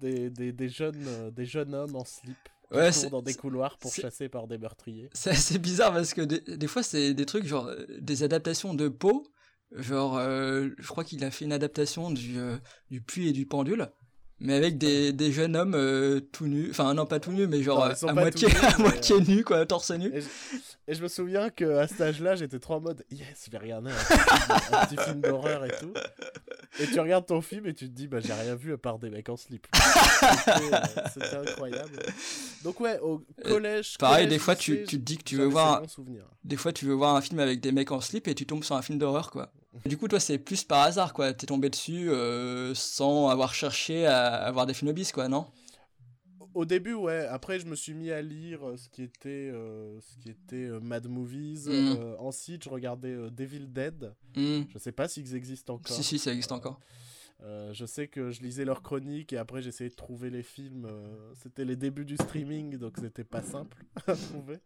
des, 0.00 0.30
des, 0.30 0.52
des 0.52 0.68
jeunes, 0.68 1.04
euh, 1.06 1.30
des 1.30 1.44
jeunes 1.44 1.74
hommes 1.74 1.96
en 1.96 2.04
slip 2.04 2.36
qui 2.70 2.76
Ouais, 2.76 2.90
courent 2.92 3.10
dans 3.10 3.22
des 3.22 3.34
couloirs 3.34 3.78
pour 3.78 3.92
chasser 3.92 4.28
par 4.28 4.46
des 4.46 4.58
meurtriers. 4.58 5.10
C'est 5.12 5.58
bizarre 5.58 5.92
parce 5.92 6.14
que 6.14 6.22
des, 6.22 6.40
des 6.40 6.66
fois 6.66 6.82
c'est 6.82 7.14
des 7.14 7.26
trucs 7.26 7.46
genre 7.46 7.66
euh, 7.66 7.84
des 7.98 8.22
adaptations 8.22 8.74
de 8.74 8.88
Poe. 8.88 9.24
Genre, 9.76 10.16
euh, 10.16 10.68
je 10.78 10.88
crois 10.88 11.04
qu'il 11.04 11.22
a 11.24 11.30
fait 11.30 11.44
une 11.44 11.52
adaptation 11.52 12.10
du, 12.10 12.38
euh, 12.38 12.56
du 12.90 13.00
puits 13.00 13.28
et 13.28 13.32
du 13.32 13.44
pendule, 13.44 13.88
mais 14.40 14.54
avec 14.54 14.78
des, 14.78 15.12
des 15.12 15.30
jeunes 15.30 15.56
hommes 15.56 15.74
euh, 15.74 16.20
tout 16.20 16.46
nus. 16.46 16.68
Enfin, 16.70 16.94
non, 16.94 17.04
pas 17.06 17.20
tout 17.20 17.32
nus, 17.32 17.46
mais 17.46 17.62
genre 17.62 17.80
Non, 17.86 17.92
euh, 17.92 18.08
à 18.08 18.12
moitié, 18.14 18.48
nus, 18.48 18.54
à 18.62 18.78
moitié 18.78 19.20
nus, 19.20 19.44
quoi, 19.44 19.66
torse 19.66 19.90
nu. 19.90 20.12
Et 20.90 20.94
je, 20.94 21.02
me 21.02 21.08
souviens 21.08 21.50
qu'à 21.50 21.86
cet 21.86 22.00
âge-là, 22.00 22.34
j'étais 22.34 22.58
trop 22.58 22.74
en 22.74 22.80
mode 22.80 23.04
Yes, 23.10 23.44
je 23.44 23.50
vais 23.50 23.58
regarder 23.58 23.90
un 23.90 23.94
petit 23.94 24.16
film, 24.16 24.72
un 24.72 24.86
petit 24.86 24.96
film 24.96 25.20
d'horreur 25.20 25.64
et 25.66 25.70
tout. 25.78 25.92
Et 26.80 26.86
tu 26.86 26.98
regardes 26.98 27.26
ton 27.26 27.42
film 27.42 27.66
et 27.66 27.74
tu 27.74 27.86
te 27.86 27.94
dis 27.94 28.08
Bah, 28.08 28.20
j'ai 28.20 28.32
rien 28.32 28.54
vu 28.54 28.72
à 28.72 28.78
part 28.78 28.98
des 28.98 29.10
mecs 29.10 29.28
en 29.28 29.36
slip. 29.36 29.66
C'était 29.74 30.74
euh, 30.74 30.80
C'était 31.12 31.36
incroyable. 31.36 31.98
Donc, 32.64 32.80
ouais, 32.80 32.98
au 33.00 33.22
collège. 33.44 33.96
Euh, 33.96 34.00
Pareil, 34.00 34.24
collège, 34.24 34.30
des 34.30 34.38
fois 34.38 34.56
tu, 34.56 34.84
te 34.84 34.96
dis 34.96 35.18
que 35.18 35.24
tu 35.24 35.36
veux 35.36 35.44
voir, 35.44 35.82
des 36.44 36.56
fois 36.56 36.72
tu 36.72 36.86
veux 36.86 36.94
voir 36.94 37.14
un 37.16 37.20
film 37.20 37.38
avec 37.40 37.60
des 37.60 37.72
mecs 37.72 37.92
en 37.92 38.00
slip 38.00 38.26
et 38.26 38.34
tu 38.34 38.46
tombes 38.46 38.64
sur 38.64 38.74
un 38.74 38.82
film 38.82 38.98
d'horreur, 38.98 39.30
quoi. 39.30 39.52
Du 39.84 39.96
coup, 39.96 40.08
toi, 40.08 40.18
c'est 40.18 40.38
plus 40.38 40.64
par 40.64 40.80
hasard, 40.80 41.12
quoi. 41.12 41.32
T'es 41.32 41.46
tombé 41.46 41.70
dessus 41.70 42.10
euh, 42.10 42.74
sans 42.74 43.28
avoir 43.28 43.54
cherché 43.54 44.06
à 44.06 44.34
avoir 44.34 44.66
des 44.66 44.74
films 44.74 44.92
bis, 44.92 45.12
quoi, 45.12 45.28
non? 45.28 45.46
Au 46.58 46.64
début, 46.64 46.94
ouais. 46.94 47.24
Après, 47.26 47.60
je 47.60 47.66
me 47.66 47.76
suis 47.76 47.94
mis 47.94 48.10
à 48.10 48.20
lire 48.20 48.66
euh, 48.66 48.76
ce 48.76 48.88
qui 48.88 49.04
était, 49.04 49.48
euh, 49.54 50.00
ce 50.00 50.18
qui 50.18 50.28
était 50.30 50.66
euh, 50.66 50.80
Mad 50.80 51.06
Movies. 51.06 51.66
Mhm. 51.68 51.96
Euh, 52.00 52.16
ensuite, 52.18 52.64
je 52.64 52.68
regardais 52.68 53.14
Devil 53.30 53.68
Dead. 53.68 54.12
Hmm. 54.34 54.62
Je 54.68 54.78
sais 54.78 54.90
pas 54.90 55.06
s'ils 55.06 55.36
existent 55.36 55.74
encore. 55.74 55.94
Si, 55.96 56.02
si, 56.02 56.18
ça 56.18 56.32
existe 56.32 56.50
encore. 56.50 56.80
Je 57.40 57.84
sais 57.86 58.08
que 58.08 58.32
je 58.32 58.42
lisais 58.42 58.64
leurs 58.64 58.82
chroniques 58.82 59.32
et 59.32 59.36
après 59.36 59.62
j'essayais 59.62 59.90
de 59.90 59.94
trouver 59.94 60.30
les 60.30 60.42
films. 60.42 60.90
C'était 61.40 61.64
les 61.64 61.76
débuts 61.76 62.04
du 62.04 62.16
streaming, 62.16 62.76
donc 62.76 62.96
c'était 62.98 63.22
pas 63.22 63.42
simple 63.42 63.76
à 64.08 64.16
trouver. 64.16 64.58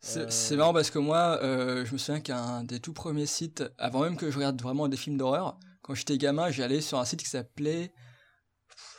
C'est 0.00 0.56
marrant 0.56 0.72
parce 0.72 0.90
que 0.90 0.98
moi, 0.98 1.38
je 1.40 1.92
me 1.92 1.98
souviens 1.98 2.20
qu'un 2.20 2.64
des 2.64 2.80
tout 2.80 2.92
premiers 2.92 3.26
sites, 3.26 3.62
avant 3.78 4.00
même 4.02 4.16
que 4.16 4.32
je 4.32 4.36
regarde 4.36 4.60
vraiment 4.60 4.88
des 4.88 4.96
films 4.96 5.16
d'horreur, 5.16 5.60
quand 5.82 5.94
j'étais 5.94 6.18
gamin, 6.18 6.50
j'allais 6.50 6.80
sur 6.80 6.98
un 6.98 7.04
site 7.04 7.20
qui 7.22 7.28
s'appelait 7.30 7.92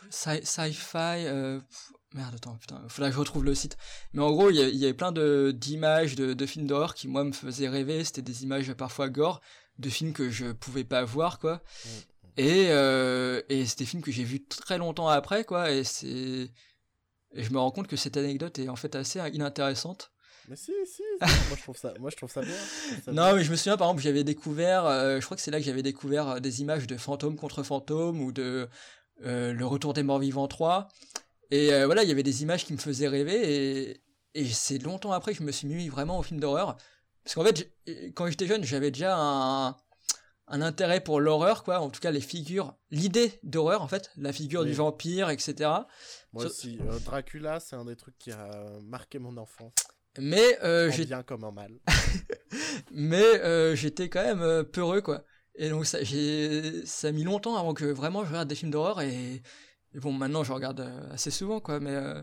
Sci- 0.09 0.45
Sci-Fi. 0.45 1.25
euh, 1.25 1.59
Merde, 2.15 2.33
attends, 2.35 2.55
putain, 2.55 2.81
faudrait 2.87 3.09
que 3.09 3.15
je 3.15 3.19
retrouve 3.19 3.43
le 3.43 3.53
site. 3.53 3.77
Mais 4.13 4.21
en 4.21 4.31
gros, 4.31 4.49
il 4.49 4.55
y, 4.55 4.85
avait 4.85 4.93
plein 4.93 5.11
de 5.11 5.53
d'images 5.53 6.15
de, 6.15 6.33
de 6.33 6.45
films 6.45 6.65
d'horreur 6.65 6.95
qui, 6.95 7.09
moi, 7.09 7.25
me 7.25 7.33
faisaient 7.33 7.67
rêver. 7.67 8.05
C'était 8.05 8.21
des 8.21 8.43
images 8.43 8.73
parfois 8.73 9.09
gore, 9.09 9.41
de 9.79 9.89
films 9.89 10.13
que 10.13 10.29
je 10.29 10.53
pouvais 10.53 10.85
pas 10.85 11.03
voir, 11.03 11.39
quoi. 11.39 11.61
Et, 12.37 12.67
euh, 12.69 13.41
et 13.49 13.65
c'est 13.65 13.79
des 13.79 13.85
films 13.85 14.01
que 14.01 14.11
j'ai 14.11 14.23
vus 14.23 14.45
très 14.45 14.77
longtemps 14.77 15.09
après, 15.09 15.43
quoi. 15.43 15.71
Et 15.71 15.83
c'est. 15.83 16.49
Et 17.37 17.43
je 17.43 17.51
me 17.51 17.59
rends 17.59 17.71
compte 17.71 17.87
que 17.87 17.97
cette 17.97 18.15
anecdote 18.15 18.59
est 18.59 18.69
en 18.69 18.77
fait 18.77 18.95
assez 18.95 19.19
inintéressante. 19.33 20.13
Mais 20.47 20.55
si, 20.55 20.71
si, 20.85 21.01
moi 21.19 21.57
je 21.57 21.61
trouve 21.61 21.77
ça, 21.77 21.93
moi 21.99 22.09
je 22.09 22.15
trouve 22.15 22.31
ça 22.31 22.41
bien. 22.41 22.53
je 22.53 22.91
trouve 22.91 23.03
ça 23.03 23.11
Non, 23.11 23.23
bien. 23.23 23.35
mais 23.35 23.43
je 23.43 23.51
me 23.51 23.55
souviens 23.55 23.77
par 23.77 23.87
exemple, 23.87 24.03
j'avais 24.03 24.23
découvert, 24.23 24.85
euh, 24.85 25.19
je 25.19 25.25
crois 25.25 25.35
que 25.35 25.41
c'est 25.41 25.51
là 25.51 25.59
que 25.59 25.65
j'avais 25.65 25.83
découvert 25.83 26.29
euh, 26.29 26.39
des 26.39 26.61
images 26.61 26.87
de 26.87 26.97
fantômes 26.97 27.35
contre 27.35 27.63
fantômes 27.63 28.21
ou 28.21 28.31
de 28.31 28.69
euh, 29.25 29.53
Le 29.53 29.65
Retour 29.65 29.93
des 29.93 30.03
Morts 30.03 30.19
Vivants 30.19 30.47
3. 30.47 30.87
Et 31.55 31.73
euh, 31.73 31.85
voilà, 31.85 32.03
il 32.03 32.09
y 32.09 32.11
avait 32.11 32.23
des 32.23 32.41
images 32.43 32.65
qui 32.65 32.73
me 32.73 32.77
faisaient 32.77 33.07
rêver 33.07 33.89
et, 33.91 34.01
et 34.33 34.45
c'est 34.45 34.77
longtemps 34.79 35.11
après 35.13 35.31
que 35.33 35.39
je 35.39 35.43
me 35.43 35.51
suis 35.51 35.67
mis 35.67 35.87
vraiment 35.89 36.19
au 36.19 36.23
film 36.23 36.39
d'horreur. 36.39 36.75
Parce 37.23 37.35
qu'en 37.35 37.43
fait, 37.43 37.71
j'ai- 37.87 38.11
quand 38.13 38.27
j'étais 38.27 38.47
jeune, 38.47 38.63
j'avais 38.63 38.91
déjà 38.91 39.15
un, 39.17 39.69
un 40.47 40.61
intérêt 40.61 41.01
pour 41.01 41.19
l'horreur, 41.19 41.63
quoi. 41.63 41.79
En 41.79 41.89
tout 41.89 41.99
cas, 42.01 42.11
les 42.11 42.21
figures, 42.21 42.75
l'idée 42.91 43.39
d'horreur, 43.43 43.81
en 43.81 43.87
fait, 43.87 44.11
la 44.17 44.33
figure 44.33 44.61
Oui. 44.61 44.67
du 44.67 44.73
vampire, 44.73 45.29
etc. 45.29 45.69
Moi 46.33 46.45
aussi, 46.45 46.77
euh, 46.81 46.99
Dracula, 46.99 47.59
c'est 47.59 47.75
un 47.75 47.85
des 47.85 47.95
trucs 47.95 48.17
qui 48.17 48.31
a 48.31 48.49
marqué 48.83 49.17
mon 49.19 49.37
enfance. 49.37 49.73
Mais 50.19 50.57
euh, 50.63 50.91
j'ai 50.91 51.05
bien 51.05 51.23
comme 51.23 51.43
en 51.43 51.51
mal. 51.51 51.71
mais 52.91 53.41
euh, 53.41 53.75
j'étais 53.75 54.09
quand 54.09 54.23
même 54.23 54.41
euh, 54.41 54.63
peureux 54.63 55.01
quoi 55.01 55.23
et 55.55 55.69
donc 55.69 55.85
ça 55.85 56.03
j'ai 56.03 56.85
ça 56.85 57.07
a 57.07 57.11
mis 57.11 57.23
longtemps 57.23 57.55
avant 57.57 57.73
que 57.73 57.85
vraiment 57.85 58.23
je 58.23 58.29
regarde 58.29 58.47
des 58.47 58.55
films 58.55 58.71
d'horreur 58.71 59.01
et, 59.01 59.41
et 59.95 59.99
bon 59.99 60.11
maintenant 60.13 60.43
je 60.43 60.51
regarde 60.51 60.81
euh, 60.81 61.13
assez 61.13 61.31
souvent 61.31 61.59
quoi 61.59 61.79
mais 61.79 61.95
euh, 61.95 62.21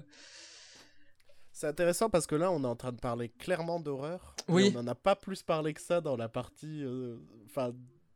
C'est 1.53 1.67
intéressant 1.67 2.09
parce 2.11 2.27
que 2.27 2.35
là, 2.35 2.51
on 2.51 2.63
est 2.65 2.67
en 2.67 2.77
train 2.77 2.93
de 2.93 2.99
parler 3.01 3.29
clairement 3.29 3.79
d'horreur. 3.79 4.35
Oui. 4.49 4.73
On 4.75 4.83
n'en 4.83 4.91
a 4.91 4.95
pas 4.95 5.15
plus 5.17 5.43
parlé 5.43 5.75
que 5.75 5.81
ça 5.81 6.01
dans 6.01 6.17
la 6.17 6.29
partie, 6.29 6.83
euh, 6.83 7.19
enfin, 7.47 7.73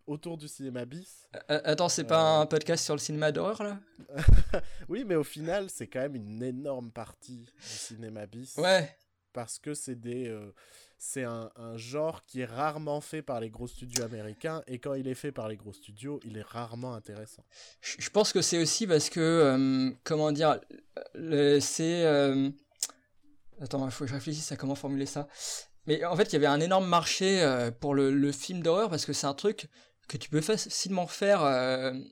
autour 0.07 0.37
du 0.39 0.49
cinéma 0.49 0.85
bis. 0.85 1.29
euh, 1.51 1.61
attends 1.65 1.89
c'est 1.89 2.05
pas 2.05 2.41
un 2.41 2.47
podcast 2.47 2.85
sur 2.85 2.95
le 2.95 2.99
cinéma 3.01 3.33
d'horreur 3.33 3.63
là? 3.63 3.79
Oui, 4.89 5.05
mais 5.07 5.15
au 5.17 5.25
final, 5.25 5.69
c'est 5.71 5.87
quand 5.87 6.01
même 6.01 6.17
une 6.17 6.43
énorme 6.43 6.91
partie 6.91 7.45
du 7.45 7.53
cinéma 7.61 8.27
bis. 8.27 8.57
ouais 8.57 8.97
Parce 9.33 9.59
que 9.59 9.75
c'est 9.75 10.01
des, 10.01 10.35
c'est 10.99 11.25
un, 11.25 11.51
genre 11.77 12.25
qui 12.25 12.41
est 12.41 12.47
rarement 12.47 13.01
fait 13.01 13.23
par 13.23 13.41
les 13.41 13.51
gros 13.51 13.67
studios 13.67 14.03
américains 14.05 14.63
et 14.67 14.79
quand 14.79 14.95
il 14.95 15.09
est 15.09 15.15
fait 15.15 15.33
par 15.33 15.49
les 15.49 15.57
gros 15.57 15.73
studios, 15.73 16.21
il 16.25 16.39
est 16.39 16.47
rarement 16.47 16.95
intéressant. 16.95 17.45
je 17.81 18.11
pense 18.11 18.33
que 18.33 18.41
c'est 18.41 18.59
aussi 18.59 18.87
parce 18.87 19.11
que 19.11 19.21
euh, 19.21 19.91
comment 20.05 20.33
dire 20.33 20.59
c'est 21.15 22.05
euh, 22.05 22.51
attends 23.61 23.85
il 23.85 23.91
faut 23.91 24.05
que 24.05 24.11
je 24.11 24.15
réfléchisse 24.15 24.51
à 24.53 24.57
comment 24.57 24.75
formuler 24.75 25.07
ça 25.07 25.29
mais 25.87 26.05
en 26.05 26.17
fait 26.17 26.33
il 26.33 26.33
y 26.33 26.37
avait 26.37 26.47
un 26.47 26.61
énorme 26.61 26.87
marché 26.87 27.43
euh, 27.43 27.71
pour 27.71 27.95
le, 27.95 28.33
film 28.33 28.63
d'horreur 28.63 28.89
parce 28.89 29.05
que 29.05 29.13
c'est 29.13 29.27
un 29.27 29.35
truc 29.35 29.69
que 30.09 30.17
tu 30.17 30.31
peux 30.31 30.41
facilement 30.41 31.07
faire 31.07 31.41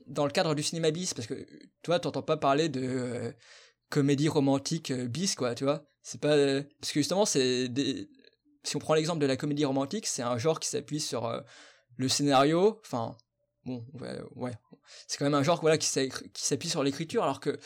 dans 0.05 0.25
le 0.25 0.31
cadre 0.31 0.53
du 0.53 0.63
cinéma 0.63 0.91
bis 0.91 1.13
parce 1.13 1.27
que 1.27 1.45
toi 1.81 1.99
t'entends 1.99 2.21
pas 2.21 2.37
parler 2.37 2.69
de 2.69 3.33
comédie 3.89 4.27
romantique 4.27 4.91
bis 4.91 5.35
quoi 5.35 5.55
tu 5.55 5.63
vois 5.63 5.85
c'est 6.03 6.19
pas 6.19 6.35
parce 6.81 6.91
que 6.91 6.99
justement 6.99 7.25
c'est 7.25 7.69
des 7.69 8.09
si 8.65 8.75
on 8.75 8.79
prend 8.79 8.93
l'exemple 8.93 9.19
de 9.19 9.25
la 9.25 9.37
comédie 9.37 9.65
romantique 9.65 10.07
c'est 10.07 10.21
un 10.21 10.37
genre 10.37 10.59
qui 10.59 10.69
s'appuie 10.69 10.99
sur 10.99 11.25
euh, 11.25 11.41
le 11.97 12.07
scénario 12.07 12.79
enfin 12.81 13.15
bon 13.65 13.85
ouais, 14.35 14.53
c'est 15.07 15.17
quand 15.17 15.25
même 15.25 15.33
un 15.33 15.43
genre 15.43 15.61
voilà 15.61 15.77
qui 15.77 15.87
s'appuie 15.87 16.69
sur 16.69 16.83
l'écriture 16.83 17.23
alors 17.23 17.39
que 17.39 17.57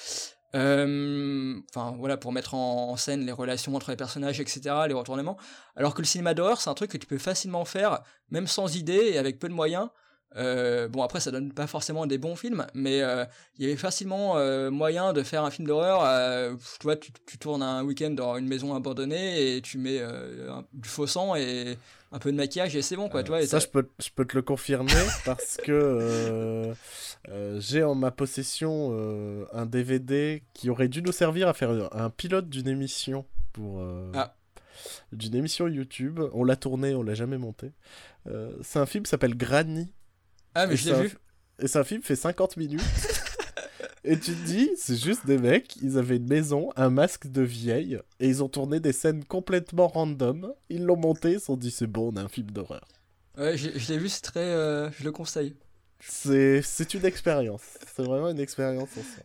euh, 0.55 1.59
enfin 1.69 1.95
voilà 1.99 2.17
pour 2.17 2.31
mettre 2.31 2.55
en, 2.55 2.89
en 2.89 2.95
scène 2.97 3.25
les 3.25 3.31
relations 3.31 3.75
entre 3.75 3.91
les 3.91 3.97
personnages 3.97 4.39
etc 4.39 4.61
les 4.87 4.93
retournements. 4.93 5.37
Alors 5.75 5.93
que 5.93 6.01
le 6.01 6.07
cinéma 6.07 6.33
d'horreur 6.33 6.59
c'est 6.61 6.69
un 6.69 6.73
truc 6.73 6.91
que 6.91 6.97
tu 6.97 7.07
peux 7.07 7.17
facilement 7.17 7.65
faire 7.65 8.01
même 8.29 8.47
sans 8.47 8.75
idée 8.75 9.11
et 9.11 9.17
avec 9.17 9.39
peu 9.39 9.47
de 9.47 9.53
moyens 9.53 9.89
euh, 10.35 10.87
bon 10.87 11.01
après 11.01 11.19
ça 11.19 11.31
donne 11.31 11.51
pas 11.51 11.65
forcément 11.65 12.05
des 12.05 12.17
bons 12.19 12.35
films 12.35 12.67
mais 12.75 13.01
euh, 13.01 13.25
il 13.57 13.63
y 13.65 13.67
avait 13.67 13.75
facilement 13.77 14.37
euh, 14.37 14.69
moyen 14.69 15.11
de 15.11 15.23
faire 15.23 15.43
un 15.43 15.49
film 15.51 15.67
d'horreur 15.67 16.01
tu 16.79 16.83
vois 16.83 16.95
tu, 16.95 17.11
tu 17.25 17.37
tournes 17.39 17.63
un 17.63 17.83
week-end 17.83 18.11
dans 18.11 18.37
une 18.37 18.47
maison 18.47 18.75
abandonnée 18.75 19.55
et 19.55 19.61
tu 19.61 19.77
mets 19.79 19.99
un- 20.01 20.63
du 20.73 20.87
faux 20.87 21.07
sang 21.07 21.35
et 21.35 21.77
un 22.11 22.19
peu 22.19 22.31
de 22.31 22.37
maquillage 22.37 22.75
et 22.75 22.81
c'est 22.83 22.95
bon 22.95 23.09
quoi 23.09 23.23
tu 23.23 23.29
vois 23.29 23.41
et 23.41 23.47
Ça, 23.47 23.57
je 23.59 23.67
peux, 23.67 23.87
je 23.99 24.09
peux 24.15 24.25
te 24.25 24.35
le 24.35 24.41
confirmer 24.43 24.91
parce 25.25 25.57
que 25.57 26.73
j'ai 27.57 27.83
en 27.83 27.95
ma 27.95 28.11
possession 28.11 29.45
un 29.53 29.65
DVD 29.65 30.43
qui 30.53 30.69
aurait 30.69 30.87
dû 30.89 31.01
nous 31.01 31.11
servir 31.11 31.47
à 31.47 31.53
faire 31.53 31.89
un 31.93 32.09
pilote 32.09 32.49
d'une 32.49 32.67
émission 32.67 33.25
pour 33.53 33.83
Ah. 34.13 34.35
d'une 35.11 35.35
émission 35.35 35.67
YouTube. 35.67 36.19
On 36.33 36.43
l'a 36.43 36.55
tourné, 36.55 36.93
on 36.95 37.03
l'a 37.03 37.13
jamais 37.15 37.37
monté. 37.37 37.71
Euh, 38.27 38.51
c'est 38.61 38.79
un 38.79 38.85
film 38.85 39.03
qui 39.03 39.09
s'appelle 39.09 39.35
Granny. 39.35 39.91
Ah 40.55 40.67
mais 40.67 40.73
Et 40.73 40.77
je 40.77 40.91
l'ai 40.91 41.07
vu 41.07 41.17
Et 41.59 41.67
c'est 41.67 41.79
un 41.79 41.83
film 41.83 42.01
fait 42.01 42.15
50 42.15 42.57
minutes. 42.57 42.81
Et 44.05 44.17
tu 44.17 44.33
te 44.33 44.45
dis, 44.45 44.69
c'est 44.77 44.95
juste 44.95 45.25
des 45.25 45.37
mecs, 45.37 45.75
ils 45.81 45.97
avaient 45.97 46.15
une 46.15 46.27
maison, 46.27 46.69
un 46.77 46.89
masque 46.89 47.27
de 47.27 47.41
vieille, 47.41 47.99
et 48.21 48.29
ils 48.29 48.41
ont 48.41 48.47
tourné 48.47 48.79
des 48.79 48.93
scènes 48.93 49.25
complètement 49.25 49.87
random. 49.89 50.53
Ils 50.69 50.85
l'ont 50.85 50.95
monté, 50.95 51.31
ils 51.33 51.39
se 51.39 51.47
sont 51.47 51.57
dit, 51.57 51.69
c'est 51.69 51.85
bon, 51.85 52.11
on 52.13 52.15
a 52.15 52.21
un 52.21 52.29
film 52.29 52.49
d'horreur. 52.49 52.87
ouais 53.37 53.57
je, 53.57 53.77
je 53.77 53.91
l'ai 53.93 53.99
vu 53.99 54.07
c'est 54.07 54.21
très 54.21 54.39
euh, 54.39 54.89
je 54.91 55.03
le 55.03 55.11
conseille 55.11 55.55
C'est 55.99 56.61
c'est 56.61 56.93
une 56.93 57.05
expérience. 57.05 57.77
C'est 57.93 58.03
vraiment 58.03 58.29
une 58.29 58.39
expérience 58.39 58.89
en 58.97 59.03
soi. 59.03 59.23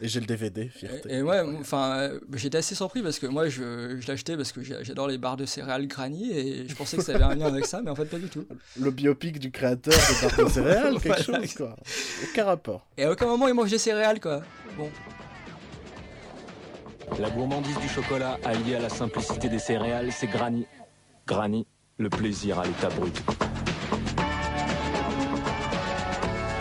Et 0.00 0.06
j'ai 0.08 0.20
le 0.20 0.26
DVD, 0.26 0.68
fierté. 0.68 1.08
Et, 1.10 1.16
et 1.16 1.22
ouais, 1.22 1.40
enfin, 1.60 1.98
euh, 1.98 2.20
j'étais 2.34 2.58
assez 2.58 2.74
surpris 2.76 3.02
parce 3.02 3.18
que 3.18 3.26
moi, 3.26 3.48
je, 3.48 3.98
acheté 4.10 4.36
parce 4.36 4.52
que 4.52 4.62
j'adore 4.62 5.08
les 5.08 5.18
barres 5.18 5.36
de 5.36 5.44
céréales 5.44 5.86
Granny 5.88 6.30
et 6.32 6.68
je 6.68 6.74
pensais 6.76 6.96
que 6.96 7.02
ça 7.02 7.14
avait 7.14 7.24
un 7.24 7.34
lien 7.34 7.46
avec 7.46 7.66
ça, 7.66 7.80
mais 7.82 7.90
en 7.90 7.96
fait, 7.96 8.04
pas 8.04 8.18
du 8.18 8.28
tout. 8.28 8.46
Le 8.80 8.90
biopic 8.92 9.38
du 9.40 9.50
créateur 9.50 9.92
de 9.94 10.28
barres 10.36 10.44
de 10.46 10.50
céréales, 10.52 10.92
quelque 11.00 11.22
Voilà. 11.24 11.40
chose, 11.42 11.54
quoi. 11.54 11.76
Aucun 12.30 12.44
rapport. 12.44 12.86
Et 12.96 13.04
à 13.04 13.10
aucun 13.10 13.26
moment, 13.26 13.48
il 13.48 13.54
mange 13.54 13.70
des 13.70 13.78
céréales, 13.78 14.20
quoi. 14.20 14.42
Bon. 14.76 14.88
La 17.18 17.30
gourmandise 17.30 17.78
du 17.78 17.88
chocolat 17.88 18.38
alliée 18.44 18.76
à 18.76 18.80
la 18.80 18.88
simplicité 18.90 19.48
des 19.48 19.58
céréales, 19.58 20.12
c'est 20.12 20.26
Granny. 20.28 20.66
Granny, 21.26 21.66
le 21.98 22.08
plaisir 22.08 22.58
à 22.60 22.64
l'état 22.66 22.88
brut. 22.90 23.20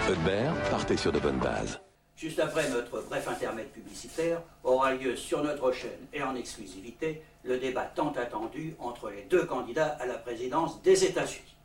Eudbert, 0.10 0.54
partez 0.72 0.98
sur 0.98 1.12
de 1.12 1.20
bonnes 1.20 1.40
bases. 1.40 1.80
Juste 2.18 2.40
après 2.40 2.68
notre 2.72 3.00
bref 3.04 3.28
intermède 3.28 3.70
publicitaire, 3.70 4.42
aura 4.64 4.96
lieu 4.96 5.16
sur 5.16 5.44
notre 5.44 5.72
chaîne 5.72 6.08
et 6.12 6.24
en 6.24 6.36
exclusivité 6.36 7.22
le 7.44 7.60
débat 7.60 7.86
tant 7.86 8.12
attendu 8.14 8.76
entre 8.80 9.12
les 9.12 9.22
deux 9.30 9.46
candidats 9.46 9.96
à 10.00 10.08
la 10.08 10.16
présidence 10.16 10.82
des 10.82 11.06
États-Unis. 11.06 11.56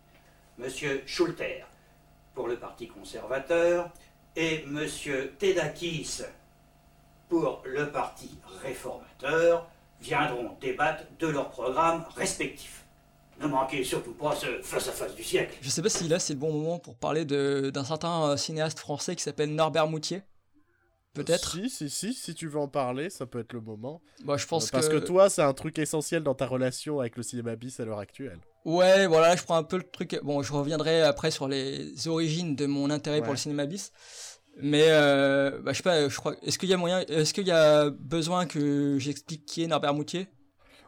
Monsieur 0.59 1.03
Schulter 1.07 1.65
pour 2.35 2.49
le 2.49 2.57
Parti 2.57 2.87
conservateur 2.87 3.91
et 4.37 4.63
Monsieur 4.67 5.33
Tedakis 5.39 6.21
pour 7.31 7.63
le 7.65 7.91
parti 7.91 8.31
réformateur 8.63 9.67
viendront 10.03 10.55
débattre 10.61 11.05
de 11.19 11.29
leurs 11.29 11.49
programmes 11.49 12.05
respectifs. 12.15 12.85
Ne 13.41 13.47
manquez 13.47 13.83
surtout 13.85 14.13
pas 14.13 14.37
ce 14.37 14.61
face-à-face 14.63 15.15
du 15.15 15.25
siècle. 15.25 15.57
Je 15.63 15.71
sais 15.71 15.81
pas 15.81 15.89
si 15.89 16.09
là 16.09 16.19
c'est 16.19 16.35
le 16.35 16.39
bon 16.39 16.53
moment 16.53 16.79
pour 16.79 16.95
parler 16.95 17.25
d'un 17.25 17.85
certain 17.85 18.29
euh, 18.29 18.37
cinéaste 18.37 18.79
français 18.79 19.17
qui 19.17 19.23
s'appelle 19.23 19.55
Norbert 19.55 19.89
Moutier. 19.89 20.23
Peut-être 21.15 21.53
Si, 21.53 21.69
si, 21.69 21.91
si, 21.91 22.15
si 22.15 22.35
tu 22.35 22.49
veux 22.49 22.59
en 22.59 22.69
parler, 22.69 23.11
ça 23.11 23.27
peut 23.27 23.41
être 23.41 23.53
le 23.53 23.61
moment. 23.61 24.01
Je 24.21 24.47
pense 24.47 24.69
Euh, 24.69 24.71
Parce 24.73 24.89
que... 24.89 24.97
toi, 24.97 25.29
c'est 25.29 25.43
un 25.43 25.53
truc 25.53 25.79
essentiel 25.79 26.23
dans 26.23 26.35
ta 26.35 26.47
relation 26.47 27.01
avec 27.01 27.17
le 27.17 27.23
cinéma 27.23 27.55
bis 27.57 27.79
à 27.81 27.85
l'heure 27.85 27.99
actuelle. 27.99 28.39
Ouais, 28.65 29.07
voilà, 29.07 29.37
je 29.37 29.43
prends 29.43 29.57
un 29.57 29.63
peu 29.65 29.77
le 29.77 29.83
truc. 29.83 30.19
Bon, 30.23 30.43
je 30.43 30.53
reviendrai 30.53 31.03
après 31.03 31.31
sur 31.31 31.49
les 31.49 32.09
origines 32.09 32.57
de 32.57 32.67
mon 32.67 32.91
intérêt 32.91 33.21
pour 33.21 33.33
le 33.33 33.37
cinéma 33.39 33.67
bis. 33.67 33.93
Mais 34.57 34.87
euh, 34.89 35.61
bah, 35.63 35.73
je 35.73 35.79
sais 35.79 35.83
pas, 35.83 36.09
je 36.09 36.17
crois. 36.17 36.35
Est-ce 36.43 36.59
qu'il 36.59 36.69
y 36.69 36.75
a 36.75 36.77
moyen, 36.77 37.01
est-ce 37.01 37.33
qu'il 37.35 37.47
y 37.47 37.51
a 37.51 37.91
besoin 37.91 38.47
que 38.47 38.99
j'explique 38.99 39.47
qui 39.47 39.63
est 39.63 39.67
Norbert 39.67 39.95
Moutier? 39.95 40.29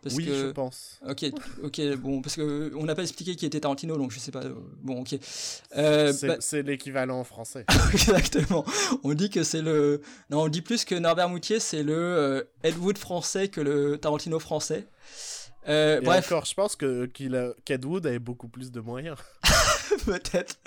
Parce 0.04 0.16
oui, 0.16 0.26
que... 0.26 0.34
je 0.34 0.46
pense. 0.48 1.00
Ok, 1.08 1.24
ok, 1.62 1.80
bon, 1.96 2.20
parce 2.20 2.36
que 2.36 2.70
on 2.76 2.84
n'a 2.84 2.94
pas 2.94 3.00
expliqué 3.02 3.36
qui 3.36 3.46
était 3.46 3.60
Tarantino, 3.60 3.96
donc 3.96 4.12
je 4.12 4.18
sais 4.18 4.30
pas. 4.30 4.44
euh, 4.44 4.52
Bon, 4.82 5.00
ok. 5.00 5.18
Euh, 5.76 6.12
c'est 6.12 6.26
bah- 6.26 6.36
c'est 6.40 6.62
l'équivalent 6.62 7.20
en 7.20 7.24
français. 7.24 7.64
Exactement. 7.92 8.66
On 9.02 9.14
dit 9.14 9.30
que 9.30 9.42
c'est 9.42 9.62
le. 9.62 10.02
Non, 10.28 10.42
on 10.42 10.48
dit 10.48 10.60
plus 10.60 10.84
que 10.84 10.94
Norbert 10.94 11.30
Moutier, 11.30 11.58
c'est 11.58 11.82
le 11.82 11.94
euh, 11.94 12.42
Ed 12.62 12.76
Wood 12.76 12.98
français 12.98 13.48
que 13.48 13.62
le 13.62 13.96
Tarantino 13.96 14.38
français. 14.38 14.86
Euh, 15.68 16.00
bref, 16.02 16.26
encore, 16.26 16.44
je 16.44 16.54
pense 16.54 16.76
que 16.76 17.06
qu'il 17.06 17.34
a- 17.36 17.54
qu'Ed 17.64 17.84
Wood 17.84 18.06
avait 18.06 18.18
beaucoup 18.18 18.48
plus 18.48 18.70
de 18.70 18.80
moyens. 18.80 19.16
peut-être. 20.06 20.58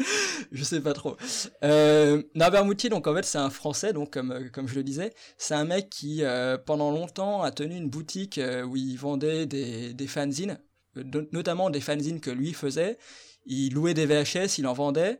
Je 0.51 0.63
sais 0.63 0.79
pas 0.79 0.93
trop. 0.93 1.17
Euh, 1.63 2.21
Norbert 2.35 2.65
Moutier, 2.65 2.89
donc 2.89 3.07
en 3.07 3.15
fait, 3.15 3.25
c'est 3.25 3.37
un 3.39 3.49
français, 3.49 3.91
donc 3.93 4.13
comme, 4.13 4.31
euh, 4.31 4.49
comme 4.51 4.67
je 4.67 4.75
le 4.75 4.83
disais. 4.83 5.13
C'est 5.37 5.55
un 5.55 5.65
mec 5.65 5.89
qui, 5.89 6.23
euh, 6.23 6.57
pendant 6.57 6.91
longtemps, 6.91 7.41
a 7.41 7.51
tenu 7.51 7.75
une 7.75 7.89
boutique 7.89 8.37
euh, 8.37 8.63
où 8.63 8.75
il 8.75 8.95
vendait 8.95 9.45
des, 9.45 9.93
des 9.93 10.07
fanzines, 10.07 10.59
no- 10.95 11.27
notamment 11.31 11.69
des 11.69 11.81
fanzines 11.81 12.19
que 12.21 12.29
lui 12.31 12.53
faisait. 12.53 12.97
Il 13.45 13.73
louait 13.73 13.93
des 13.93 14.05
VHS, 14.05 14.57
il 14.59 14.67
en 14.67 14.73
vendait. 14.73 15.19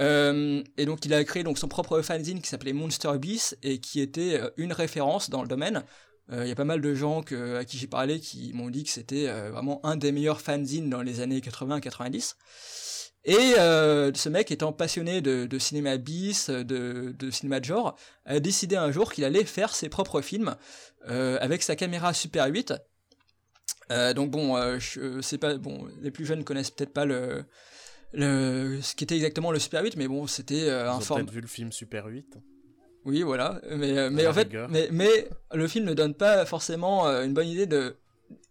Euh, 0.00 0.62
et 0.76 0.84
donc 0.86 1.04
il 1.04 1.12
a 1.14 1.22
créé 1.24 1.42
donc 1.42 1.58
son 1.58 1.68
propre 1.68 2.00
fanzine 2.02 2.40
qui 2.40 2.48
s'appelait 2.48 2.72
Monster 2.72 3.12
Beast 3.18 3.58
et 3.62 3.78
qui 3.78 4.00
était 4.00 4.40
une 4.56 4.72
référence 4.72 5.30
dans 5.30 5.42
le 5.42 5.48
domaine. 5.48 5.84
Euh, 6.30 6.44
Il 6.44 6.48
y 6.48 6.52
a 6.52 6.54
pas 6.54 6.64
mal 6.64 6.80
de 6.80 6.94
gens 6.94 7.22
que, 7.22 7.56
à 7.56 7.64
qui 7.64 7.78
j'ai 7.78 7.86
parlé 7.86 8.20
qui 8.20 8.52
m'ont 8.52 8.70
dit 8.70 8.84
que 8.84 8.90
c'était 8.90 9.28
euh, 9.28 9.50
vraiment 9.50 9.84
un 9.84 9.96
des 9.96 10.12
meilleurs 10.12 10.40
fanzines 10.40 10.88
dans 10.88 11.02
les 11.02 11.20
années 11.20 11.40
80-90. 11.40 12.34
Et 13.24 13.36
euh, 13.58 14.12
ce 14.14 14.28
mec 14.28 14.50
étant 14.50 14.72
passionné 14.72 15.20
de, 15.20 15.46
de 15.46 15.58
cinéma 15.58 15.96
bis, 15.96 16.50
de, 16.50 17.14
de 17.16 17.30
cinéma 17.30 17.60
de 17.60 17.64
genre, 17.64 17.96
a 18.24 18.40
décidé 18.40 18.76
un 18.76 18.90
jour 18.90 19.12
qu'il 19.12 19.24
allait 19.24 19.44
faire 19.44 19.74
ses 19.74 19.88
propres 19.88 20.20
films 20.22 20.56
avec 21.06 21.62
sa 21.62 21.76
caméra 21.76 22.14
Super 22.14 22.46
8. 22.46 22.74
Euh, 23.90 24.12
donc 24.14 24.30
bon, 24.30 24.56
sais 25.20 25.38
pas, 25.38 25.56
bon, 25.56 25.86
les 26.00 26.10
plus 26.10 26.24
jeunes 26.26 26.42
connaissent 26.42 26.70
peut-être 26.70 26.92
pas 26.92 27.04
le, 27.04 27.44
le, 28.12 28.80
ce 28.82 28.94
qu'était 28.96 29.16
exactement 29.16 29.52
le 29.52 29.60
Super 29.60 29.84
8, 29.84 29.96
mais 29.96 30.08
bon, 30.08 30.26
c'était 30.26 30.68
un 30.70 30.98
format. 30.98 31.22
peut-être 31.22 31.34
vu 31.34 31.40
le 31.42 31.46
film 31.48 31.70
Super 31.70 32.06
8. 32.06 32.38
Oui, 33.04 33.22
voilà. 33.22 33.60
Mais, 33.70 33.96
euh, 33.98 34.10
mais 34.10 34.26
en 34.26 34.32
fait, 34.32 34.48
mais, 34.70 34.88
mais 34.92 35.28
le 35.52 35.66
film 35.68 35.84
ne 35.86 35.94
donne 35.94 36.14
pas 36.14 36.44
forcément 36.46 37.06
euh, 37.08 37.24
une 37.24 37.34
bonne 37.34 37.48
idée 37.48 37.66
de. 37.66 37.96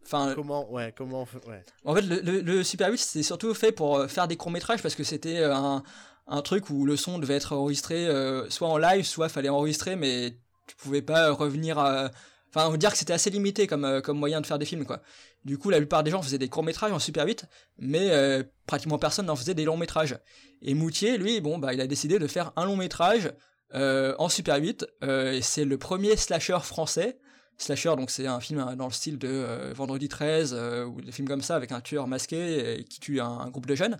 Enfin, 0.04 0.34
Comment, 0.36 0.70
ouais, 0.72 0.94
comment, 0.98 1.28
ouais. 1.48 1.64
en 1.86 1.96
fait, 1.96 2.02
le, 2.02 2.20
le- 2.20 2.42
le 2.42 2.64
Super 2.64 2.90
8, 2.90 2.98
c'est 2.98 3.24
surtout 3.24 3.54
fait 3.54 3.72
pour 3.72 3.98
euh, 3.98 4.08
faire 4.08 4.28
des 4.28 4.36
courts-métrages 4.36 4.82
parce 4.82 4.96
que 4.96 5.04
c'était 5.04 5.44
un, 5.44 5.84
un 6.28 6.42
truc 6.42 6.70
où 6.70 6.86
le 6.86 6.98
son 6.98 7.18
devait 7.20 7.36
être 7.36 7.54
enregistré 7.56 8.08
euh, 8.08 8.50
soit 8.50 8.68
en 8.68 8.78
live, 8.78 9.06
soit 9.06 9.30
fallait 9.30 9.50
enregistrer, 9.50 9.96
mais 9.96 10.36
tu 10.68 10.76
pouvais 10.76 11.02
pas 11.02 11.32
revenir 11.32 11.78
à. 11.80 12.10
Enfin, 12.54 12.68
on 12.68 12.72
va 12.72 12.78
dire 12.78 12.92
que 12.92 12.98
c'était 12.98 13.14
assez 13.14 13.30
limité 13.30 13.66
comme, 13.68 13.86
euh, 13.86 14.02
comme 14.02 14.18
moyen 14.18 14.42
de 14.42 14.46
faire 14.46 14.60
des 14.60 14.66
films, 14.66 14.84
quoi. 14.86 15.02
Du 15.46 15.58
coup, 15.58 15.70
la 15.70 15.78
plupart 15.78 16.04
des 16.04 16.12
gens 16.12 16.22
faisaient 16.22 16.38
des 16.38 16.50
courts-métrages 16.50 16.92
en 16.92 17.00
Super 17.00 17.26
8, 17.26 17.46
mais 17.80 18.10
euh, 18.12 18.44
pratiquement 18.68 18.98
personne 19.00 19.28
n'en 19.28 19.36
faisait 19.38 19.54
des 19.54 19.64
longs-métrages. 19.64 20.18
Et 20.62 20.74
Moutier, 20.74 21.18
lui, 21.18 21.40
bon, 21.40 21.58
bah, 21.60 21.74
il 21.74 21.80
a 21.80 21.88
décidé 21.88 22.20
de 22.20 22.28
faire 22.28 22.52
un 22.58 22.66
long-métrage 22.66 23.32
euh, 23.74 24.16
en 24.20 24.30
Super 24.30 24.58
8, 24.58 24.86
euh, 25.04 25.34
et 25.34 25.42
c'est 25.42 25.66
le 25.66 25.78
premier 25.78 26.16
slasher 26.16 26.60
français. 26.64 27.18
Slasher, 27.58 27.96
donc 27.96 28.10
c'est 28.10 28.28
un 28.28 28.40
film 28.40 28.60
hein, 28.60 28.76
dans 28.76 28.88
le 28.88 28.92
style 28.92 29.18
de 29.18 29.28
euh, 29.28 29.74
Vendredi 29.76 30.10
13 30.10 30.54
euh, 30.54 30.86
ou 30.86 31.02
des 31.02 31.12
films 31.12 31.28
comme 31.28 31.42
ça 31.42 31.56
avec 31.56 31.72
un 31.72 31.80
tueur 31.80 32.08
masqué 32.08 32.38
euh, 32.38 32.84
qui 32.90 33.00
tue 33.00 33.22
un, 33.22 33.50
groupe 33.50 33.68
de 33.68 33.76
jeunes. 33.76 33.98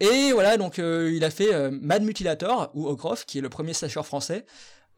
Et 0.00 0.32
voilà, 0.32 0.56
donc 0.56 0.78
euh, 0.78 1.12
il 1.14 1.24
a 1.24 1.30
fait 1.30 1.54
euh, 1.54 1.70
Mad 1.70 2.02
Mutilator 2.02 2.70
ou 2.74 2.88
Ogroff, 2.88 3.26
qui 3.26 3.38
est 3.38 3.42
le 3.42 3.48
premier 3.48 3.74
slasher 3.74 4.02
français, 4.02 4.46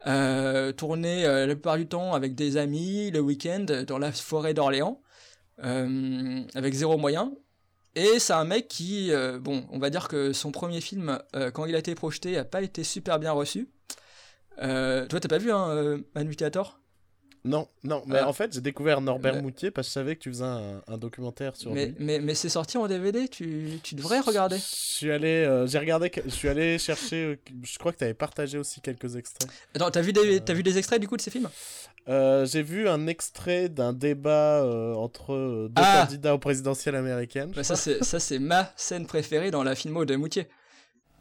euh, 0.05 0.71
tourné 0.71 1.25
euh, 1.25 1.45
la 1.45 1.55
plupart 1.55 1.77
du 1.77 1.87
temps 1.87 2.13
avec 2.13 2.35
des 2.35 2.57
amis 2.57 3.11
le 3.11 3.19
week-end 3.19 3.65
dans 3.85 3.97
la 3.97 4.11
forêt 4.11 4.53
d'Orléans, 4.53 5.01
euh, 5.63 6.41
avec 6.55 6.73
zéro 6.73 6.97
moyen. 6.97 7.33
Et 7.97 8.19
c'est 8.19 8.33
un 8.33 8.43
mec 8.43 8.67
qui, 8.67 9.11
euh, 9.11 9.39
bon, 9.39 9.65
on 9.71 9.79
va 9.79 9.89
dire 9.89 10.07
que 10.07 10.31
son 10.31 10.51
premier 10.51 10.81
film, 10.81 11.17
euh, 11.35 11.49
quand 11.49 11.65
il 11.65 11.73
a 11.73 11.79
été 11.79 11.95
projeté, 11.95 12.37
a 12.37 12.45
pas 12.45 12.61
été 12.61 12.83
super 12.83 13.17
bien 13.17 13.31
reçu. 13.31 13.69
Euh, 14.61 15.07
toi, 15.07 15.19
t'as 15.19 15.27
pas 15.27 15.39
vu 15.39 15.51
hein, 15.51 15.97
Mad 16.13 16.27
Mutilator 16.27 16.79
Non, 17.45 17.67
non, 17.83 18.03
mais 18.07 18.19
Ah. 18.19 18.27
en 18.27 18.33
fait, 18.33 18.53
j'ai 18.53 18.61
découvert 18.61 18.99
Norbert 19.01 19.35
Mais- 19.35 19.41
Moutier 19.41 19.71
parce 19.71 19.87
que 19.87 19.89
je 19.89 19.93
savais 19.93 20.15
que 20.15 20.21
tu 20.21 20.29
faisais 20.29 20.43
un, 20.43 20.81
un 20.87 20.97
documentaire 20.97 21.55
sur 21.55 21.71
mais, 21.73 21.87
lui. 21.87 21.95
mais, 21.99 22.19
mais 22.19 22.35
c'est 22.35 22.49
sorti 22.49 22.77
en 22.77 22.87
DVD, 22.87 23.27
tu, 23.29 23.79
tu 23.83 23.95
devrais 23.95 24.19
regarder. 24.19 24.57
Je 24.57 24.61
suis 24.63 25.11
allé, 25.11 25.27
euh, 25.45 25.65
j'ai 25.67 25.79
regardé, 25.79 26.11
je 26.25 26.29
suis 26.29 26.49
allé 26.49 26.77
chercher, 26.77 27.23
euh, 27.23 27.35
je 27.63 27.77
crois 27.77 27.93
que 27.93 27.97
tu 27.99 28.03
avais 28.03 28.13
partagé 28.13 28.57
aussi 28.57 28.81
quelques 28.81 29.15
extraits. 29.15 29.49
Attends, 29.75 29.91
t'as 29.91 30.01
vu, 30.01 30.11
des, 30.13 30.39
t'as 30.41 30.53
vu 30.53 30.63
des 30.63 30.77
extraits 30.77 30.99
du 30.99 31.07
coup 31.07 31.15
de 31.17 31.21
ces 31.21 31.31
films? 31.31 31.49
Euh, 32.09 32.45
j'ai 32.45 32.63
vu 32.63 32.87
un 32.87 33.05
extrait 33.07 33.67
d'un 33.67 33.91
débat 33.91 34.63
euh, 34.63 34.93
entre 34.93 35.33
euh, 35.33 35.67
deux 35.69 35.81
Ah 35.85 36.03
candidats 36.05 36.33
au 36.33 36.37
présidentiel 36.39 36.95
américain. 36.95 37.49
Bah, 37.53 37.63
ça, 37.63 37.75
c'est, 37.75 38.01
ça, 38.03 38.19
c'est 38.19 38.39
ma 38.39 38.71
scène 38.77 39.05
préférée 39.05 39.51
dans 39.51 39.63
la 39.63 39.75
filmo 39.75 40.05
de 40.05 40.15
Moutier. 40.15 40.47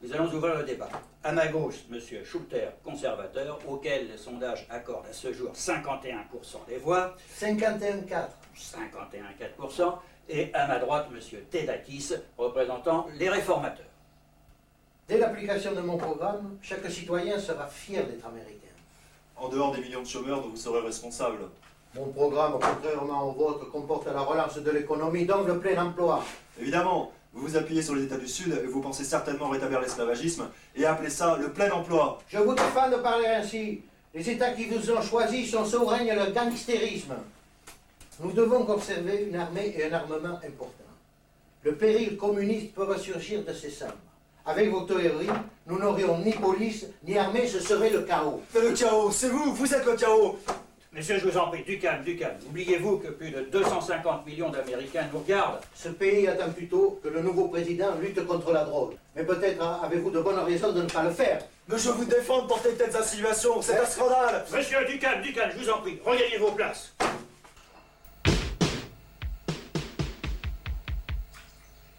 Nous 0.06 0.14
allons 0.14 0.32
ouvrir 0.32 0.56
le 0.56 0.62
débat. 0.62 0.88
À 1.24 1.32
ma 1.32 1.48
gauche, 1.48 1.74
M. 1.90 1.98
Schulter, 2.24 2.68
conservateur, 2.84 3.58
auquel 3.66 4.08
le 4.08 4.16
sondage 4.16 4.64
accorde 4.70 5.06
à 5.06 5.12
ce 5.12 5.32
jour 5.32 5.50
51% 5.52 6.68
des 6.68 6.76
voix. 6.76 7.16
51,4. 7.36 8.28
51,4%. 8.56 9.94
Et 10.28 10.54
à 10.54 10.68
ma 10.68 10.78
droite, 10.78 11.08
M. 11.12 11.40
Tedakis, 11.50 12.12
représentant 12.38 13.08
les 13.18 13.28
réformateurs. 13.28 13.86
Dès 15.08 15.18
l'application 15.18 15.72
de 15.72 15.80
mon 15.80 15.96
programme, 15.96 16.56
chaque 16.62 16.88
citoyen 16.88 17.40
sera 17.40 17.66
fier 17.66 18.06
d'être 18.06 18.26
américain. 18.26 18.60
En 19.34 19.48
dehors 19.48 19.74
des 19.74 19.80
millions 19.80 20.02
de 20.02 20.06
chômeurs 20.06 20.40
dont 20.40 20.50
vous 20.50 20.56
serez 20.56 20.82
responsable. 20.82 21.38
Mon 21.96 22.06
programme, 22.12 22.52
contrairement 22.60 23.28
au 23.28 23.32
vôtre, 23.32 23.68
comporte 23.70 24.06
la 24.06 24.20
relance 24.20 24.58
de 24.58 24.70
l'économie, 24.70 25.26
donc 25.26 25.48
le 25.48 25.58
plein 25.58 25.84
emploi. 25.84 26.22
Évidemment, 26.60 27.10
vous 27.36 27.48
vous 27.48 27.56
appuyez 27.56 27.82
sur 27.82 27.94
les 27.94 28.04
États 28.04 28.16
du 28.16 28.26
Sud 28.26 28.58
et 28.64 28.66
vous 28.66 28.80
pensez 28.80 29.04
certainement 29.04 29.50
rétablir 29.50 29.80
l'esclavagisme 29.80 30.48
et 30.74 30.86
appeler 30.86 31.10
ça 31.10 31.36
le 31.38 31.52
plein 31.52 31.70
emploi. 31.70 32.18
Je 32.28 32.38
vous 32.38 32.54
défends 32.54 32.90
de 32.90 32.96
parler 32.96 33.26
ainsi. 33.26 33.82
Les 34.14 34.30
États 34.30 34.52
qui 34.52 34.64
vous 34.64 34.90
ont 34.90 35.02
choisi 35.02 35.46
sont 35.46 35.64
sous 35.66 35.84
règne 35.84 36.14
le 36.14 36.32
gangstérisme. 36.32 37.14
Nous 38.20 38.32
devons 38.32 38.66
observer 38.70 39.26
une 39.28 39.36
armée 39.36 39.74
et 39.76 39.84
un 39.84 39.92
armement 39.92 40.36
importants. 40.36 40.72
Le 41.62 41.74
péril 41.74 42.16
communiste 42.16 42.72
peut 42.74 42.84
ressurgir 42.84 43.44
de 43.44 43.52
ses 43.52 43.68
cendres. 43.68 43.92
Avec 44.46 44.70
vos 44.70 44.82
théories, 44.82 45.28
nous 45.66 45.78
n'aurions 45.78 46.18
ni 46.18 46.32
police, 46.32 46.86
ni 47.06 47.18
armée, 47.18 47.46
ce 47.46 47.60
serait 47.60 47.90
le 47.90 48.02
chaos. 48.02 48.40
Mais 48.54 48.62
le 48.62 48.72
chaos, 48.72 49.10
c'est 49.10 49.28
vous, 49.28 49.52
vous 49.52 49.74
êtes 49.74 49.84
le 49.84 49.96
chaos 49.96 50.38
Monsieur, 50.96 51.18
je 51.18 51.28
vous 51.28 51.36
en 51.36 51.48
prie, 51.48 51.62
du 51.62 51.78
calme, 51.78 52.02
du 52.04 52.16
calme. 52.16 52.38
Oubliez-vous 52.48 52.96
que 52.96 53.08
plus 53.08 53.30
de 53.30 53.42
250 53.52 54.24
millions 54.24 54.48
d'Américains 54.48 55.06
nous 55.12 55.18
regardent. 55.18 55.60
Ce 55.74 55.90
pays 55.90 56.26
attend 56.26 56.50
plutôt 56.50 56.98
que 57.04 57.10
le 57.10 57.20
nouveau 57.20 57.48
président 57.48 57.94
lutte 58.00 58.26
contre 58.26 58.50
la 58.50 58.64
drogue. 58.64 58.94
Mais 59.14 59.22
peut-être 59.22 59.62
hein, 59.62 59.78
avez-vous 59.84 60.10
de 60.10 60.20
bonnes 60.20 60.38
raisons 60.38 60.72
de 60.72 60.80
ne 60.80 60.88
pas 60.88 61.02
le 61.02 61.10
faire. 61.10 61.40
Mais 61.68 61.76
je 61.76 61.90
vous 61.90 62.06
défends 62.06 62.44
de 62.44 62.48
porter 62.48 62.72
de 62.72 62.76
telles 62.76 62.96
insinuations, 62.96 63.60
c'est 63.60 63.78
un 63.78 63.84
scandale 63.84 64.42
Monsieur, 64.50 64.86
du 64.86 64.98
calme, 64.98 65.20
du 65.20 65.34
calme, 65.34 65.50
je 65.54 65.64
vous 65.64 65.70
en 65.70 65.80
prie. 65.80 66.00
Regagnez 66.02 66.38
vos 66.38 66.52
places. 66.52 66.94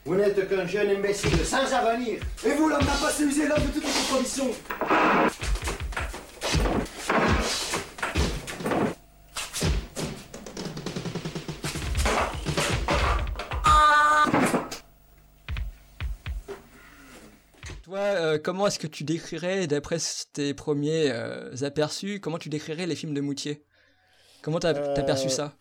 Vous 0.05 0.15
n'êtes 0.15 0.49
qu'un 0.49 0.65
jeune 0.65 0.89
imbécile 0.89 1.45
sans 1.45 1.71
avenir. 1.71 2.19
Et 2.43 2.51
vous, 2.53 2.67
l'homme 2.67 2.79
n'a 2.79 3.07
pas 3.07 3.13
user 3.21 3.45
l'homme 3.45 3.63
de 3.63 3.79
toutes 3.79 3.85
vos 3.85 4.15
conditions 4.15 4.51
euh, 18.38 18.41
comment 18.41 18.67
est-ce 18.67 18.79
que 18.79 18.88
tu 18.88 19.03
décrirais, 19.03 19.67
d'après 19.67 19.97
tes 20.33 20.53
premiers 20.53 21.11
euh, 21.11 21.53
aperçus, 21.61 22.19
comment 22.19 22.38
tu 22.38 22.49
décrirais 22.49 22.85
les 22.88 22.95
films 22.95 23.13
de 23.13 23.21
Moutier? 23.21 23.63
Comment 24.41 24.59
t'as 24.59 24.73
Euh, 24.73 24.95
t'as 24.95 25.03
perçu 25.03 25.29
ça? 25.29 25.53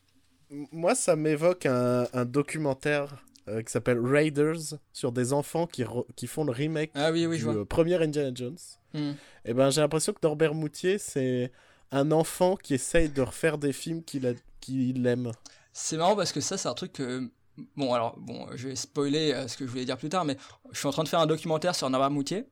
M- 0.51 0.67
Moi, 0.73 0.95
ça 0.95 1.17
m'évoque 1.17 1.67
un, 1.67 2.07
un 2.13 2.25
documentaire 2.25 3.25
euh, 3.49 3.63
qui 3.63 3.73
s'appelle 3.73 3.99
Raiders 3.99 4.79
sur 4.93 5.13
des 5.13 5.33
enfants 5.33 5.67
qui, 5.67 5.85
font 6.27 6.45
le 6.45 6.53
remake 6.53 6.91
Ah 6.95 7.11
oui, 7.13 7.27
oui, 7.27 7.37
du 7.37 7.43
je 7.43 7.49
vois. 7.49 7.61
euh, 7.63 7.65
premier 7.65 8.01
Indiana 8.03 8.31
Jones. 8.35 8.59
Hmm. 8.95 9.13
Et 9.45 9.55
ben, 9.55 9.71
j'ai 9.71 9.81
l'impression 9.81 10.13
que 10.13 10.19
Norbert 10.23 10.55
Moutier, 10.55 10.99
c'est 10.99 11.53
un 11.93 12.11
enfant 12.13 12.57
qui 12.57 12.75
essaye 12.75 13.09
de 13.09 13.23
refaire 13.23 13.59
des 13.59 13.73
films 13.73 14.03
qu'il 14.03 14.27
a- 14.27 14.35
qu'il 14.61 15.07
aime. 15.07 15.31
C'est 15.73 15.97
marrant 15.97 16.17
parce 16.17 16.33
que 16.33 16.41
ça, 16.41 16.57
c'est 16.59 16.69
un 16.69 16.75
truc 16.75 16.95
que. 16.95 17.31
Bon, 17.77 17.95
alors, 17.95 18.17
bon, 18.19 18.47
je 18.55 18.69
vais 18.69 18.77
spoiler 18.77 19.33
euh, 19.33 19.49
ce 19.49 19.57
que 19.57 19.65
je 19.67 19.71
voulais 19.71 19.85
dire 19.85 19.97
plus 19.97 20.09
tard, 20.09 20.25
mais 20.25 20.37
je 20.73 20.79
suis 20.79 20.89
en 20.89 20.93
train 20.93 21.05
de 21.05 21.09
faire 21.09 21.21
un 21.21 21.27
documentaire 21.27 21.75
sur 21.75 21.89
Norbert 21.89 22.11
Moutier. 22.11 22.47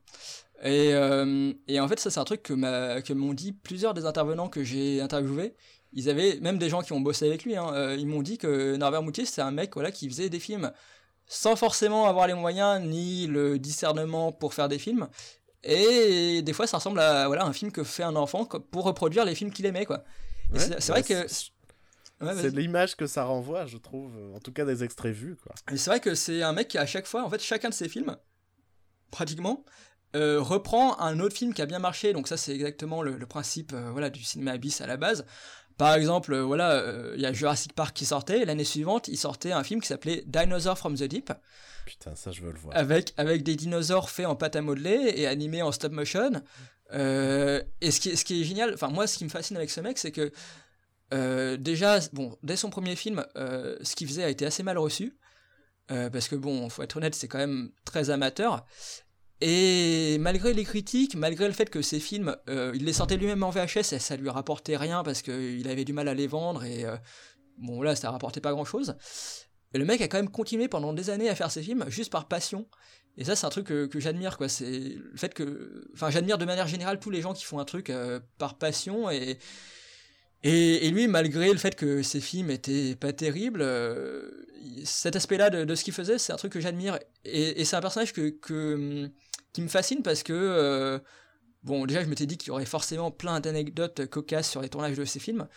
Et, 0.63 0.93
euh, 0.93 1.53
et 1.67 1.79
en 1.79 1.87
fait, 1.87 1.99
ça, 1.99 2.09
c'est 2.09 2.19
un 2.19 2.23
truc 2.23 2.41
que 2.41 2.53
m'a- 2.53 3.01
que 3.01 3.13
m'ont 3.13 3.33
dit 3.33 3.51
plusieurs 3.51 3.93
des 3.93 4.05
intervenants 4.05 4.47
que 4.49 4.63
j'ai 4.63 5.01
interviewés. 5.01 5.53
Ils 5.93 6.09
avaient, 6.09 6.39
même 6.41 6.57
des 6.57 6.69
gens 6.69 6.81
qui 6.81 6.93
ont 6.93 7.01
bossé 7.01 7.27
avec 7.27 7.43
lui, 7.43 7.55
hein, 7.55 7.69
euh, 7.73 7.95
ils 7.97 8.07
m'ont 8.07 8.21
dit 8.21 8.37
que 8.37 8.75
Norbert 8.77 9.03
Moutier, 9.03 9.25
c'est 9.25 9.41
un 9.41 9.51
mec 9.51 9.73
voilà, 9.75 9.91
qui 9.91 10.09
faisait 10.09 10.29
des 10.29 10.39
films 10.39 10.71
sans 11.27 11.55
forcément 11.55 12.05
avoir 12.05 12.27
les 12.27 12.33
moyens 12.33 12.81
ni 12.85 13.27
le 13.27 13.57
discernement 13.59 14.31
pour 14.31 14.53
faire 14.53 14.69
des 14.69 14.77
films. 14.79 15.07
Et 15.63 16.41
des 16.43 16.53
fois, 16.53 16.67
ça 16.67 16.77
ressemble 16.77 16.99
à 16.99 17.27
voilà, 17.27 17.45
un 17.45 17.53
film 17.53 17.71
que 17.71 17.83
fait 17.83 18.03
un 18.03 18.15
enfant 18.15 18.45
pour 18.45 18.83
reproduire 18.83 19.25
les 19.25 19.33
films 19.35 19.51
qu'il 19.51 19.65
aimait. 19.65 19.85
Quoi. 19.85 20.03
Ouais, 20.51 20.59
c'est 20.59 20.79
c'est 20.81 20.91
vrai 20.91 21.01
bah, 21.01 21.07
que. 21.07 21.27
c'est- 21.27 21.51
Ouais, 22.25 22.41
c'est 22.41 22.49
l'image 22.55 22.95
que 22.95 23.07
ça 23.07 23.23
renvoie, 23.23 23.65
je 23.65 23.77
trouve. 23.77 24.11
En 24.35 24.39
tout 24.39 24.51
cas, 24.51 24.65
des 24.65 24.83
extraits 24.83 25.13
vus, 25.13 25.35
quoi. 25.35 25.53
Et 25.71 25.77
c'est 25.77 25.89
vrai 25.89 25.99
que 25.99 26.15
c'est 26.15 26.41
un 26.43 26.53
mec 26.53 26.67
qui, 26.67 26.77
à 26.77 26.85
chaque 26.85 27.05
fois, 27.07 27.23
en 27.23 27.29
fait, 27.29 27.41
chacun 27.41 27.69
de 27.69 27.73
ses 27.73 27.89
films, 27.89 28.15
pratiquement, 29.11 29.63
euh, 30.15 30.39
reprend 30.41 30.99
un 30.99 31.19
autre 31.19 31.35
film 31.35 31.53
qui 31.53 31.61
a 31.61 31.65
bien 31.65 31.79
marché. 31.79 32.13
Donc 32.13 32.27
ça, 32.27 32.37
c'est 32.37 32.53
exactement 32.53 33.01
le, 33.01 33.17
le 33.17 33.25
principe 33.25 33.71
euh, 33.73 33.89
voilà, 33.91 34.09
du 34.09 34.23
cinéma 34.23 34.51
abyss 34.51 34.81
à 34.81 34.87
la 34.87 34.97
base. 34.97 35.25
Par 35.77 35.93
exemple, 35.93 36.31
euh, 36.33 36.41
voilà, 36.43 36.71
euh, 36.71 37.13
il 37.15 37.21
y 37.21 37.25
a 37.25 37.33
Jurassic 37.33 37.73
Park 37.73 37.95
qui 37.95 38.05
sortait. 38.05 38.39
et 38.41 38.45
L'année 38.45 38.63
suivante, 38.63 39.09
il 39.09 39.17
sortait 39.17 39.51
un 39.51 39.63
film 39.63 39.81
qui 39.81 39.87
s'appelait 39.87 40.23
Dinosaur 40.25 40.77
from 40.77 40.95
the 40.95 41.03
Deep, 41.03 41.33
Putain, 41.85 42.15
ça, 42.15 42.31
je 42.31 42.41
veux 42.41 42.51
le 42.51 42.57
voir. 42.57 42.75
avec, 42.75 43.13
avec 43.17 43.43
des 43.43 43.55
dinosaures 43.55 44.09
faits 44.09 44.25
en 44.25 44.35
pâte 44.35 44.55
à 44.55 44.61
modeler 44.61 45.13
et 45.17 45.27
animés 45.27 45.61
en 45.61 45.71
stop 45.71 45.91
motion. 45.91 46.31
Euh, 46.93 47.61
et 47.81 47.91
ce 47.91 47.99
qui, 47.99 48.15
ce 48.15 48.23
qui 48.25 48.41
est 48.41 48.43
génial, 48.43 48.73
enfin 48.73 48.87
moi, 48.87 49.05
ce 49.05 49.17
qui 49.17 49.25
me 49.25 49.29
fascine 49.29 49.57
avec 49.57 49.69
ce 49.69 49.81
mec, 49.81 49.97
c'est 49.99 50.11
que 50.11 50.31
euh, 51.13 51.57
déjà, 51.57 51.99
bon, 52.13 52.37
dès 52.43 52.55
son 52.55 52.69
premier 52.69 52.95
film, 52.95 53.25
euh, 53.35 53.77
ce 53.81 53.95
qu'il 53.95 54.07
faisait 54.07 54.23
a 54.23 54.29
été 54.29 54.45
assez 54.45 54.63
mal 54.63 54.77
reçu. 54.77 55.17
Euh, 55.91 56.09
parce 56.09 56.27
que 56.27 56.35
bon, 56.35 56.67
faut 56.69 56.81
être 56.81 56.97
honnête, 56.97 57.13
c'est 57.13 57.27
quand 57.27 57.37
même 57.37 57.71
très 57.83 58.09
amateur. 58.09 58.65
Et 59.41 60.17
malgré 60.19 60.53
les 60.53 60.63
critiques, 60.63 61.15
malgré 61.15 61.45
le 61.47 61.53
fait 61.53 61.69
que 61.69 61.81
ces 61.81 61.99
films, 61.99 62.35
il 62.47 62.85
les 62.85 62.93
sortait 62.93 63.17
lui-même 63.17 63.43
en 63.43 63.49
VHS 63.49 63.93
et 63.93 63.99
ça 63.99 64.15
lui 64.15 64.29
rapportait 64.29 64.77
rien 64.77 65.03
parce 65.03 65.21
qu'il 65.21 65.67
avait 65.67 65.83
du 65.83 65.91
mal 65.91 66.07
à 66.07 66.13
les 66.13 66.25
vendre 66.25 66.63
et 66.63 66.85
bon 67.57 67.81
là, 67.81 67.97
ça 67.97 68.11
rapportait 68.11 68.39
pas 68.39 68.53
grand-chose. 68.53 68.95
Et 69.73 69.77
le 69.77 69.83
mec 69.83 69.99
a 69.99 70.07
quand 70.07 70.17
même 70.17 70.31
continué 70.31 70.69
pendant 70.69 70.93
des 70.93 71.09
années 71.09 71.27
à 71.27 71.35
faire 71.35 71.51
ses 71.51 71.61
films 71.61 71.83
juste 71.89 72.13
par 72.13 72.29
passion. 72.29 72.65
Et 73.17 73.25
ça, 73.25 73.35
c'est 73.35 73.45
un 73.45 73.49
truc 73.49 73.67
que, 73.67 73.87
que 73.87 73.99
j'admire, 73.99 74.37
quoi. 74.37 74.47
C'est 74.47 74.95
le 74.95 75.17
fait 75.17 75.33
que, 75.33 75.85
enfin, 75.93 76.09
j'admire 76.09 76.37
de 76.37 76.45
manière 76.45 76.67
générale 76.67 76.99
tous 76.99 77.09
les 77.09 77.21
gens 77.21 77.33
qui 77.33 77.43
font 77.43 77.59
un 77.59 77.65
truc 77.65 77.91
par 78.37 78.57
passion 78.57 79.11
et 79.11 79.37
et, 80.47 80.91
lui, 80.91 81.07
malgré 81.07 81.51
le 81.51 81.57
fait 81.57 81.75
que 81.75 82.03
ses 82.03 82.21
films 82.21 82.51
étaient 82.51 82.95
pas 82.95 83.11
terribles, 83.13 83.61
euh, 83.63 84.29
cet 84.83 85.15
aspect-là 85.15 85.49
de, 85.49 85.73
ce 85.73 85.83
qu'il 85.83 85.93
faisait, 85.93 86.19
c'est 86.19 86.33
un 86.33 86.35
truc 86.35 86.53
que 86.53 86.59
j'admire. 86.59 86.99
Et, 87.23 87.65
c'est 87.65 87.75
un 87.75 87.81
personnage 87.81 88.13
que, 88.13 88.29
que, 88.29 89.09
qui 89.53 89.61
me 89.63 89.67
fascine 89.67 90.03
parce 90.03 90.21
que, 90.21 90.33
euh, 90.33 90.99
bon, 91.63 91.87
déjà, 91.87 92.03
je 92.03 92.09
m'étais 92.09 92.27
dit 92.27 92.37
qu'il 92.37 92.49
y 92.49 92.51
aurait 92.51 92.67
forcément 92.67 93.09
plein 93.09 93.39
d'anecdotes 93.39 94.05
cocasses 94.05 94.47
sur 94.47 94.61
les 94.61 94.69
tournages 94.69 94.95
de 94.95 95.03
ses 95.03 95.19
films. 95.19 95.47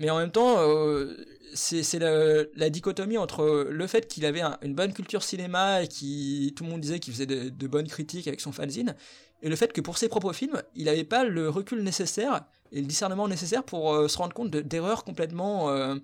Mais 0.00 0.10
en 0.10 0.18
même 0.18 0.32
temps, 0.32 0.56
euh, 0.58 1.14
c'est 1.54 2.00
la, 2.00 2.68
dichotomie 2.68 3.16
entre 3.16 3.68
le 3.70 3.86
fait 3.86 4.08
qu'il 4.08 4.26
avait 4.26 4.40
un- 4.40 4.58
une 4.62 4.74
bonne 4.74 4.92
culture 4.92 5.22
cinéma 5.22 5.82
et 5.84 5.88
qui 5.88 6.52
tout 6.56 6.64
le 6.64 6.70
monde 6.70 6.80
disait 6.80 6.98
qu'il 6.98 7.12
faisait 7.12 7.26
de, 7.26 7.48
de 7.48 7.66
bonnes 7.68 7.86
critiques 7.86 8.26
avec 8.26 8.40
son 8.40 8.50
fanzine, 8.50 8.96
et 9.42 9.48
le 9.48 9.56
fait 9.56 9.72
que 9.72 9.80
pour 9.80 9.98
ses 9.98 10.08
propres 10.08 10.32
films, 10.32 10.62
il 10.74 10.84
n'avait 10.84 11.04
pas 11.04 11.24
le 11.24 11.48
recul 11.48 11.82
nécessaire 11.82 12.44
et 12.72 12.80
le 12.80 12.86
discernement 12.86 13.26
nécessaire 13.28 13.64
pour 13.64 13.94
euh, 13.94 14.08
se 14.08 14.18
rendre 14.18 14.34
compte 14.34 14.50
de- 14.50 14.60
d'erreurs 14.60 15.04
complètement, 15.04 15.70
euh, 15.70 15.96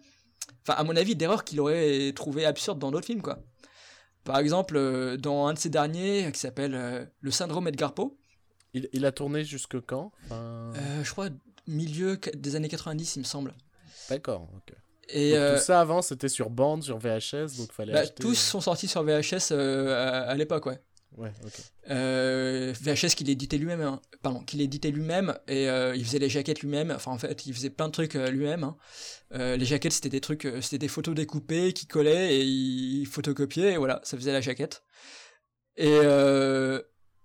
enfin 0.62 0.74
à 0.78 0.84
mon 0.84 0.96
avis, 0.96 1.14
d'erreurs 1.16 1.44
qu'il 1.44 1.60
aurait 1.60 2.12
trouvé 2.14 2.44
absurdes 2.44 2.78
dans 2.78 2.90
d'autres 2.90 3.06
films, 3.06 3.22
quoi. 3.22 3.38
Par 4.24 4.38
exemple, 4.38 4.76
euh, 4.76 5.16
dans 5.16 5.46
un 5.46 5.54
de 5.54 5.58
ses 5.58 5.68
derniers 5.68 6.30
qui 6.32 6.40
s'appelle 6.40 7.10
Le 7.20 7.30
syndrome 7.30 7.68
Edgar 7.68 7.94
Poe, 7.94 8.16
Il, 8.74 8.88
il 8.92 9.04
a 9.06 9.12
tourné 9.12 9.44
jusque 9.44 9.80
quand? 9.80 10.10
Enfin, 10.26 10.72
je 11.02 11.10
crois 11.10 11.28
milieu 11.68 12.18
des 12.34 12.56
années 12.56 12.68
90, 12.68 13.16
il 13.16 13.18
me 13.20 13.24
semble. 13.24 13.54
D'accord, 14.10 14.48
ok. 14.56 14.74
Et 15.08 15.30
Donc, 15.30 15.38
euh, 15.38 15.56
tout 15.58 15.62
ça 15.64 15.80
avant, 15.80 16.02
c'était 16.02 16.28
sur 16.28 16.50
bande, 16.50 16.82
sur 16.82 16.98
VHS, 16.98 17.56
donc 17.58 17.72
fallait 17.72 17.92
bah, 17.92 18.00
acheter... 18.00 18.22
tous 18.22 18.34
sont 18.34 18.60
sortis 18.60 18.88
sur 18.88 19.04
VHS 19.04 19.52
euh, 19.52 19.94
à, 19.94 20.22
à 20.30 20.34
l'époque, 20.34 20.66
ouais. 20.66 20.80
Ouais, 21.16 21.32
ok. 21.44 21.52
Euh, 21.90 22.74
VHS 22.78 23.14
qu'il 23.14 23.30
éditait 23.30 23.56
lui-même, 23.56 23.80
hein. 23.80 24.02
pardon, 24.22 24.40
qu'il 24.40 24.60
éditait 24.60 24.90
lui-même 24.90 25.38
et 25.48 25.68
euh, 25.68 25.96
il 25.96 26.04
faisait 26.04 26.18
les 26.18 26.28
jaquettes 26.28 26.60
lui-même. 26.60 26.90
Enfin, 26.90 27.10
en 27.10 27.18
fait, 27.18 27.46
il 27.46 27.54
faisait 27.54 27.70
plein 27.70 27.86
de 27.86 27.92
trucs 27.92 28.16
euh, 28.16 28.30
lui-même. 28.30 28.64
hein. 28.64 28.76
Les 29.30 29.64
jaquettes, 29.64 29.92
c'était 29.92 30.10
des 30.10 30.20
trucs, 30.20 30.46
c'était 30.60 30.78
des 30.78 30.88
photos 30.88 31.14
découpées 31.14 31.72
qui 31.72 31.86
collaient 31.86 32.36
et 32.36 32.42
il 32.42 33.06
photocopiait 33.06 33.72
et 33.72 33.76
voilà, 33.76 34.00
ça 34.04 34.16
faisait 34.16 34.32
la 34.32 34.40
jaquette. 34.40 34.84
Et 35.76 35.96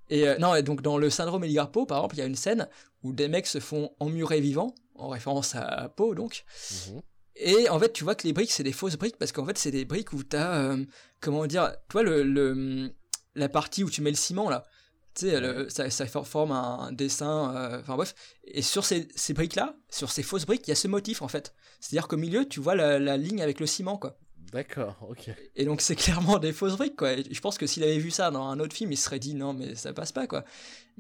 et 0.09 0.25
non, 0.39 0.55
et 0.55 0.63
donc 0.63 0.82
dans 0.82 0.97
le 0.97 1.09
syndrome 1.09 1.43
Edgar 1.45 1.71
Poe, 1.71 1.86
par 1.86 1.99
exemple, 1.99 2.15
il 2.15 2.19
y 2.19 2.21
a 2.21 2.25
une 2.25 2.36
scène 2.36 2.67
où 3.01 3.13
des 3.13 3.29
mecs 3.29 3.47
se 3.47 3.59
font 3.59 3.91
emmurer 3.99 4.41
vivants, 4.41 4.75
en 4.95 5.07
référence 5.07 5.55
à 5.55 5.88
Poe 5.95 6.15
donc. 6.15 6.43
Mhm. 6.89 7.01
Et 7.38 7.69
en 7.69 7.79
fait, 7.79 7.93
tu 7.93 8.03
vois 8.03 8.15
que 8.15 8.27
les 8.27 8.34
briques, 8.34 8.51
c'est 8.51 8.63
des 8.63 8.73
fausses 8.73 8.97
briques 8.97 9.17
parce 9.17 9.32
qu'en 9.32 9.45
fait, 9.45 9.57
c'est 9.57 9.71
des 9.71 9.86
briques 9.86 10.11
où 10.11 10.21
t'as, 10.23 10.75
comment 11.21 11.45
dire, 11.45 11.71
toi, 11.88 12.03
le, 12.03 12.23
le, 12.23 12.93
la 13.36 13.49
partie 13.49 13.84
où 13.84 13.89
tu 13.89 14.01
mets 14.01 14.11
le 14.11 14.15
ciment 14.17 14.49
là, 14.49 14.65
tu 15.13 15.27
sais, 15.27 15.39
le- 15.41 15.69
ça, 15.69 15.89
ça 15.89 16.05
for- 16.05 16.27
forme 16.27 16.51
un, 16.53 16.79
un 16.79 16.91
dessin, 16.93 17.53
euh, 17.55 17.79
enfin 17.82 17.95
bref. 17.95 18.15
Et 18.45 18.61
sur 18.61 18.86
ces, 18.86 19.07
ces 19.15 19.34
briques-là, 19.34 19.75
sur 19.89 20.09
ces 20.11 20.23
fausses 20.23 20.45
briques, 20.45 20.67
il 20.67 20.71
y 20.71 20.73
a 20.73 20.75
ce 20.75 20.88
motif 20.88 21.21
en 21.21 21.27
fait. 21.27 21.53
C'est-à-dire 21.82 22.07
qu'au 22.07 22.17
milieu, 22.17 22.47
tu 22.47 22.59
vois 22.61 22.75
la, 22.75 22.97
la 22.99 23.17
ligne 23.17 23.41
avec 23.41 23.59
le 23.59 23.65
ciment, 23.65 23.97
quoi. 23.97 24.17
D'accord, 24.53 24.97
ok. 25.09 25.29
Et 25.55 25.65
donc, 25.65 25.82
c'est 25.82 25.95
clairement 26.03 26.38
des 26.38 26.51
fausses 26.53 26.75
briques, 26.77 26.95
quoi. 26.97 27.13
Et 27.13 27.23
je 27.29 27.39
pense 27.41 27.57
que 27.57 27.67
s'il 27.67 27.84
avait 27.84 27.97
vu 27.99 28.11
ça 28.11 28.32
dans 28.32 28.43
un 28.47 28.59
autre 28.59 28.75
film, 28.75 28.91
il 28.91 28.97
se 28.97 29.03
serait 29.05 29.19
dit 29.19 29.34
non, 29.34 29.53
mais 29.53 29.75
ça 29.75 29.93
passe 29.93 30.11
pas, 30.11 30.27
quoi. 30.27 30.43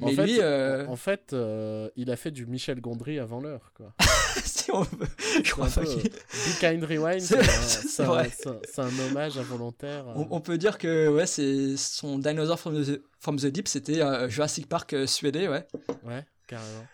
En 0.01 0.09
fait, 0.11 0.39
euh, 0.41 0.87
en 0.87 0.95
fait 0.95 1.33
euh, 1.33 1.89
il 1.95 2.09
a 2.11 2.15
fait 2.15 2.31
du 2.31 2.45
Michel 2.45 2.81
Gondry 2.81 3.19
avant 3.19 3.39
l'heure, 3.39 3.71
quoi. 3.75 3.93
si 4.43 4.71
on 4.71 4.81
veut, 4.81 5.07
je 5.43 5.51
crois 5.51 5.67
pas 5.67 5.81
peu, 5.81 5.89
euh, 5.89 5.95
Be 6.03 6.59
Kind 6.59 6.83
Rewind, 6.83 7.21
C'est- 7.21 8.03
un- 8.03 8.99
hommage 9.09 9.37
involontaire. 9.37 10.05
On, 10.15 10.27
on 10.31 10.41
peut 10.41 10.57
dire 10.57 10.77
que 10.77 11.07
ouais, 11.09 11.25
c'est 11.25 11.75
son 11.77 12.19
Dinosaur 12.19 12.59
from 12.59 12.83
the, 12.83 13.01
from 13.19 13.37
the 13.37 13.45
Deep, 13.47 13.67
c'était 13.67 14.01
euh, 14.01 14.29
Jurassic 14.29 14.67
Park 14.67 14.95
suédé, 15.05 15.47
ouais. 15.47 15.65
Ouais, 16.03 16.25
carrément. 16.47 16.85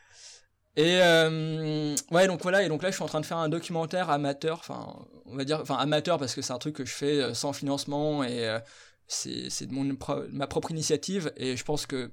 Et 0.76 0.99
euh, 1.02 1.95
ouais, 2.11 2.27
donc 2.27 2.41
voilà, 2.44 2.61
et 2.61 2.68
donc 2.69 2.84
là 2.84 2.91
je 2.91 2.95
suis 2.95 3.03
en 3.03 3.07
train 3.07 3.19
de 3.22 3.26
faire 3.26 3.38
un 3.38 3.49
documentaire 3.49 4.11
amateur, 4.11 4.60
enfin 4.60 4.95
on 5.26 5.36
va 5.36 5.44
dire, 5.44 5.60
enfin 5.61 5.76
amateur 5.77 6.19
parce 6.19 6.36
que 6.36 6.41
c'est 6.44 6.53
un 6.53 6.60
truc 6.60 6.76
que 6.76 6.86
je 6.86 6.94
fais 6.94 7.34
sans 7.34 7.52
financement 7.52 8.23
et 8.23 8.48
euh, 8.48 8.60
c'est 9.07 9.49
c'est 9.49 9.65
de 9.65 9.73
mon 9.73 9.95
pro- 9.95 10.22
ma 10.31 10.45
propre 10.45 10.69
initiative 10.69 11.31
et 11.36 11.57
je 11.57 11.64
pense 11.64 11.88
que 11.88 12.11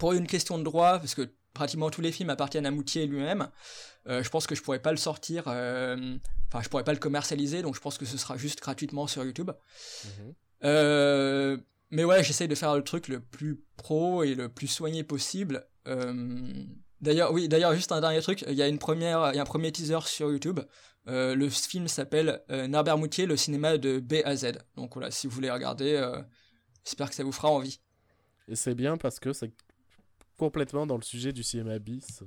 pour 0.00 0.12
une 0.12 0.26
question 0.26 0.58
de 0.58 0.64
droit, 0.64 0.98
parce 0.98 1.14
que 1.14 1.30
pratiquement 1.54 1.90
tous 1.90 2.00
les 2.00 2.10
films 2.10 2.30
appartiennent 2.30 2.66
à 2.66 2.72
Moutier 2.72 3.06
lui-même, 3.06 3.48
euh, 4.08 4.22
je 4.22 4.30
pense 4.30 4.48
que 4.48 4.56
je 4.56 4.62
pourrais 4.62 4.80
pas 4.80 4.90
le 4.90 4.96
sortir, 4.96 5.44
euh, 5.46 6.16
enfin 6.48 6.62
je 6.62 6.68
pourrais 6.68 6.84
pas 6.84 6.92
le 6.92 6.98
commercialiser, 6.98 7.62
donc 7.62 7.76
je 7.76 7.80
pense 7.80 7.98
que 7.98 8.04
ce 8.04 8.18
sera 8.18 8.36
juste 8.36 8.60
gratuitement 8.60 9.06
sur 9.06 9.24
YouTube. 9.24 9.52
Mhm. 10.04 10.34
Euh, 10.64 11.56
mais 11.90 12.04
ouais, 12.04 12.24
j'essaye 12.24 12.48
de 12.48 12.54
faire 12.56 12.74
le 12.74 12.82
truc 12.82 13.06
le 13.06 13.20
plus 13.20 13.62
pro 13.76 14.24
et 14.24 14.34
le 14.34 14.48
plus 14.48 14.66
soigné 14.66 15.04
possible. 15.04 15.64
D'ailleurs, 17.00 17.32
oui, 17.32 17.48
d'ailleurs, 17.48 17.74
juste 17.74 17.92
un 17.92 18.00
dernier 18.00 18.20
truc, 18.20 18.44
il 18.46 18.54
y 18.54 18.62
a 18.62 18.68
une 18.68 18.78
première, 18.78 19.30
il 19.32 19.36
y 19.36 19.38
a 19.38 19.42
un 19.42 19.46
premier 19.46 19.72
teaser 19.72 20.00
sur 20.04 20.30
YouTube. 20.30 20.60
Euh, 21.08 21.34
le 21.34 21.48
film 21.48 21.88
s'appelle 21.88 22.42
euh, 22.50 22.68
Norbert 22.68 22.98
Moutier, 22.98 23.26
le 23.26 23.36
cinéma 23.36 23.78
de 23.78 24.00
B 24.00 24.16
à 24.24 24.36
Z. 24.36 24.58
Donc 24.76 24.94
voilà, 24.94 25.10
si 25.10 25.26
vous 25.26 25.34
voulez 25.34 25.50
regarder, 25.50 25.94
euh, 25.94 26.20
j'espère 26.84 27.08
que 27.08 27.14
ça 27.14 27.24
vous 27.24 27.32
fera 27.32 27.48
envie. 27.48 27.80
Et 28.48 28.56
c'est 28.56 28.74
bien 28.74 28.96
parce 28.96 29.18
que 29.18 29.32
c'est 29.32 29.52
complètement 30.40 30.86
dans 30.86 30.96
le 30.96 31.02
sujet 31.02 31.32
du 31.32 31.42
cinéma 31.42 31.78
bis, 31.78 32.22
euh, 32.22 32.26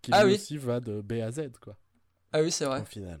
qui 0.00 0.10
Ah 0.14 0.24
lui 0.24 0.32
oui. 0.32 0.38
aussi 0.38 0.56
va 0.56 0.80
de 0.80 1.00
B 1.02 1.14
à 1.14 1.30
Z, 1.30 1.50
quoi. 1.60 1.76
Ah 2.32 2.40
oui, 2.42 2.50
c'est 2.50 2.64
vrai. 2.64 2.80
Au 2.80 2.84
final. 2.84 3.20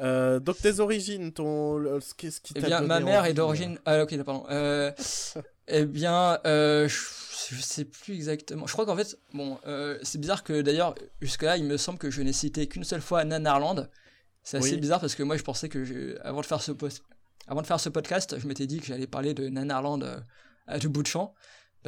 Euh, 0.00 0.38
donc 0.40 0.58
tes 0.58 0.80
origines, 0.80 1.32
ton, 1.32 2.00
ce 2.00 2.14
qui, 2.14 2.30
ce 2.30 2.40
qui 2.40 2.52
Eh 2.56 2.60
bien, 2.60 2.76
donné 2.80 2.88
ma 2.88 3.00
mère 3.00 3.24
est 3.24 3.34
d'origine. 3.34 3.78
Ah, 3.84 4.02
ok, 4.02 4.16
pardon. 4.24 4.44
Euh, 4.50 4.92
eh 5.68 5.84
bien, 5.86 6.38
euh, 6.46 6.88
je, 6.88 7.54
je 7.54 7.60
sais 7.60 7.84
plus 7.84 8.14
exactement. 8.14 8.66
Je 8.66 8.72
crois 8.72 8.86
qu'en 8.86 8.96
fait, 8.96 9.16
bon, 9.32 9.58
euh, 9.66 9.98
c'est 10.02 10.18
bizarre 10.20 10.42
que 10.44 10.60
d'ailleurs, 10.62 10.94
jusque-là, 11.20 11.56
il 11.56 11.64
me 11.64 11.76
semble 11.76 11.98
que 11.98 12.10
je 12.10 12.20
n'ai 12.22 12.32
cité 12.32 12.66
qu'une 12.68 12.84
seule 12.84 13.00
fois 13.00 13.24
Nanarland. 13.24 13.88
C'est 14.42 14.58
assez 14.58 14.74
Oui. 14.74 14.80
bizarre 14.80 15.00
parce 15.00 15.14
que 15.14 15.22
moi, 15.22 15.36
je 15.36 15.42
pensais 15.42 15.68
que, 15.68 15.84
je- 15.84 16.16
avant 16.22 16.40
de 16.40 16.46
faire 16.46 16.62
ce 16.62 16.72
post, 16.72 17.02
avant 17.46 17.62
de 17.62 17.66
faire 17.66 17.80
ce 17.80 17.88
podcast, 17.88 18.36
je 18.38 18.46
m'étais 18.46 18.66
dit 18.66 18.78
que 18.80 18.86
j'allais 18.86 19.06
parler 19.06 19.32
de 19.34 19.48
Nanarland 19.48 20.02
à 20.66 20.78
tout 20.78 20.90
bout 20.90 21.02
de 21.02 21.08
champ. 21.08 21.34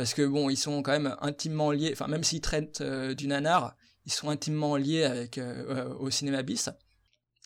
Parce 0.00 0.14
que 0.14 0.26
bon, 0.26 0.48
ils 0.48 0.56
sont 0.56 0.82
quand 0.82 0.92
même 0.92 1.14
intimement 1.20 1.72
liés, 1.72 1.90
enfin, 1.92 2.06
même 2.06 2.24
s'ils 2.24 2.40
traitent 2.40 2.80
euh, 2.80 3.12
du 3.12 3.26
nanar, 3.26 3.76
ils 4.06 4.12
sont 4.12 4.30
intimement 4.30 4.76
liés 4.76 5.04
avec, 5.04 5.36
euh, 5.36 5.66
euh, 5.68 5.94
au 5.96 6.08
cinéma 6.08 6.42
bis. 6.42 6.70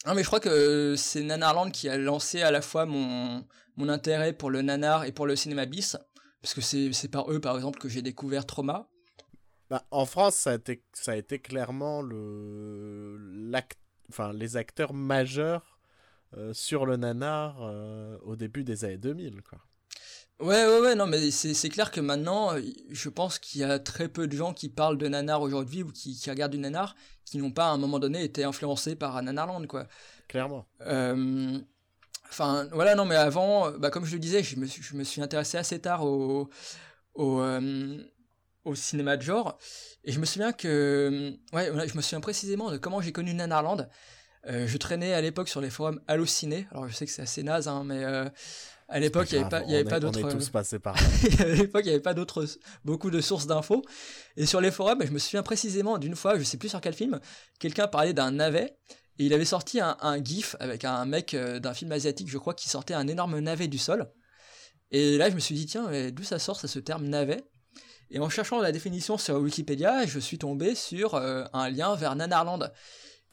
Non, 0.06 0.14
mais 0.14 0.22
je 0.22 0.28
crois 0.28 0.38
que 0.38 0.94
c'est 0.96 1.24
Nanarland 1.24 1.72
qui 1.72 1.88
a 1.88 1.98
lancé 1.98 2.42
à 2.42 2.52
la 2.52 2.62
fois 2.62 2.86
mon, 2.86 3.44
mon 3.76 3.88
intérêt 3.88 4.32
pour 4.32 4.50
le 4.50 4.62
nanar 4.62 5.04
et 5.04 5.10
pour 5.10 5.26
le 5.26 5.34
cinéma 5.34 5.66
bis. 5.66 5.96
Parce 6.42 6.54
que 6.54 6.60
c'est 6.60 7.08
par 7.08 7.28
eux, 7.28 7.40
par 7.40 7.56
exemple, 7.56 7.80
que 7.80 7.88
j'ai 7.88 8.02
découvert 8.02 8.46
Trauma. 8.46 8.88
Bah, 9.68 9.84
en 9.90 10.06
France, 10.06 10.36
ça 10.36 10.52
a 10.52 10.54
été, 10.54 10.84
ça 10.92 11.10
a 11.10 11.16
été 11.16 11.40
clairement 11.40 12.02
le, 12.02 13.16
l'act, 13.50 13.80
enfin, 14.10 14.32
les 14.32 14.56
acteurs 14.56 14.94
majeurs 14.94 15.80
sur 16.52 16.86
le 16.86 16.96
nanar 16.96 17.60
au 18.22 18.36
début 18.36 18.62
des 18.62 18.84
années 18.84 18.98
2000. 18.98 19.42
Quoi. 19.42 19.58
Ouais, 20.40 20.66
ouais, 20.66 20.80
ouais, 20.80 20.94
non, 20.94 21.06
mais 21.06 21.30
c'est 21.30 21.68
clair 21.68 21.90
que 21.90 22.00
maintenant, 22.00 22.52
je 22.90 23.08
pense 23.08 23.38
qu'il 23.38 23.60
y 23.60 23.64
a 23.64 23.78
très 23.78 24.08
peu 24.08 24.26
de 24.26 24.36
gens 24.36 24.52
qui 24.52 24.68
parlent 24.68 24.98
de 24.98 25.06
nanar 25.06 25.40
aujourd'hui 25.42 25.82
ou 25.82 25.92
qui, 25.92 26.16
qui, 26.16 26.28
regardent 26.28 26.52
du 26.52 26.58
nanar 26.58 26.96
qui 27.24 27.38
n'ont 27.38 27.52
pas 27.52 27.66
à 27.66 27.70
un 27.70 27.78
moment 27.78 27.98
donné 27.98 28.24
été 28.24 28.44
influencés 28.44 28.96
par 28.96 29.22
Nanarland, 29.22 29.66
quoi. 29.66 29.86
Clairement. 30.28 30.66
Euh, 30.82 31.58
enfin, 32.28 32.68
voilà, 32.72 32.94
non, 32.94 33.04
mais 33.04 33.14
avant, 33.14 33.70
bah, 33.78 33.90
comme 33.90 34.04
je 34.04 34.14
le 34.14 34.18
disais, 34.18 34.42
je 34.42 34.56
me, 34.56 34.66
je 34.66 34.94
me 34.96 35.04
suis 35.04 35.22
intéressé 35.22 35.56
assez 35.56 35.78
tard 35.80 36.04
au, 36.04 36.50
au, 37.14 37.42
au 38.64 38.74
cinéma 38.74 39.16
de 39.16 39.22
genre. 39.22 39.58
Et 40.04 40.12
je 40.12 40.20
me 40.20 40.26
souviens 40.26 40.52
que, 40.52 41.32
ouais, 41.52 41.70
je 41.88 41.96
me 41.96 42.02
souviens 42.02 42.20
précisément 42.20 42.70
de 42.70 42.76
comment 42.76 43.00
j'ai 43.00 43.12
connu 43.12 43.34
Nanarland. 43.34 43.88
Euh, 44.46 44.66
je 44.66 44.76
traînais 44.76 45.14
à 45.14 45.20
l'époque 45.20 45.48
sur 45.48 45.60
les 45.60 45.70
forums 45.70 46.00
Allociné. 46.06 46.66
Alors 46.70 46.88
je 46.88 46.94
sais 46.94 47.06
que 47.06 47.12
c'est 47.12 47.22
assez 47.22 47.42
naze, 47.42 47.68
hein, 47.68 47.82
mais 47.84 48.04
euh, 48.04 48.28
à 48.88 49.00
l'époque 49.00 49.28
il 49.30 49.38
n'y 49.38 49.40
avait 49.40 49.50
pas, 49.50 49.62
y 49.64 49.74
avait 49.74 49.84
pas 49.84 50.00
d'autres. 50.00 50.20
On 50.22 50.28
est 50.28 50.32
tous 50.32 50.50
passés 50.50 50.78
par 50.78 50.96
à 50.96 51.44
l'époque 51.46 51.82
il 51.84 51.88
n'y 51.88 51.94
avait 51.94 52.00
pas 52.00 52.14
d'autres, 52.14 52.46
beaucoup 52.84 53.10
de 53.10 53.20
sources 53.20 53.46
d'infos. 53.46 53.82
Et 54.36 54.46
sur 54.46 54.60
les 54.60 54.70
forums, 54.70 55.04
je 55.04 55.10
me 55.10 55.18
souviens 55.18 55.42
précisément 55.42 55.98
d'une 55.98 56.16
fois, 56.16 56.38
je 56.38 56.44
sais 56.44 56.56
plus 56.56 56.68
sur 56.68 56.80
quel 56.80 56.94
film, 56.94 57.20
quelqu'un 57.58 57.88
parlait 57.88 58.12
d'un 58.12 58.30
navet. 58.30 58.76
Et 59.18 59.26
il 59.26 59.32
avait 59.32 59.44
sorti 59.44 59.80
un, 59.80 60.24
gif 60.24 60.56
avec 60.58 60.84
un 60.84 61.04
mec 61.04 61.34
euh, 61.34 61.60
d'un 61.60 61.72
film 61.72 61.92
asiatique, 61.92 62.28
je 62.28 62.38
crois, 62.38 62.52
qui 62.52 62.68
sortait 62.68 62.94
un 62.94 63.06
énorme 63.06 63.38
navet 63.38 63.68
du 63.68 63.78
sol. 63.78 64.10
Et 64.90 65.16
là, 65.18 65.30
je 65.30 65.36
me 65.36 65.40
suis 65.40 65.54
dit, 65.54 65.66
tiens, 65.66 65.88
d'où 66.10 66.24
ça 66.24 66.40
sort, 66.40 66.58
ça, 66.58 66.66
ce 66.66 66.80
terme 66.80 67.06
navet? 67.06 67.44
Et 68.10 68.18
en 68.18 68.28
cherchant 68.28 68.60
la 68.60 68.72
définition 68.72 69.16
sur 69.16 69.36
Wikipédia, 69.36 70.04
je 70.06 70.18
suis 70.18 70.38
tombé 70.38 70.74
sur 70.74 71.14
euh, 71.14 71.44
un 71.52 71.70
lien 71.70 71.94
vers 71.94 72.16
Nanarland. 72.16 72.72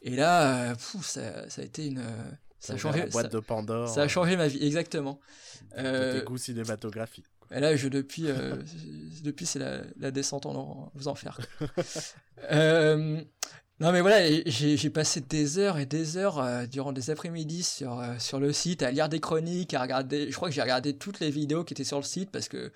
Et 0.02 0.16
là, 0.16 0.70
euh, 0.70 0.74
ça, 1.02 1.48
ça, 1.48 1.62
a 1.62 1.64
été 1.64 1.86
une. 1.86 2.02
Ça, 2.62 2.74
a 2.74 2.76
changé. 2.76 3.00
La 3.00 3.06
boîte 3.06 3.32
de 3.32 3.40
Pandore. 3.40 3.88
Ça 3.88 4.02
a 4.02 4.08
changé 4.08 4.36
ma 4.36 4.46
vie, 4.46 4.64
exactement. 4.64 5.18
Euh, 5.78 6.20
tes 6.20 6.24
goûts 6.24 6.38
cinématographiques. 6.38 7.26
Et 7.50 7.58
là, 7.58 7.74
je, 7.74 7.88
depuis, 7.88 8.28
euh, 8.28 8.56
depuis 9.24 9.46
c'est 9.46 9.58
la, 9.58 9.82
la, 9.98 10.12
descente 10.12 10.46
en, 10.46 10.92
vous 10.94 11.08
en 11.08 11.16
faire. 11.16 11.40
euh, 12.52 13.20
non, 13.80 13.90
mais 13.90 14.00
voilà, 14.00 14.20
j'ai 14.46 14.90
passé 14.90 15.20
des 15.20 15.58
heures 15.58 15.78
et 15.78 15.86
des 15.86 16.16
heures 16.16 16.68
durant 16.68 16.92
des 16.92 17.10
après-midi 17.10 17.64
sur, 17.64 18.00
sur 18.20 18.38
le 18.38 18.52
site 18.52 18.84
à 18.84 18.92
lire 18.92 19.08
des 19.08 19.18
chroniques, 19.18 19.74
à 19.74 19.82
regarder. 19.82 20.30
Je 20.30 20.36
crois 20.36 20.48
que 20.48 20.54
j'ai 20.54 20.62
regardé 20.62 20.96
toutes 20.96 21.18
les 21.18 21.30
vidéos 21.30 21.64
qui 21.64 21.74
étaient 21.74 21.82
sur 21.82 21.98
le 21.98 22.04
site 22.04 22.30
parce 22.30 22.48
que 22.48 22.72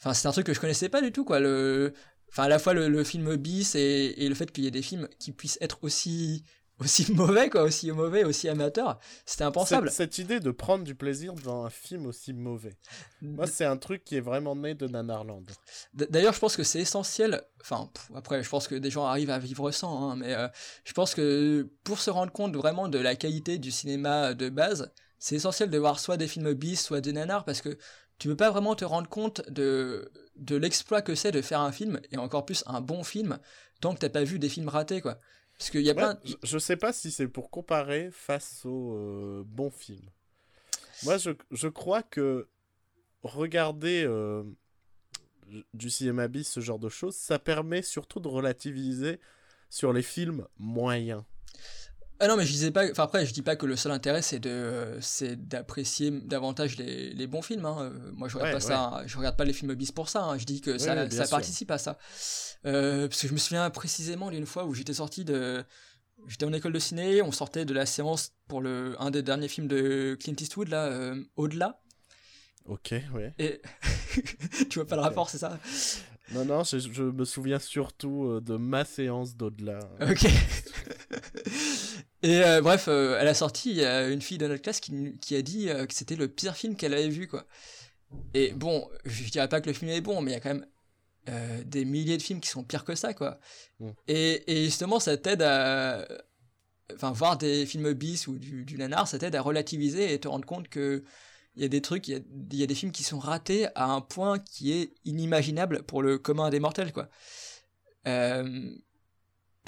Enfin, 0.00 0.12
c'est 0.12 0.28
un 0.28 0.32
truc 0.32 0.46
que 0.46 0.52
je 0.52 0.60
connaissais 0.60 0.88
pas 0.88 1.00
du 1.00 1.12
tout, 1.12 1.24
quoi. 1.24 1.40
Le, 1.40 1.94
enfin, 2.28 2.42
à 2.42 2.48
la 2.48 2.58
fois 2.58 2.74
le, 2.74 3.04
film 3.04 3.36
bis 3.36 3.74
et, 3.74 4.24
et, 4.24 4.28
le 4.28 4.34
fait 4.34 4.50
qu'il 4.50 4.64
y 4.64 4.66
ait 4.66 4.72
des 4.72 4.82
films 4.82 5.08
qui 5.18 5.32
puissent 5.32 5.56
être 5.60 5.78
aussi 5.82 6.44
aussi 6.80 7.12
mauvais, 7.14 7.50
quoi, 7.50 7.62
aussi 7.62 7.90
mauvais, 7.92 8.24
aussi 8.24 8.48
amateur, 8.48 8.98
c'était 9.26 9.44
impensable. 9.44 9.90
Cette, 9.90 10.18
idée 10.18 10.40
de 10.40 10.50
prendre 10.50 10.84
du 10.84 10.94
plaisir 10.94 11.34
devant 11.34 11.64
un 11.64 11.70
film 11.70 12.06
aussi 12.06 12.32
mauvais. 12.32 12.76
Moi, 13.22 13.46
c'est 13.46 13.64
un 13.64 13.76
truc 13.76 14.04
qui 14.04 14.16
est 14.16 14.20
vraiment 14.20 14.56
né 14.56 14.74
de 14.74 14.86
Nanarland. 14.86 15.44
D'ailleurs, 15.94 16.34
je 16.34 16.40
pense 16.40 16.56
que 16.56 16.62
c'est 16.62 16.80
essentiel. 16.80 17.42
Enfin, 17.60 17.90
après, 18.14 18.42
je 18.42 18.48
pense 18.48 18.68
que 18.68 18.74
des 18.74 18.90
gens 18.90 19.06
arrivent 19.06 19.30
à 19.30 19.38
vivre 19.38 19.70
sans, 19.70 20.10
hein, 20.10 20.16
mais 20.16 20.34
euh, 20.34 20.48
je 20.84 20.92
pense 20.92 21.14
que 21.14 21.68
pour 21.84 21.98
se 21.98 22.10
rendre 22.10 22.32
compte 22.32 22.56
vraiment 22.56 22.88
de 22.88 22.98
la 22.98 23.16
qualité 23.16 23.58
du 23.58 23.70
cinéma 23.70 24.34
de 24.34 24.48
base, 24.48 24.92
c'est 25.18 25.36
essentiel 25.36 25.70
de 25.70 25.78
voir 25.78 25.98
soit 25.98 26.16
des 26.16 26.28
films 26.28 26.52
bis, 26.52 26.80
soit 26.80 27.00
des 27.00 27.12
nanars, 27.12 27.44
parce 27.44 27.62
que 27.62 27.78
tu 28.18 28.28
peux 28.28 28.36
pas 28.36 28.50
vraiment 28.50 28.74
te 28.74 28.84
rendre 28.84 29.08
compte 29.08 29.42
de, 29.50 30.12
de 30.36 30.56
l'exploit 30.56 31.02
que 31.02 31.14
c'est 31.14 31.32
de 31.32 31.42
faire 31.42 31.60
un 31.60 31.72
film, 31.72 32.00
et 32.12 32.18
encore 32.18 32.44
plus 32.44 32.62
un 32.66 32.80
bon 32.80 33.02
film, 33.04 33.38
tant 33.80 33.94
que 33.94 34.00
t'as 34.00 34.08
pas 34.08 34.24
vu 34.24 34.38
des 34.38 34.48
films 34.48 34.68
ratés, 34.68 35.00
quoi. 35.00 35.18
Parce 35.58 35.70
qu'il 35.70 35.82
y 35.82 35.90
a 35.90 36.18
je, 36.42 36.58
sais 36.58 36.76
pas 36.76 36.92
si 36.92 37.10
c'est 37.10 37.28
pour 37.28 37.50
comparer 37.50 38.10
face 38.10 38.64
aux 38.64 38.96
euh, 38.96 39.42
bons 39.46 39.70
films. 39.70 40.10
Moi, 41.04 41.16
je, 41.16 41.30
je, 41.50 41.68
crois 41.68 42.02
que 42.02 42.48
regarder 43.22 44.04
euh, 44.04 44.42
du 45.72 45.90
cinéma 45.90 46.28
bis, 46.28 46.48
ce 46.48 46.60
genre 46.60 46.78
de 46.78 46.88
choses, 46.88 47.14
ça 47.14 47.38
permet 47.38 47.82
surtout 47.82 48.20
de 48.20 48.28
relativiser 48.28 49.20
sur 49.70 49.92
les 49.92 50.02
films 50.02 50.46
moyens. 50.58 51.22
Ah 52.20 52.28
non, 52.28 52.36
mais 52.36 52.46
je 52.46 52.52
disais 52.52 52.70
pas. 52.70 52.88
Enfin 52.90 53.04
après, 53.04 53.26
je 53.26 53.32
dis 53.32 53.42
pas 53.42 53.56
que 53.56 53.66
le 53.66 53.76
seul 53.76 53.92
intérêt 53.92 54.22
c'est 54.22 54.38
de, 54.38 54.96
c'est 55.00 55.36
d'apprécier 55.48 56.10
davantage 56.10 56.76
les, 56.76 57.10
les, 57.12 57.26
bons 57.26 57.42
films. 57.42 57.64
Hein. 57.64 57.76
Euh, 57.80 58.12
moi, 58.12 58.28
je 58.28 58.36
regarde 58.36 58.52
pas 58.52 58.60
ça. 58.60 59.02
Je 59.06 59.16
regarde 59.16 59.36
pas 59.36 59.44
les 59.44 59.52
films 59.52 59.74
bis 59.74 59.90
pour 59.90 60.08
ça. 60.08 60.22
Hein. 60.22 60.38
Je 60.38 60.44
dis 60.44 60.60
que 60.60 60.78
ça, 60.78 61.10
ça 61.10 61.26
participe 61.26 61.70
à 61.70 61.78
ça. 61.78 61.98
Euh, 62.66 63.08
parce 63.08 63.20
que 63.20 63.28
je 63.28 63.32
me 63.32 63.38
souviens 63.38 63.68
précisément 63.70 64.30
d'une 64.30 64.46
fois 64.46 64.64
où 64.64 64.74
j'étais 64.74 64.94
sorti 64.94 65.24
de. 65.24 65.64
J'étais 66.26 66.46
en 66.46 66.52
école 66.52 66.72
de 66.72 66.78
ciné, 66.78 67.20
on 67.20 67.32
sortait 67.32 67.66
de 67.66 67.74
la 67.74 67.84
séance 67.84 68.32
pour 68.48 68.62
le 68.62 68.96
un 68.98 69.10
des 69.10 69.22
derniers 69.22 69.48
films 69.48 69.66
de 69.66 70.16
Clint 70.18 70.36
Eastwood 70.40 70.68
là, 70.68 70.86
euh, 70.86 71.22
au-delà. 71.36 71.82
Ok, 72.64 72.94
ouais. 73.12 73.34
Et 73.38 73.60
tu 74.70 74.78
vois 74.78 74.86
pas 74.86 74.96
le 74.96 75.02
rapport, 75.02 75.28
c'est 75.28 75.38
ça? 75.38 75.58
Non, 76.32 76.44
non, 76.44 76.64
je, 76.64 76.78
je, 76.78 77.02
me 77.02 77.24
souviens 77.24 77.58
surtout 77.58 78.40
de 78.40 78.56
ma 78.56 78.84
séance 78.84 79.36
d'au-delà. 79.36 79.78
Ok. 80.00 80.26
Et 82.24 82.42
euh, 82.42 82.62
bref, 82.62 82.86
euh, 82.88 83.20
à 83.20 83.24
la 83.24 83.34
sortie, 83.34 83.70
il 83.70 83.76
y 83.76 83.84
a 83.84 84.08
une 84.08 84.22
fille 84.22 84.38
de 84.38 84.46
notre 84.46 84.62
classe 84.62 84.80
qui, 84.80 85.14
qui 85.20 85.36
a 85.36 85.42
dit 85.42 85.68
euh, 85.68 85.84
que 85.84 85.92
c'était 85.92 86.16
le 86.16 86.26
pire 86.26 86.56
film 86.56 86.74
qu'elle 86.74 86.94
avait 86.94 87.10
vu, 87.10 87.28
quoi. 87.28 87.46
Et 88.32 88.52
bon, 88.52 88.88
je 89.04 89.30
dirais 89.30 89.46
pas 89.48 89.60
que 89.60 89.66
le 89.66 89.74
film 89.74 89.90
est 89.90 90.00
bon, 90.00 90.22
mais 90.22 90.30
il 90.30 90.34
y 90.34 90.36
a 90.36 90.40
quand 90.40 90.54
même 90.54 90.66
des 91.66 91.84
milliers 91.86 92.16
de 92.16 92.22
films 92.22 92.40
qui 92.40 92.48
sont 92.48 92.64
pires 92.64 92.84
que 92.84 92.94
ça, 92.94 93.12
quoi. 93.12 93.38
Mm. 93.80 93.90
Et, 94.08 94.52
et, 94.52 94.64
justement, 94.64 95.00
ça 95.00 95.16
t'aide 95.18 95.42
à... 95.42 96.06
Enfin, 96.94 97.12
voir 97.12 97.36
des 97.36 97.66
films 97.66 97.92
bis 97.92 98.26
ou 98.26 98.38
du, 98.38 98.64
du 98.64 98.76
nanar, 98.76 99.06
ça 99.08 99.18
t'aide 99.18 99.34
à 99.34 99.42
relativiser 99.42 100.12
et 100.12 100.20
te 100.20 100.28
rendre 100.28 100.46
compte 100.46 100.68
que 100.68 101.02
il 101.56 101.62
y 101.62 101.64
a 101.64 101.68
des 101.68 101.80
trucs, 101.80 102.08
il 102.08 102.14
y 102.14 102.16
a, 102.16 102.20
il 102.50 102.58
y 102.58 102.62
a 102.62 102.66
des 102.66 102.74
films 102.74 102.92
qui 102.92 103.04
sont 103.04 103.18
ratés 103.18 103.68
à 103.74 103.86
un 103.86 104.00
point 104.00 104.38
qui 104.38 104.72
est 104.72 104.92
inimaginable 105.04 105.82
pour 105.84 106.02
le 106.02 106.18
commun 106.18 106.50
des 106.50 106.60
mortels, 106.60 106.92
quoi. 106.92 107.08
tu 108.04 108.10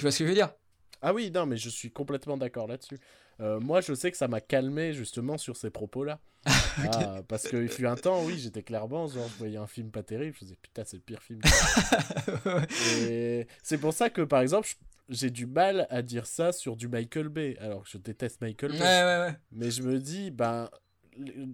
vois 0.01 0.11
ce 0.11 0.19
que 0.19 0.25
je 0.25 0.29
veux 0.29 0.35
dire? 0.35 0.53
Ah 1.01 1.13
oui, 1.13 1.31
non, 1.31 1.45
mais 1.45 1.57
je 1.57 1.69
suis 1.69 1.91
complètement 1.91 2.37
d'accord 2.37 2.67
là-dessus. 2.67 2.99
Euh, 3.39 3.59
moi, 3.59 3.81
je 3.81 3.93
sais 3.93 4.11
que 4.11 4.17
ça 4.17 4.27
m'a 4.27 4.41
calmé 4.41 4.93
justement 4.93 5.37
sur 5.37 5.57
ces 5.57 5.69
propos-là. 5.69 6.19
ah, 6.45 7.21
parce 7.27 7.47
qu'il 7.47 7.67
fut 7.67 7.85
un 7.85 7.95
temps, 7.95 8.23
oui, 8.23 8.39
j'étais 8.39 8.63
clairement, 8.63 9.07
genre, 9.07 9.27
je 9.27 9.37
voyais 9.37 9.57
un 9.57 9.67
film 9.67 9.91
pas 9.91 10.01
terrible, 10.01 10.35
je 10.35 10.45
disais, 10.45 10.57
putain, 10.61 10.83
c'est 10.85 10.97
le 10.97 11.03
pire 11.03 11.21
film. 11.21 11.41
C'est 13.63 13.77
pour 13.79 13.93
ça 13.93 14.09
que, 14.09 14.21
par 14.21 14.41
exemple, 14.41 14.69
j'ai 15.09 15.29
du 15.29 15.45
mal 15.45 15.87
à 15.89 16.01
dire 16.01 16.25
ça 16.25 16.51
sur 16.51 16.75
du 16.75 16.87
Michael 16.87 17.29
Bay. 17.29 17.57
Alors 17.59 17.83
que 17.83 17.89
je 17.89 17.97
déteste 17.97 18.41
Michael 18.41 18.71
Bay. 18.71 18.79
Ouais, 18.79 19.03
ouais, 19.03 19.27
ouais. 19.27 19.35
Mais 19.51 19.71
je 19.71 19.83
me 19.83 19.99
dis, 19.99 20.31
ben, 20.31 20.69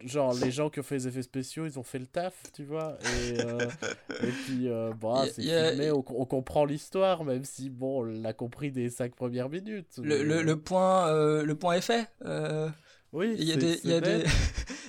genre 0.06 0.34
les 0.34 0.52
gens 0.52 0.70
qui 0.70 0.80
ont 0.80 0.84
fait 0.84 0.96
les 0.96 1.08
effets 1.08 1.22
spéciaux 1.22 1.66
ils 1.66 1.80
ont 1.80 1.84
fait 1.84 2.00
le 2.00 2.06
taf 2.06 2.34
tu 2.54 2.64
vois 2.64 2.98
et, 3.02 3.42
euh, 3.42 3.60
et 4.22 4.32
puis 4.46 4.68
euh, 4.68 4.94
bon 5.00 5.26
c'est 5.26 5.42
filmé 5.42 5.92
on, 5.92 6.02
comprend 6.02 6.66
l'histoire 6.66 7.24
même 7.24 7.44
si 7.44 7.70
bon 7.70 8.02
on 8.02 8.04
l'a 8.04 8.34
compris 8.34 8.72
des 8.72 8.90
cinq 8.90 9.16
premières 9.16 9.50
minutes 9.50 10.00
le, 10.02 10.24
le, 10.24 10.42
le 10.42 10.60
point 10.60 11.08
euh, 11.10 11.44
le 11.44 11.56
point 11.56 11.76
est 11.76 11.82
fait 11.82 12.10
oui 13.12 13.36
il 13.38 13.46
y 13.46 13.52
a 13.52 13.56
des 13.56 13.80
il 13.84 13.90
y 13.90 13.94
a 13.94 14.02
des 14.02 14.24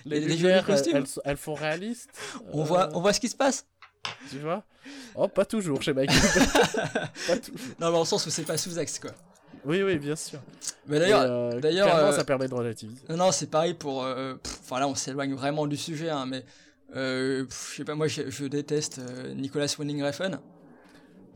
les, 0.04 0.20
lumières 0.20 0.68
elles, 0.68 1.04
elles, 1.24 1.36
font 1.36 1.54
réalistes 1.54 2.10
on 2.52 2.64
voit 2.64 2.90
on 2.94 3.00
voit 3.00 3.12
ce 3.12 3.20
qui 3.20 3.28
se 3.28 3.36
passe. 3.36 3.66
tu 4.30 4.38
vois. 4.38 4.64
Oh 5.14 5.28
pas 5.28 5.46
toujours 5.46 5.80
chez 5.80 5.94
Michael 5.94 6.18
pas 7.26 7.38
toujours. 7.38 7.60
Non 7.80 7.90
mais 7.90 7.98
en 7.98 8.04
sens 8.04 8.26
où 8.26 8.30
c'est 8.30 8.44
pas 8.44 8.58
sous 8.58 8.78
axe 8.78 8.98
quoi 8.98 9.12
oui, 9.66 9.82
oui, 9.82 9.98
bien 9.98 10.16
sûr. 10.16 10.38
Mais 10.86 10.98
d'ailleurs, 10.98 11.22
euh, 11.22 11.60
d'ailleurs, 11.60 11.96
euh, 11.96 12.12
ça 12.12 12.24
permet 12.24 12.48
de 12.48 12.54
relativiser. 12.54 13.00
Non, 13.08 13.32
c'est 13.32 13.50
pareil 13.50 13.74
pour. 13.74 14.04
Euh, 14.04 14.34
enfin 14.62 14.80
là, 14.80 14.88
on 14.88 14.94
s'éloigne 14.94 15.34
vraiment 15.34 15.66
du 15.66 15.76
sujet, 15.76 16.10
hein, 16.10 16.26
mais 16.26 16.44
je 16.94 17.46
sais 17.50 17.84
pas, 17.84 17.94
moi, 17.94 18.06
je, 18.06 18.46
déteste 18.46 19.00
Nicolas 19.36 19.74
Winding 19.78 20.02
Refn. 20.02 20.38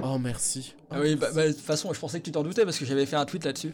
Oh 0.02 0.18
merci. 0.18 0.74
Ah 0.90 1.00
oui, 1.00 1.16
bah, 1.16 1.28
bah, 1.34 1.48
de 1.48 1.52
toute 1.52 1.60
façon, 1.60 1.92
je 1.92 1.98
pensais 1.98 2.20
que 2.20 2.24
tu 2.24 2.30
t'en 2.30 2.44
doutais 2.44 2.64
parce 2.64 2.78
que 2.78 2.84
j'avais 2.84 3.06
fait 3.06 3.16
un 3.16 3.24
tweet 3.24 3.44
là-dessus. 3.44 3.72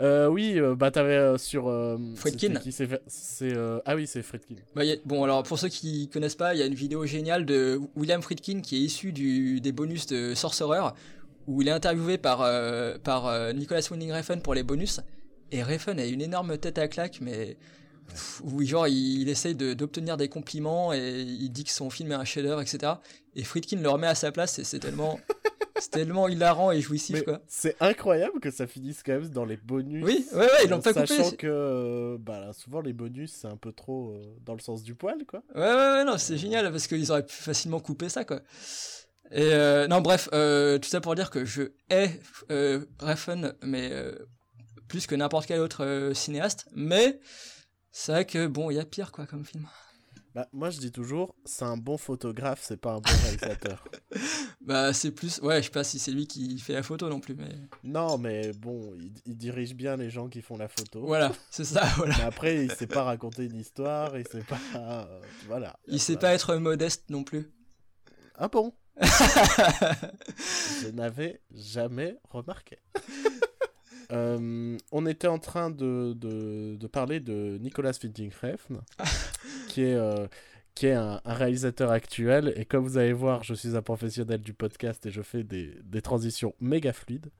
oui, 0.00 0.60
bah 0.76 0.90
t'avais 0.90 1.36
sur 1.38 1.64
Fredkin. 2.16 2.60
C'est 3.08 3.52
ah 3.84 3.96
oui, 3.96 4.06
c'est 4.06 4.22
Fredkin. 4.22 4.56
Bah, 4.76 4.82
bon 5.04 5.24
alors 5.24 5.42
pour 5.42 5.58
ceux 5.58 5.68
qui 5.68 6.08
connaissent 6.08 6.36
pas, 6.36 6.54
il 6.54 6.60
y 6.60 6.62
a 6.62 6.66
une 6.66 6.74
vidéo 6.74 7.06
géniale 7.06 7.46
de 7.46 7.80
William 7.96 8.22
Friedkin 8.22 8.60
qui 8.60 8.76
est 8.76 8.80
issu 8.80 9.12
du 9.12 9.60
des 9.60 9.72
bonus 9.72 10.06
de 10.06 10.34
Sorcerer 10.34 10.90
où 11.48 11.62
il 11.62 11.68
est 11.68 11.72
interviewé 11.72 12.18
par, 12.18 12.42
euh, 12.42 12.98
par 13.02 13.26
euh, 13.26 13.52
Nicolas 13.52 13.80
Winding 13.90 14.12
Refn 14.12 14.40
pour 14.40 14.54
les 14.54 14.62
bonus. 14.62 15.00
Et 15.50 15.62
Refn 15.62 15.98
a 15.98 16.04
une 16.04 16.20
énorme 16.20 16.58
tête 16.58 16.76
à 16.76 16.88
claque, 16.88 17.20
mais 17.22 17.56
où 18.44 18.62
genre 18.62 18.86
il, 18.86 19.28
essaye 19.28 19.54
d'obtenir 19.54 20.18
des 20.18 20.28
compliments 20.28 20.92
et 20.92 21.22
il 21.22 21.50
dit 21.50 21.64
que 21.64 21.70
son 21.70 21.88
film 21.88 22.12
est 22.12 22.16
un 22.16 22.24
chef-d'œuvre, 22.24 22.60
etc. 22.60 22.92
Et 23.34 23.44
Friedkin 23.44 23.80
le 23.80 23.88
remet 23.88 24.06
à 24.06 24.14
sa 24.14 24.30
place 24.30 24.58
et 24.58 24.64
c'est 24.64 24.78
tellement. 24.78 25.18
c'est 25.80 25.90
tellement 25.90 26.26
hilarant 26.28 26.72
et 26.72 26.80
jouissif 26.80 27.22
quoi. 27.22 27.40
C'est 27.46 27.76
incroyable 27.80 28.40
que 28.40 28.50
ça 28.50 28.66
finisse 28.66 29.02
quand 29.02 29.12
même 29.12 29.28
dans 29.28 29.44
les 29.44 29.56
bonus. 29.56 30.04
Oui, 30.04 30.26
ouais, 30.32 30.38
ouais, 30.38 30.48
ils 30.64 30.70
l'ont 30.70 30.80
pas 30.80 30.92
coupé. 30.92 31.06
Sachant 31.06 31.30
que 31.30 32.16
bah, 32.18 32.50
souvent 32.52 32.80
les 32.80 32.92
bonus 32.92 33.32
c'est 33.32 33.46
un 33.46 33.56
peu 33.56 33.72
trop 33.72 34.10
euh, 34.10 34.22
dans 34.44 34.54
le 34.54 34.60
sens 34.60 34.82
du 34.82 34.94
poil 34.94 35.24
quoi. 35.26 35.42
Ouais, 35.54 35.60
ouais, 35.60 35.92
ouais, 35.92 36.04
non, 36.04 36.18
c'est 36.18 36.36
génial 36.36 36.70
parce 36.70 36.88
qu'ils 36.88 37.10
auraient 37.12 37.24
pu 37.24 37.36
facilement 37.36 37.80
couper 37.80 38.08
ça 38.08 38.24
quoi. 38.24 38.40
Et 39.30 39.52
euh, 39.52 39.86
non, 39.88 40.00
bref, 40.00 40.28
euh, 40.32 40.78
tout 40.78 40.88
ça 40.88 41.00
pour 41.00 41.14
dire 41.14 41.30
que 41.30 41.44
je 41.44 41.62
hais 41.90 42.20
euh, 42.50 42.84
Refn, 42.98 43.52
mais 43.62 43.90
euh, 43.92 44.14
plus 44.88 45.06
que 45.06 45.14
n'importe 45.14 45.46
quel 45.46 45.60
autre 45.60 46.12
cinéaste. 46.14 46.66
Mais 46.74 47.20
c'est 47.92 48.12
vrai 48.12 48.24
que 48.24 48.46
bon, 48.46 48.70
il 48.70 48.74
y 48.76 48.80
a 48.80 48.84
pire 48.84 49.12
quoi 49.12 49.26
comme 49.26 49.44
film. 49.44 49.66
Bah, 50.34 50.46
moi, 50.52 50.70
je 50.70 50.78
dis 50.78 50.92
toujours, 50.92 51.34
c'est 51.44 51.64
un 51.64 51.76
bon 51.76 51.98
photographe, 51.98 52.60
c'est 52.62 52.76
pas 52.76 52.92
un 52.92 53.00
bon 53.00 53.10
réalisateur. 53.22 53.84
Bah, 54.60 54.92
c'est 54.92 55.12
plus. 55.12 55.40
Ouais, 55.40 55.62
je 55.62 55.66
sais 55.66 55.70
pas 55.70 55.84
si 55.84 55.98
c'est 55.98 56.10
lui 56.10 56.26
qui 56.26 56.58
fait 56.58 56.74
la 56.74 56.82
photo 56.82 57.08
non 57.08 57.20
plus, 57.20 57.34
mais. 57.34 57.48
non, 57.84 58.18
mais 58.18 58.52
bon, 58.52 58.92
il, 59.00 59.14
il 59.24 59.38
dirige 59.38 59.74
bien 59.74 59.96
les 59.96 60.10
gens 60.10 60.28
qui 60.28 60.42
font 60.42 60.58
la 60.58 60.68
photo. 60.68 61.06
Voilà, 61.06 61.32
c'est 61.50 61.64
ça, 61.64 61.84
voilà. 61.96 62.14
Mais 62.18 62.24
après, 62.24 62.64
il 62.64 62.72
sait 62.72 62.86
pas 62.86 63.02
raconter 63.02 63.44
une 63.44 63.56
histoire, 63.56 64.18
il 64.18 64.28
sait 64.28 64.42
pas. 64.42 65.08
voilà. 65.46 65.78
Il 65.86 65.98
sait 66.00 66.18
pas 66.18 66.34
être 66.34 66.56
modeste 66.56 67.08
non 67.08 67.24
plus. 67.24 67.50
Ah 68.34 68.48
bon? 68.48 68.74
Je 69.00 70.88
n'avais 70.90 71.40
jamais 71.54 72.16
remarqué. 72.30 72.78
Euh, 74.10 74.78
on 74.90 75.04
était 75.04 75.26
en 75.26 75.38
train 75.38 75.68
de, 75.68 76.14
de, 76.16 76.76
de 76.76 76.86
parler 76.86 77.20
de 77.20 77.58
Nicolas 77.60 77.92
Winding 78.02 78.32
Refn, 78.40 78.78
qui 79.68 79.82
est, 79.82 79.92
euh, 79.96 80.26
qui 80.74 80.86
est 80.86 80.94
un, 80.94 81.20
un 81.22 81.34
réalisateur 81.34 81.90
actuel. 81.90 82.54
Et 82.56 82.64
comme 82.64 82.84
vous 82.84 82.96
allez 82.96 83.12
voir, 83.12 83.44
je 83.44 83.52
suis 83.52 83.76
un 83.76 83.82
professionnel 83.82 84.40
du 84.40 84.54
podcast 84.54 85.04
et 85.04 85.10
je 85.10 85.20
fais 85.20 85.44
des, 85.44 85.74
des 85.84 86.00
transitions 86.00 86.54
méga 86.58 86.94
fluides. 86.94 87.30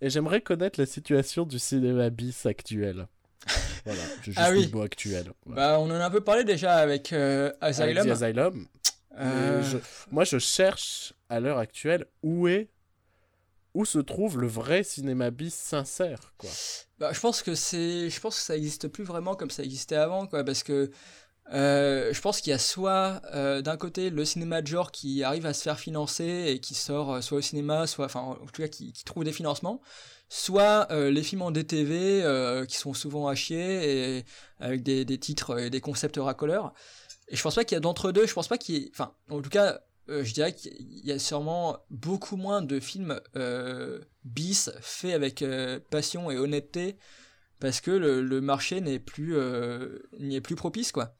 Et 0.00 0.10
j'aimerais 0.10 0.40
connaître 0.40 0.80
la 0.80 0.86
situation 0.86 1.44
du 1.44 1.60
cinéma 1.60 2.10
bis 2.10 2.44
actuel. 2.44 3.06
Voilà, 3.84 4.00
j'ai 4.24 4.32
juste 4.32 4.38
Ah 4.42 4.50
oui. 4.50 4.66
le 4.66 4.72
mot 4.76 4.82
actuel. 4.82 5.30
Bah, 5.46 5.78
on 5.78 5.84
en 5.84 5.90
a 5.92 6.04
un 6.06 6.10
peu 6.10 6.22
parlé 6.24 6.42
déjà 6.42 6.74
avec 6.74 7.12
euh, 7.12 7.52
Asylum. 7.60 7.98
Avec 7.98 8.12
The 8.18 8.22
Asylum. 8.22 8.66
Euh, 9.18 9.60
je- 9.62 9.78
moi, 10.10 10.24
je 10.24 10.38
cherche 10.38 11.12
à 11.28 11.40
l'heure 11.40 11.58
actuelle 11.58 12.06
où 12.22 12.48
est 12.48 12.68
où 13.74 13.84
se 13.84 13.98
trouve 14.00 14.40
le 14.40 14.48
vrai 14.48 14.82
cinéma 14.82 15.30
bis 15.30 15.54
sincère, 15.54 16.34
quoi. 16.38 16.50
Bah, 16.98 17.12
je 17.12 17.20
pense 17.20 17.42
que 17.42 17.54
c'est, 17.54 18.10
je 18.10 18.20
pense 18.20 18.36
que 18.36 18.42
ça 18.42 18.56
existe 18.56 18.88
plus 18.88 19.04
vraiment 19.04 19.36
comme 19.36 19.50
ça 19.50 19.62
existait 19.62 19.94
avant, 19.96 20.26
quoi, 20.26 20.42
parce 20.44 20.62
que 20.64 20.90
euh, 21.52 22.12
je 22.12 22.20
pense 22.20 22.40
qu'il 22.40 22.50
y 22.50 22.54
a 22.54 22.58
soit 22.58 23.22
euh, 23.34 23.62
d'un 23.62 23.76
côté 23.76 24.10
le 24.10 24.24
cinéma 24.24 24.62
de 24.62 24.66
genre 24.68 24.92
qui 24.92 25.24
arrive 25.24 25.46
à 25.46 25.54
se 25.54 25.62
faire 25.62 25.78
financer 25.80 26.46
et 26.48 26.60
qui 26.60 26.74
sort 26.74 27.22
soit 27.22 27.38
au 27.38 27.40
cinéma, 27.42 27.86
soit, 27.86 28.06
enfin, 28.06 28.20
en 28.20 28.34
tout 28.46 28.62
cas 28.62 28.68
qui, 28.68 28.92
qui 28.92 29.04
trouve 29.04 29.24
des 29.24 29.32
financements, 29.32 29.80
soit 30.28 30.88
euh, 30.92 31.10
les 31.10 31.22
films 31.22 31.42
en 31.42 31.50
DTV 31.52 32.66
qui 32.68 32.76
sont 32.76 32.94
souvent 32.94 33.28
à 33.28 33.34
chier 33.36 34.18
et 34.18 34.24
avec 34.60 34.82
des, 34.82 35.04
des 35.04 35.18
titres 35.18 35.58
et 35.60 35.70
des 35.70 35.80
concepts 35.80 36.18
racoleurs. 36.18 36.72
Et 37.30 37.36
je 37.36 37.42
pense 37.42 37.54
pas 37.54 37.64
qu'il 37.64 37.76
y 37.76 37.78
a 37.78 37.80
d'entre 37.80 38.12
deux. 38.12 38.26
Je 38.26 38.34
pense 38.34 38.48
pas 38.48 38.58
qu'il 38.58 38.74
y 38.74 38.78
ait, 38.84 38.90
enfin, 38.92 39.14
en 39.30 39.40
tout 39.40 39.50
cas, 39.50 39.80
euh, 40.10 40.24
je 40.24 40.34
dirais 40.34 40.52
qu'il 40.52 41.06
y 41.06 41.12
a 41.12 41.18
sûrement 41.18 41.78
beaucoup 41.90 42.36
moins 42.36 42.62
de 42.62 42.80
films 42.80 43.20
euh, 43.36 44.00
bis 44.24 44.70
faits 44.80 45.14
avec 45.14 45.42
euh, 45.42 45.78
passion 45.90 46.30
et 46.30 46.36
honnêteté 46.36 46.96
parce 47.60 47.80
que 47.80 47.90
le, 47.90 48.40
marché 48.40 48.80
n'est 48.80 48.98
plus 48.98 49.36
n'y 50.18 50.36
est 50.36 50.40
plus 50.40 50.56
propice 50.56 50.92
quoi. 50.92 51.14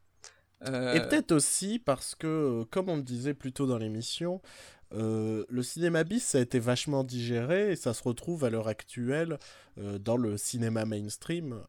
Et 0.65 0.99
peut-être 0.99 1.31
aussi 1.31 1.79
parce 1.79 2.13
que, 2.13 2.63
comme 2.69 2.89
on 2.89 2.97
le 2.97 3.03
disait 3.03 3.33
plus 3.33 3.51
tôt 3.51 3.67
dans 3.67 3.77
l'émission, 3.77 4.41
le 4.91 5.61
cinéma 5.61 6.03
bis 6.03 6.33
a 6.33 6.39
été 6.39 6.57
vachement 6.57 7.03
digéré 7.03 7.71
et 7.71 7.75
ça 7.75 7.93
se 7.93 8.01
retrouve 8.01 8.43
à 8.43 8.49
l'heure 8.49 8.67
actuelle 8.67 9.37
dans 9.77 10.17
le 10.17 10.35
cinéma 10.35 10.85
mainstream. 10.85 11.61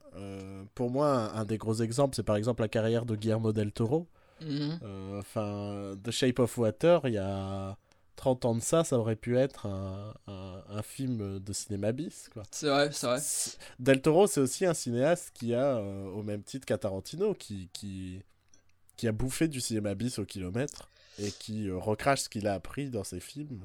Pour 0.75 0.91
moi, 0.91 1.35
un, 1.35 1.41
un 1.41 1.45
des 1.45 1.59
gros 1.59 1.77
exemples, 1.77 2.17
c'est 2.17 2.23
par 2.23 2.37
exemple 2.37 2.63
la 2.63 2.69
carrière 2.69 3.05
de 3.05 3.15
Guillermo 3.15 3.53
del 3.53 3.73
Toro. 3.73 4.09
Mhm. 4.41 4.79
Enfin, 5.19 5.95
The 6.03 6.11
Shape 6.11 6.39
of 6.41 6.57
Water, 6.59 7.01
il 7.05 7.15
y 7.15 7.19
a 7.19 7.77
30 8.17 8.45
ans 8.45 8.55
de 8.55 8.61
ça, 8.61 8.85
ça 8.85 8.99
aurait 8.99 9.17
pu 9.17 9.37
être 9.39 9.67
un, 9.67 10.15
un- 10.27 10.63
un 10.69 10.83
film 10.83 11.39
de 11.39 11.53
cinéma 11.53 11.93
bis. 11.93 12.29
C'est 12.51 12.69
vrai, 12.69 12.91
c'est 12.93 13.07
vrai. 13.07 13.21
Del 13.79 14.01
Toro, 14.03 14.27
c'est 14.27 14.41
aussi 14.41 14.67
un 14.67 14.75
cinéaste 14.75 15.31
qui 15.35 15.55
a, 15.55 15.77
euh, 15.77 16.05
au 16.07 16.23
même 16.23 16.43
titre 16.43 16.67
qu'à 16.67 16.79
Tarantino, 16.79 17.35
qui, 17.35 17.69
qui, 17.73 18.23
qui 18.97 19.09
a 19.09 19.13
bouffé 19.13 19.49
du 19.49 19.61
cinéma 19.61 19.95
bis 19.95 20.19
au 20.19 20.25
kilomètre 20.25 20.89
et 21.19 21.31
qui 21.31 21.69
euh, 21.69 21.77
recrache 21.79 22.23
ce 22.23 22.29
qu'il 22.29 22.47
a 22.47 22.55
appris 22.55 22.91
dans 22.91 23.05
ses 23.05 23.21
films. 23.21 23.63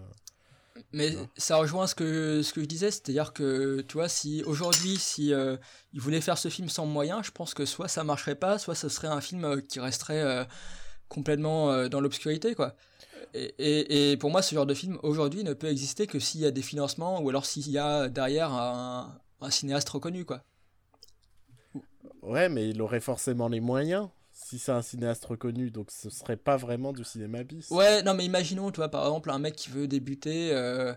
Mais 0.92 1.16
ça 1.38 1.58
rejoint 1.58 1.88
ce 1.88 1.96
que, 1.96 2.42
ce 2.42 2.54
que 2.54 2.62
je 2.62 2.66
disais, 2.66 2.92
c'est-à-dire 2.92 3.34
que, 3.34 3.82
tu 3.88 3.94
vois, 3.94 4.10
si 4.10 4.44
aujourd'hui, 4.46 4.98
si 4.98 5.34
euh, 5.34 5.58
il 5.94 6.02
voulait 6.02 6.22
faire 6.22 6.38
ce 6.38 6.50
film 6.50 6.70
sans 6.70 6.86
moyens, 6.86 7.26
je 7.26 7.32
pense 7.32 7.54
que 7.54 7.66
soit 7.66 7.88
ça 7.88 8.04
marcherait 8.04 8.36
pas, 8.36 8.58
soit 8.58 8.76
ce 8.76 8.90
serait 8.90 9.08
un 9.08 9.22
film 9.22 9.46
euh, 9.46 9.62
qui 9.62 9.80
resterait 9.80 10.22
euh, 10.22 10.44
complètement 11.10 11.72
euh, 11.72 11.88
dans 11.90 12.02
l'obscurité, 12.02 12.56
quoi. 12.56 12.76
Et, 13.34 13.54
et, 13.58 14.12
et 14.12 14.18
pour 14.18 14.32
moi, 14.32 14.42
ce 14.42 14.56
genre 14.56 14.66
de 14.66 14.74
film, 14.74 14.98
aujourd'hui, 15.04 15.44
ne 15.44 15.54
peut 15.54 15.68
exister 15.68 16.08
que 16.08 16.20
s'il 16.20 16.42
y 16.42 16.46
a 16.46 16.52
des 16.52 16.62
financements, 16.62 17.22
ou 17.22 17.30
alors 17.30 17.46
s'il 17.46 17.70
y 17.70 17.78
a 17.78 18.08
derrière 18.10 18.52
un, 18.54 19.20
un 19.42 19.52
cinéaste 19.52 19.90
reconnu, 19.90 20.26
quoi. 20.26 20.44
Ouais, 22.22 22.50
mais 22.50 22.70
il 22.70 22.82
aurait 22.82 23.00
forcément 23.00 23.48
les 23.48 23.60
moyens 23.60 24.10
si 24.50 24.60
c'est 24.60 24.72
un 24.72 24.82
cinéaste 24.82 25.26
reconnu, 25.26 25.72
donc 25.72 25.92
ce 25.92 26.10
serait 26.10 26.38
pas 26.38 26.58
vraiment 26.58 26.94
du 26.94 27.04
cinéma 27.04 27.44
bis. 27.44 27.70
Ouais, 27.72 28.02
non, 28.04 28.14
mais 28.14 28.26
imaginons, 28.26 28.72
tu 28.72 28.78
vois, 28.78 28.90
par 28.90 29.04
exemple, 29.06 29.30
un 29.32 29.40
mec 29.40 29.56
qui 29.56 29.70
veut 29.70 29.88
débuter. 29.88 30.52
euh, 30.54 30.94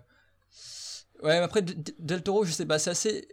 Ouais, 1.23 1.39
mais 1.39 1.45
après, 1.45 1.63
Del 1.63 2.23
Toro, 2.23 2.45
je 2.45 2.53
sais 2.53 2.65
pas, 2.67 2.79
c'est 2.79 2.91
assez. 2.91 3.29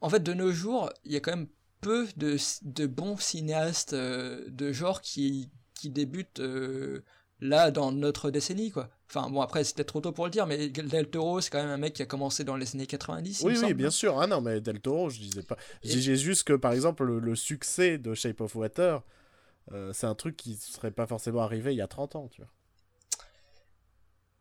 En 0.00 0.10
fait, 0.10 0.22
de 0.22 0.34
nos 0.34 0.52
jours, 0.52 0.90
il 1.04 1.12
y 1.12 1.16
a 1.16 1.20
quand 1.20 1.30
même 1.34 1.48
peu 1.80 2.06
de, 2.16 2.36
de 2.62 2.86
bons 2.86 3.16
cinéastes 3.16 3.94
euh, 3.94 4.44
de 4.48 4.72
genre 4.72 5.00
qui, 5.00 5.50
qui 5.74 5.88
débutent 5.90 6.40
euh, 6.40 7.02
là 7.40 7.70
dans 7.70 7.90
notre 7.92 8.30
décennie, 8.30 8.70
quoi. 8.70 8.90
Enfin, 9.08 9.30
bon, 9.30 9.40
après, 9.40 9.62
peut-être 9.62 9.86
trop 9.86 10.00
tôt 10.00 10.12
pour 10.12 10.26
le 10.26 10.30
dire, 10.30 10.46
mais 10.46 10.68
Del 10.68 11.08
Toro, 11.08 11.40
c'est 11.40 11.50
quand 11.50 11.60
même 11.62 11.70
un 11.70 11.78
mec 11.78 11.94
qui 11.94 12.02
a 12.02 12.06
commencé 12.06 12.44
dans 12.44 12.56
les 12.56 12.74
années 12.74 12.86
90. 12.86 13.40
il 13.40 13.46
Oui, 13.46 13.52
oui, 13.54 13.58
semble. 13.60 13.74
bien 13.74 13.90
sûr. 13.90 14.20
Ah 14.20 14.26
non, 14.26 14.40
mais 14.42 14.60
Del 14.60 14.80
Toro, 14.80 15.08
je 15.08 15.20
disais 15.20 15.42
pas. 15.42 15.56
Je 15.82 15.88
Et- 15.88 15.94
disais 15.96 16.16
juste 16.16 16.44
que, 16.44 16.52
par 16.52 16.72
exemple, 16.72 17.04
le, 17.04 17.18
le 17.18 17.34
succès 17.34 17.96
de 17.98 18.12
Shape 18.14 18.40
of 18.42 18.54
Water, 18.56 19.02
euh, 19.72 19.92
c'est 19.92 20.06
un 20.06 20.14
truc 20.14 20.36
qui 20.36 20.56
serait 20.56 20.90
pas 20.90 21.06
forcément 21.06 21.42
arrivé 21.42 21.72
il 21.72 21.76
y 21.76 21.82
a 21.82 21.88
30 21.88 22.16
ans, 22.16 22.28
tu 22.28 22.42
vois. 22.42 22.50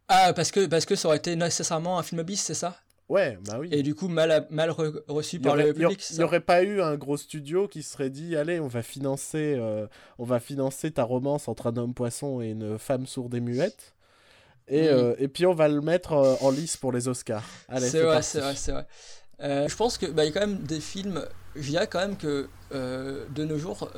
Ah, 0.08 0.34
parce 0.34 0.52
que, 0.52 0.66
parce 0.66 0.86
que 0.86 0.96
ça 0.96 1.08
aurait 1.08 1.18
été 1.18 1.36
nécessairement 1.36 2.00
un 2.00 2.04
film 2.04 2.24
bis, 2.24 2.42
c'est 2.42 2.56
ça? 2.56 2.76
Ouais, 3.10 3.38
bah 3.48 3.58
oui. 3.60 3.70
Et 3.72 3.82
du 3.84 3.96
coup, 3.96 4.08
mal, 4.08 4.48
mal 4.50 4.70
re- 4.70 5.02
reçu 5.08 5.40
par 5.40 5.56
le 5.56 5.74
public, 5.74 6.04
il 6.12 6.18
n'y 6.18 6.24
aurait 6.24 6.40
pas 6.42 6.64
eu 6.64 6.82
un 6.82 6.96
gros 6.96 7.18
studio 7.18 7.68
qui 7.68 7.82
se 7.84 7.94
serait 7.94 8.10
dit 8.10 8.36
allez, 8.36 8.60
on 8.60 8.68
va 8.68 8.82
financer, 8.84 9.56
euh, 9.58 9.88
on 10.20 10.26
va 10.26 10.40
financer 10.40 10.92
ta 10.92 11.04
romance 11.04 11.48
entre 11.48 11.68
un 11.68 11.78
homme 11.78 11.94
poisson 11.94 12.42
et 12.42 12.50
une 12.50 12.78
femme 12.78 13.06
sourde 13.08 13.34
et 13.36 13.40
muette. 13.40 13.94
Et, 14.68 14.84
Mhm. 14.84 14.88
euh, 14.90 15.16
et 15.20 15.28
puis 15.28 15.46
on 15.48 15.54
va 15.54 15.68
le 15.68 15.82
mettre 15.82 16.14
euh, 16.14 16.36
en 16.42 16.52
lice 16.52 16.78
pour 16.78 16.92
les 16.92 17.08
Oscars. 17.08 17.46
C'est 17.80 18.02
vrai, 18.02 18.22
c'est 18.22 18.40
vrai, 18.42 18.56
c'est 18.56 18.72
vrai. 18.72 18.88
Je 19.68 19.76
pense 19.76 19.98
que 19.98 20.06
bah, 20.08 20.26
y 20.26 20.30
a 20.30 20.32
quand 20.32 20.42
même 20.42 20.60
des 20.60 20.80
films. 20.82 21.24
Je 21.56 21.70
dirais 21.70 21.88
quand 21.88 22.00
même 22.00 22.18
que 22.18 22.48
de 22.72 23.44
nos 23.44 23.58
jours, 23.58 23.90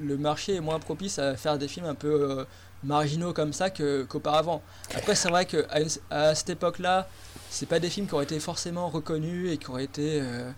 le 0.00 0.16
marché 0.16 0.54
est 0.56 0.60
moins 0.60 0.78
propice 0.78 1.18
à 1.18 1.36
faire 1.36 1.58
des 1.58 1.68
films 1.68 1.86
un 1.86 1.94
peu 1.94 2.30
euh, 2.40 2.44
marginaux 2.82 3.32
comme 3.32 3.52
ça 3.52 3.70
qu'auparavant. 3.70 4.62
Après, 4.94 5.14
c'est 5.14 5.28
vrai 5.28 5.46
que 5.46 5.66
à, 5.70 5.80
une- 5.80 5.88
à 6.10 6.34
cette 6.34 6.50
époque-là, 6.50 7.08
c'est 7.50 7.66
pas 7.68 7.80
des 7.80 7.90
films 7.90 8.06
qui 8.06 8.14
auraient 8.14 8.24
été 8.24 8.40
forcément 8.40 8.88
reconnus 8.88 9.52
et 9.52 9.58
qui 9.58 9.70
auraient 9.70 9.84
été, 9.84 10.20
euh, 10.20 10.50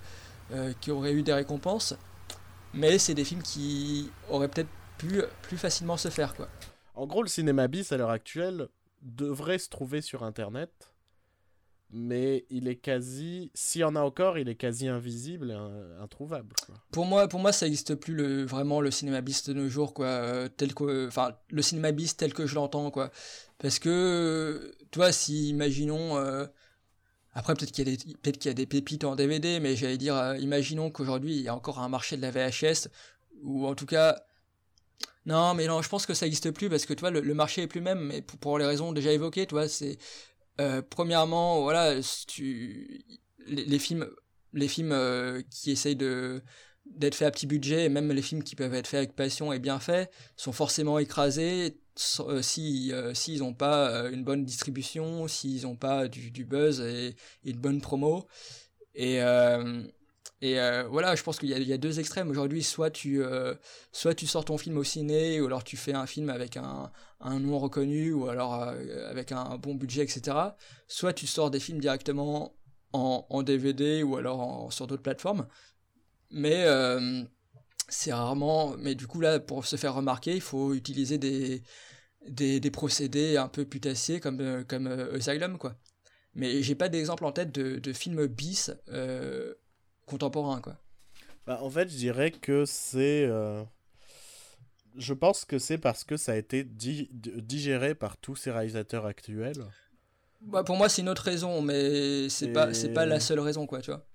euh, 0.53 0.73
qui 0.81 0.91
auraient 0.91 1.13
eu 1.13 1.23
des 1.23 1.33
récompenses, 1.35 1.95
mais 2.75 2.99
c'est 2.99 3.15
des 3.15 3.25
films 3.25 3.43
qui 3.43 4.11
auraient 4.29 4.49
peut-être 4.49 4.69
pu 4.99 5.23
plus 5.43 5.57
facilement 5.57 5.97
se 5.97 6.09
faire, 6.09 6.35
quoi. 6.35 6.49
En 6.95 7.07
gros, 7.07 7.23
le 7.23 7.29
cinéma 7.29 7.69
bis 7.69 7.93
à 7.93 7.97
l'heure 7.97 8.11
actuelle 8.11 8.69
devrait 9.03 9.59
se 9.59 9.69
trouver 9.69 10.01
sur 10.01 10.25
Internet, 10.25 10.71
mais 11.91 12.45
il 12.51 12.69
est 12.69 12.77
quasi, 12.77 13.51
s'il 13.55 13.81
y 13.81 13.85
en 13.85 13.97
a 13.97 14.01
encore, 14.01 14.39
il 14.39 14.49
est 14.49 14.55
quasi 14.55 14.89
invisible 14.89 15.51
et 15.51 15.55
in- 15.55 16.03
introuvable. 16.03 16.55
Pour 16.91 17.07
moi, 17.07 17.29
pour 17.29 17.41
moi, 17.41 17.53
ça 17.53 17.67
n'existe 17.67 17.95
plus 17.95 18.15
le, 18.15 18.45
vraiment 18.45 18.81
le 18.81 18.91
cinéma 18.91 19.21
bis 19.21 19.45
de 19.45 19.55
nos 19.55 19.69
jours, 19.69 19.95
quoi, 19.95 20.07
euh, 20.07 20.49
tel 20.49 20.75
que, 20.75 21.07
enfin, 21.07 21.37
le 21.51 21.63
cinéma 21.63 21.93
bis 21.93 22.17
tel 22.17 22.35
que 22.35 22.47
je 22.47 22.55
l'entends, 22.55 22.91
quoi. 22.91 23.11
Parce 23.59 23.79
que, 23.79 24.75
vois, 24.95 25.13
si, 25.13 25.49
imaginons, 25.49 26.19
euh, 26.19 26.47
après 27.33 27.55
peut-être 27.55 27.73
qu'il 27.73 27.89
y 27.89 27.93
a 27.93 27.97
des, 27.97 28.15
peut-être 28.17 28.39
qu'il 28.39 28.49
y 28.49 28.53
a 28.53 28.55
des 28.55 28.67
pépites 28.67 29.05
en 29.05 29.17
DVD, 29.17 29.61
mais 29.61 29.77
j'allais 29.77 29.99
dire, 29.99 30.17
euh, 30.17 30.37
imaginons 30.39 30.91
qu'aujourd'hui 30.91 31.37
il 31.37 31.43
y 31.43 31.49
a 31.49 31.55
encore 31.55 31.79
un 31.79 31.89
marché 31.89 32.17
de 32.17 32.23
la 32.23 32.31
VHS, 32.31 32.89
ou 33.43 33.67
en 33.67 33.75
tout 33.75 33.87
cas, 33.87 34.21
non, 35.27 35.55
mais 35.55 35.67
non, 35.67 35.83
je 35.83 35.89
pense 35.89 36.07
que 36.07 36.15
ça 36.15 36.27
n'existe 36.27 36.51
plus 36.51 36.69
parce 36.69 36.87
que 36.87 36.95
tu 36.95 37.01
vois, 37.01 37.11
le, 37.11 37.35
marché 37.35 37.63
est 37.63 37.67
plus 37.67 37.81
même, 37.81 38.01
mais 38.01 38.23
pour, 38.23 38.39
pour 38.39 38.59
les 38.59 38.65
raisons 38.65 38.93
déjà 38.93 39.13
évoquées, 39.13 39.47
tu 39.47 39.55
vois, 39.55 39.69
c'est 39.69 39.99
euh, 40.61 40.83
premièrement, 40.89 41.63
voilà, 41.63 41.95
les, 43.47 43.79
films, 43.79 44.09
les 44.53 44.69
films 44.69 44.93
euh, 44.93 45.43
qui 45.51 45.71
essayent 45.71 45.97
de 45.97 46.43
d'être 46.87 47.15
faits 47.15 47.29
à 47.29 47.31
petit 47.31 47.47
budget, 47.47 47.85
et 47.85 47.89
même 47.91 48.11
les 48.13 48.23
films 48.23 48.43
qui 48.43 48.57
peuvent 48.57 48.73
être 48.73 48.87
faits 48.87 48.99
avec 48.99 49.15
passion 49.15 49.53
et 49.53 49.59
bien 49.59 49.79
faits, 49.79 50.11
sont 50.37 50.53
forcément 50.53 50.99
écrasés 50.99 51.79
euh, 52.21 52.41
si 52.41 52.93
s'ils 53.13 53.41
n'ont 53.41 53.53
pas 53.53 54.09
une 54.11 54.25
bonne 54.25 54.45
distribution, 54.45 55.29
s'ils 55.29 55.65
n'ont 55.65 55.77
pas 55.77 56.09
du, 56.09 56.45
buzz 56.47 56.81
et, 56.81 57.15
et 57.45 57.51
une 57.51 57.61
bonne 57.61 57.83
promo. 57.83 58.27
Et, 58.95 59.21
Et 60.41 60.61
euh, 60.61 60.85
voilà, 60.89 61.17
je 61.17 61.23
pense 61.23 61.39
qu'il 61.39 61.49
y, 61.49 61.73
a 61.73 61.79
deux 61.79 61.99
extrêmes 61.99 62.31
aujourd'hui. 62.31 62.63
Soit 62.63 62.91
tu, 62.91 63.23
euh, 63.23 63.55
soit 63.91 64.15
tu 64.15 64.27
sors 64.27 64.45
ton 64.45 64.57
film 64.57 64.77
au 64.77 64.85
ciné, 64.85 65.41
ou 65.41 65.47
alors 65.47 65.65
tu 65.65 65.77
fais 65.77 65.95
un 65.95 66.07
film 66.07 66.31
avec 66.31 66.57
un, 66.57 66.93
un 67.21 67.41
nom 67.41 67.59
reconnu, 67.59 68.13
ou 68.13 68.29
alors 68.29 68.63
euh, 68.63 69.11
avec 69.11 69.33
un 69.33 69.57
bon 69.59 69.75
budget, 69.75 70.03
etc. 70.03 70.37
Soit 70.87 71.13
tu 71.13 71.27
sors 71.27 71.51
des 71.51 71.59
films 71.59 71.81
directement 71.81 72.55
en, 72.93 73.43
DVD, 73.43 74.03
ou 74.03 74.17
alors 74.17 74.73
sur 74.73 74.87
d'autres 74.87 75.03
plateformes. 75.03 75.47
Mais 76.31 76.67
c'est 77.89 78.13
rarement. 78.13 78.77
Mais 78.79 78.95
du 78.95 79.07
coup, 79.07 79.21
là, 79.21 79.41
pour 79.41 79.67
se 79.67 79.77
faire 79.77 79.95
remarquer, 79.95 80.35
il 80.35 80.41
faut 80.41 80.73
utiliser 80.75 81.19
des, 81.19 81.63
des, 82.29 82.61
des 82.61 82.71
procédés 82.71 83.37
un 83.37 83.49
peu 83.49 83.65
putassiers 83.65 84.21
comme, 84.21 84.65
comme 84.67 84.87
Asylum, 84.87 85.59
quoi. 85.59 85.75
Mais 86.35 86.63
j'ai 86.63 86.75
pas 86.77 86.89
d'exemple 86.89 87.25
en 87.25 87.33
tête 87.33 87.53
de, 87.53 87.79
de 87.79 87.93
films 87.93 88.27
bis 88.27 88.71
contemporain 90.09 90.61
quoi. 90.61 90.77
Bah, 91.47 91.61
en 91.63 91.71
fait, 91.71 91.89
je 91.89 91.97
dirais 91.97 92.31
que 92.31 92.65
c'est 92.67 93.25
euh... 93.25 93.63
je 94.97 95.15
pense 95.15 95.45
que 95.45 95.59
c'est 95.59 95.79
parce 95.79 96.05
que 96.05 96.17
ça 96.17 96.33
a 96.33 96.37
été 96.37 96.65
di 96.65 97.09
digéré 97.13 97.95
par 97.95 98.17
tous 98.17 98.37
ces 98.37 98.51
réalisateurs 98.51 99.07
actuels. 99.07 99.65
Bah, 100.41 100.63
pour 100.63 100.77
moi, 100.77 100.89
c'est 100.89 101.03
une 101.03 101.09
autre 101.09 101.23
raison, 101.23 101.63
mais 101.63 102.29
c'est 102.29 102.47
Et... 102.47 102.53
pas 102.53 102.75
c'est 102.75 102.93
pas 102.93 103.07
la 103.07 103.21
seule 103.21 103.41
raison 103.41 103.67
quoi, 103.67 103.81
tu 103.81 103.91
vois. 103.91 104.07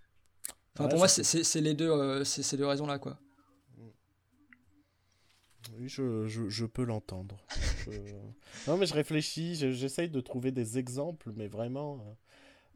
Enfin, 0.76 0.86
ouais, 0.86 0.90
pour 0.90 1.00
moi, 1.00 1.08
c'est 1.08 1.62
les 1.62 1.74
deux 1.74 1.90
euh, 1.90 2.24
ces 2.24 2.58
deux 2.58 2.68
raisons 2.68 2.88
là 2.88 3.00
quoi. 3.00 3.18
Oui, 5.80 5.88
je, 5.88 6.28
je, 6.28 6.50
je 6.50 6.66
peux 6.66 6.84
l'entendre. 6.84 7.38
je... 7.86 7.92
Non, 8.68 8.78
mais 8.78 8.86
je 8.86 8.94
réfléchis, 8.94 9.56
j'essaye 9.56 10.10
de 10.10 10.22
trouver 10.22 10.52
des 10.52 10.78
exemples, 10.78 11.32
mais 11.36 11.48
vraiment. 11.48 12.16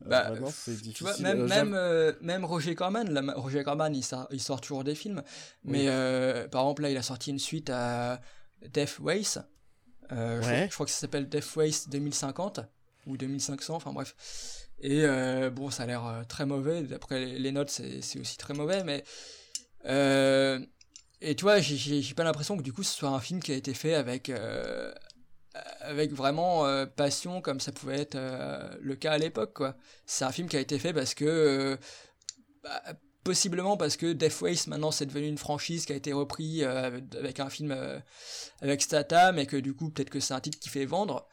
Euh... 0.05 0.09
Bah, 0.09 0.29
vraiment, 0.29 0.51
tu 0.93 1.03
vois, 1.03 1.17
même, 1.19 1.47
même, 1.47 1.73
euh, 1.73 2.13
même 2.21 2.45
Roger 2.45 2.75
Corman, 2.75 3.09
là, 3.09 3.33
Roger 3.35 3.63
Corman, 3.63 3.93
il 3.95 4.03
sort, 4.03 4.27
il 4.31 4.41
sort 4.41 4.61
toujours 4.61 4.83
des 4.83 4.95
films, 4.95 5.23
mais 5.63 5.81
oui. 5.81 5.87
euh, 5.89 6.47
par 6.47 6.61
exemple, 6.61 6.83
là, 6.83 6.91
il 6.91 6.97
a 6.97 7.01
sorti 7.01 7.31
une 7.31 7.39
suite 7.39 7.69
à 7.69 8.21
Death 8.61 8.97
Race. 9.03 9.39
Euh, 10.11 10.39
ouais. 10.39 10.43
je, 10.43 10.47
crois, 10.47 10.65
je, 10.67 10.73
crois 10.73 10.85
que 10.85 10.91
ça 10.91 10.99
s'appelle 10.99 11.27
Death 11.27 11.51
Race 11.55 11.89
2050 11.89 12.61
ou 13.07 13.17
2500, 13.17 13.75
enfin 13.75 13.91
bref. 13.91 14.15
Et 14.79 15.01
euh, 15.03 15.49
bon, 15.49 15.71
ça 15.71 15.83
a 15.83 15.85
l'air 15.87 16.23
très 16.29 16.45
mauvais. 16.45 16.83
D'après 16.83 17.19
les, 17.19 17.39
les, 17.39 17.51
notes, 17.51 17.69
c'est 17.71 18.19
aussi 18.19 18.37
très 18.37 18.53
mauvais, 18.53 18.83
mais. 18.83 19.03
et 21.21 21.35
tu 21.35 21.41
vois, 21.43 21.59
j'ai 21.59 22.13
pas 22.13 22.23
l'impression 22.23 22.55
que 22.55 22.61
du 22.61 22.71
coup, 22.71 22.83
ce 22.83 22.93
soit 22.93 23.09
un 23.09 23.19
film 23.19 23.41
qui 23.41 23.51
a 23.51 23.55
été 23.55 23.73
fait 23.73 23.95
avec 23.95 24.31
avec 25.81 26.11
vraiment 26.11 26.65
euh, 26.65 26.85
passion 26.85 27.41
comme 27.41 27.59
ça 27.59 27.71
pouvait 27.71 27.99
être 27.99 28.15
euh, 28.15 28.67
le 28.81 28.95
cas 28.95 29.13
à 29.13 29.17
l'époque 29.17 29.53
quoi. 29.53 29.75
C'est 30.05 30.25
un 30.25 30.31
film 30.31 30.47
qui 30.47 30.57
a 30.57 30.59
été 30.59 30.79
fait 30.79 30.93
parce 30.93 31.13
que 31.13 31.25
euh, 31.25 31.77
bah, 32.63 32.81
possiblement 33.23 33.77
parce 33.77 33.97
que 33.97 34.13
Death 34.13 34.39
Race 34.41 34.67
maintenant 34.67 34.91
c'est 34.91 35.05
devenu 35.05 35.27
une 35.27 35.37
franchise 35.37 35.85
qui 35.85 35.93
a 35.93 35.95
été 35.95 36.13
repris 36.13 36.63
avec 36.63 37.39
un 37.39 37.49
film 37.49 37.75
avec 38.61 38.81
Statham 38.81 39.37
et 39.37 39.45
que 39.45 39.57
du 39.57 39.73
coup 39.73 39.89
peut-être 39.89 40.09
que 40.09 40.19
c'est 40.19 40.33
un 40.33 40.39
titre 40.39 40.59
qui 40.59 40.69
fait 40.69 40.85
vendre. 40.85 41.27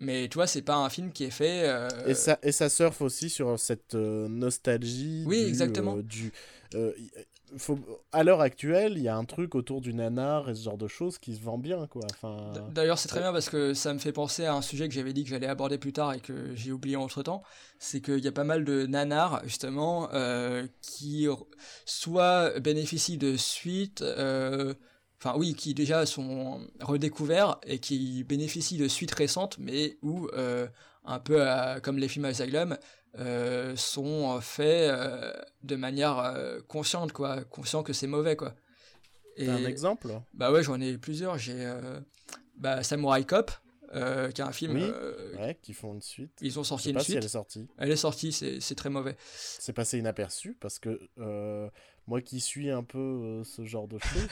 Mais 0.00 0.28
tu 0.28 0.34
vois, 0.34 0.48
c'est 0.48 0.62
pas 0.62 0.74
un 0.74 0.90
film 0.90 1.12
qui 1.12 1.24
est 1.24 1.30
fait. 1.30 1.70
Et 2.06 2.14
ça 2.14 2.38
et 2.42 2.52
ça 2.52 2.68
surfe 2.68 3.00
aussi 3.00 3.30
sur 3.30 3.58
cette 3.60 3.94
nostalgie. 3.94 5.24
Oui, 5.26 5.42
du, 5.42 5.48
exactement. 5.48 5.96
du 5.98 6.32
à 8.12 8.24
l'heure 8.24 8.40
actuelle, 8.40 8.94
il 8.96 9.02
y 9.02 9.08
a 9.08 9.16
un 9.16 9.24
truc 9.24 9.54
autour 9.54 9.80
du 9.80 9.94
nanar 9.94 10.48
et 10.48 10.54
ce 10.54 10.64
genre 10.64 10.78
de 10.78 10.88
choses 10.88 11.18
qui 11.18 11.34
se 11.34 11.42
vend 11.42 11.58
bien, 11.58 11.86
quoi. 11.86 12.02
D'ailleurs, 12.72 12.98
c'est 12.98 13.08
très 13.08 13.20
bien 13.20 13.32
parce 13.32 13.48
que 13.48 13.74
ça 13.74 13.92
me 13.94 13.98
fait 13.98 14.12
penser 14.12 14.44
à 14.44 14.54
un 14.54 14.62
sujet 14.62 14.88
que 14.88 14.94
j'avais 14.94 15.12
dit 15.12 15.24
que 15.24 15.30
j'allais 15.30 15.46
aborder 15.46 15.78
plus 15.78 15.92
tard 15.92 16.12
et 16.12 16.20
que 16.20 16.54
j'ai 16.54 16.72
oublié 16.72 16.96
entre 16.96 17.22
temps. 17.22 17.42
C'est 17.78 18.00
qu'il 18.00 18.20
y 18.20 18.28
a 18.28 18.32
pas 18.32 18.44
mal 18.44 18.64
de 18.64 18.86
nanars, 18.86 19.42
justement, 19.44 20.08
euh, 20.12 20.66
qui 20.80 21.26
soit 21.84 22.58
bénéficient 22.60 23.18
de 23.18 23.36
suites, 23.36 24.02
euh, 24.02 24.74
enfin 25.20 25.34
oui, 25.38 25.54
qui 25.54 25.74
déjà 25.74 26.06
sont 26.06 26.60
redécouverts 26.80 27.58
et 27.66 27.78
qui 27.78 28.24
bénéficient 28.24 28.78
de 28.78 28.88
suites 28.88 29.14
récentes, 29.14 29.58
mais 29.58 29.98
où, 30.02 30.28
euh, 30.34 30.66
un 31.04 31.18
peu 31.18 31.44
comme 31.82 31.98
les 31.98 32.08
films 32.08 32.24
Asylum, 32.24 32.76
euh, 33.18 33.76
sont 33.76 34.40
faits 34.40 34.90
euh, 34.90 35.32
de 35.62 35.76
manière 35.76 36.18
euh, 36.18 36.60
consciente, 36.66 37.12
quoi, 37.12 37.44
conscient 37.44 37.84
que 37.84 37.92
c'est 37.92 38.08
mauvais, 38.08 38.34
quoi. 38.34 38.54
Et, 39.36 39.48
un 39.48 39.64
exemple? 39.64 40.08
Bah 40.32 40.50
ouais, 40.50 40.62
j'en 40.64 40.80
ai 40.80 40.98
plusieurs. 40.98 41.38
J'ai 41.38 41.72
bah, 42.56 42.82
Samurai 42.82 43.24
Cop, 43.24 43.50
qui 43.92 43.98
est 43.98 44.40
un 44.40 44.52
film. 44.52 44.74
Oui, 44.74 44.92
ouais, 45.38 45.58
qui 45.60 45.74
font 45.74 45.94
une 45.94 46.02
suite. 46.02 46.38
Ils 46.40 46.58
ont 46.58 46.64
sorti 46.64 46.90
une 46.90 46.96
pas 46.96 47.02
suite. 47.02 47.14
Si 47.14 47.18
elle 47.18 47.24
est 47.24 47.28
sortie. 47.28 47.68
Elle 47.78 47.90
est 47.90 47.96
sortie, 47.96 48.32
c'est 48.32 48.74
très 48.74 48.90
mauvais. 48.90 49.16
C'est 49.34 49.72
passé 49.72 49.98
inaperçu 49.98 50.56
parce 50.60 50.78
que 50.78 51.00
moi 52.06 52.20
qui 52.20 52.38
suis 52.38 52.70
un 52.70 52.84
peu 52.84 53.42
ce 53.44 53.64
genre 53.64 53.88
de 53.88 53.98
choses, 53.98 54.28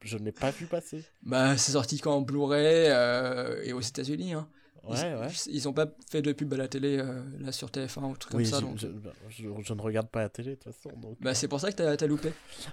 je 0.00 0.16
ne 0.16 0.24
l'ai 0.24 0.32
pas 0.32 0.50
vu 0.50 0.66
passer. 0.66 1.04
Bah, 1.22 1.58
c'est 1.58 1.72
sorti 1.72 2.00
qu'en 2.00 2.22
Blu-ray 2.22 3.66
et 3.66 3.72
aux 3.74 3.80
États-Unis, 3.80 4.34
hein. 4.34 4.48
Ouais, 4.88 5.14
ouais. 5.14 5.28
Ils 5.48 5.68
ont 5.68 5.72
pas 5.72 5.86
fait 6.10 6.22
de 6.22 6.32
pub 6.32 6.52
à 6.54 6.56
la 6.56 6.68
télé 6.68 6.98
euh, 6.98 7.22
là 7.40 7.52
sur 7.52 7.68
TF1 7.68 8.10
ou 8.10 8.16
truc 8.16 8.34
oui, 8.34 8.44
comme 8.44 8.52
ça. 8.52 8.60
Je, 8.60 8.64
donc... 8.64 8.78
je, 8.78 8.86
je, 9.28 9.48
je, 9.62 9.74
ne 9.74 9.80
regarde 9.80 10.08
pas 10.08 10.20
la 10.20 10.28
télé 10.28 10.50
de 10.50 10.54
toute 10.56 10.72
façon. 10.72 10.96
Donc... 10.96 11.16
Bah 11.20 11.34
c'est 11.34 11.48
pour 11.48 11.60
ça 11.60 11.72
que 11.72 11.76
t'as 11.76 11.92
as 11.92 12.06
loupé. 12.06 12.32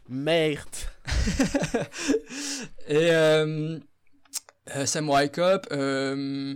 Merde. 0.10 0.68
Et 2.88 3.11
euh, 3.11 3.80
euh, 4.76 4.85
Samurai 4.85 5.30
Cop, 5.30 5.68
il 5.72 5.77
euh, 5.77 6.56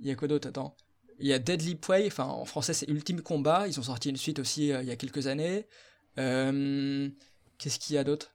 y 0.00 0.10
a 0.10 0.14
quoi 0.14 0.28
d'autre 0.28 0.48
Attends. 0.48 0.76
Il 1.18 1.26
y 1.26 1.32
a 1.32 1.38
Deadly 1.38 1.74
Prey, 1.76 2.06
enfin 2.06 2.24
en 2.24 2.44
français 2.44 2.74
c'est 2.74 2.88
Ultime 2.88 3.22
Combat. 3.22 3.66
Ils 3.68 3.78
ont 3.78 3.84
sorti 3.84 4.10
une 4.10 4.16
suite 4.16 4.38
aussi 4.38 4.68
il 4.68 4.84
y 4.84 4.90
a 4.90 4.96
quelques 4.96 5.26
années. 5.26 5.66
Qu'est-ce 6.16 7.78
qu'il 7.78 7.94
y 7.96 7.98
a 7.98 8.04
d'autre? 8.04 8.32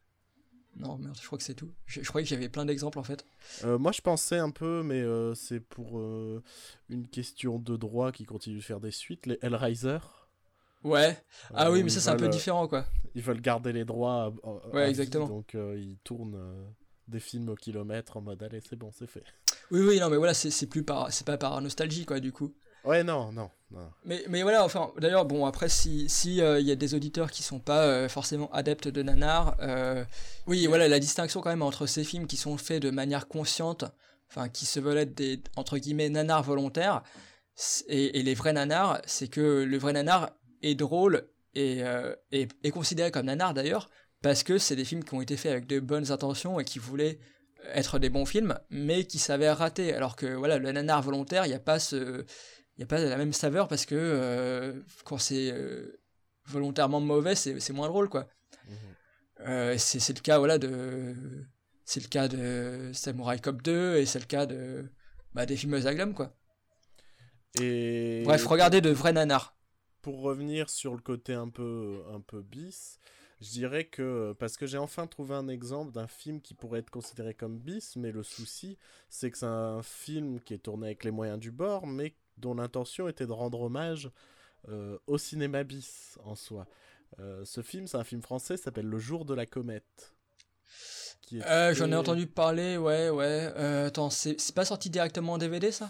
Non, 0.80 0.98
merde, 0.98 1.18
je 1.20 1.26
crois 1.26 1.38
que 1.38 1.44
c'est 1.44 1.56
tout. 1.56 1.72
Je, 1.86 2.02
je, 2.02 2.08
croyais 2.08 2.24
que 2.24 2.30
j'avais 2.30 2.49
plein 2.49 2.66
d'exemples 2.66 2.99
en 2.99 3.04
fait. 3.04 3.26
Euh, 3.64 3.78
moi 3.78 3.91
je 3.91 4.02
pensais 4.02 4.38
un 4.38 4.52
peu, 4.52 4.84
mais 4.84 5.02
euh, 5.02 5.34
c'est 5.34 5.60
pour 5.60 5.99
euh, 5.99 6.44
une 6.90 7.08
question 7.08 7.58
de 7.58 7.76
droit 7.78 8.12
qui 8.12 8.26
continue 8.26 8.58
de 8.58 8.64
faire 8.64 8.80
des 8.80 8.91
suites. 8.91 9.26
Les 9.26 9.40
Hellraiser. 9.41 9.99
Ouais. 10.84 11.18
Ah 11.54 11.72
oui, 11.72 11.84
mais 11.84 11.90
ça 11.90 11.99
c'est 11.99 12.10
un 12.10 12.16
peu 12.16 12.30
différent 12.30 12.68
quoi. 12.68 12.86
Ils 13.16 13.24
veulent 13.24 13.41
garder 13.41 13.74
les 13.74 13.86
droits. 13.86 14.34
À, 14.44 14.48
à 14.48 14.76
ouais, 14.76 14.90
exactement. 14.90 15.26
Vie, 15.26 15.32
donc 15.32 15.54
ils 15.54 15.98
tournent 16.04 16.40
des 17.08 17.20
films 17.20 17.49
au 17.49 17.56
kilomètre 17.56 18.18
en 18.18 18.22
mode 18.22 18.44
allez, 18.44 18.62
c'est 18.62 18.76
bon, 18.76 18.91
c'est 18.94 19.08
fait. 19.08 19.24
Oui, 19.72 19.82
oui, 19.82 19.99
non, 19.99 20.10
mais 20.10 20.18
voilà, 20.18 20.34
c'est 20.34 20.68
plus 20.68 20.84
par. 20.84 21.12
C'est 21.12 21.26
pas 21.26 21.38
par 21.38 21.60
nostalgie 21.62 22.06
quoi, 22.06 22.20
du 22.20 22.32
coup. 22.32 22.54
Ouais, 22.84 23.04
non, 23.04 23.32
non. 23.32 23.49
Mais, 24.06 24.24
mais 24.30 24.44
voilà, 24.44 24.64
enfin, 24.64 24.91
d'ailleurs, 24.98 25.26
bon, 25.26 25.45
après, 25.45 25.68
si 25.68 26.08
si 26.08 26.41
euh, 26.41 26.62
y 26.62 26.72
a 26.72 26.76
des 26.76 26.94
auditeurs 26.95 27.32
qui 27.32 27.44
sont 27.44 27.60
pas 27.60 27.84
euh, 27.84 28.08
forcément 28.08 28.49
adeptes 28.54 28.88
de 28.88 29.04
nanar, 29.04 29.58
euh, 29.62 30.06
oui, 30.45 30.68
voilà, 30.68 30.88
la 30.88 30.99
distinction 30.99 31.41
quand 31.41 31.49
même 31.49 31.62
entre 31.62 31.86
ces 31.86 32.04
films 32.04 32.28
qui 32.28 32.38
sont 32.38 32.58
faits 32.58 32.82
de 32.82 32.90
manière 32.90 33.28
consciente, 33.28 33.84
enfin, 34.30 34.48
qui 34.48 34.66
se 34.66 34.80
veulent 34.80 34.98
être 34.98 35.16
des 35.16 35.41
entre 35.58 35.78
guillemets 35.78 36.10
nanars 36.10 36.44
volontaires, 36.44 37.04
et, 37.88 38.24
les 38.24 38.34
vrais 38.36 38.54
nanars, 38.54 39.02
c'est 39.06 39.28
que 39.28 39.64
le 39.64 39.78
vrai 39.78 39.91
nanar 39.91 40.30
est 40.62 40.76
drôle 40.76 41.28
et 41.56 41.80
est, 42.32 42.48
est 42.64 42.72
considéré 42.72 43.10
comme 43.10 43.26
nanar 43.26 43.56
d'ailleurs 43.56 43.90
parce 44.22 44.44
que 44.44 44.60
c'est 44.60 44.76
des 44.76 44.86
films 44.86 45.04
qui 45.04 45.16
ont 45.16 45.22
été 45.22 45.38
faits 45.38 45.52
avec 45.52 45.68
de 45.68 45.80
bonnes 45.80 46.12
intentions 46.12 46.60
et 46.60 46.66
qui 46.66 46.78
voulaient 46.78 47.20
être 47.74 47.99
des 47.99 48.10
bons 48.10 48.26
films, 48.26 48.58
mais 48.70 49.06
qui 49.06 49.20
s'avèrent 49.20 49.58
ratés. 49.58 49.94
Alors 49.94 50.16
que 50.16 50.28
voilà, 50.28 50.58
le 50.58 50.72
nanar 50.72 51.02
volontaire, 51.02 51.45
il 51.45 51.49
n'y 51.49 51.56
a 51.56 51.60
pas 51.60 51.80
ce 51.80 52.26
il 52.78 52.82
n'y 52.82 52.84
a 52.84 52.88
pas 52.88 52.99
la 52.99 53.18
même 53.18 53.34
saveur 53.34 53.68
parce 53.68 53.88
que 53.88 53.95
euh, 53.95 54.74
quand 55.04 55.18
c'est 55.18 55.52
euh, 55.52 55.99
volontairement 56.45 56.99
mauvais, 56.99 57.34
c'est 57.34 57.72
moins 57.72 57.88
drôle, 57.88 58.08
quoi. 58.08 58.28
Mmh. 58.68 58.74
Euh, 59.48 59.76
c'est 59.80 60.16
le 60.16 60.22
cas, 60.22 60.38
voilà, 60.38 60.60
de. 60.60 61.16
C'est 61.86 62.02
le 62.02 62.08
cas 62.08 62.28
de 62.28 62.91
Samurai 62.94 63.40
Cop 63.40 63.64
2 63.64 63.98
et 63.98 64.06
c'est 64.06 64.20
le 64.20 64.26
cas 64.26 64.45
de. 64.45 64.86
Bah, 65.34 65.48
des 65.48 65.58
films 65.58 65.74
Asylum, 65.74 66.14
quoi. 66.14 66.36
Et... 67.60 68.22
Bref, 68.26 68.45
regardez 68.45 68.82
de 68.82 68.91
vrais 68.91 69.14
nanars. 69.14 69.56
Pour 70.04 70.22
revenir 70.22 70.70
sur 70.70 70.94
le 70.94 71.02
côté 71.02 71.34
un 71.34 71.49
peu, 71.49 72.04
un 72.14 72.22
peu 72.22 72.44
bis, 72.44 72.99
je 73.41 73.49
dirais 73.49 73.86
que. 73.86 74.36
Parce 74.38 74.56
que 74.56 74.68
j'ai 74.68 74.78
enfin 74.78 75.08
trouvé 75.08 75.34
un 75.34 75.48
exemple 75.48 75.94
d'un 75.94 76.08
film 76.08 76.41
qui 76.41 76.54
pourrait 76.54 76.82
être 76.82 76.91
considéré 76.91 77.34
comme 77.34 77.58
bis, 77.58 77.95
mais 77.95 78.12
le 78.12 78.22
souci, 78.22 78.78
c'est 79.10 79.32
que 79.32 79.38
c'est 79.40 79.45
un 79.48 79.82
film 79.82 80.40
qui 80.41 80.54
est 80.54 80.60
tourné 80.60 80.88
avec 80.88 81.04
les 81.04 81.12
moyens 81.12 81.40
du 81.40 81.49
bord, 81.49 81.88
mais 81.88 82.16
dont 82.38 82.53
l'intention 82.53 83.07
était 83.07 83.26
de 83.26 83.31
rendre 83.31 83.61
hommage 83.61 84.09
euh, 84.69 84.97
au 85.07 85.18
cinéma 85.18 85.64
bis 85.64 86.18
en 86.23 86.35
soi. 86.35 86.68
Euh, 87.19 87.43
ce 87.45 87.61
film, 87.61 87.88
c'est 87.88 87.97
un 87.97 88.03
film 88.03 88.22
français, 88.22 88.57
s'appelle 88.57 88.88
Le 88.88 88.99
jour 88.99 89.26
de 89.26 89.34
la 89.34 89.45
comète. 89.45 90.14
Euh, 91.34 91.73
J'en 91.73 91.91
ai 91.91 91.95
entendu 91.95 92.27
parler, 92.27 92.77
ouais, 92.77 93.09
ouais. 93.09 93.51
Euh, 93.57 93.88
attends, 93.88 94.09
c'est 94.09 94.38
pas 94.53 94.65
sorti 94.65 94.89
directement 94.89 95.34
en 95.34 95.38
DVD 95.38 95.72
ça? 95.72 95.89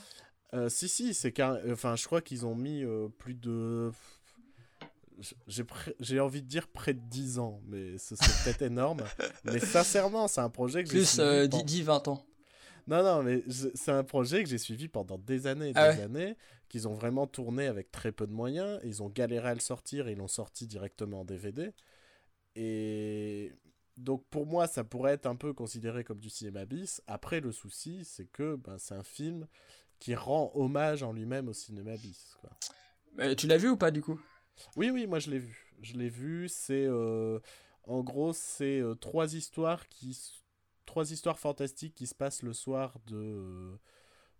Euh, 0.54 0.70
Si, 0.70 0.88
si, 0.88 1.14
c'est 1.14 1.32
car. 1.32 1.58
Enfin, 1.70 1.96
je 1.96 2.06
crois 2.06 2.22
qu'ils 2.22 2.46
ont 2.46 2.56
mis 2.56 2.84
plus 3.18 3.36
de. 3.36 3.92
J'ai 6.00 6.20
envie 6.20 6.44
de 6.44 6.48
dire 6.48 6.68
près 6.68 6.94
de 6.94 7.00
10 7.00 7.40
ans, 7.40 7.60
mais 7.66 7.98
c'est 7.98 8.16
peut-être 8.18 8.62
énorme. 8.62 9.04
Mais 9.44 9.60
sincèrement, 9.60 10.28
c'est 10.28 10.42
un 10.42 10.50
projet 10.50 10.84
que 10.84 10.90
j'ai. 10.90 10.98
Plus 10.98 11.20
10-20 11.20 12.10
ans. 12.10 12.27
Non, 12.88 13.04
non, 13.04 13.22
mais 13.22 13.44
c'est 13.50 13.92
un 13.92 14.04
projet 14.04 14.44
que 14.44 14.50
j'ai 14.50 14.58
suivi 14.58 14.88
pendant 14.88 15.18
des 15.18 15.46
années 15.46 15.70
et 15.70 15.74
des 15.74 15.80
ah 15.80 15.90
ouais. 15.90 16.02
années, 16.02 16.36
qu'ils 16.70 16.88
ont 16.88 16.94
vraiment 16.94 17.28
tourné 17.28 17.68
avec 17.68 17.92
très 17.92 18.12
peu 18.12 18.26
de 18.26 18.32
moyens. 18.32 18.80
Ils 18.84 19.04
ont 19.04 19.10
galéré 19.10 19.50
à 19.50 19.54
le 19.54 19.60
sortir 19.60 20.08
et 20.08 20.14
ils 20.14 20.18
l'ont 20.18 20.28
sorti 20.28 20.68
directement 20.68 21.22
en 21.22 21.26
DVD. 21.26 21.74
et 22.56 23.52
donc 23.98 24.24
pour 24.30 24.46
moi, 24.46 24.68
ça 24.68 24.84
pourrait 24.84 25.14
être 25.14 25.26
un 25.26 25.36
peu 25.36 25.54
considéré 25.54 26.04
comme 26.04 26.20
du 26.20 26.30
cinéma 26.30 26.66
bis. 26.66 27.02
Après, 27.08 27.40
le 27.40 27.52
souci, 27.52 28.06
c'est 28.06 28.28
que 28.28 28.56
ben, 28.56 28.78
c'est 28.78 28.94
un 28.94 29.04
film 29.04 29.48
qui 30.00 30.14
rend 30.14 30.52
hommage 30.54 31.02
en 31.04 31.12
lui-même 31.12 31.50
au 31.50 31.54
cinéma 31.54 31.98
bis. 31.98 32.38
Quoi. 32.40 33.36
tu 33.36 33.48
l'as 33.48 33.58
vu 33.58 33.70
ou 33.70 33.78
pas 33.78 33.90
du 33.90 34.02
coup? 34.02 34.20
Oui, 34.76 34.92
oui, 34.92 35.08
moi 35.08 35.20
je 35.20 35.32
l'ai 35.32 35.40
vu. 35.40 35.74
Je 35.82 35.94
l'ai 35.98 36.10
vu. 36.10 36.48
C'est 36.48 36.86
euh, 36.86 37.40
en 37.84 38.04
gros, 38.04 38.34
c'est 38.34 38.80
euh, 38.80 38.94
trois 38.96 39.34
histoires 39.34 39.88
qui, 39.88 40.18
trois 40.98 41.12
histoires 41.12 41.38
fantastiques 41.38 41.94
qui 41.94 42.08
se 42.08 42.16
passent 42.16 42.42
le 42.42 42.54
soir 42.54 42.96
de 43.06 43.78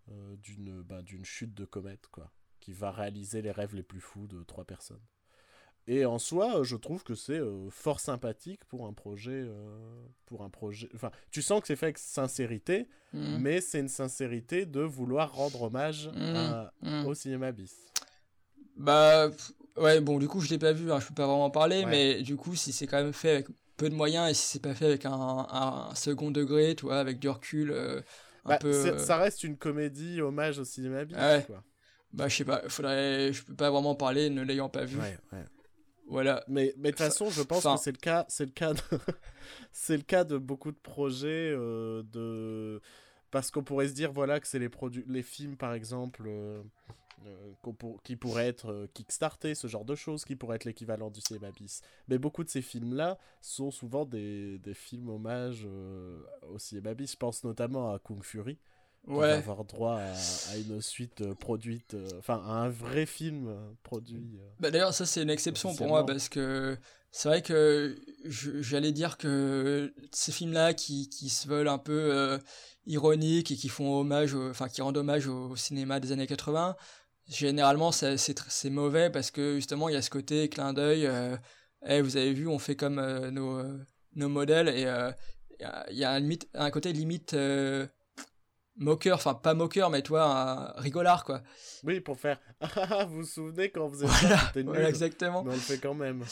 euh, 0.10 0.36
d'une 0.38 0.82
ben, 0.82 1.04
d'une 1.04 1.24
chute 1.24 1.54
de 1.54 1.66
comète, 1.66 2.08
quoi, 2.12 2.32
qui 2.60 2.74
va 2.74 2.90
réaliser 2.90 3.44
les 3.44 3.52
rêves 3.52 3.76
les 3.76 3.84
plus 3.84 4.00
fous 4.00 4.26
de 4.26 4.42
trois 4.44 4.66
personnes. 4.66 5.04
Et 5.86 6.04
en 6.06 6.18
soi, 6.18 6.64
je 6.64 6.76
trouve 6.76 7.04
que 7.04 7.14
c'est 7.14 7.40
fort 7.70 8.00
sympathique 8.00 8.66
pour 8.66 8.88
un 8.88 8.94
projet. 8.94 9.48
pour 10.26 10.42
un 10.44 10.50
projet. 10.50 10.90
Enfin, 10.96 11.12
tu 11.30 11.44
sens 11.44 11.62
que 11.62 11.68
c'est 11.68 11.76
fait 11.76 11.86
avec 11.86 12.00
sincérité, 12.00 12.88
Mhm. 13.14 13.38
mais 13.40 13.62
c'est 13.62 13.80
une 13.80 13.88
sincérité 13.88 14.66
de 14.66 14.82
vouloir 14.82 15.34
rendre 15.36 15.62
hommage 15.62 16.08
à- 16.16 16.74
Mhm. 16.82 17.06
au 17.06 17.14
cinéma 17.14 17.52
bis. 17.52 17.76
Bah 18.76 19.30
ouais, 19.78 20.02
bon 20.02 20.18
du 20.18 20.28
coup 20.28 20.40
je 20.42 20.50
l'ai 20.50 20.58
pas 20.58 20.74
vu, 20.74 20.92
hein, 20.92 21.00
je 21.00 21.08
peux 21.08 21.14
pas 21.14 21.28
vraiment 21.28 21.46
en 21.46 21.52
parler, 21.52 21.86
Ouais. 21.86 21.92
mais 21.92 22.22
du 22.24 22.36
coup 22.36 22.56
si 22.56 22.72
c'est 22.74 22.88
quand 22.88 23.02
même 23.04 23.14
fait 23.14 23.30
avec 23.32 23.48
peu 23.78 23.90
de 23.90 23.96
moyens 23.96 24.30
et 24.30 24.34
si 24.34 24.48
c'est 24.48 24.62
pas 24.62 24.74
fait 24.76 24.86
avec 24.86 25.06
un, 25.06 25.12
un 25.50 25.96
second 25.96 26.32
degré, 26.32 26.76
tu 26.76 26.86
vois, 26.86 27.00
avec 27.00 27.20
du 27.20 27.30
recul, 27.30 27.72
euh, 27.72 28.02
un 28.46 28.50
Bah, 28.50 28.58
peu. 28.58 28.68
euh, 28.74 28.98
Ça 28.98 29.18
reste 29.18 29.44
une 29.44 29.58
comédie 29.58 30.22
hommage 30.22 30.60
au 30.60 30.66
cinéma 30.66 31.06
bis. 31.06 31.16
Ouais. 31.16 31.44
quoi. 31.48 31.64
Bah 32.14 32.28
je 32.28 32.36
sais 32.38 32.46
pas, 32.46 32.62
faudrait, 32.70 33.32
je 33.34 33.44
peux 33.44 33.54
pas 33.56 33.70
vraiment 33.70 33.94
parler 33.96 34.30
ne 34.30 34.42
l'ayant 34.42 34.70
pas 34.70 34.86
vu. 34.86 34.98
Ouais, 34.98 35.18
ouais. 35.34 35.44
Voilà. 36.08 36.44
Mais 36.48 36.74
mais 36.78 36.92
de 36.92 36.96
toute 36.98 37.06
façon, 37.06 37.30
je 37.30 37.42
pense 37.42 37.64
que 37.64 37.78
c'est 37.78 37.92
le 37.92 37.98
cas, 37.98 38.26
c'est 38.30 38.46
le 38.46 38.52
cas, 38.52 38.74
de... 38.74 38.80
c'est 39.72 39.98
le 39.98 40.04
cas 40.04 40.24
de 40.24 40.38
beaucoup 40.38 40.72
de 40.72 40.78
projets 40.78 41.52
euh, 41.54 42.02
de 42.04 42.82
parce 43.30 43.52
qu'on 43.52 43.62
pourrait 43.64 43.90
se 43.90 43.94
dire 43.94 44.14
voilà 44.14 44.40
que 44.40 44.48
c'est 44.48 44.58
les 44.60 44.70
produits, 44.70 45.04
les 45.08 45.22
films 45.22 45.58
par 45.58 45.74
exemple 45.74 46.30
euh, 47.26 47.54
pour- 47.78 48.02
qui 48.04 48.16
pourraient 48.16 48.48
être 48.48 48.72
euh, 48.72 48.88
kickstartés, 48.94 49.56
ce 49.56 49.68
genre 49.68 49.86
de 49.86 49.96
choses, 49.96 50.24
qui 50.26 50.36
pourraient 50.36 50.58
être 50.58 50.66
l'équivalent 50.66 51.10
du 51.10 51.20
cinéma 51.22 51.52
bis. 51.52 51.82
Mais 52.08 52.18
beaucoup 52.18 52.44
de 52.44 52.50
ces 52.50 52.62
films-là 52.62 53.18
sont 53.42 53.72
souvent 53.72 54.06
des, 54.06 54.60
des 54.60 54.74
films 54.74 55.10
hommages 55.10 55.64
euh, 55.66 56.20
au 56.50 56.60
cinéma 56.60 56.94
bis. 56.94 57.12
Je 57.14 57.18
pense 57.18 57.44
notamment 57.44 57.94
à 57.94 58.00
Kung 58.00 58.24
Fury. 58.24 58.60
Ouais. 59.06 59.30
va 59.30 59.36
avoir 59.38 59.64
droit 59.64 60.00
à, 60.00 60.12
à 60.52 60.58
une 60.58 60.82
suite 60.82 61.22
euh, 61.22 61.34
produite, 61.34 61.96
enfin 62.20 62.42
à 62.46 62.52
un 62.64 62.70
vrai 62.70 63.06
film 63.06 63.56
produit. 63.82 64.38
Bah 64.60 64.70
d'ailleurs 64.70 64.94
ça 64.94 65.06
c'est 65.06 65.22
une 65.24 65.30
exception 65.30 65.74
pour 65.74 65.88
moi 65.88 66.06
parce 66.06 66.28
que 66.28 66.78
c'est 67.12 67.30
vrai 67.30 67.42
que 67.42 67.96
j'allais 68.26 68.92
dire 68.92 69.18
que 69.18 69.94
ces 70.12 70.34
films-là 70.34 70.74
qui, 70.74 71.08
qui 71.08 71.30
se 71.30 71.48
veulent 71.48 71.70
un 71.70 71.78
peu 71.78 72.38
ironiques 72.86 73.52
et 73.52 73.56
qui 73.56 73.70
font 73.70 73.98
hommage, 74.00 74.36
enfin 74.36 74.68
qui 74.68 74.82
rendent 74.82 74.98
hommage 74.98 75.28
au 75.28 75.56
cinéma 75.56 76.02
des 76.02 76.12
années 76.12 76.28
80, 76.28 76.76
généralement 77.28 77.92
c'est 77.92 78.70
mauvais 78.70 79.10
parce 79.10 79.32
que 79.32 79.56
justement 79.56 79.90
il 79.90 79.94
y 79.94 79.98
a 79.98 80.02
ce 80.02 80.10
côté 80.10 80.50
clin 80.50 80.74
d'œil. 80.74 81.06
euh, 81.06 81.36
Eh, 81.86 82.02
vous 82.02 82.18
avez 82.18 82.34
vu 82.34 82.48
on 82.48 82.60
fait 82.60 82.76
comme 82.76 83.00
euh, 83.00 83.32
nos 83.32 83.58
euh, 83.58 83.78
nos 84.16 84.30
modèles 84.30 84.70
et 84.70 84.82
il 85.90 85.98
y 85.98 86.04
a, 86.04 86.12
un, 86.12 86.20
limite, 86.20 86.48
un 86.54 86.70
côté 86.70 86.94
limite 86.94 87.36
moqueur, 88.76 89.16
enfin 89.16 89.34
pas 89.34 89.54
moqueur 89.54 89.90
mais 89.90 90.02
toi 90.02 90.24
un 90.24 90.82
rigolard 90.82 91.24
quoi. 91.24 91.42
Oui, 91.84 92.00
pour 92.00 92.20
faire 92.20 92.40
Ah, 92.62 93.06
vous 93.06 93.18
vous 93.18 93.26
souvenez 93.26 93.70
quand 93.70 93.88
vous 93.88 94.04
êtes 94.04 94.10
Voilà, 94.10 94.38
ça, 94.38 94.52
voilà, 94.64 94.90
exactement. 94.90 95.44
Mais 95.44 95.52
on 95.52 95.54
le 95.54 95.60
fait 95.60 95.78
quand 95.80 95.94
même. 95.94 96.24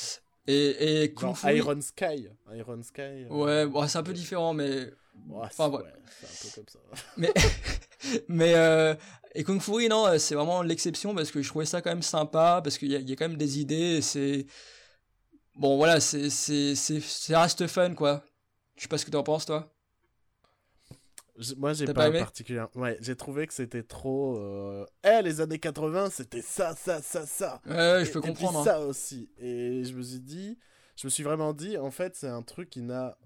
Et, 0.48 1.04
et 1.04 1.14
Kung 1.14 1.36
Genre 1.36 1.38
Fu, 1.40 1.58
Iron 1.58 1.82
Sky. 1.82 2.30
Iron 2.54 2.84
Sky. 2.84 3.26
Ouais, 3.30 3.66
bon, 3.66 3.88
c'est 3.88 3.98
un 3.98 4.04
peu 4.04 4.14
différent, 4.14 4.54
mais. 4.54 4.92
Enfin, 5.32 5.70
ouais. 5.70 5.78
ouais, 5.78 5.94
c'est 6.08 6.48
un 6.48 6.52
peu 6.52 6.56
comme 6.56 6.70
ça. 6.70 7.04
Mais, 7.18 7.34
mais 8.28 8.54
euh, 8.56 8.94
et 9.36 9.44
Kung 9.44 9.62
Fury, 9.62 9.90
non, 9.90 10.08
euh, 10.08 10.18
c'est 10.18 10.36
vraiment 10.36 10.62
l'exception 10.64 11.14
parce 11.16 11.32
que 11.32 11.42
je 11.42 11.50
trouvais 11.50 11.66
ça 11.66 11.82
quand 11.82 11.92
même 11.92 12.02
sympa, 12.02 12.62
parce 12.64 12.78
qu'il 12.78 12.92
y, 12.92 12.96
a- 12.96 13.00
il 13.00 13.10
y 13.10 13.14
a 13.14 13.16
quand 13.16 13.28
même 13.30 13.38
des 13.38 13.60
idées, 13.60 14.02
c'est. 14.02 14.46
Bon, 15.56 15.78
voilà, 15.78 16.00
c'est, 16.00 16.30
c'est, 16.30 16.76
c'est, 16.76 17.00
ça 17.00 17.42
reste 17.42 17.68
fun, 17.68 17.94
quoi. 17.94 18.24
Je 18.76 18.84
sais 18.84 18.88
pas 18.90 18.98
ce 18.98 19.06
que 19.06 19.12
t'en 19.12 19.24
penses, 19.24 19.46
toi. 19.46 19.72
Moi, 21.58 21.74
j'ai 21.74 21.86
pas, 21.86 21.94
pas 21.94 22.08
aimé? 22.08 22.20
particulièrement. 22.20 22.70
Ouais, 22.76 22.98
j'ai 23.02 23.16
trouvé 23.16 23.46
que 23.46 23.54
c'était 23.54 23.84
trop. 23.84 24.38
euh, 24.38 24.86
Eh, 25.04 25.22
les 25.22 25.42
années 25.42 25.60
80, 25.60 26.10
c'était 26.10 26.42
ça, 26.42 26.74
ça, 26.76 27.02
ça, 27.02 27.26
ça. 27.26 27.62
Ouais, 27.66 27.74
ouais, 27.76 28.06
je 28.06 28.12
peux 28.12 28.20
et 28.20 28.22
puis 28.22 28.34
comprendre, 28.34 28.60
hein. 28.60 28.64
ça 28.64 28.80
aussi. 28.82 29.30
Et 29.38 29.84
je 29.84 29.94
me 29.94 30.02
suis 30.02 30.20
dit. 30.20 30.58
Je 30.96 31.08
me 31.08 31.10
suis 31.10 31.24
vraiment 31.24 31.52
dit, 31.52 31.78
en 31.78 31.92
fait, 31.92 32.16
c'est 32.16 32.30
un 32.30 32.42
truc 32.42 32.70
qui 32.70 32.82
n'a 32.82 33.18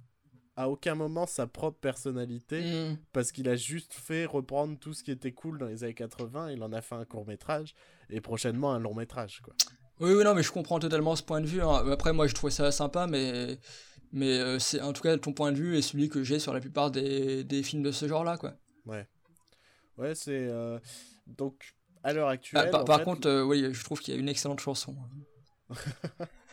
à 0.59 0.67
aucun 0.69 0.93
moment 0.93 1.25
sa 1.25 1.47
propre 1.47 1.79
personnalité. 1.79 2.61
Mm. 2.91 2.97
Parce 3.13 3.31
qu'il 3.31 3.47
a 3.47 3.55
juste 3.55 3.93
fait 3.93 4.25
reprendre 4.25 4.77
tout 4.77 4.93
ce 4.93 5.03
qui 5.03 5.11
était 5.11 5.31
cool 5.31 5.57
dans 5.57 5.67
les 5.67 5.83
années 5.85 5.93
80. 5.93 6.51
Il 6.51 6.61
en 6.63 6.73
a 6.73 6.81
fait 6.81 6.95
un 6.95 7.05
court-métrage. 7.05 7.73
Et 8.09 8.19
prochainement, 8.19 8.73
un 8.73 8.79
long-métrage, 8.79 9.39
quoi. 9.41 9.53
Oui, 10.01 10.11
oui, 10.13 10.23
non, 10.23 10.33
mais 10.35 10.43
je 10.43 10.51
comprends 10.51 10.79
totalement 10.79 11.15
ce 11.15 11.23
point 11.23 11.39
de 11.41 11.45
vue. 11.45 11.61
hein. 11.61 11.89
Après, 11.91 12.11
moi, 12.13 12.27
je 12.27 12.33
trouvais 12.33 12.51
ça 12.51 12.71
sympa, 12.71 13.07
mais, 13.07 13.57
mais 14.11 14.37
euh, 14.39 14.59
c'est 14.59 14.81
en 14.81 14.91
tout 14.93 15.01
cas 15.01 15.17
ton 15.17 15.31
point 15.33 15.51
de 15.51 15.57
vue 15.57 15.77
et 15.77 15.81
celui 15.81 16.09
que 16.09 16.23
j'ai 16.23 16.39
sur 16.39 16.53
la 16.53 16.59
plupart 16.59 16.91
des, 16.91 17.43
des 17.43 17.63
films 17.63 17.83
de 17.83 17.91
ce 17.91 18.07
genre-là, 18.07 18.37
quoi. 18.37 18.53
Ouais. 18.85 19.07
Ouais, 19.97 20.15
c'est. 20.15 20.31
euh, 20.49 20.79
Donc, 21.27 21.73
à 22.03 22.11
l'heure 22.13 22.27
Ah, 22.27 22.31
actuelle. 22.31 22.69
par 22.71 22.81
en 22.81 22.85
par 22.85 22.97
fait, 22.99 23.03
contre, 23.05 23.27
euh, 23.29 23.43
oui, 23.43 23.73
je 23.73 23.83
trouve 23.83 23.99
qu'il 24.01 24.13
y 24.13 24.17
a 24.17 24.19
une 24.19 24.29
excellente 24.29 24.59
chanson. 24.61 24.95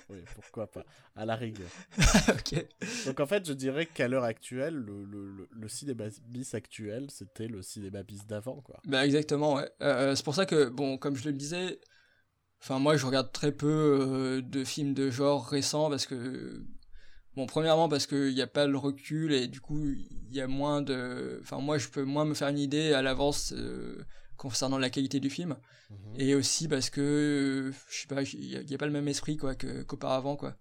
oui, 0.08 0.18
pourquoi 0.34 0.70
pas. 0.70 0.84
À 1.14 1.24
la 1.26 1.36
rigueur. 1.36 1.68
Donc, 3.06 3.20
en 3.20 3.26
fait, 3.26 3.46
je 3.46 3.52
dirais 3.52 3.86
qu'à 3.86 4.08
l'heure 4.08 4.24
actuelle, 4.24 4.74
le, 4.74 5.04
le, 5.04 5.30
le, 5.32 5.48
le 5.50 5.68
cinéma 5.68 6.04
bis 6.28 6.54
actuel, 6.54 7.10
c'était 7.10 7.48
le 7.48 7.62
cinéma 7.62 8.02
bis 8.02 8.26
d'avant, 8.26 8.60
quoi. 8.60 8.80
Bah 8.86 9.04
exactement, 9.04 9.54
ouais. 9.54 9.68
Euh, 9.82 10.14
c'est 10.14 10.24
pour 10.24 10.34
ça 10.34 10.46
que, 10.46 10.68
bon, 10.68 10.96
comme 10.98 11.16
je 11.16 11.24
le 11.24 11.32
disais, 11.32 11.80
enfin 12.62 12.78
moi 12.78 12.96
je 12.96 13.06
regarde 13.06 13.32
très 13.32 13.52
peu 13.52 13.66
euh, 13.68 14.42
de 14.42 14.64
films 14.64 14.94
de 14.94 15.10
genre 15.10 15.46
récents 15.46 15.90
parce 15.90 16.06
que, 16.06 16.64
bon, 17.34 17.46
premièrement 17.46 17.88
parce 17.88 18.06
qu'il 18.06 18.34
n'y 18.34 18.42
a 18.42 18.46
pas 18.46 18.66
le 18.66 18.76
recul 18.78 19.32
et 19.32 19.46
du 19.48 19.60
coup 19.60 19.84
il 19.88 20.34
y 20.34 20.40
a 20.40 20.46
moins 20.46 20.82
de, 20.82 21.38
enfin 21.42 21.58
moi 21.58 21.78
je 21.78 21.88
peux 21.88 22.04
moins 22.04 22.24
me 22.24 22.34
faire 22.34 22.48
une 22.48 22.58
idée 22.58 22.92
à 22.92 23.02
l'avance 23.02 23.52
euh, 23.56 24.04
concernant 24.36 24.78
la 24.78 24.90
qualité 24.90 25.20
du 25.20 25.30
film. 25.30 25.56
Et 26.16 26.34
aussi 26.34 26.68
parce 26.68 26.90
que, 26.90 27.00
euh, 27.00 27.72
je 27.88 28.00
sais 28.00 28.06
pas, 28.06 28.22
il 28.22 28.64
n'y 28.66 28.74
a, 28.74 28.78
pas 28.78 28.86
le 28.86 28.92
même 28.92 29.08
esprit 29.08 29.36
quoi 29.36 29.54
qu'auparavant 29.54 30.36
quoi. 30.36 30.54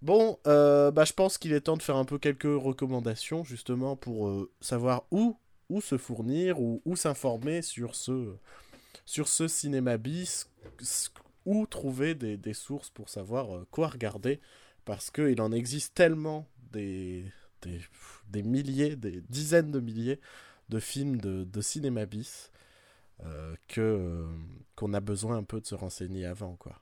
Bon, 0.00 0.38
euh, 0.48 0.90
bah, 0.90 1.04
je 1.04 1.12
pense 1.12 1.38
qu'il 1.38 1.52
est 1.52 1.60
temps 1.60 1.76
de 1.76 1.82
faire 1.82 1.96
un 1.96 2.04
peu 2.04 2.18
quelques 2.18 2.42
recommandations, 2.42 3.44
justement, 3.44 3.94
pour 3.94 4.26
euh, 4.26 4.50
savoir 4.60 5.04
où, 5.12 5.36
où 5.68 5.80
se 5.80 5.96
fournir 5.96 6.60
ou 6.60 6.82
où 6.84 6.96
s'informer 6.96 7.62
sur 7.62 7.94
ce, 7.94 8.34
sur 9.06 9.28
ce 9.28 9.46
cinéma 9.46 9.98
bis, 9.98 10.50
où 11.46 11.66
trouver 11.66 12.16
des, 12.16 12.36
des 12.36 12.54
sources 12.54 12.90
pour 12.90 13.08
savoir 13.08 13.64
quoi 13.70 13.88
regarder, 13.88 14.40
parce 14.84 15.12
qu'il 15.12 15.40
en 15.40 15.52
existe 15.52 15.94
tellement 15.94 16.48
des, 16.72 17.24
des, 17.62 17.80
des 18.28 18.42
milliers, 18.42 18.96
des 18.96 19.22
dizaines 19.28 19.70
de 19.70 19.78
milliers 19.78 20.18
de 20.68 20.80
films 20.80 21.20
de, 21.20 21.44
de 21.44 21.60
cinéma 21.60 22.06
bis 22.06 22.51
que 23.68 23.80
euh, 23.80 24.26
qu'on 24.74 24.94
a 24.94 25.00
besoin 25.00 25.36
un 25.36 25.44
peu 25.44 25.60
de 25.60 25.66
se 25.66 25.74
renseigner 25.74 26.26
avant, 26.26 26.56
quoi. 26.56 26.80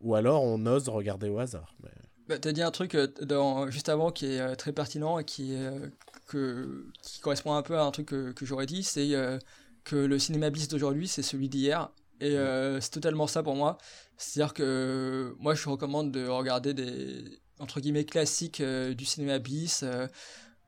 Ou 0.00 0.14
alors 0.14 0.42
on 0.42 0.64
ose 0.66 0.88
regarder 0.88 1.28
au 1.28 1.38
hasard. 1.38 1.74
Mais... 1.82 1.90
Bah, 2.28 2.38
t'as 2.38 2.52
dit 2.52 2.62
un 2.62 2.70
truc 2.70 2.94
euh, 2.94 3.06
dans, 3.22 3.70
juste 3.70 3.88
avant 3.88 4.10
qui 4.10 4.26
est 4.26 4.40
euh, 4.40 4.54
très 4.54 4.72
pertinent 4.72 5.18
et 5.18 5.24
qui, 5.24 5.54
est, 5.54 5.64
euh, 5.64 5.88
que, 6.26 6.86
qui 7.02 7.20
correspond 7.20 7.54
un 7.54 7.62
peu 7.62 7.78
à 7.78 7.84
un 7.84 7.90
truc 7.90 8.08
que, 8.08 8.32
que 8.32 8.44
j'aurais 8.44 8.66
dit, 8.66 8.82
c'est 8.82 9.14
euh, 9.14 9.38
que 9.84 9.96
le 9.96 10.18
cinéma 10.18 10.50
bis 10.50 10.68
d'aujourd'hui, 10.68 11.08
c'est 11.08 11.22
celui 11.22 11.48
d'hier. 11.48 11.90
Et 12.20 12.36
euh, 12.36 12.80
c'est 12.80 12.90
totalement 12.90 13.26
ça 13.26 13.42
pour 13.42 13.54
moi. 13.54 13.78
C'est-à-dire 14.16 14.54
que 14.54 14.62
euh, 14.62 15.34
moi, 15.38 15.54
je 15.54 15.68
recommande 15.68 16.10
de 16.12 16.26
regarder 16.26 16.74
des, 16.74 17.24
entre 17.58 17.80
guillemets, 17.80 18.04
classiques 18.04 18.60
euh, 18.60 18.94
du 18.94 19.04
cinéma 19.04 19.38
bis. 19.38 19.82
euh. 19.82 20.08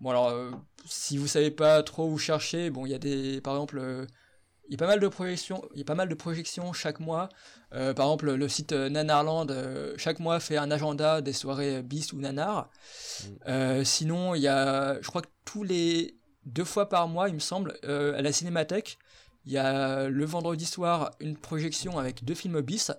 bon, 0.00 0.10
alors, 0.10 0.28
euh, 0.28 0.50
si 0.84 1.18
vous 1.18 1.26
savez 1.26 1.50
pas 1.50 1.82
trop 1.82 2.08
où 2.10 2.18
chercher, 2.18 2.70
bon, 2.70 2.86
il 2.86 2.92
y 2.92 2.94
a 2.94 2.98
des, 2.98 3.40
par 3.40 3.54
exemple, 3.54 3.78
euh, 3.78 4.06
il 4.68 4.72
y 4.72 4.74
a 4.74 4.78
pas 4.78 4.86
mal 4.86 5.00
de 5.00 5.08
projections, 5.08 5.62
il 5.72 5.78
y 5.78 5.82
a 5.82 5.84
pas 5.84 5.94
mal 5.94 6.08
de 6.08 6.14
projections 6.14 6.72
chaque 6.72 7.00
mois. 7.00 7.28
Euh, 7.72 7.94
par 7.94 8.06
exemple, 8.06 8.32
le 8.34 8.48
site 8.48 8.72
euh, 8.72 8.88
Nanarland, 8.88 9.50
euh, 9.50 9.94
chaque 9.96 10.20
mois 10.20 10.40
fait 10.40 10.58
un 10.58 10.70
agenda 10.70 11.22
des 11.22 11.32
soirées 11.32 11.82
bis 11.82 12.12
ou 12.12 12.20
nanar. 12.20 12.70
Euh, 13.46 13.82
sinon, 13.84 14.34
il 14.34 14.42
y 14.42 14.48
a, 14.48 15.00
je 15.00 15.08
crois 15.08 15.22
que 15.22 15.28
tous 15.44 15.62
les 15.62 16.18
deux 16.44 16.64
fois 16.64 16.88
par 16.88 17.08
mois, 17.08 17.28
il 17.28 17.34
me 17.34 17.40
semble, 17.40 17.78
à 17.82 18.22
la 18.22 18.32
Cinémathèque, 18.32 18.98
il 19.44 19.52
y 19.52 19.58
a 19.58 20.08
le 20.08 20.24
vendredi 20.24 20.66
soir 20.66 21.10
une 21.20 21.36
projection 21.36 21.98
avec 21.98 22.24
deux 22.24 22.34
films 22.34 22.60
bis. 22.60 22.92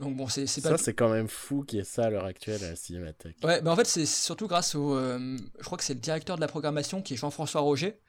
Donc 0.00 0.16
bon, 0.16 0.28
c'est 0.28 0.44
pas 0.62 0.70
Ça, 0.70 0.78
c'est 0.78 0.94
quand 0.94 1.10
même 1.10 1.28
fou 1.28 1.62
qu'il 1.62 1.78
y 1.78 1.82
ait 1.82 1.84
ça 1.84 2.04
à 2.04 2.10
l'heure 2.10 2.24
actuelle 2.24 2.64
à 2.64 2.70
la 2.70 2.76
Cinémathèque. 2.76 3.36
Ouais, 3.44 3.60
mais 3.60 3.68
en 3.68 3.76
fait, 3.76 3.84
c'est 3.86 4.06
surtout 4.06 4.48
grâce 4.48 4.74
au. 4.74 4.96
euh, 4.96 5.36
je 5.58 5.64
crois 5.64 5.76
que 5.76 5.84
c'est 5.84 5.94
le 5.94 6.00
directeur 6.00 6.36
de 6.36 6.40
la 6.40 6.48
programmation 6.48 7.02
qui 7.02 7.14
est 7.14 7.16
Jean-François 7.18 7.60
Roger, 7.60 8.00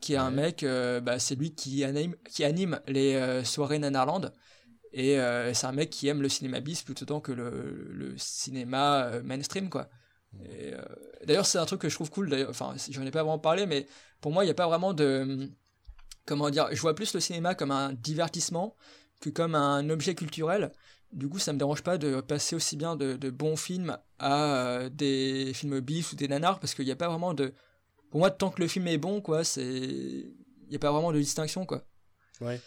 qui 0.00 0.14
est 0.14 0.16
un 0.16 0.30
mec, 0.30 0.62
euh, 0.62 1.00
bah, 1.00 1.18
c'est 1.18 1.34
lui 1.34 1.52
qui 1.54 1.82
anime, 1.82 2.14
qui 2.28 2.44
anime 2.44 2.80
les 2.86 3.14
euh, 3.14 3.42
soirées 3.42 3.80
Nanarland. 3.80 4.32
Et 4.92 5.18
euh, 5.18 5.52
c'est 5.52 5.66
un 5.66 5.72
mec 5.72 5.90
qui 5.90 6.06
aime 6.08 6.22
le 6.22 6.28
cinéma 6.28 6.60
bis 6.60 6.82
plutôt 6.82 7.20
que 7.20 7.32
le, 7.32 7.88
le 7.90 8.14
cinéma 8.16 9.10
mainstream, 9.24 9.68
quoi. 9.68 9.88
D'ailleurs, 11.24 11.46
c'est 11.46 11.58
un 11.58 11.66
truc 11.66 11.80
que 11.80 11.88
je 11.88 11.94
trouve 11.94 12.10
cool. 12.10 12.46
Enfin, 12.48 12.74
j'en 12.90 13.02
ai 13.04 13.10
pas 13.10 13.22
vraiment 13.22 13.38
parlé, 13.38 13.66
mais 13.66 13.86
pour 14.20 14.32
moi, 14.32 14.44
il 14.44 14.46
n'y 14.46 14.52
a 14.52 14.54
pas 14.54 14.68
vraiment 14.68 14.94
de. 14.94 15.50
Comment 16.26 16.50
dire 16.50 16.68
Je 16.70 16.80
vois 16.80 16.94
plus 16.94 17.12
le 17.14 17.20
cinéma 17.20 17.54
comme 17.56 17.72
un 17.72 17.92
divertissement 17.92 18.76
que 19.20 19.30
comme 19.30 19.54
un 19.54 19.88
objet 19.90 20.14
culturel. 20.14 20.72
Du 21.12 21.28
coup, 21.28 21.38
ça 21.38 21.52
me 21.52 21.58
dérange 21.58 21.82
pas 21.82 21.98
de 21.98 22.20
passer 22.20 22.54
aussi 22.54 22.76
bien 22.76 22.94
de, 22.94 23.30
bons 23.30 23.56
films 23.56 23.98
à 24.18 24.54
euh, 24.54 24.88
des 24.88 25.52
films 25.54 25.80
bis 25.80 26.12
ou 26.12 26.16
des 26.16 26.28
nanars, 26.28 26.60
parce 26.60 26.74
qu'il 26.74 26.84
n'y 26.84 26.92
a 26.92 26.96
pas 26.96 27.08
vraiment 27.08 27.34
de. 27.34 27.52
Pour 28.10 28.20
moi, 28.20 28.30
tant 28.30 28.50
que 28.50 28.60
le 28.60 28.68
film 28.68 28.86
est 28.86 28.98
bon, 28.98 29.20
quoi, 29.20 29.42
c'est. 29.42 29.62
Il 29.62 30.68
n'y 30.68 30.76
a 30.76 30.78
pas 30.78 30.92
vraiment 30.92 31.12
de 31.12 31.18
distinction, 31.18 31.66
quoi. 31.66 31.84
Ouais. 32.40 32.60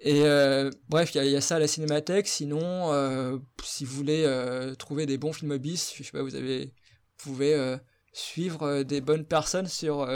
Et 0.00 0.22
euh, 0.24 0.70
bref, 0.88 1.14
il 1.14 1.24
y, 1.24 1.36
a 1.36 1.40
ça 1.40 1.56
à 1.56 1.58
la 1.60 1.68
cinémathèque. 1.68 2.26
Sinon, 2.26 2.92
euh, 2.92 3.38
si 3.62 3.84
vous 3.84 3.94
voulez 3.94 4.72
trouver 4.78 5.06
des 5.06 5.18
bons 5.18 5.32
films 5.32 5.56
bis, 5.58 5.92
je 5.94 6.02
sais 6.02 6.10
pas, 6.10 6.22
vous 6.22 6.34
avez, 6.34 6.66
vous 7.18 7.32
pouvez 7.32 7.76
suivre 8.12 8.82
des 8.82 9.00
bonnes 9.00 9.24
personnes 9.24 9.68
sur 9.68 10.08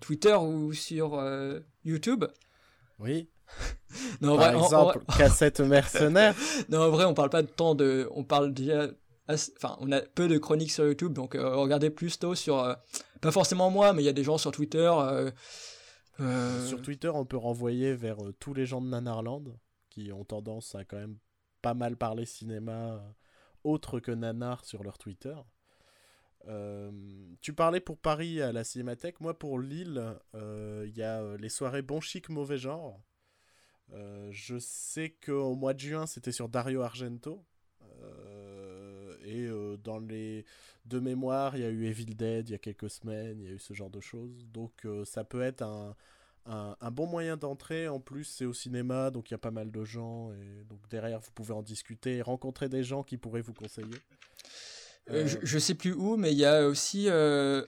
Twitter 0.00 0.34
ou 0.34 0.72
sur 0.72 1.22
YouTube. 1.84 2.24
Oui. 2.98 3.28
Non, 4.20 4.36
Par 4.36 4.54
exemple, 4.54 5.00
cassette 5.16 5.60
mercenaire. 5.60 6.34
non, 6.68 6.82
en 6.82 6.90
vrai, 6.90 7.04
on 7.04 7.14
parle 7.14 7.30
pas 7.30 7.42
de 7.42 7.48
temps 7.48 7.74
de. 7.74 8.08
On 8.12 8.24
parle 8.24 8.52
déjà. 8.52 8.88
Enfin, 9.28 9.76
on 9.80 9.90
a 9.92 10.00
peu 10.00 10.28
de 10.28 10.36
chroniques 10.38 10.72
sur 10.72 10.84
YouTube, 10.84 11.12
donc 11.12 11.34
euh, 11.34 11.56
regardez 11.56 11.90
plus 11.90 12.18
tôt 12.18 12.34
sur. 12.34 12.58
Euh, 12.58 12.74
pas 13.20 13.30
forcément 13.30 13.70
moi, 13.70 13.92
mais 13.92 14.02
il 14.02 14.06
y 14.06 14.10
a 14.10 14.14
des 14.14 14.24
gens 14.24 14.38
sur 14.38 14.52
Twitter. 14.52 14.90
Euh, 16.20 16.66
sur 16.66 16.82
Twitter, 16.82 17.08
on 17.08 17.24
peut 17.24 17.36
renvoyer 17.36 17.94
vers 17.94 18.18
tous 18.38 18.54
les 18.54 18.66
gens 18.66 18.80
de 18.80 18.88
Nanarland 18.88 19.56
qui 19.90 20.12
ont 20.12 20.24
tendance 20.24 20.74
à 20.74 20.84
quand 20.84 20.96
même 20.96 21.16
pas 21.62 21.74
mal 21.74 21.96
parler 21.96 22.26
cinéma 22.26 23.02
autre 23.64 24.00
que 24.00 24.10
Nanar 24.10 24.64
sur 24.64 24.82
leur 24.82 24.98
Twitter. 24.98 25.34
tu 27.40 27.52
parlais 27.52 27.80
pour 27.80 27.98
Paris 27.98 28.42
à 28.42 28.52
la 28.52 28.64
Cinémathèque. 28.64 29.20
Moi, 29.20 29.38
pour 29.38 29.58
Lille, 29.58 30.02
il 30.34 30.96
y 30.96 31.02
a 31.02 31.36
les 31.36 31.48
soirées 31.48 31.82
Bon 31.82 32.00
Chic, 32.00 32.28
Mauvais 32.28 32.58
Genre. 32.58 33.00
Euh, 33.94 34.28
je 34.30 34.58
sais 34.58 35.14
qu'au 35.24 35.54
mois 35.54 35.74
de 35.74 35.80
juin, 35.80 36.06
c'était 36.06 36.32
sur 36.32 36.48
Dario 36.48 36.82
Argento. 36.82 37.44
Euh, 38.02 39.16
et 39.24 39.44
euh, 39.44 39.76
dans 39.76 39.98
les 39.98 40.44
deux 40.84 41.00
mémoires, 41.00 41.56
il 41.56 41.62
y 41.62 41.64
a 41.64 41.68
eu 41.68 41.86
Evil 41.86 42.14
Dead 42.14 42.48
il 42.48 42.52
y 42.52 42.54
a 42.54 42.58
quelques 42.58 42.90
semaines, 42.90 43.40
il 43.40 43.46
y 43.46 43.48
a 43.48 43.52
eu 43.52 43.58
ce 43.58 43.74
genre 43.74 43.90
de 43.90 44.00
choses. 44.00 44.46
Donc 44.52 44.86
ça 45.04 45.24
peut 45.24 45.42
être 45.42 45.62
un, 45.62 45.94
un, 46.46 46.90
bon 46.90 47.06
moyen 47.06 47.36
d'entrée. 47.36 47.88
En 47.88 48.00
plus, 48.00 48.24
c'est 48.24 48.46
au 48.46 48.54
cinéma, 48.54 49.10
donc 49.10 49.30
il 49.30 49.34
y 49.34 49.36
a 49.36 49.38
pas 49.38 49.50
mal 49.50 49.70
de 49.70 49.84
gens. 49.84 50.32
Et 50.32 50.64
donc 50.64 50.80
derrière, 50.88 51.20
vous 51.20 51.30
pouvez 51.32 51.52
en 51.52 51.62
discuter 51.62 52.16
et 52.16 52.22
rencontrer 52.22 52.68
des 52.68 52.84
gens 52.84 53.02
qui 53.02 53.18
pourraient 53.18 53.42
vous 53.42 53.54
conseiller. 53.54 53.98
je, 55.08 55.36
je, 55.42 55.58
sais 55.58 55.74
plus 55.74 55.92
où, 55.92 56.16
mais 56.16 56.32
il 56.32 56.38
y 56.38 56.46
a 56.46 56.66
aussi 56.66 57.08
une, 57.08 57.64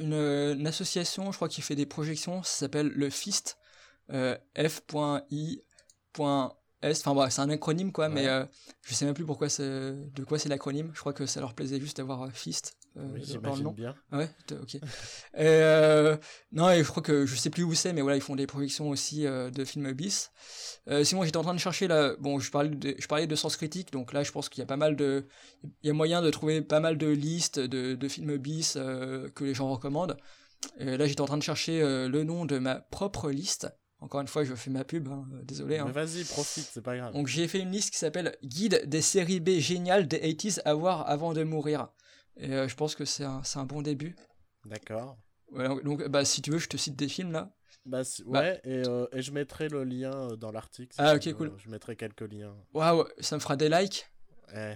une, 0.00 0.14
une, 0.14 0.66
association, 0.66 1.30
je 1.30 1.36
crois, 1.36 1.48
qui 1.48 1.62
fait 1.62 1.76
des 1.76 1.86
projections. 1.86 2.42
Ça 2.42 2.60
s'appelle 2.60 2.88
le 2.88 3.08
Fist. 3.08 3.59
Euh, 4.12 4.36
F.I. 4.56 5.62
Enfin 6.18 6.54
c'est 7.28 7.40
un 7.40 7.50
acronyme 7.50 7.92
quoi, 7.92 8.08
mais 8.08 8.26
euh, 8.26 8.44
je 8.82 8.94
sais 8.94 9.04
même 9.04 9.12
plus 9.12 9.26
pourquoi 9.26 9.48
de 9.48 10.24
quoi 10.26 10.38
c'est 10.38 10.48
l'acronyme. 10.48 10.90
Je 10.94 11.00
crois 11.00 11.12
que 11.12 11.26
ça 11.26 11.40
leur 11.40 11.52
plaisait 11.52 11.78
juste 11.78 11.98
d'avoir 11.98 12.22
euh, 12.22 12.30
Fist 12.30 12.78
dans 12.96 13.54
le 13.54 13.62
nom. 13.62 13.72
bien. 13.72 13.94
Ouais, 14.10 14.30
ok. 14.50 14.76
et, 15.38 16.18
non, 16.52 16.70
et 16.70 16.82
je 16.82 16.88
crois 16.88 17.02
que 17.02 17.26
je 17.26 17.36
sais 17.36 17.50
plus 17.50 17.64
où 17.64 17.74
c'est, 17.74 17.92
mais 17.92 18.00
voilà, 18.00 18.16
ils 18.16 18.22
font 18.22 18.34
des 18.34 18.46
projections 18.46 18.88
aussi 18.88 19.24
de 19.24 19.64
films 19.64 19.92
bis. 19.92 20.30
sinon, 21.02 21.22
j'étais 21.22 21.36
en 21.36 21.42
train 21.42 21.54
de 21.54 21.60
chercher 21.60 21.86
là. 21.86 22.16
Bon, 22.18 22.40
je 22.40 22.50
parlais 22.50 22.70
de, 22.70 22.94
je 22.98 23.06
parlais 23.06 23.26
de 23.26 23.36
sens 23.36 23.56
critique, 23.56 23.92
donc 23.92 24.14
là, 24.14 24.22
je 24.22 24.32
pense 24.32 24.48
qu'il 24.48 24.60
y 24.60 24.64
a 24.64 24.66
pas 24.66 24.78
mal 24.78 24.96
de, 24.96 25.26
il 25.82 25.86
y 25.86 25.90
a 25.90 25.92
moyen 25.92 26.22
de 26.22 26.30
trouver 26.30 26.62
pas 26.62 26.80
mal 26.80 26.96
de 26.96 27.08
listes 27.08 27.60
de, 27.60 27.94
de 27.94 28.08
films 28.08 28.38
bis 28.38 28.72
que 29.34 29.44
les 29.44 29.52
gens 29.52 29.70
recommandent. 29.70 30.16
Et 30.78 30.96
là, 30.96 31.06
j'étais 31.06 31.20
en 31.20 31.26
train 31.26 31.38
de 31.38 31.42
chercher 31.42 31.80
le 31.82 32.24
nom 32.24 32.46
de 32.46 32.58
ma 32.58 32.76
propre 32.76 33.30
liste. 33.30 33.70
Encore 34.00 34.22
une 34.22 34.28
fois, 34.28 34.44
je 34.44 34.54
fais 34.54 34.70
ma 34.70 34.84
pub, 34.84 35.08
hein, 35.08 35.26
euh, 35.34 35.42
désolé. 35.42 35.78
Hein. 35.78 35.84
Mais 35.86 35.92
vas-y, 35.92 36.24
profite, 36.24 36.68
c'est 36.72 36.80
pas 36.80 36.96
grave. 36.96 37.12
Donc 37.12 37.26
j'ai 37.26 37.46
fait 37.48 37.60
une 37.60 37.70
liste 37.70 37.90
qui 37.90 37.98
s'appelle 37.98 38.36
Guide 38.42 38.84
des 38.86 39.02
séries 39.02 39.40
B 39.40 39.58
géniales 39.58 40.08
des 40.08 40.18
80s 40.18 40.60
à 40.64 40.74
voir 40.74 41.08
avant 41.08 41.34
de 41.34 41.42
mourir. 41.42 41.88
Et 42.36 42.52
euh, 42.54 42.66
je 42.66 42.74
pense 42.76 42.94
que 42.94 43.04
c'est 43.04 43.24
un, 43.24 43.42
un, 43.54 43.64
bon 43.64 43.82
début. 43.82 44.16
D'accord. 44.64 45.18
donc 45.84 46.06
bah, 46.08 46.24
si 46.24 46.40
tu 46.40 46.50
veux, 46.50 46.58
je 46.58 46.68
te 46.68 46.78
cite 46.78 46.96
des 46.96 47.08
films 47.08 47.32
là. 47.32 47.52
Bah, 47.84 48.02
bah 48.26 48.40
ouais, 48.40 48.60
et, 48.64 48.82
euh, 48.86 49.06
et, 49.12 49.22
je 49.22 49.32
mettrai 49.32 49.68
le 49.68 49.84
lien 49.84 50.28
dans 50.36 50.50
l'article. 50.50 50.94
ah 50.98 51.14
ok, 51.14 51.32
cool. 51.34 51.52
Je 51.58 51.70
mettrai 51.70 51.96
quelques 51.96 52.20
liens. 52.20 52.54
Waouh, 52.74 53.04
ça 53.20 53.36
me 53.36 53.40
fera 53.40 53.56
des 53.56 53.68
likes. 53.68 54.06
Eh. 54.54 54.74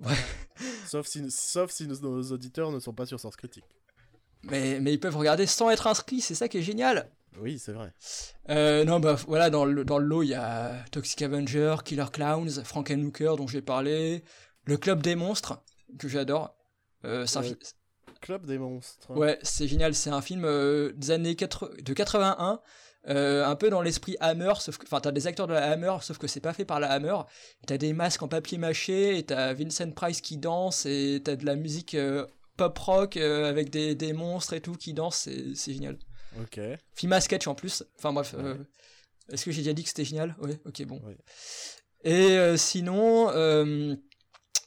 Ouais. 0.00 0.14
sauf, 0.86 1.06
si, 1.06 1.28
sauf 1.30 1.70
si 1.70 1.86
nos, 1.86 2.22
auditeurs 2.32 2.70
ne 2.70 2.78
sont 2.78 2.92
pas 2.92 3.06
sur 3.06 3.18
Sens 3.20 3.36
Critique. 3.36 3.64
Mais, 4.44 4.78
mais 4.80 4.92
ils 4.92 5.00
peuvent 5.00 5.16
regarder 5.16 5.46
sans 5.46 5.70
être 5.70 5.86
inscrits, 5.86 6.20
c'est 6.20 6.34
ça 6.34 6.48
qui 6.48 6.58
est 6.58 6.62
génial. 6.62 7.10
Oui, 7.40 7.58
c'est 7.58 7.72
vrai. 7.72 7.92
Euh, 8.50 8.84
non, 8.84 9.00
bah 9.00 9.16
voilà, 9.26 9.50
dans 9.50 9.64
le, 9.64 9.84
dans 9.84 9.98
le 9.98 10.06
lot, 10.06 10.22
il 10.22 10.30
y 10.30 10.34
a 10.34 10.84
Toxic 10.90 11.22
Avenger, 11.22 11.76
Killer 11.84 12.06
Clowns, 12.12 12.62
Frankenhooker, 12.64 13.34
dont 13.36 13.46
j'ai 13.46 13.62
parlé, 13.62 14.24
le 14.64 14.76
Club 14.76 15.02
des 15.02 15.14
Monstres, 15.14 15.62
que 15.98 16.08
j'adore. 16.08 16.56
Euh, 17.04 17.26
c'est 17.26 17.58
Club 18.20 18.46
des 18.46 18.58
Monstres. 18.58 19.10
Ouais, 19.10 19.38
c'est 19.42 19.68
génial, 19.68 19.94
c'est 19.94 20.10
un 20.10 20.22
film 20.22 20.44
euh, 20.44 20.92
des 20.96 21.10
années 21.10 21.36
4... 21.36 21.82
de 21.82 21.92
81, 21.92 22.60
un 23.08 23.56
peu 23.56 23.70
dans 23.70 23.82
l'esprit 23.82 24.16
Hammer, 24.20 24.54
sauf 24.58 24.78
que, 24.78 24.86
enfin, 24.86 25.00
t'as 25.00 25.12
des 25.12 25.26
acteurs 25.26 25.46
de 25.46 25.52
la 25.52 25.70
Hammer, 25.70 25.96
sauf 26.00 26.18
que 26.18 26.26
c'est 26.26 26.40
pas 26.40 26.52
fait 26.52 26.64
par 26.64 26.80
la 26.80 26.90
Hammer. 26.90 27.16
T'as 27.66 27.76
des 27.76 27.92
masques 27.92 28.22
en 28.22 28.28
papier 28.28 28.58
mâché, 28.58 29.18
et 29.18 29.24
t'as 29.24 29.52
Vincent 29.52 29.90
Price 29.92 30.20
qui 30.20 30.38
danse, 30.38 30.86
et 30.86 31.20
t'as 31.24 31.36
de 31.36 31.44
la 31.44 31.54
musique 31.54 31.96
pop 32.56 32.78
rock 32.78 33.16
avec 33.16 33.70
des, 33.70 33.94
des 33.94 34.12
monstres 34.12 34.54
et 34.54 34.60
tout 34.60 34.74
qui 34.74 34.94
dansent, 34.94 35.28
c'est 35.54 35.72
génial. 35.72 35.98
Ok. 36.40 36.60
Film 36.94 37.12
à 37.12 37.20
sketch 37.20 37.46
en 37.46 37.54
plus. 37.54 37.84
Enfin 37.96 38.12
bref. 38.12 38.34
Euh, 38.36 38.56
est-ce 39.30 39.44
que 39.44 39.50
j'ai 39.50 39.62
déjà 39.62 39.72
dit 39.72 39.82
que 39.82 39.88
c'était 39.88 40.04
génial? 40.04 40.36
Oui, 40.40 40.52
ok, 40.64 40.84
bon. 40.84 41.00
Et 42.04 42.36
euh, 42.36 42.56
sinon, 42.56 43.30
euh, 43.30 43.94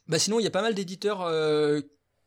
bah 0.07 0.19
sinon, 0.19 0.39
il 0.39 0.43
y 0.43 0.47
a 0.47 0.51
pas 0.51 0.61
mal 0.61 0.73
d'éditeurs. 0.73 1.21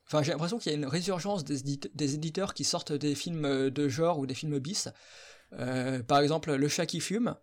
Enfin, 0.07 0.23
j'ai 0.23 0.33
l'impression 0.33 0.59
qu'il 0.59 0.73
y 0.73 0.75
a 0.75 0.79
une 0.79 0.87
résurgence 0.87 1.45
des, 1.45 1.79
des, 1.95 2.15
éditeurs 2.15 2.55
qui 2.55 2.65
sortent 2.65 2.93
des 2.93 3.15
films 3.15 3.71
de 3.71 3.89
genre 3.89 4.19
ou 4.19 4.27
des 4.27 4.35
films 4.35 4.59
bis. 4.59 4.89
par 5.51 6.21
exemple, 6.21 6.55
Le 6.55 6.69
Chat 6.69 6.87
qui 6.87 7.01
fume. 7.01 7.37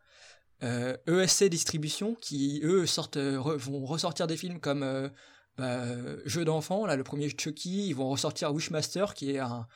ESC 0.62 1.44
e 1.44 1.48
Distribution, 1.48 2.16
qui 2.16 2.62
eux 2.64 2.86
sortent, 2.86 3.18
vont 3.18 3.86
ressortir 3.86 4.28
des 4.28 4.38
films 4.38 4.60
comme 4.60 5.12
bah, 5.58 5.86
Jeux 6.26 6.46
d'enfants, 6.46 6.86
là 6.86 6.96
le 6.96 7.04
premier 7.04 7.30
Chucky, 7.30 7.88
ils 7.88 7.94
vont 7.94 8.10
ressortir 8.10 8.54
Wishmaster, 8.54 9.14
qui 9.14 9.32
est 9.32 9.40
un, 9.40 9.68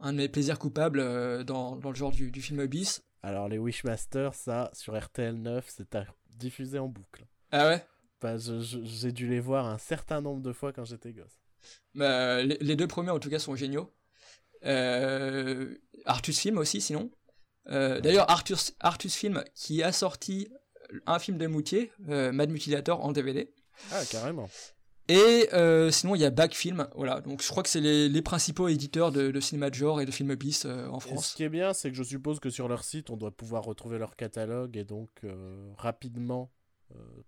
un 0.00 0.12
de 0.12 0.18
mes 0.18 0.28
plaisirs 0.28 0.58
coupables 0.58 1.00
euh, 1.00 1.44
dans, 1.44 1.76
dans, 1.76 1.90
le 1.90 1.96
genre 1.96 2.12
du, 2.12 2.30
du, 2.30 2.42
film 2.42 2.66
bis. 2.66 3.02
Alors 3.22 3.48
les 3.48 3.58
Wishmasters, 3.58 4.34
ça, 4.34 4.70
sur 4.72 4.98
RTL 4.98 5.34
9, 5.34 5.66
c'est 5.68 5.96
diffusé 6.30 6.78
en 6.78 6.88
boucle. 6.88 7.26
Ah 7.50 7.68
ouais? 7.68 7.84
Bah, 8.20 8.36
J'ai 8.36 9.12
dû 9.12 9.28
les 9.28 9.40
voir 9.40 9.66
un 9.66 9.78
certain 9.78 10.20
nombre 10.20 10.42
de 10.42 10.52
fois 10.52 10.72
quand 10.72 10.84
j'étais 10.84 11.12
gosse. 11.12 11.40
Bah, 11.94 12.42
les, 12.42 12.76
deux 12.76 12.86
premiers 12.86 13.10
en 13.10 13.18
tout 13.18 13.30
cas 13.30 13.38
sont 13.38 13.56
géniaux. 13.56 13.92
Euh, 14.64 15.76
Artus 16.04 16.38
Film 16.38 16.58
aussi 16.58 16.80
sinon. 16.80 17.10
Euh, 17.68 18.00
d'ailleurs 18.00 18.30
Artus, 18.30 18.74
Artus 18.80 19.14
Film 19.14 19.44
qui 19.54 19.82
a 19.82 19.92
sorti 19.92 20.48
un 21.06 21.18
film 21.18 21.36
de 21.38 21.46
Moutier, 21.46 21.92
Mad 21.98 22.50
Mutilator 22.50 23.04
en 23.04 23.12
DVD. 23.12 23.52
Ah 23.92 24.02
carrément. 24.10 24.48
Et 25.08 25.48
euh, 25.54 25.90
sinon, 25.90 26.14
il 26.14 26.20
y 26.20 26.24
a 26.26 26.30
Backfilm, 26.30 26.86
voilà. 26.94 27.22
Donc, 27.22 27.42
je 27.42 27.48
crois 27.48 27.62
que 27.62 27.68
c'est 27.70 27.80
les, 27.80 28.10
les, 28.10 28.22
principaux 28.22 28.68
éditeurs 28.68 29.10
de, 29.10 29.30
de, 29.30 29.40
cinéma 29.40 29.70
de 29.70 29.74
genre 29.74 30.02
et 30.02 30.06
de 30.06 30.10
films 30.10 30.34
bis 30.34 30.66
euh, 30.66 30.86
en 30.88 31.00
France. 31.00 31.30
ce 31.30 31.34
qui 31.36 31.44
est 31.44 31.48
bien, 31.48 31.72
c'est 31.72 31.90
que 31.90 31.96
je 31.96 32.02
suppose 32.02 32.40
que 32.40 32.50
sur 32.50 32.68
leur 32.68 32.84
site, 32.84 33.08
on 33.08 33.16
doit 33.16 33.30
pouvoir 33.30 33.64
retrouver 33.64 33.98
leur 33.98 34.16
catalogue 34.16 34.76
et 34.76 34.84
donc 34.84 35.08
euh, 35.24 35.72
rapidement 35.76 36.50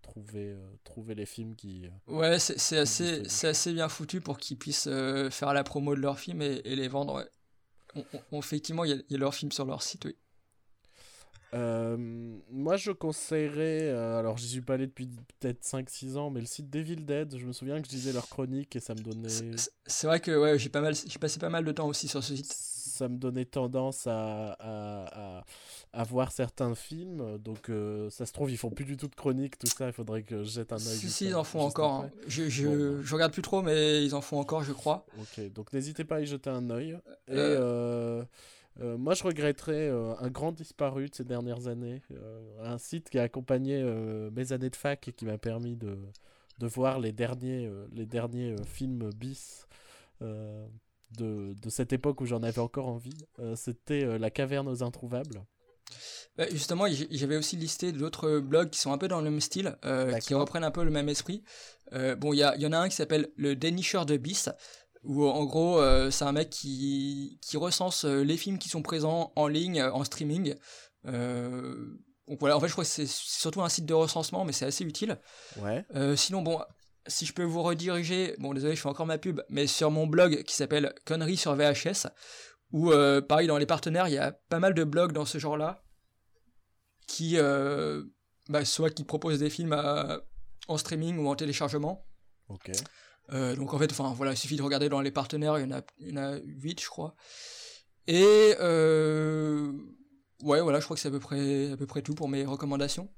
trouver, 0.01 0.57
trouver 0.85 1.15
les 1.15 1.27
films 1.27 1.55
qui. 1.55 1.85
ouais, 2.07 2.39
c'est 2.39 2.79
assez, 2.79 3.47
assez 3.47 3.73
bien 3.75 3.91
foutu 3.91 4.23
pour 4.23 4.39
qu'ils 4.39 4.57
puissent 4.57 4.89
faire 5.31 5.53
la 5.53 5.65
promo 5.65 5.95
de 5.95 6.01
leurs 6.01 6.19
films 6.19 6.41
et, 6.41 6.63
et 6.65 6.77
les 6.77 6.89
vendre. 6.89 7.27
effectivement, 8.33 8.85
il 8.85 8.93
y, 8.93 9.13
y, 9.13 9.17
a 9.17 9.19
leurs 9.19 9.35
films 9.35 9.53
sur 9.53 9.67
leur 9.67 9.83
site, 9.83 10.07
oui. 10.07 10.17
Euh, 11.55 11.97
moi, 12.51 12.77
je 12.77 12.93
conseillerais. 12.93 13.89
Euh, 13.89 14.19
alors, 14.19 14.37
j'y 14.39 14.49
suis 14.49 14.61
pas 14.61 14.75
allé 14.75 14.87
depuis 14.87 15.09
peut-être 15.41 15.63
5-6 15.65 16.17
ans, 16.17 16.31
mais 16.31 16.41
le 16.41 16.47
site 16.47 16.71
Devil 16.71 16.97
Dead, 16.97 17.37
je 17.37 17.47
me 17.47 17.53
souviens 17.53 17.81
que 17.81 17.87
je 17.87 17.91
disais 17.91 18.13
leurs 18.13 18.29
chroniques 18.29 18.77
et 18.77 18.81
ça 18.81 18.95
me 18.95 19.01
donnait. 19.01 19.29
C'est 19.87 20.07
vrai 20.07 20.21
que 20.21 20.37
ouais, 20.37 20.59
j'ai 20.59 20.69
pas 20.69 20.81
mal, 20.81 20.95
j'ai 20.95 21.19
passé 21.19 21.39
pas 21.39 21.49
mal 21.49 21.65
de 21.65 21.73
temps 21.73 21.89
aussi 21.89 22.09
sur 22.09 22.23
ce 22.23 22.37
site. 22.37 22.53
Ça 22.53 23.09
me 23.09 23.17
donnait 23.17 23.47
tendance 23.47 24.07
à, 24.07 24.57
à, 24.61 25.45
à, 25.93 26.05
voir 26.05 26.33
certains 26.33 26.75
films. 26.75 27.39
Donc, 27.39 27.71
euh, 27.71 28.11
ça 28.11 28.27
se 28.27 28.33
trouve, 28.33 28.51
ils 28.51 28.59
font 28.59 28.71
plus 28.71 28.85
du 28.85 28.99
tout 28.99 29.09
de 29.09 29.15
chroniques, 29.15 29.59
tout 29.59 29.67
ça. 29.67 29.87
Il 29.87 29.93
faudrait 29.93 30.23
que 30.23 30.45
je 30.45 30.51
jette 30.51 30.73
un 30.73 30.77
œil. 30.77 30.97
Si, 30.97 31.11
si, 31.11 31.27
ils 31.27 31.35
en 31.35 31.45
font 31.45 31.61
encore. 31.61 31.93
Hein. 31.93 32.11
Je, 32.27 32.49
je, 32.51 33.01
je, 33.03 33.15
regarde 33.15 33.33
plus 33.33 33.43
trop, 33.43 33.63
mais 33.63 34.05
ils 34.05 34.15
en 34.15 34.21
font 34.21 34.39
encore, 34.39 34.63
je 34.65 34.73
crois. 34.73 35.07
Ok, 35.19 35.51
donc 35.53 35.73
n'hésitez 35.73 36.05
pas 36.05 36.17
à 36.17 36.21
y 36.21 36.27
jeter 36.27 36.51
un 36.51 36.69
œil. 36.69 36.99
Et. 37.29 37.35
Euh, 38.79 38.97
moi, 38.97 39.15
je 39.15 39.25
regretterais 39.25 39.89
euh, 39.89 40.15
un 40.19 40.29
grand 40.29 40.53
disparu 40.53 41.09
de 41.09 41.15
ces 41.15 41.25
dernières 41.25 41.67
années. 41.67 42.03
Euh, 42.13 42.41
un 42.63 42.79
site 42.79 43.11
qui 43.11 43.19
a 43.19 43.23
accompagné 43.23 43.83
mes 44.33 44.53
années 44.53 44.71
de 44.71 44.77
fac 44.77 45.09
et 45.09 45.13
qui 45.13 45.25
m'a 45.25 45.39
permis 45.39 45.77
de, 45.77 45.99
de 46.59 46.67
voir 46.67 47.01
les 47.01 47.13
derniers, 47.13 47.71
les 47.93 48.07
derniers 48.07 48.57
films 48.67 49.11
bis 49.15 49.67
de, 50.21 50.69
de, 51.55 51.71
cette 51.71 51.93
époque 51.93 52.21
où 52.21 52.27
j'en 52.27 52.43
avais 52.43 52.61
encore 52.61 52.89
envie. 52.89 53.27
C'était 53.57 54.19
La 54.19 54.31
caverne 54.31 54.69
aux 54.69 54.83
introuvables. 54.83 55.43
Bah, 56.37 56.45
justement, 56.51 56.87
j'avais 57.11 57.37
aussi 57.37 57.57
listé 57.57 57.91
d'autres 57.91 58.39
blogs 58.39 58.71
qui 58.71 58.79
sont 58.79 58.93
un 58.93 58.99
peu 58.99 59.09
dans 59.09 59.19
le 59.19 59.25
même 59.25 59.41
style, 59.41 59.77
qui 60.23 60.35
reprennent 60.35 60.65
un 60.65 60.71
peu 60.71 60.85
le 60.85 60.91
même 60.91 61.09
esprit. 61.09 61.43
bon, 61.93 62.33
il 62.33 62.37
y, 62.37 62.63
y, 62.63 62.67
en 62.67 62.73
a 62.73 62.79
un 62.79 62.89
qui 62.89 62.97
s'appelle 62.97 63.31
Le 63.37 63.57
Dénicheur 63.57 64.07
de 64.07 64.17
bis, 64.17 64.51
où 65.03 65.27
en 65.27 65.45
gros, 65.45 65.81
c'est 66.11 66.25
un 66.25 66.33
mec 66.33 66.51
qui, 66.51 67.39
qui 67.43 67.57
recense 67.57 68.05
les 68.05 68.37
films 68.37 68.59
qui 68.59 68.69
sont 68.69 68.83
présents 68.83 69.33
en 69.35 69.49
ligne, 69.49 69.83
en 69.83 70.05
streaming. 70.05 70.55
donc 71.05 72.39
voilà, 72.39 72.57
en 72.57 72.61
fait, 72.61 72.69
je 72.69 72.73
crois 72.73 72.85
que 72.85 72.91
c'est 72.91 73.09
surtout 73.09 73.63
un 73.63 73.69
site 73.69 73.87
de 73.87 73.95
recensement, 73.95 74.45
mais 74.45 74.53
c'est 74.53 74.67
assez 74.67 74.85
utile. 74.85 75.19
Ouais. 75.59 75.85
sinon, 76.17 76.43
bon, 76.43 76.61
si 77.07 77.27
je 77.27 77.33
peux 77.33 77.45
vous 77.45 77.63
rediriger, 77.63 78.35
bon 78.39 78.55
désolé, 78.55 78.75
je 78.77 78.81
fais 78.81 78.89
encore 78.89 79.07
ma 79.07 79.19
pub, 79.19 79.41
mais 79.49 79.67
sur 79.67 79.91
mon 79.91 80.07
blog 80.07 80.43
qui 80.45 80.55
s'appelle 80.55 80.95
Conneries 81.05 81.37
sur 81.37 81.55
VHS, 81.55 82.09
où 82.73 82.93
euh, 82.93 83.21
pareil 83.21 83.47
dans 83.47 83.59
les 83.59 83.67
partenaires, 83.67 84.09
il 84.09 84.15
y 84.15 84.19
a 84.19 84.33
pas 84.33 84.59
mal 84.59 84.75
de 84.75 84.85
blogs 84.85 85.13
dans 85.13 85.25
ce 85.25 85.39
genre-là, 85.39 85.83
qui 87.07 87.39
euh, 87.39 88.05
bah, 88.49 88.65
soit 88.65 88.91
qui 88.91 89.05
proposent 89.05 89.41
des 89.41 89.51
films 89.51 89.73
en 90.69 90.77
streaming 90.77 91.19
ou 91.19 91.29
en 91.29 91.35
téléchargement. 91.35 92.07
Ok. 92.49 92.71
Euh, 93.33 93.55
donc 93.57 93.75
en 93.75 93.79
fait, 93.79 93.91
enfin 93.93 94.13
voilà, 94.17 94.33
il 94.33 94.37
suffit 94.37 94.57
de 94.57 94.63
regarder 94.63 94.89
dans 94.89 95.01
les 95.01 95.11
partenaires, 95.11 95.59
il 95.59 95.63
y 95.63 95.73
en 95.73 95.79
a, 95.79 95.83
il 96.01 96.11
y 96.11 96.13
en 96.13 96.23
a 96.23 96.39
8 96.45 96.81
je 96.81 96.89
crois. 96.89 97.15
Et 98.07 98.55
ouais, 100.43 100.61
voilà, 100.61 100.81
je 100.81 100.85
crois 100.85 100.97
que 100.97 101.01
c'est 101.01 101.09
à 101.09 101.13
peu 101.13 101.21
près 101.21 101.73
à 101.73 101.77
peu 101.77 101.87
près 101.87 102.03
tout 102.03 102.15
pour 102.15 102.29
mes 102.29 102.45
recommandations. 102.45 103.09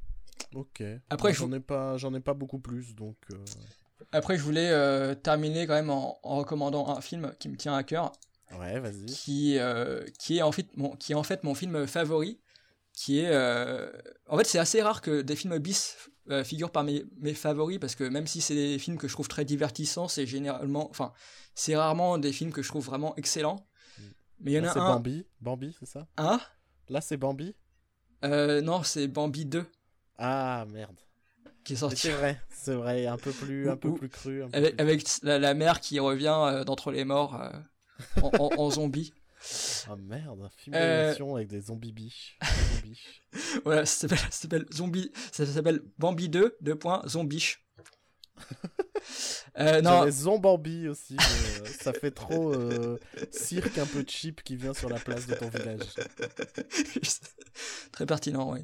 Ok. 0.55 0.83
Après, 1.11 1.33
j'en 1.33 1.53
ai 1.53 1.61
pas, 1.61 1.97
j'en 1.97 2.15
ai 2.15 2.21
pas 2.21 2.35
beaucoup 2.35 2.59
plus, 2.59 2.95
donc. 2.95 3.17
Euh. 3.33 3.37
Après, 4.13 4.37
je 4.37 4.43
voulais 4.43 4.71
euh, 4.71 5.15
terminer 5.15 5.67
quand 5.67 5.75
même 5.75 5.91
en, 5.91 6.19
recommandant 6.23 6.89
un 6.89 7.01
film 7.01 7.33
qui 7.39 7.49
me 7.49 7.57
tient 7.57 7.75
à 7.75 7.83
cœur. 7.83 8.13
Ouais, 8.59 8.81
vas-y. 8.81 9.07
Qui, 9.07 9.59
euh, 9.59 10.05
qui 10.19 10.39
est 10.39 10.43
en 10.43 10.53
fait 10.53 10.67
mon, 10.77 10.91
qui 10.97 11.13
est 11.13 11.15
en 11.15 11.23
fait 11.23 11.45
mon 11.45 11.55
film 11.55 11.87
favori. 11.87 12.39
Qui 12.93 13.21
est, 13.21 13.35
en 14.29 14.37
fait, 14.37 14.45
c'est 14.45 14.59
assez 14.59 14.83
rare 14.83 15.01
que 15.01 15.23
des 15.23 15.35
films 15.35 15.59
bis 15.59 15.97
figurent 16.45 16.71
parmi 16.71 17.05
mes 17.19 17.35
favoris 17.35 17.79
parce 17.79 17.95
que 17.95 18.05
même 18.05 18.27
si 18.27 18.41
c'est 18.41 18.55
des 18.55 18.79
films 18.79 18.99
que 18.99 19.09
je 19.09 19.15
trouve 19.15 19.29
très 19.29 19.45
divertissants, 19.45 20.09
c'est 20.09 20.27
généralement, 20.27 20.89
enfin, 20.91 21.13
c'est 21.55 21.75
rarement 21.75 22.19
des 22.19 22.33
films 22.33 22.53
que 22.53 22.63
je 22.63 22.69
trouve 22.69 22.85
vraiment 22.85 23.17
excellents. 23.17 23.67
Mm. 23.99 24.03
Mais 24.41 24.51
il 24.53 24.55
y 24.55 24.61
en 24.61 24.65
a 24.65 24.69
un. 24.69 24.73
C'est 24.73 24.79
Bambi, 24.81 25.27
Bambi, 25.41 25.77
c'est 25.81 25.87
ça? 25.87 26.07
Hein? 26.19 26.41
Là, 26.89 27.01
c'est 27.01 27.17
Bambi? 27.17 27.55
non, 28.23 28.83
c'est 28.83 29.09
Bambi 29.09 29.47
2. 29.47 29.65
Ah 30.19 30.67
merde. 30.71 31.01
Qui 31.65 31.75
est 31.75 31.77
sorti. 31.77 31.97
C'est 31.97 32.13
vrai, 32.13 32.41
c'est 32.51 32.75
vrai, 32.75 33.07
un 33.07 33.17
peu 33.17 33.31
plus, 33.31 33.69
un 33.69 33.77
peu 33.77 33.95
plus 33.95 34.09
cru. 34.09 34.43
avec, 34.53 35.05
La, 35.23 35.55
mère 35.55 35.81
qui 35.81 36.01
revient 36.01 36.35
euh, 36.37 36.65
d'entre 36.65 36.91
les 36.91 37.05
morts 37.05 37.41
euh, 37.41 37.51
en, 38.23 38.71
zombie. 38.71 39.13
Ah 39.89 39.97
merde, 39.97 40.43
un 40.43 40.51
film 40.51 40.75
d'animation 40.75 41.37
avec 41.37 41.49
des 41.49 41.61
zombies 41.61 41.93
biches. 41.93 42.39
voilà, 43.65 43.87
ça 43.87 44.09
s'appelle 44.31 44.67
Zombie, 44.73 45.11
ça 45.33 45.47
s'appelle 45.47 45.83
Bambi 45.99 46.29
2, 46.29 46.57
2 46.61 46.75
points, 46.77 47.03
zombiche. 47.07 47.65
euh, 49.59 49.81
non. 49.83 50.11
Zombambi 50.11 50.89
aussi, 50.89 51.17
ça 51.81 51.93
fait 51.93 52.11
trop 52.11 52.55
cirque 53.31 53.79
un 53.79 53.87
peu 53.87 54.05
cheap 54.07 54.43
qui 54.43 54.57
vient 54.57 54.75
sur 54.75 54.89
la 54.89 54.99
place 54.99 55.27
de 55.27 55.35
ton 55.35 55.49
village. 55.49 55.81
Très 57.93 58.07
pertinent, 58.07 58.53
oui. 58.53 58.61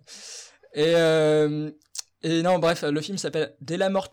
Et, 0.75 0.95
euh, 0.95 1.71
et 2.23 2.43
non, 2.43 2.59
bref, 2.59 2.83
le 2.83 3.01
film 3.01 3.19
s'appelle 3.19 3.55
Della 3.61 3.91
More. 3.91 4.09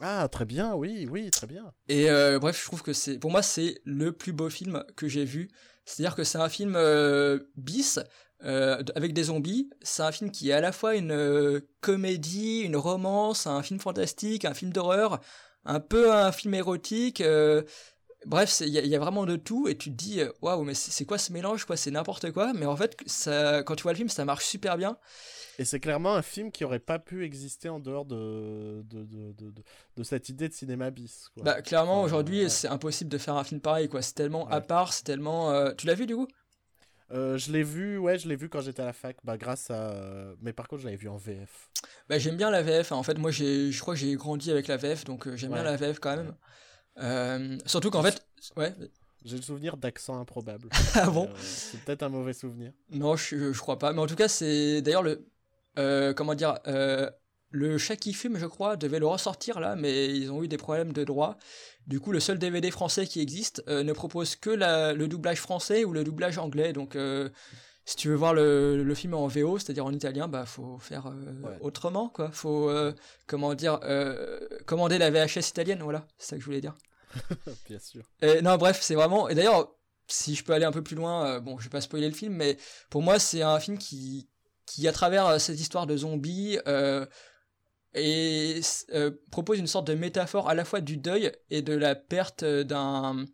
Ah, 0.00 0.28
très 0.30 0.44
bien, 0.44 0.74
oui, 0.74 1.06
oui, 1.10 1.30
très 1.30 1.46
bien. 1.46 1.72
Et 1.88 2.10
euh, 2.10 2.38
bref, 2.38 2.58
je 2.58 2.64
trouve 2.64 2.82
que 2.82 2.92
c'est, 2.92 3.18
pour 3.18 3.30
moi, 3.30 3.42
c'est 3.42 3.80
le 3.84 4.12
plus 4.12 4.32
beau 4.32 4.48
film 4.48 4.82
que 4.96 5.08
j'ai 5.08 5.24
vu. 5.24 5.50
C'est-à-dire 5.84 6.14
que 6.14 6.24
c'est 6.24 6.38
un 6.38 6.48
film 6.48 6.74
euh, 6.76 7.38
bis, 7.56 7.98
avec 8.40 9.12
des 9.12 9.24
zombies. 9.24 9.68
C'est 9.82 10.02
un 10.02 10.12
film 10.12 10.30
qui 10.30 10.50
est 10.50 10.54
à 10.54 10.60
la 10.60 10.72
fois 10.72 10.94
une 10.94 11.60
comédie, 11.80 12.60
une 12.60 12.76
romance, 12.76 13.46
un 13.46 13.62
film 13.62 13.80
fantastique, 13.80 14.44
un 14.44 14.54
film 14.54 14.72
d'horreur, 14.72 15.20
un 15.64 15.80
peu 15.80 16.12
un 16.12 16.32
film 16.32 16.54
érotique. 16.54 17.22
Bref, 18.26 18.60
il 18.60 18.68
y, 18.68 18.94
a 18.94 18.98
vraiment 18.98 19.24
de 19.24 19.36
tout 19.36 19.66
et 19.66 19.76
tu 19.78 19.90
te 19.90 19.96
dis 19.96 20.20
waouh, 20.42 20.62
mais 20.62 20.74
c'est 20.74 21.06
quoi 21.06 21.16
ce 21.16 21.32
mélange 21.32 21.64
quoi 21.64 21.76
C'est 21.76 21.90
n'importe 21.90 22.32
quoi. 22.32 22.52
Mais 22.52 22.66
en 22.66 22.76
fait, 22.76 22.96
ça, 23.06 23.62
quand 23.62 23.76
tu 23.76 23.84
vois 23.84 23.92
le 23.92 23.96
film, 23.96 24.08
ça 24.10 24.26
marche 24.26 24.44
super 24.44 24.76
bien. 24.76 24.98
Et 25.58 25.64
c'est 25.64 25.80
clairement 25.80 26.14
un 26.14 26.22
film 26.22 26.52
qui 26.52 26.64
aurait 26.64 26.78
pas 26.78 26.98
pu 26.98 27.24
exister 27.24 27.68
en 27.68 27.80
dehors 27.80 28.04
de, 28.04 28.82
de, 28.84 29.04
de, 29.04 29.32
de, 29.32 29.52
de 29.96 30.02
cette 30.02 30.28
idée 30.28 30.48
de 30.48 30.54
cinéma 30.54 30.90
bis. 30.90 31.28
Quoi. 31.34 31.44
Bah, 31.44 31.62
clairement, 31.62 32.02
aujourd'hui, 32.02 32.48
c'est 32.48 32.68
impossible 32.68 33.10
de 33.10 33.18
faire 33.18 33.36
un 33.36 33.44
film 33.44 33.60
pareil. 33.60 33.88
quoi. 33.88 34.02
C'est 34.02 34.14
tellement 34.14 34.48
à 34.48 34.60
part, 34.60 34.92
c'est 34.92 35.04
tellement. 35.04 35.50
Euh, 35.50 35.72
tu 35.76 35.86
l'as 35.86 35.94
vu 35.94 36.06
du 36.06 36.16
coup? 36.16 36.28
Euh, 37.12 37.36
je 37.36 37.52
l'ai 37.52 37.62
vu, 37.62 37.98
ouais, 37.98 38.18
je 38.18 38.28
l'ai 38.28 38.36
vu 38.36 38.48
quand 38.48 38.60
j'étais 38.60 38.82
à 38.82 38.86
la 38.86 38.92
fac, 38.92 39.16
bah 39.24 39.36
grâce 39.36 39.70
à. 39.70 40.32
Mais 40.40 40.52
par 40.52 40.68
contre, 40.68 40.82
je 40.82 40.86
l'avais 40.86 40.96
vu 40.96 41.08
en 41.08 41.16
VF. 41.16 41.68
Bah 42.08 42.18
j'aime 42.18 42.36
bien 42.36 42.50
la 42.50 42.62
VF. 42.62 42.92
Hein. 42.92 42.96
En 42.96 43.02
fait, 43.02 43.18
moi, 43.18 43.30
j'ai, 43.30 43.72
je 43.72 43.80
crois 43.80 43.94
que 43.94 44.00
j'ai 44.00 44.14
grandi 44.14 44.50
avec 44.50 44.68
la 44.68 44.76
VF, 44.76 45.04
donc 45.04 45.26
euh, 45.26 45.36
j'aime 45.36 45.52
bien 45.52 45.62
la 45.62 45.76
VF 45.76 45.98
quand 45.98 46.16
même. 46.16 46.34
Euh, 47.00 47.58
surtout 47.66 47.90
qu'en 47.90 48.02
fait, 48.02 48.24
ouais. 48.56 48.74
J'ai 49.24 49.36
le 49.36 49.42
souvenir 49.42 49.76
d'accent 49.76 50.18
improbable. 50.18 50.68
ah 50.94 51.10
bon 51.10 51.28
C'est 51.42 51.80
peut-être 51.82 52.02
un 52.02 52.08
mauvais 52.08 52.32
souvenir. 52.32 52.72
Non, 52.90 53.16
je, 53.16 53.52
je 53.52 53.60
crois 53.60 53.78
pas. 53.78 53.92
Mais 53.92 54.00
en 54.00 54.06
tout 54.06 54.16
cas, 54.16 54.28
c'est 54.28 54.80
d'ailleurs 54.80 55.02
le. 55.02 55.26
Euh, 55.78 56.14
comment 56.14 56.34
dire 56.34 56.58
euh, 56.66 57.08
Le 57.50 57.76
chat 57.76 57.96
qui 57.96 58.14
fume, 58.14 58.38
je 58.38 58.46
crois, 58.46 58.76
devait 58.76 58.98
le 58.98 59.06
ressortir 59.06 59.60
là, 59.60 59.76
mais 59.76 60.06
ils 60.16 60.32
ont 60.32 60.42
eu 60.42 60.48
des 60.48 60.56
problèmes 60.56 60.92
de 60.92 61.04
droit. 61.04 61.36
Du 61.86 62.00
coup, 62.00 62.12
le 62.12 62.20
seul 62.20 62.38
DVD 62.38 62.70
français 62.70 63.06
qui 63.06 63.20
existe 63.20 63.62
ne 63.68 63.92
propose 63.92 64.36
que 64.36 64.50
la, 64.50 64.94
le 64.94 65.06
doublage 65.06 65.40
français 65.40 65.84
ou 65.84 65.92
le 65.92 66.02
doublage 66.02 66.38
anglais. 66.38 66.72
Donc, 66.72 66.96
si 67.84 67.96
tu 67.96 68.08
veux 68.08 68.14
voir 68.14 68.32
le, 68.32 68.82
le 68.82 68.94
film 68.94 69.14
en 69.14 69.26
VO, 69.26 69.58
c'est-à-dire 69.58 69.84
en 69.84 69.92
italien, 69.92 70.28
bah 70.28 70.46
faut 70.46 70.78
faire 70.78 71.12
autrement, 71.60 72.08
quoi. 72.08 72.30
Faut, 72.32 72.70
comment 73.26 73.54
dire, 73.54 73.80
commander 74.66 74.96
la 74.96 75.10
VHS 75.10 75.50
italienne, 75.50 75.80
voilà. 75.82 76.06
C'est 76.16 76.30
ça 76.30 76.36
que 76.36 76.40
je 76.40 76.46
voulais 76.46 76.60
dire. 76.62 76.74
Bien 77.68 77.78
sûr. 77.78 78.04
Et, 78.22 78.42
non, 78.42 78.56
bref, 78.56 78.80
c'est 78.80 78.94
vraiment. 78.94 79.28
Et 79.28 79.34
d'ailleurs, 79.34 79.74
si 80.12 80.34
je 80.34 80.44
peux 80.44 80.52
aller 80.52 80.64
un 80.64 80.72
peu 80.72 80.82
plus 80.82 80.96
loin, 80.96 81.26
euh, 81.26 81.40
bon, 81.40 81.58
je 81.58 81.64
vais 81.64 81.70
pas 81.70 81.80
spoiler 81.80 82.08
le 82.08 82.14
film, 82.14 82.34
mais 82.34 82.56
pour 82.88 83.02
moi, 83.02 83.18
c'est 83.18 83.42
un 83.42 83.58
film 83.60 83.78
qui, 83.78 84.28
qui 84.66 84.86
à 84.88 84.92
travers 84.92 85.26
euh, 85.26 85.38
cette 85.38 85.60
histoire 85.60 85.86
de 85.86 85.96
zombies, 85.96 86.58
euh, 86.66 87.06
et 87.94 88.60
propose 89.32 89.58
une 89.58 89.66
sorte 89.66 89.88
de 89.88 89.94
métaphore 89.94 90.48
à 90.48 90.54
la 90.54 90.64
fois 90.64 90.80
du 90.80 90.96
deuil 90.96 91.32
et 91.50 91.60
de 91.60 91.74
la 91.74 91.96
perte 91.96 92.44
d'un 92.44 93.24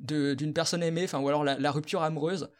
d'une 0.00 0.52
personne 0.52 0.82
aimée, 0.82 1.04
enfin 1.04 1.20
ou 1.20 1.28
alors 1.28 1.44
la, 1.44 1.70
rupture 1.70 2.02
amoureuse. 2.02 2.50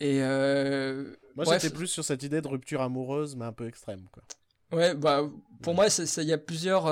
Et 0.00 0.20
moi, 0.20 1.44
j'étais 1.44 1.68
plus 1.68 1.88
sur 1.88 2.02
cette 2.02 2.22
idée 2.22 2.40
de 2.40 2.48
rupture 2.48 2.80
amoureuse, 2.80 3.36
mais 3.36 3.44
un 3.44 3.52
peu 3.52 3.68
extrême, 3.68 4.06
quoi. 4.10 4.22
Ouais, 4.72 4.94
bah 4.94 5.30
pour 5.62 5.74
moi, 5.74 5.88
il 5.88 6.24
y 6.24 6.32
a 6.32 6.38
plusieurs 6.38 6.86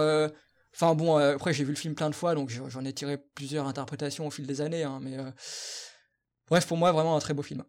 Enfin 0.74 0.94
bon, 0.94 1.18
euh, 1.18 1.36
après 1.36 1.52
j'ai 1.52 1.62
vu 1.62 1.70
le 1.70 1.76
film 1.76 1.94
plein 1.94 2.10
de 2.10 2.14
fois, 2.14 2.34
donc 2.34 2.50
j'en 2.50 2.84
ai 2.84 2.92
tiré 2.92 3.16
plusieurs 3.16 3.66
interprétations 3.66 4.26
au 4.26 4.30
fil 4.30 4.46
des 4.46 4.60
années, 4.60 4.82
hein, 4.82 4.98
mais 5.00 5.16
euh, 5.18 5.30
bref, 6.48 6.66
pour 6.66 6.76
moi 6.76 6.90
vraiment 6.90 7.16
un 7.16 7.20
très 7.20 7.32
beau 7.32 7.42
film. 7.42 7.64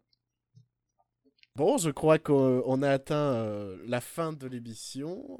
Bon, 1.54 1.78
je 1.78 1.90
crois 1.90 2.18
qu'on 2.18 2.82
a 2.82 2.90
atteint 2.90 3.14
euh, 3.14 3.78
la 3.86 4.00
fin 4.00 4.32
de 4.32 4.46
l'émission. 4.46 5.38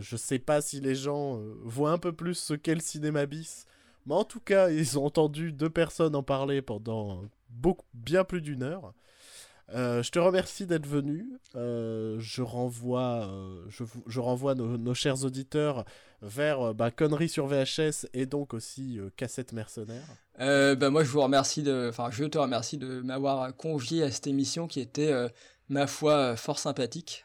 je 0.00 0.16
sais 0.16 0.38
pas 0.38 0.60
si 0.60 0.80
les 0.80 0.94
gens 0.94 1.40
voient 1.64 1.90
un 1.90 1.98
peu 1.98 2.12
plus 2.12 2.34
ce 2.34 2.54
qu'est 2.54 2.74
le 2.74 2.80
cinéma 2.80 3.26
bis, 3.26 3.66
mais 4.06 4.14
en 4.14 4.24
tout 4.24 4.40
cas, 4.40 4.70
ils 4.70 4.98
ont 4.98 5.04
entendu 5.04 5.52
deux 5.52 5.70
personnes 5.70 6.14
en 6.14 6.22
parler 6.22 6.62
pendant 6.62 7.24
beaucoup, 7.50 7.86
bien 7.94 8.22
plus 8.24 8.40
d'une 8.40 8.62
heure. 8.62 8.94
Euh, 9.74 10.02
je 10.02 10.10
te 10.10 10.18
remercie 10.18 10.66
d'être 10.66 10.86
venu. 10.86 11.26
Euh, 11.54 12.16
je 12.18 12.42
renvoie, 12.42 13.28
euh, 13.28 13.64
je, 14.06 14.20
renvoie 14.20 14.54
nos, 14.54 14.94
chers 14.94 15.24
auditeurs 15.24 15.84
vers 16.20 16.74
bah, 16.74 16.90
Conneries 16.90 17.28
sur 17.28 17.46
VHS 17.46 18.06
et 18.12 18.26
donc 18.26 18.54
aussi 18.54 18.98
Cassette 19.16 19.52
Mercenaire. 19.52 20.06
bah, 20.38 20.90
moi, 20.90 21.04
je 21.04 21.10
vous 21.10 21.22
remercie 21.22 21.62
de, 21.62 21.88
enfin, 21.88 22.10
je 22.10 22.24
te 22.24 22.38
remercie 22.38 22.78
de 22.78 23.00
m'avoir 23.00 23.54
convié 23.56 24.02
à 24.02 24.10
cette 24.10 24.26
émission 24.26 24.66
qui 24.66 24.80
était, 24.80 25.12
ma 25.68 25.86
foi, 25.86 26.36
fort 26.36 26.58
sympathique. 26.58 27.24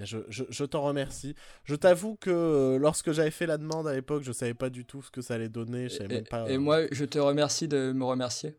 Je, 0.00 0.18
je, 0.28 0.64
t'en 0.64 0.82
remercie. 0.82 1.34
Je 1.64 1.74
t'avoue 1.74 2.14
que 2.14 2.76
lorsque 2.80 3.10
j'avais 3.10 3.32
fait 3.32 3.46
la 3.46 3.58
demande 3.58 3.88
à 3.88 3.94
l'époque, 3.94 4.22
je 4.22 4.30
savais 4.30 4.54
pas 4.54 4.70
du 4.70 4.84
tout 4.84 5.02
ce 5.02 5.10
que 5.10 5.20
ça 5.20 5.34
allait 5.34 5.48
donner. 5.48 5.88
Je 5.88 6.02
et, 6.04 6.22
pas, 6.22 6.48
et 6.48 6.56
moi, 6.56 6.82
je 6.92 7.04
te 7.04 7.18
remercie 7.18 7.66
de 7.66 7.90
me 7.90 8.04
remercier. 8.04 8.56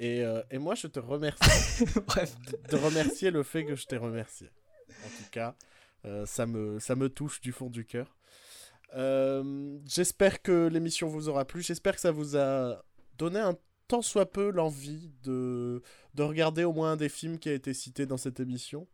Et, 0.00 0.24
euh, 0.24 0.42
et, 0.50 0.58
moi, 0.58 0.74
je 0.74 0.86
te 0.86 0.98
remercie 0.98 1.84
Bref. 2.06 2.34
de, 2.70 2.76
remercier 2.76 3.30
le 3.30 3.42
fait 3.42 3.66
que 3.66 3.76
je 3.76 3.86
t'ai 3.86 3.98
remercié. 3.98 4.48
En 4.88 5.08
tout 5.08 5.30
cas, 5.30 5.54
euh, 6.06 6.24
ça, 6.24 6.46
me, 6.46 6.78
ça 6.80 6.96
me 6.96 7.10
touche 7.10 7.40
du 7.42 7.52
fond 7.52 7.68
du 7.68 7.84
cœur. 7.84 8.16
Euh, 8.96 9.78
j'espère 9.84 10.40
que 10.40 10.68
l'émission 10.68 11.06
vous 11.06 11.28
aura 11.28 11.44
plu. 11.44 11.62
J'espère 11.62 11.94
que 11.94 12.00
ça 12.00 12.12
vous 12.12 12.34
a 12.34 12.82
donné 13.18 13.38
un 13.38 13.56
tant 13.88 14.00
soit 14.00 14.32
peu 14.32 14.50
l'envie 14.50 15.12
de, 15.22 15.82
de 16.14 16.22
regarder 16.22 16.64
au 16.64 16.72
moins 16.72 16.92
un 16.92 16.96
des 16.96 17.10
films 17.10 17.38
qui 17.38 17.50
a 17.50 17.52
été 17.52 17.74
cité 17.74 18.06
dans 18.06 18.16
cette 18.16 18.40
émission. 18.40 18.88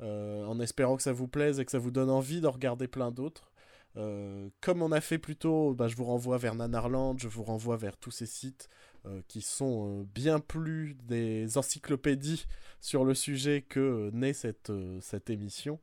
en 0.00 0.60
espérant 0.60 0.96
que 0.96 1.02
ça 1.02 1.12
vous 1.12 1.28
plaise 1.28 1.58
et 1.58 1.64
que 1.64 1.72
ça 1.72 1.78
vous 1.78 1.90
donne 1.90 2.10
envie 2.10 2.40
d'en 2.40 2.52
regarder 2.52 2.86
plein 2.86 3.10
d'autres. 3.10 3.50
Euh, 3.96 4.48
comme 4.60 4.82
on 4.82 4.92
a 4.92 5.00
fait 5.00 5.18
plus 5.18 5.36
tôt, 5.36 5.74
bah, 5.74 5.88
je 5.88 5.96
vous 5.96 6.04
renvoie 6.04 6.38
vers 6.38 6.54
Nanarland, 6.54 7.16
je 7.18 7.28
vous 7.28 7.44
renvoie 7.44 7.76
vers 7.76 7.96
tous 7.96 8.10
ces 8.10 8.26
sites 8.26 8.68
euh, 9.06 9.22
qui 9.28 9.40
sont 9.42 10.00
euh, 10.00 10.04
bien 10.14 10.40
plus 10.40 10.94
des 11.04 11.58
encyclopédies 11.58 12.46
sur 12.80 13.04
le 13.04 13.14
sujet 13.14 13.62
que 13.62 14.10
naît 14.12 14.32
cette, 14.32 14.72
cette 15.00 15.30
émission. 15.30 15.80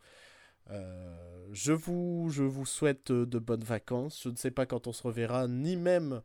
je, 1.51 1.71
vous, 1.73 2.29
je 2.31 2.43
vous 2.43 2.65
souhaite 2.65 3.11
de 3.11 3.39
bonnes 3.39 3.63
vacances. 3.63 4.21
Je 4.23 4.29
ne 4.29 4.35
sais 4.35 4.51
pas 4.51 4.65
quand 4.65 4.87
on 4.87 4.93
se 4.93 5.03
reverra, 5.03 5.47
ni 5.47 5.75
même 5.75 6.21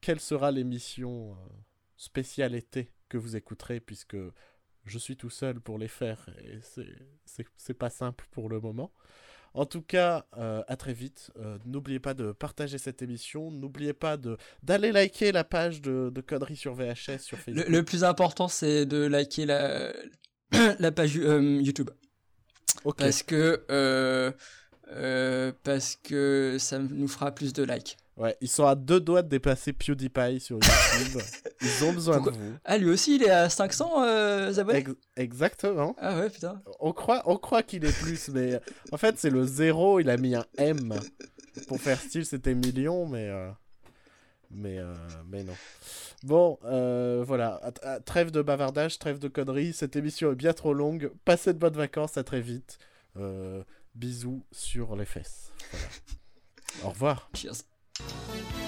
quelle 0.00 0.20
sera 0.20 0.50
l'émission 0.50 1.36
spéciale 1.96 2.54
été 2.54 2.90
que 3.10 3.18
vous 3.18 3.36
écouterez, 3.36 3.80
puisque 3.80 4.16
je 4.84 4.98
suis 4.98 5.16
tout 5.16 5.30
seul 5.30 5.60
pour 5.60 5.78
les 5.78 5.88
faire 5.88 6.28
et 6.42 6.58
c'est 7.56 7.74
pas 7.74 7.90
simple 7.90 8.26
pour 8.30 8.48
le 8.48 8.60
moment. 8.60 8.92
En 9.58 9.66
tout 9.66 9.82
cas, 9.82 10.24
euh, 10.38 10.62
à 10.68 10.76
très 10.76 10.92
vite. 10.92 11.32
Euh, 11.36 11.58
n'oubliez 11.66 11.98
pas 11.98 12.14
de 12.14 12.30
partager 12.30 12.78
cette 12.78 13.02
émission. 13.02 13.50
N'oubliez 13.50 13.92
pas 13.92 14.16
d'aller 14.62 14.92
liker 14.92 15.32
la 15.32 15.42
page 15.42 15.82
de, 15.82 16.12
de 16.14 16.20
Conneries 16.20 16.54
sur 16.54 16.74
VHS 16.74 17.18
sur 17.18 17.38
Facebook. 17.38 17.66
Le, 17.68 17.82
plus 17.82 18.04
important, 18.04 18.46
c'est 18.46 18.86
de 18.86 18.98
liker 18.98 19.46
la, 19.46 19.92
la 20.78 20.92
page 20.92 21.18
euh, 21.18 21.60
YouTube. 21.60 21.90
Parce 22.96 23.24
que 23.24 24.32
parce 25.64 25.96
que 26.04 26.56
ça 26.60 26.78
nous 26.78 27.08
fera 27.08 27.32
plus 27.32 27.52
de 27.52 27.64
likes. 27.64 27.96
Ouais, 28.18 28.36
ils 28.40 28.48
sont 28.48 28.66
à 28.66 28.74
deux 28.74 28.98
doigts 28.98 29.22
de 29.22 29.28
dépasser 29.28 29.72
PewDiePie 29.72 30.40
sur 30.40 30.56
YouTube. 30.56 31.22
ils 31.62 31.84
ont 31.84 31.92
besoin 31.92 32.20
de 32.20 32.30
vous. 32.30 32.54
Ah, 32.64 32.76
lui 32.76 32.90
aussi, 32.90 33.14
il 33.14 33.22
est 33.22 33.30
à 33.30 33.48
500 33.48 34.02
euh, 34.02 34.54
abonnés 34.56 34.84
Exactement. 35.16 35.94
Ah 35.98 36.18
ouais, 36.18 36.28
putain. 36.28 36.60
On 36.80 36.92
croit, 36.92 37.22
on 37.26 37.36
croit 37.36 37.62
qu'il 37.62 37.84
est 37.84 37.96
plus, 37.96 38.28
mais 38.30 38.60
en 38.90 38.96
fait, 38.96 39.16
c'est 39.18 39.30
le 39.30 39.46
zéro, 39.46 40.00
il 40.00 40.10
a 40.10 40.16
mis 40.16 40.34
un 40.34 40.44
M. 40.56 40.98
Pour 41.68 41.80
faire 41.80 42.00
style, 42.00 42.26
c'était 42.26 42.54
million, 42.54 43.06
mais... 43.06 43.28
Euh, 43.28 43.50
mais, 44.50 44.78
euh, 44.78 44.94
mais 45.28 45.44
non. 45.44 45.54
Bon, 46.24 46.58
voilà. 47.24 47.60
Trêve 48.04 48.32
de 48.32 48.42
bavardage, 48.42 48.98
trêve 48.98 49.20
de 49.20 49.28
conneries. 49.28 49.72
Cette 49.72 49.94
émission 49.94 50.32
est 50.32 50.36
bien 50.36 50.54
trop 50.54 50.74
longue. 50.74 51.12
Passez 51.24 51.52
de 51.52 51.58
bonnes 51.58 51.76
vacances, 51.76 52.18
à 52.18 52.24
très 52.24 52.40
vite. 52.40 52.78
bisous 53.94 54.44
sur 54.50 54.96
les 54.96 55.04
fesses. 55.04 55.52
Au 56.82 56.88
revoir. 56.88 57.30
Cheers. 57.34 57.62
Música 58.00 58.67